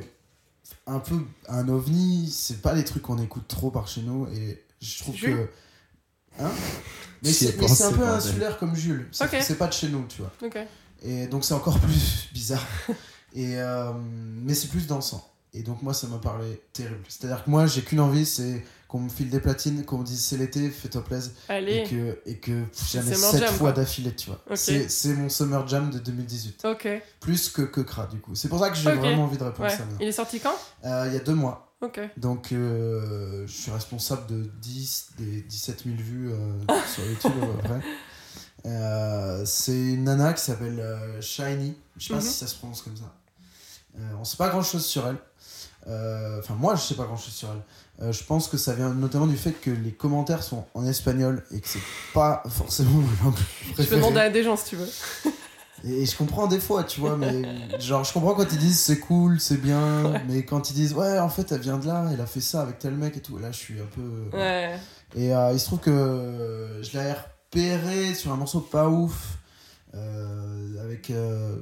un 0.85 0.99
peu 0.99 1.15
un 1.47 1.67
ovni. 1.69 2.29
C'est 2.31 2.61
pas 2.61 2.73
les 2.73 2.83
trucs 2.83 3.03
qu'on 3.03 3.21
écoute 3.21 3.47
trop 3.47 3.71
par 3.71 3.87
chez 3.87 4.01
nous. 4.01 4.27
Et 4.27 4.63
je 4.81 4.99
trouve 4.99 5.15
Jules 5.15 5.35
que. 5.35 6.43
Hein? 6.43 6.51
Mais 7.21 7.31
c'est 7.31 7.57
mais 7.57 7.67
c'est 7.67 7.83
un 7.85 7.91
peu 7.91 7.97
bordel. 7.97 8.15
insulaire 8.15 8.57
comme 8.57 8.75
Jules. 8.75 9.09
C'est 9.11 9.57
pas 9.57 9.67
de 9.67 9.73
chez 9.73 9.89
nous, 9.89 10.05
tu 10.07 10.21
vois. 10.21 10.31
Et 11.01 11.27
donc 11.27 11.45
c'est 11.45 11.53
encore 11.53 11.79
plus 11.81 12.29
bizarre. 12.33 12.65
Et 13.33 13.57
euh, 13.57 13.91
mais 13.95 14.53
c'est 14.53 14.67
plus 14.67 14.87
dansant. 14.87 15.32
Et 15.55 15.61
donc 15.63 15.81
moi 15.83 15.93
ça 15.93 16.07
m'a 16.07 16.17
parlé 16.17 16.61
terrible. 16.73 17.03
C'est-à-dire 17.07 17.43
que 17.43 17.49
moi 17.49 17.67
j'ai 17.67 17.81
qu'une 17.83 17.99
envie, 17.99 18.25
c'est 18.25 18.63
qu'on 18.87 18.99
me 18.99 19.09
file 19.09 19.29
des 19.29 19.39
platines, 19.39 19.85
qu'on 19.85 19.99
me 19.99 20.03
dise 20.03 20.23
c'est 20.23 20.37
l'été, 20.37 20.69
fais-toi 20.69 21.03
plaisir. 21.03 21.31
Et 21.49 21.83
que, 21.87 22.19
et 22.25 22.37
que 22.37 22.63
j'en 22.91 22.99
ai 23.01 23.13
Summer 23.13 23.31
7 23.31 23.39
Jam, 23.39 23.53
fois 23.53 23.71
d'affilée, 23.71 24.15
tu 24.15 24.27
vois. 24.29 24.39
Ok. 24.49 24.57
C'est 24.87 25.13
mon 25.13 25.29
Summer 25.29 25.67
Jam 25.67 25.89
de 25.91 25.99
2018. 25.99 26.65
Ok. 26.65 26.87
Plus 27.19 27.49
que 27.49 27.61
que 27.63 27.81
Kra 27.81 28.07
du 28.07 28.19
coup. 28.19 28.33
C'est 28.35 28.49
pour 28.49 28.59
ça 28.59 28.69
que 28.71 28.75
j'ai 28.75 28.91
vraiment 28.91 29.25
envie 29.25 29.37
de 29.37 29.43
répondre 29.43 29.67
Ouais. 29.67 29.73
à 29.73 29.77
ça 29.77 29.83
maintenant. 29.85 29.97
Il 30.01 30.07
est 30.07 30.11
sorti 30.11 30.39
quand? 30.39 30.55
Euh, 30.85 31.05
Il 31.07 31.13
y 31.13 31.17
a 31.17 31.19
deux 31.19 31.35
mois. 31.35 31.75
Ok. 31.81 31.99
Donc 32.17 32.51
euh, 32.51 33.45
je 33.45 33.51
suis 33.51 33.71
responsable 33.71 34.25
de 34.27 34.49
10 34.61 35.07
des 35.17 35.41
17 35.41 35.83
000 35.85 35.95
vues 35.97 36.31
euh, 36.31 36.57
sur 36.93 37.03
YouTube 37.05 37.31
à 37.43 37.45
peu 37.45 37.67
près. 37.67 37.81
Euh, 38.65 39.43
c'est 39.45 39.75
une 39.93 40.05
nana 40.05 40.33
qui 40.33 40.41
s'appelle 40.43 40.83
Shiny. 41.21 41.75
Je 41.97 42.07
sais 42.07 42.13
pas 42.13 42.19
Mhm. 42.19 42.25
si 42.25 42.33
ça 42.39 42.47
se 42.47 42.55
prononce 42.55 42.81
comme 42.81 42.97
ça. 42.97 43.13
On 44.19 44.23
sait 44.23 44.37
pas 44.37 44.49
grand 44.49 44.63
chose 44.63 44.85
sur 44.85 45.05
elle. 45.07 45.17
Euh, 45.87 46.39
Enfin, 46.39 46.55
moi 46.55 46.75
je 46.75 46.81
sais 46.81 46.95
pas 46.95 47.05
grand 47.05 47.17
chose 47.17 47.33
sur 47.33 47.49
elle. 47.49 48.07
Euh, 48.07 48.11
je 48.11 48.23
pense 48.23 48.47
que 48.47 48.57
ça 48.57 48.73
vient 48.73 48.89
notamment 48.89 49.27
du 49.27 49.37
fait 49.37 49.51
que 49.51 49.69
les 49.69 49.91
commentaires 49.91 50.43
sont 50.43 50.65
en 50.73 50.85
espagnol 50.85 51.43
et 51.51 51.59
que 51.59 51.67
c'est 51.67 51.79
pas 52.13 52.43
forcément 52.47 52.99
ma 52.99 53.23
langue 53.23 53.35
Je 53.77 53.83
peux 53.83 53.95
demander 53.95 54.19
à 54.19 54.29
des 54.29 54.43
gens 54.43 54.55
si 54.55 54.69
tu 54.69 54.75
veux. 54.77 54.89
Et 55.85 56.05
je 56.05 56.15
comprends 56.15 56.47
des 56.47 56.59
fois, 56.59 56.85
tu 56.85 57.01
vois, 57.01 57.17
mais 57.17 57.43
genre, 57.79 58.05
je 58.05 58.13
comprends 58.13 58.33
quand 58.35 58.49
ils 58.53 58.57
disent 58.57 58.79
c'est 58.79 58.99
cool, 58.99 59.39
c'est 59.41 59.57
bien, 59.61 60.13
mais 60.29 60.45
quand 60.45 60.69
ils 60.69 60.73
disent 60.73 60.93
ouais, 60.93 61.19
en 61.19 61.27
fait, 61.27 61.51
elle 61.51 61.59
vient 61.59 61.77
de 61.77 61.85
là, 61.87 62.05
elle 62.13 62.21
a 62.21 62.25
fait 62.25 62.39
ça 62.39 62.61
avec 62.61 62.79
tel 62.79 62.93
mec 62.93 63.17
et 63.17 63.19
tout, 63.19 63.37
là, 63.37 63.51
je 63.51 63.57
suis 63.57 63.81
un 63.81 63.87
peu. 63.93 64.37
Ouais. 64.37 64.79
Et 65.15 65.35
euh, 65.35 65.51
il 65.51 65.59
se 65.59 65.65
trouve 65.65 65.79
que 65.79 66.79
je 66.81 66.97
l'ai 66.97 67.11
repéré 67.11 68.13
sur 68.15 68.31
un 68.31 68.37
morceau 68.37 68.61
pas 68.61 68.87
ouf, 68.87 69.37
euh, 69.93 70.83
avec 70.83 71.09
euh, 71.09 71.57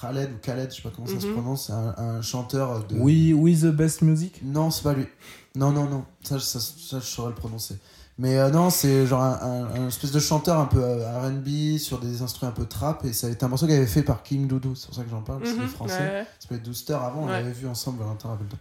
Khaled 0.00 0.30
ou 0.32 0.38
Khaled, 0.42 0.70
je 0.70 0.76
sais 0.76 0.82
pas 0.82 0.90
comment 0.94 1.06
ça 1.08 1.20
se 1.20 1.26
Mhm. 1.26 1.32
prononce, 1.34 1.70
un, 1.70 1.94
un 1.98 2.22
chanteur 2.22 2.84
de. 2.86 2.96
Oui, 2.98 3.32
oui, 3.32 3.56
the 3.58 3.66
best 3.66 4.02
music. 4.02 4.40
Non, 4.42 4.70
c'est 4.70 4.82
pas 4.82 4.92
lui. 4.94 5.06
Non, 5.54 5.70
non, 5.72 5.84
non, 5.88 6.04
ça, 6.22 6.38
ça, 6.40 6.58
ça, 6.60 6.98
je 7.00 7.04
saurais 7.04 7.28
le 7.30 7.34
prononcer. 7.34 7.76
Mais 8.18 8.38
euh, 8.38 8.48
non, 8.50 8.70
c'est 8.70 9.06
genre 9.06 9.22
un, 9.22 9.40
un- 9.42 9.82
un 9.82 9.88
espèce 9.88 10.12
de 10.12 10.20
chanteur 10.20 10.60
un 10.60 10.66
peu 10.66 10.80
euh, 10.82 11.28
RB 11.28 11.78
sur 11.78 11.98
des 11.98 12.22
instruments 12.22 12.50
un 12.52 12.54
peu 12.54 12.66
trap, 12.66 13.04
et 13.04 13.12
ça 13.12 13.26
a 13.26 13.30
été 13.30 13.44
un 13.44 13.48
morceau 13.48 13.66
qu'il 13.66 13.74
avait 13.74 13.86
fait 13.86 14.02
par 14.02 14.22
King 14.22 14.46
Doudou, 14.46 14.74
c'est 14.76 14.86
pour 14.86 14.94
ça 14.94 15.02
que 15.02 15.10
j'en 15.10 15.22
parle, 15.22 15.40
c'est 15.44 15.52
Mhm. 15.54 15.60
des 15.62 15.66
français. 15.66 15.98
Ouais. 15.98 16.24
Ça 16.38 16.42
s'appelait 16.48 16.58
Dooster 16.58 16.94
avant, 16.94 17.22
on 17.22 17.26
Ouais. 17.26 17.32
l'avait 17.32 17.52
vu 17.52 17.66
ensemble, 17.66 17.98
Valentin, 18.00 18.28
rappelle-toi. 18.28 18.58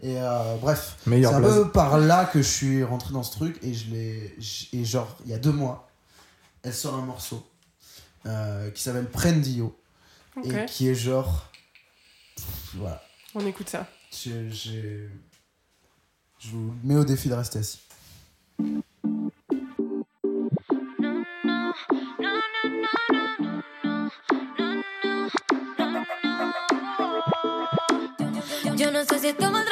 Et 0.00 0.16
euh, 0.18 0.56
bref, 0.60 0.96
c'est 1.04 1.24
un 1.26 1.40
peu 1.40 1.70
par 1.70 1.98
là 1.98 2.24
que 2.24 2.40
je 2.40 2.48
suis 2.48 2.84
rentré 2.84 3.12
dans 3.12 3.22
ce 3.22 3.32
truc, 3.32 3.58
et 3.62 3.74
je 3.74 3.90
l'ai. 3.90 4.36
Et 4.72 4.84
genre, 4.84 5.14
il 5.24 5.30
y 5.32 5.34
a 5.34 5.38
deux 5.38 5.52
mois, 5.52 5.88
elle 6.62 6.72
sort 6.74 6.94
un 6.94 7.04
morceau 7.04 7.44
euh, 8.26 8.70
qui 8.70 8.82
s'appelle 8.82 9.06
Prendio, 9.10 9.77
Et 10.44 10.66
qui 10.66 10.88
est 10.88 10.94
genre. 10.94 11.50
pff, 12.36 12.74
Voilà. 12.74 13.02
On 13.34 13.46
écoute 13.46 13.68
ça. 13.68 13.86
Je, 14.12 14.48
j'ai- 14.50 15.08
je 16.38 16.48
vous 16.50 16.74
mets 16.84 16.96
au 16.96 17.04
défi 17.04 17.28
de 17.28 17.34
rester 17.34 17.58
assis. 17.58 17.80
Yo 28.76 28.90
no 28.92 29.04
sé 29.04 29.18
si 29.18 29.28
esto 29.28 29.50
me 29.50 29.64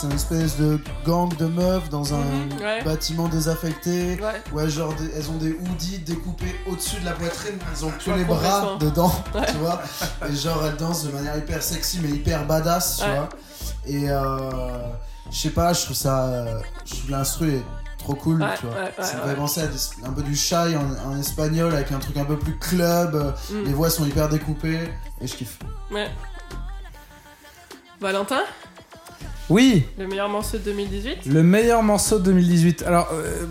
c'est 0.00 0.06
une 0.06 0.12
espèce 0.14 0.56
de 0.56 0.78
gang 1.04 1.34
de 1.36 1.46
meufs 1.46 1.88
dans 1.90 2.14
un 2.14 2.18
Mhm, 2.18 2.60
ouais. 2.60 2.82
bâtiment 2.84 3.28
désaffecté. 3.28 4.18
Ouais. 4.20 4.42
Ouais, 4.52 4.68
genre 4.70 4.94
des- 4.94 5.10
elles 5.16 5.30
ont 5.30 5.36
des 5.36 5.52
hoodies 5.52 5.98
découpés 5.98 6.54
au-dessus 6.70 7.00
de 7.00 7.04
la 7.04 7.12
poitrine, 7.12 7.58
elles 7.72 7.84
ont 7.84 7.88
Ouais, 7.88 8.16
les 8.18 8.24
bras 8.24 8.76
dedans, 8.80 9.12
Ouais. 9.34 9.46
tu 9.46 9.56
vois. 9.58 9.80
Et 10.28 10.34
genre 10.34 10.64
elles 10.66 10.76
dansent 10.76 11.04
de 11.04 11.12
manière 11.12 11.36
hyper 11.36 11.62
sexy 11.62 12.00
mais 12.02 12.08
hyper 12.08 12.46
badass, 12.46 12.98
tu 12.98 13.10
vois. 13.10 13.28
Et 13.86 14.08
euh, 14.10 14.38
je 15.30 15.38
sais 15.38 15.50
pas, 15.50 15.72
je 15.72 15.84
trouve 15.84 15.96
ça. 15.96 16.44
Je 16.84 16.94
trouve 16.96 17.10
l'instru 17.10 17.54
est 17.56 17.62
trop 17.98 18.14
cool, 18.14 18.44
tu 18.58 18.66
vois. 18.66 19.04
ça 19.04 19.16
me 19.18 19.28
fait 19.28 19.36
penser 19.36 19.60
à 19.60 20.06
un 20.08 20.12
peu 20.12 20.22
du 20.22 20.34
shy 20.34 20.54
en, 20.54 21.10
en 21.10 21.18
espagnol 21.18 21.74
avec 21.74 21.92
un 21.92 21.98
truc 21.98 22.16
un 22.16 22.24
peu 22.24 22.38
plus 22.38 22.56
club. 22.58 23.34
Mm. 23.50 23.64
Les 23.66 23.72
voix 23.74 23.90
sont 23.90 24.06
hyper 24.06 24.28
découpées 24.30 24.90
et 25.20 25.26
je 25.26 25.34
kiffe. 25.34 25.58
Ouais. 25.90 26.08
Valentin? 28.00 28.40
Oui, 29.50 29.84
Le 29.98 30.06
meilleur 30.06 30.28
morceau 30.28 30.58
de 30.58 30.62
2018 30.62 31.26
le 31.26 31.42
meilleur 31.42 31.82
morceau 31.82 32.20
de 32.20 32.24
2018. 32.24 32.84
Alors, 32.86 33.08
euh, 33.12 33.46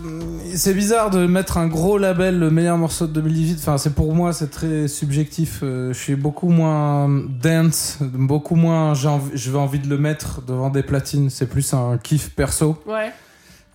c'est 0.54 0.72
bizarre 0.72 1.10
de 1.10 1.26
mettre 1.26 1.58
un 1.58 1.68
gros 1.68 1.98
label, 1.98 2.38
le 2.38 2.50
meilleur 2.50 2.78
morceau 2.78 3.06
de 3.06 3.12
2018. 3.12 3.58
Enfin, 3.58 3.76
c'est 3.76 3.94
pour 3.94 4.14
moi, 4.14 4.32
c'est 4.32 4.50
très 4.50 4.88
subjectif. 4.88 5.60
Euh, 5.62 5.92
je 5.92 5.98
suis 5.98 6.16
beaucoup 6.16 6.48
moins 6.48 7.08
dance, 7.08 7.98
beaucoup 8.00 8.54
moins. 8.54 8.94
J'ai 8.94 9.08
envie, 9.08 9.54
envie 9.54 9.78
de 9.78 9.88
le 9.88 9.98
mettre 9.98 10.40
devant 10.40 10.70
des 10.70 10.82
platines. 10.82 11.28
C'est 11.28 11.46
plus 11.46 11.74
un 11.74 11.98
kiff 11.98 12.30
perso. 12.30 12.82
Ouais. 12.86 13.12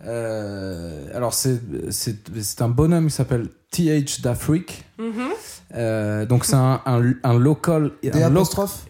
Euh, 0.08 1.08
alors, 1.16 1.34
c'est 1.34 1.62
un 2.60 2.70
bonhomme 2.70 3.08
qui 3.08 3.14
s'appelle 3.14 3.50
TH 3.70 4.22
Dafric. 4.22 4.84
Mhm. 4.98 5.30
Euh, 5.76 6.26
donc, 6.26 6.46
c'est 6.46 6.56
un, 6.56 6.82
un, 6.86 7.14
un 7.24 7.34
local. 7.38 7.92
Des 8.02 8.10
un 8.24 8.30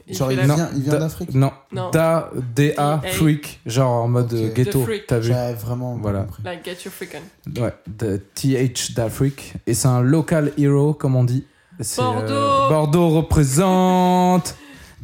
Il 0.07 0.15
Genre 0.15 0.31
il 0.31 0.39
vient, 0.39 0.69
il 0.75 0.81
vient 0.83 0.91
Da- 0.93 0.99
d'Afrique 0.99 1.33
Non, 1.33 1.51
Non. 1.71 1.89
Da, 1.91 2.29
D-A, 2.55 3.01
freak, 3.13 3.59
genre 3.65 4.03
en 4.03 4.07
mode 4.07 4.31
euh, 4.33 4.53
ghetto, 4.53 4.81
The 4.81 4.83
freak. 4.83 5.07
t'as 5.07 5.19
vu 5.19 5.27
J'avais 5.29 5.53
vraiment 5.53 5.97
Voilà. 6.01 6.19
compris. 6.21 6.43
Like, 6.43 6.63
get 6.65 6.77
your 6.85 6.93
freaking. 6.93 7.21
Ouais, 7.59 7.73
de 7.87 8.17
TH 8.35 8.93
d'Afrique. 8.93 9.53
Et 9.65 9.73
c'est 9.73 9.87
un 9.87 10.01
local 10.01 10.51
hero, 10.57 10.93
comme 10.93 11.15
on 11.15 11.23
dit. 11.23 11.45
C'est, 11.79 12.01
Bordeaux. 12.01 12.69
Bordeaux 12.69 13.09
représente 13.09 14.55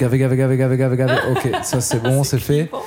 Gavé, 0.01 0.17
gavé, 0.17 0.35
gavé, 0.35 0.57
gavé, 0.57 0.77
gavé, 0.77 0.97
gavé. 0.97 1.13
Ok, 1.29 1.47
ça 1.63 1.79
c'est 1.79 2.01
bon, 2.01 2.23
c'est 2.23 2.39
fait. 2.39 2.71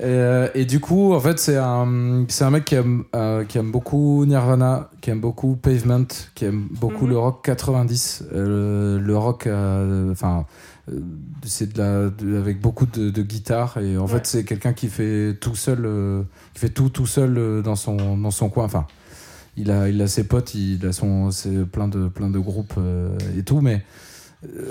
Euh, 0.00 0.48
et 0.54 0.64
du 0.64 0.78
coup, 0.78 1.12
en 1.12 1.18
fait, 1.18 1.38
c'est 1.40 1.56
un, 1.56 2.24
c'est 2.28 2.44
un 2.44 2.50
mec 2.50 2.64
qui 2.64 2.76
aime, 2.76 3.02
euh, 3.16 3.44
qui 3.44 3.58
aime 3.58 3.72
beaucoup 3.72 4.24
Nirvana, 4.24 4.90
qui 5.00 5.10
aime 5.10 5.20
beaucoup 5.20 5.56
Pavement, 5.56 6.06
qui 6.36 6.44
aime 6.44 6.68
beaucoup 6.70 7.04
Mhm. 7.06 7.10
le 7.10 7.18
rock 7.18 7.44
90. 7.44 8.22
euh, 8.32 9.00
le 9.00 9.16
rock, 9.18 9.48
euh, 9.48 10.12
enfin, 10.12 10.46
euh, 10.88 11.00
c'est 11.44 11.72
de 11.72 11.78
la, 11.78 12.10
de- 12.10 12.38
avec 12.38 12.60
beaucoup 12.60 12.86
de, 12.86 13.10
de 13.10 13.22
guitare. 13.22 13.78
Et 13.78 13.96
en 13.98 14.02
Ouais. 14.02 14.08
fait, 14.12 14.26
c'est 14.26 14.44
quelqu'un 14.44 14.72
qui 14.72 14.86
fait 14.88 15.34
tout 15.40 15.56
seul, 15.56 15.88
qui 16.54 16.60
fait 16.60 16.68
tout 16.70 16.90
tout 16.90 17.06
seul 17.06 17.62
dans 17.64 17.76
son, 17.76 18.16
dans 18.16 18.30
son 18.30 18.48
coin. 18.50 18.64
Enfin, 18.66 18.86
il 19.56 19.70
a, 19.72 19.88
il 19.88 20.00
a 20.00 20.06
ses 20.06 20.24
potes, 20.24 20.54
il 20.54 20.86
a 20.86 20.92
son, 20.92 21.30
plein 21.72 21.88
de, 21.88 22.06
plein 22.06 22.30
de 22.30 22.38
groupes 22.38 22.74
et 23.36 23.42
tout, 23.42 23.60
mais 23.60 23.82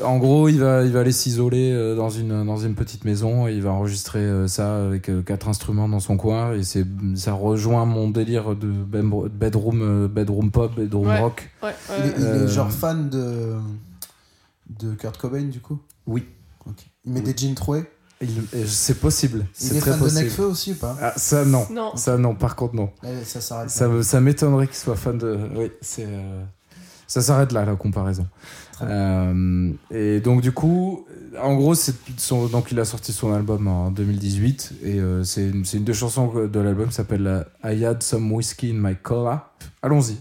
en 0.03 0.18
gros, 0.18 0.48
il 0.48 0.60
va, 0.60 0.84
il 0.84 0.91
va 0.94 1.02
aller 1.02 1.11
s'isoler 1.11 1.72
euh, 1.73 1.95
dans 1.95 2.10
une, 2.10 2.45
dans 2.45 2.57
une 2.57 2.73
petite 2.76 3.03
maison 3.03 3.48
et 3.48 3.53
il 3.53 3.61
va 3.61 3.72
enregistrer 3.72 4.19
euh, 4.19 4.48
ça 4.48 4.85
avec 4.85 5.10
euh, 5.10 5.22
quatre 5.22 5.49
instruments 5.49 5.89
dans 5.89 5.99
son 5.99 6.15
coin 6.15 6.53
et 6.53 6.64
c'est, 6.64 6.85
ça 7.15 7.34
rejoint 7.34 7.85
mon 7.85 8.10
délire 8.10 8.56
de 8.56 8.68
bedroom, 9.27 9.81
euh, 9.81 10.07
bedroom 10.07 10.52
pop, 10.52 10.73
bedroom 10.76 11.07
Ouais. 11.07 11.19
rock. 11.19 11.49
Ouais, 11.61 11.73
Il 11.89 11.94
est, 11.95 12.07
ouais. 12.07 12.14
il 12.18 12.23
est 12.23 12.27
Euh, 12.27 12.48
genre 12.48 12.72
fan 12.72 13.10
de, 13.10 13.56
de 14.80 14.94
Kurt 14.95 15.18
Cobain 15.18 15.44
du 15.44 15.60
coup? 15.60 15.80
Oui. 16.06 16.23
Il 17.06 17.11
met 17.14 17.19
Oui. 17.19 17.26
des 17.34 17.38
jeans 17.38 17.56
troués? 17.56 17.84
Euh, 18.23 18.65
c'est 18.65 18.99
possible, 18.99 19.45
Il 19.61 19.68
c'est 19.68 19.76
est 19.76 19.80
très 19.80 19.91
fan 19.91 19.99
de 19.99 20.03
possible. 20.06 20.23
Necfeu 20.26 20.45
aussi 20.45 20.72
ou 20.72 20.76
pas? 20.76 20.98
Ah, 20.99 21.14
ça 21.18 21.45
non, 21.45 21.68
Non. 21.72 21.95
ça 21.95 22.18
non. 22.18 22.34
Par 22.34 22.56
contre 22.56 22.73
non. 22.73 22.89
Eh, 23.03 23.23
Ça. 23.23 23.68
Ça, 23.68 24.22
m'étonnerait 24.22 24.65
qu'il 24.65 24.76
soit 24.76 24.95
fan 24.95 25.18
de. 25.19 25.38
Oui, 25.56 25.69
c'est. 25.81 26.06
euh, 26.07 26.44
Ça 27.07 27.21
s'arrête 27.21 27.51
là, 27.53 27.65
la 27.65 27.75
comparaison. 27.75 28.27
Euh, 28.81 29.71
et 29.91 30.19
donc, 30.19 30.41
du 30.41 30.51
coup, 30.51 31.05
en 31.41 31.55
gros, 31.55 31.73
donc, 32.51 32.71
il 32.71 32.79
a 32.79 32.85
sorti 32.85 33.13
son 33.13 33.34
album 33.34 33.67
en 33.67 33.91
2018. 33.91 34.73
Et 34.84 34.99
euh, 34.99 35.23
c'est 35.23 35.49
une, 35.49 35.63
une 35.73 35.84
des 35.84 35.93
chansons 35.93 36.47
de 36.47 36.59
l'album 36.59 36.88
qui 36.88 36.93
s'appelle 36.93 37.27
euh, 37.27 37.43
I 37.63 37.85
Had 37.85 38.03
Some 38.03 38.31
Whiskey 38.31 38.71
in 38.71 38.75
My 38.75 38.95
Cola. 38.95 39.51
Allons-y. 39.81 40.17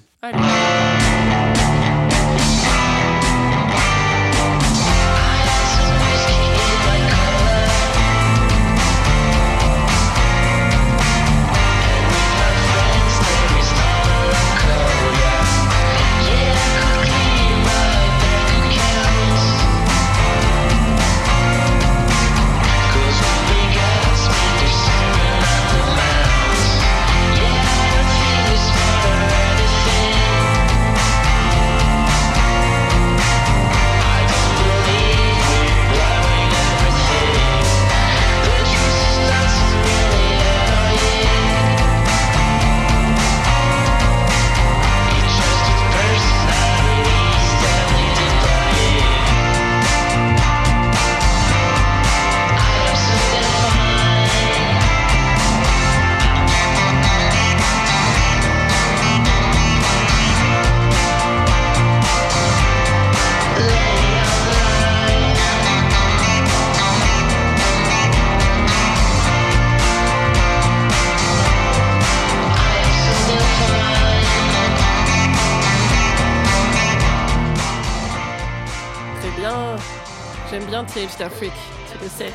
d'Afrique, 81.18 81.52
tu 81.92 81.98
le 82.02 82.08
sais. 82.08 82.32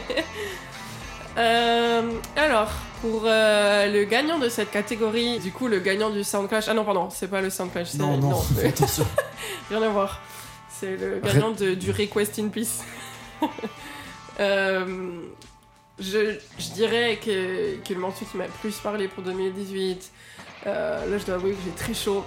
Euh, 1.37 2.01
alors, 2.35 2.69
pour 3.01 3.21
euh, 3.25 3.87
le 3.87 4.03
gagnant 4.03 4.39
de 4.39 4.49
cette 4.49 4.71
catégorie, 4.71 5.39
du 5.39 5.51
coup, 5.51 5.67
le 5.67 5.79
gagnant 5.79 6.09
du 6.09 6.23
Soundclash. 6.23 6.65
Ah 6.67 6.73
non, 6.73 6.83
pardon, 6.83 7.09
c'est 7.09 7.29
pas 7.29 7.39
le 7.39 7.49
Soundclash. 7.49 7.89
c'est- 7.89 7.97
Non, 7.97 8.17
non, 8.17 8.41
attention. 8.65 9.05
Rien 9.69 9.81
à 9.83 9.87
voir. 9.89 10.21
C'est 10.69 10.97
le 10.97 11.19
gagnant 11.23 11.51
de- 11.51 11.75
du 11.75 11.91
Request 11.91 12.39
in 12.39 12.49
Peace. 12.49 12.83
Euh, 14.39 15.21
je, 15.99 16.35
je 16.57 16.69
dirais 16.73 17.19
que, 17.23 17.75
que 17.87 17.93
le 17.93 17.99
morceau 17.99 18.25
qui 18.29 18.35
m'a 18.37 18.45
plus 18.61 18.75
parlé 18.79 19.07
pour 19.07 19.23
2018, 19.23 20.11
euh, 20.67 21.09
là 21.09 21.17
je 21.17 21.25
dois 21.25 21.35
avouer 21.35 21.51
que 21.51 21.57
j'ai 21.65 21.71
très 21.71 21.93
chaud. 21.93 22.23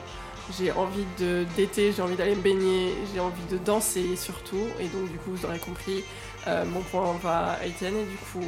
J'ai 0.58 0.72
envie 0.72 1.06
de 1.18 1.46
d'été, 1.56 1.92
j'ai 1.92 2.02
envie 2.02 2.16
d'aller 2.16 2.34
me 2.34 2.42
baigner, 2.42 2.94
j'ai 3.14 3.20
envie 3.20 3.44
de 3.50 3.58
danser 3.58 4.16
surtout. 4.16 4.66
Et 4.80 4.88
donc 4.88 5.10
du 5.10 5.18
coup, 5.18 5.30
vous 5.34 5.44
aurez 5.46 5.58
compris, 5.58 6.04
euh, 6.46 6.64
mon 6.66 6.80
point 6.82 7.16
va 7.22 7.52
à 7.60 7.64
Étienne 7.66 7.96
et 7.96 8.04
du 8.04 8.16
coup, 8.16 8.44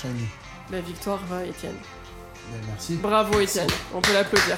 Shiny. 0.00 0.26
la 0.70 0.80
victoire 0.80 1.20
va 1.26 1.38
à 1.38 1.44
Étienne. 1.44 1.76
Ben, 2.52 2.60
merci. 2.68 2.96
Bravo 2.96 3.38
Étienne, 3.40 3.68
on 3.94 4.00
peut 4.00 4.12
l'applaudir. 4.12 4.56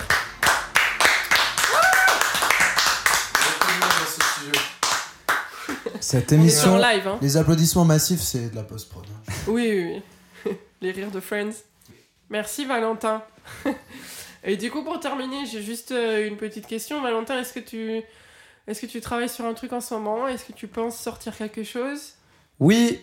Cette 6.01 6.33
émission. 6.33 6.77
live, 6.79 7.07
hein. 7.07 7.19
Les 7.23 7.37
applaudissements 7.37 7.85
massifs, 7.85 8.21
c'est 8.21 8.51
de 8.51 8.57
la 8.57 8.63
post-prod. 8.63 9.05
hein. 9.07 9.33
Oui, 9.47 9.69
oui, 9.71 10.03
oui. 10.47 10.53
Les 10.81 10.91
rires 10.91 11.11
de 11.11 11.21
Friends. 11.21 11.53
Merci 12.31 12.65
Valentin. 12.65 13.23
Et 14.45 14.57
du 14.57 14.71
coup, 14.71 14.83
pour 14.85 14.99
terminer, 15.01 15.47
j'ai 15.51 15.63
juste 15.63 15.93
euh, 15.93 16.27
une 16.27 16.37
petite 16.37 16.67
question. 16.67 17.01
Valentin, 17.03 17.39
est-ce 17.41 17.53
que 17.53 17.61
tu... 17.61 18.01
Est-ce 18.69 18.81
que 18.81 18.87
tu 18.87 19.01
travailles 19.01 19.29
sur 19.29 19.45
un 19.45 19.55
truc 19.55 19.73
en 19.73 19.81
ce 19.81 19.93
moment? 19.95 20.29
Est-ce 20.29 20.45
que 20.45 20.53
tu 20.53 20.69
penses 20.69 20.97
sortir 20.97 21.37
quelque 21.37 21.65
chose? 21.65 22.13
Oui, 22.61 23.01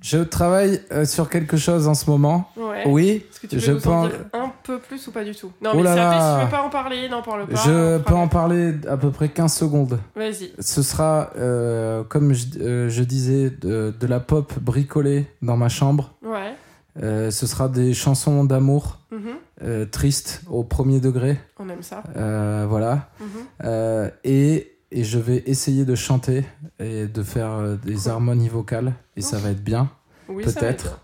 je 0.00 0.16
travaille 0.18 0.80
euh, 0.90 1.04
sur 1.04 1.28
quelque 1.28 1.58
chose 1.58 1.86
en 1.86 1.92
ce 1.92 2.08
moment. 2.08 2.50
Ouais. 2.56 2.84
Oui, 2.86 3.08
Est-ce 3.30 3.40
que 3.40 3.46
tu 3.46 3.56
peux 3.56 3.60
je 3.62 3.72
nous 3.72 3.88
en- 3.88 4.06
dire 4.08 4.18
un 4.32 4.50
peu 4.62 4.78
plus 4.78 5.06
ou 5.06 5.12
pas 5.12 5.22
du 5.22 5.34
tout? 5.34 5.52
Non, 5.60 5.72
Oh 5.74 5.76
mais 5.76 5.82
si 5.82 5.92
tu 5.92 6.44
veux 6.44 6.50
pas 6.50 6.62
en 6.64 6.70
parler, 6.70 7.08
n'en 7.10 7.20
parle 7.20 7.46
pas. 7.46 7.56
je 7.62 7.98
peux 7.98 8.14
en 8.14 8.28
parler 8.28 8.72
à 8.88 8.96
peu 8.96 9.10
près 9.10 9.28
15 9.28 9.52
secondes. 9.54 10.00
Vas-y. 10.16 10.50
Ce 10.60 10.82
sera, 10.82 11.30
euh, 11.36 12.02
comme 12.04 12.32
je, 12.32 12.46
euh, 12.60 12.88
je 12.88 13.02
disais, 13.02 13.50
de, 13.50 13.92
de 13.98 14.06
la 14.06 14.18
pop 14.18 14.54
bricolée 14.60 15.26
dans 15.42 15.58
ma 15.58 15.68
chambre. 15.68 16.14
Ouais. 16.22 16.54
Euh, 17.00 17.30
ce 17.30 17.46
sera 17.46 17.68
des 17.68 17.94
chansons 17.94 18.44
d'amour 18.44 18.98
Mhm. 19.10 19.20
euh, 19.62 19.86
tristes 19.86 20.42
au 20.50 20.62
premier 20.64 21.00
degré. 21.00 21.38
On 21.58 21.68
aime 21.70 21.82
ça. 21.82 22.02
Euh, 22.16 22.66
voilà. 22.68 23.08
Mhm. 23.20 24.10
Et, 24.24 24.72
et 24.90 25.04
je 25.04 25.18
vais 25.18 25.42
essayer 25.46 25.84
de 25.86 25.94
chanter 25.94 26.44
et 26.78 27.06
de 27.06 27.22
faire 27.22 27.78
des 27.84 27.94
Cool. 27.94 28.10
harmonies 28.10 28.48
vocales. 28.50 28.92
Et 29.16 29.22
ça 29.22 29.38
va 29.38 29.50
être 29.50 29.64
bien. 29.64 29.90
Oui, 30.28 30.44
ça 30.48 30.60
Peut-être. 30.60 31.00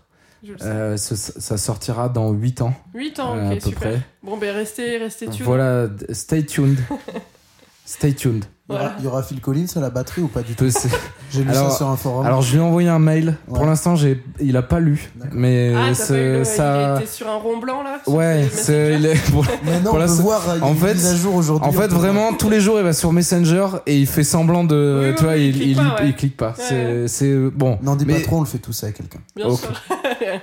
ce- 0.97 1.15
ça 1.15 1.57
sortira 1.57 2.07
dans 2.07 2.31
8 2.31 2.61
ans, 2.61 2.73
8 2.93 3.19
ans, 3.19 3.35
euh, 3.35 3.47
ok, 3.47 3.51
à 3.51 3.55
peu 3.55 3.59
super. 3.61 3.79
près. 3.91 4.01
Bon, 4.23 4.37
ben 4.37 4.53
restez, 4.55 4.97
restez 4.97 5.27
tuned. 5.27 5.41
Voilà, 5.45 5.87
stay 6.11 6.45
tuned. 6.45 6.77
stay 7.85 8.13
tuned. 8.13 8.45
Il 8.69 8.73
y, 8.73 8.75
aura, 8.75 8.83
Voilà. 8.83 8.95
il 8.99 9.03
y 9.03 9.07
aura 9.07 9.23
Phil 9.23 9.41
Collins 9.41 9.65
à 9.75 9.79
la 9.79 9.89
batterie 9.89 10.21
ou 10.21 10.27
pas 10.27 10.41
du 10.43 10.53
tout 10.53 10.65
J'ai 11.31 11.43
lu 11.43 11.49
Alors- 11.49 11.71
ça 11.71 11.77
sur 11.77 11.87
un 11.89 11.97
forum. 11.97 12.23
Alors 12.25 12.43
je 12.43 12.51
lui 12.51 12.59
ai 12.59 12.61
envoyé 12.61 12.87
un 12.87 12.99
mail. 12.99 13.35
Pour 13.47 13.65
l'instant, 13.65 13.95
j'ai, 13.95 14.23
il 14.39 14.55
a 14.57 14.61
pas 14.61 14.79
lu, 14.79 15.09
mais 15.31 15.73
Ah, 15.75 15.93
ça. 15.95 16.15
Il 16.15 17.01
était 17.01 17.11
sur 17.11 17.27
un 17.27 17.37
rond 17.37 17.57
blanc 17.57 17.81
là 17.83 17.99
Ouais, 18.05 18.47
c'est, 18.51 18.95
il 18.95 19.05
est- 19.07 19.31
pour- 19.31 19.45
Mais 19.65 19.79
non, 19.79 19.91
on 19.93 19.97
peut 19.97 20.05
voir, 20.05 20.41
en 20.61 20.75
fait- 20.75 20.93
mise 20.93 21.05
à 21.07 21.15
jour 21.15 21.33
aujourd'hui. 21.35 21.67
En 21.67 21.71
fait, 21.71 21.87
vraiment, 21.87 22.33
tous 22.33 22.49
les 22.49 22.59
jours, 22.59 22.77
il 22.77 22.83
va 22.83 22.93
sur 22.93 23.11
Messenger 23.11 23.65
et 23.87 23.97
il 23.97 24.05
fait 24.07 24.23
semblant 24.23 24.63
de. 24.63 25.07
Oui, 25.09 25.15
tu 25.17 25.23
vois, 25.23 25.35
il, 25.37 25.47
il 25.47 25.53
clique 25.55 25.67
il, 25.69 25.75
pas, 25.75 25.83
ouais. 25.95 26.07
il 26.07 26.15
clique 26.15 26.37
pas. 26.37 26.53
Ouais, 26.71 27.03
C'est, 27.07 27.35
bon. 27.49 27.79
N'en 27.81 27.95
dis 27.95 28.05
Mais- 28.05 28.15
pas 28.19 28.21
trop, 28.25 28.37
on 28.37 28.41
le 28.41 28.45
fait 28.45 28.59
tous 28.59 28.83
avec 28.83 28.97
quelqu'un. 28.97 29.19
Bien 29.35 29.47
Ok. 29.47 29.59
sûr. 29.61 29.69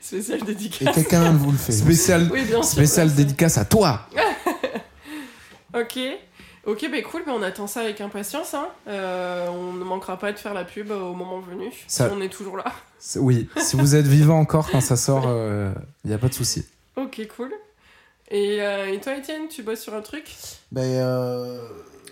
Spécial 0.00 0.38
Et 0.40 0.44
dédicace. 0.44 0.94
quelqu'un 0.94 1.32
vous 1.32 1.50
le 1.50 1.56
fait. 1.58 1.72
Spécial, 1.72 2.28
Oui, 2.32 2.42
bien 2.44 2.56
sûr. 2.62 2.64
spécial 2.64 3.12
dédicace 3.12 3.58
à 3.58 3.64
toi. 3.64 4.02
Ok. 5.76 5.98
Ok, 6.66 6.88
bah 6.90 7.02
cool, 7.02 7.22
bah 7.26 7.32
on 7.36 7.42
attend 7.42 7.66
ça 7.66 7.80
avec 7.80 8.00
impatience. 8.00 8.54
Hein. 8.54 8.68
Euh, 8.88 9.48
on 9.48 9.72
ne 9.74 9.84
manquera 9.84 10.18
pas 10.18 10.32
de 10.32 10.38
faire 10.38 10.54
la 10.54 10.64
pub 10.64 10.90
au 10.90 11.12
moment 11.14 11.40
venu. 11.40 11.70
Ça- 11.86 12.08
Si 12.08 12.14
on 12.16 12.20
est 12.22 12.28
toujours 12.30 12.56
là. 12.56 12.64
Oui, 13.16 13.48
si 13.58 13.76
vous 13.76 13.94
êtes 13.96 14.06
vivant 14.06 14.38
encore 14.38 14.70
quand 14.70 14.80
ça 14.80 14.96
sort, 14.96 15.24
il 16.04 16.08
n'y 16.08 16.14
a 16.14 16.18
pas 16.18 16.28
de 16.28 16.34
souci. 16.34 16.64
Ok, 16.96 17.20
cool. 17.36 17.52
Et, 18.30 18.62
euh, 18.62 18.90
et 18.92 18.98
toi, 19.00 19.14
Étienne, 19.16 19.48
tu 19.48 19.62
bosses 19.62 19.80
sur 19.80 19.94
un 19.94 20.00
truc? 20.00 20.34
Ben, 20.72 20.82
euh, 20.82 21.60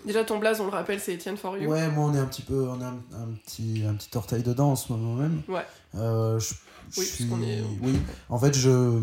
Déjà, 0.05 0.24
ton 0.24 0.39
blaze, 0.39 0.61
on 0.61 0.65
le 0.65 0.70
rappelle, 0.73 1.01
c'est 1.01 1.15
Étienne 1.15 1.37
for 1.37 1.57
You. 1.57 1.70
ouais, 1.70 1.89
moi 1.89 2.07
on 2.07 2.15
est 2.15 2.19
un 2.19 2.27
petit 2.27 2.43
peu, 2.43 2.66
on 2.69 2.81
a 2.83 2.87
un, 2.87 2.99
un 3.15 3.29
petit, 3.47 3.85
un 3.89 3.95
petit 3.95 4.11
orteil 4.16 4.43
dedans 4.43 4.73
en 4.73 4.77
ce 4.77 4.93
moment 4.93 5.15
même. 5.15 5.41
Ouais. 5.49 5.65
Euh, 5.95 6.39
je, 6.41 6.55
je 6.91 7.01
Oui, 7.01 7.07
suis, 7.07 7.24
puisqu'on 7.24 7.41
est- 7.43 7.62
oui. 7.83 7.95
En 8.29 8.37
fait, 8.39 8.53
je, 8.53 8.99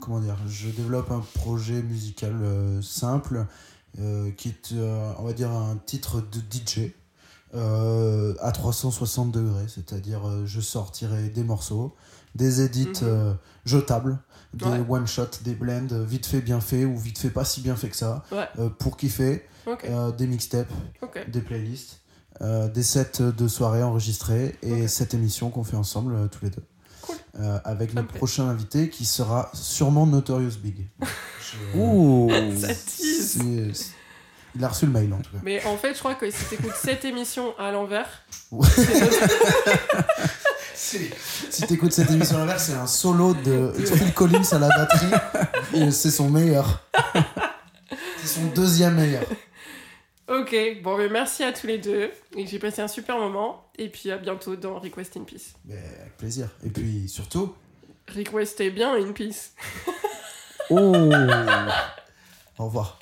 comment 0.00 0.20
dire, 0.20 0.36
je 0.46 0.68
développe 0.68 1.10
un 1.10 1.22
projet 1.34 1.82
musical 1.82 2.34
euh, 2.40 2.80
simple 2.82 3.36
euh, 3.38 3.44
qui 3.96 4.48
est, 4.48 4.72
euh, 4.72 5.12
on 5.18 5.24
va 5.24 5.32
dire, 5.32 5.50
un 5.50 5.76
titre 5.76 6.20
de 6.20 6.38
DJ. 6.38 6.92
euh, 7.54 8.34
à 8.40 8.50
360 8.50 9.30
degrés, 9.30 9.66
c'est-à-dire 9.68 10.26
euh, 10.26 10.46
je 10.46 10.62
sortirai 10.62 11.28
des 11.28 11.44
morceaux, 11.44 11.94
des 12.34 12.62
edits 12.62 12.88
Mhm. 13.02 13.08
euh, 13.08 13.34
jetables, 13.66 14.18
des 14.54 14.64
Ouais. 14.64 14.82
one-shots, 14.88 15.42
des 15.44 15.54
blends 15.54 15.86
euh, 15.92 16.02
vite 16.02 16.24
fait, 16.24 16.40
bien 16.40 16.60
fait 16.62 16.86
ou 16.86 16.96
vite 16.96 17.18
fait, 17.18 17.28
pas 17.28 17.44
si 17.44 17.60
bien 17.60 17.76
fait 17.76 17.90
que 17.90 17.96
ça, 17.96 18.22
Ouais. 18.32 18.48
euh, 18.58 18.70
pour 18.70 18.96
kiffer, 18.96 19.42
euh, 19.84 20.12
des 20.12 20.26
mixtapes, 20.26 20.72
des 21.28 21.42
playlists, 21.42 22.00
euh, 22.40 22.68
des 22.68 22.82
sets 22.82 23.20
de 23.20 23.48
soirées 23.48 23.82
enregistrés 23.82 24.56
et 24.62 24.88
cette 24.88 25.12
émission 25.12 25.50
qu'on 25.50 25.62
fait 25.64 25.76
ensemble 25.76 26.14
euh, 26.14 26.28
tous 26.28 26.46
les 26.46 26.50
deux. 26.50 26.64
Cool. 27.02 27.16
Euh, 27.40 27.58
avec 27.64 27.94
notre 27.94 28.08
plaît. 28.08 28.18
prochain 28.18 28.48
invité 28.48 28.88
qui 28.88 29.04
sera 29.04 29.50
sûrement 29.54 30.06
Notorious 30.06 30.58
Big. 30.62 30.86
Je- 31.02 31.78
Ouh. 31.78 32.30
Ça 32.58 32.68
tease. 32.68 33.38
Il 34.54 34.62
a 34.62 34.68
reçu 34.68 34.84
le 34.86 34.92
mail 34.92 35.12
en 35.14 35.18
tout 35.18 35.30
cas. 35.32 35.38
Mais 35.42 35.64
en 35.64 35.76
fait, 35.78 35.94
je 35.94 35.98
crois 35.98 36.14
que 36.14 36.30
si 36.30 36.44
t'écoutes 36.44 36.74
cette 36.76 37.04
émission 37.06 37.54
à 37.58 37.72
l'envers, 37.72 38.06
Ouais. 38.50 38.68
si 40.74 41.10
si 41.50 41.62
t'écoutes 41.66 41.92
cette 41.92 42.10
émission 42.10 42.36
à 42.36 42.40
l'inverse, 42.40 42.64
c'est 42.66 42.74
un 42.74 42.86
solo 42.86 43.34
de 43.34 43.72
Phil 43.72 44.12
Collins 44.12 44.42
à 44.52 44.58
la 44.58 44.68
batterie 44.68 45.10
et 45.74 45.90
c'est 45.90 46.10
son 46.10 46.28
meilleur. 46.30 46.84
C'est 48.20 48.40
son 48.40 48.46
deuxième 48.54 48.94
meilleur. 48.94 49.24
Ok, 50.28 50.54
bon, 50.82 50.96
mais 50.96 51.08
merci 51.08 51.42
à 51.42 51.52
tous 51.52 51.66
les 51.66 51.78
deux. 51.78 52.10
Et 52.36 52.46
j'ai 52.46 52.58
passé 52.58 52.80
un 52.80 52.88
super 52.88 53.18
moment. 53.18 53.70
Et 53.78 53.88
puis 53.88 54.10
à 54.10 54.18
bientôt 54.18 54.56
dans 54.56 54.78
Request 54.78 55.16
in 55.16 55.24
Peace. 55.24 55.54
Mais 55.64 55.78
avec 56.00 56.16
plaisir. 56.16 56.48
Et 56.64 56.70
puis 56.70 57.08
surtout, 57.08 57.54
Requestez 58.08 58.70
bien 58.70 58.94
in 58.94 59.12
peace. 59.12 59.54
Oh. 60.70 60.92
au 62.58 62.64
revoir. 62.66 62.98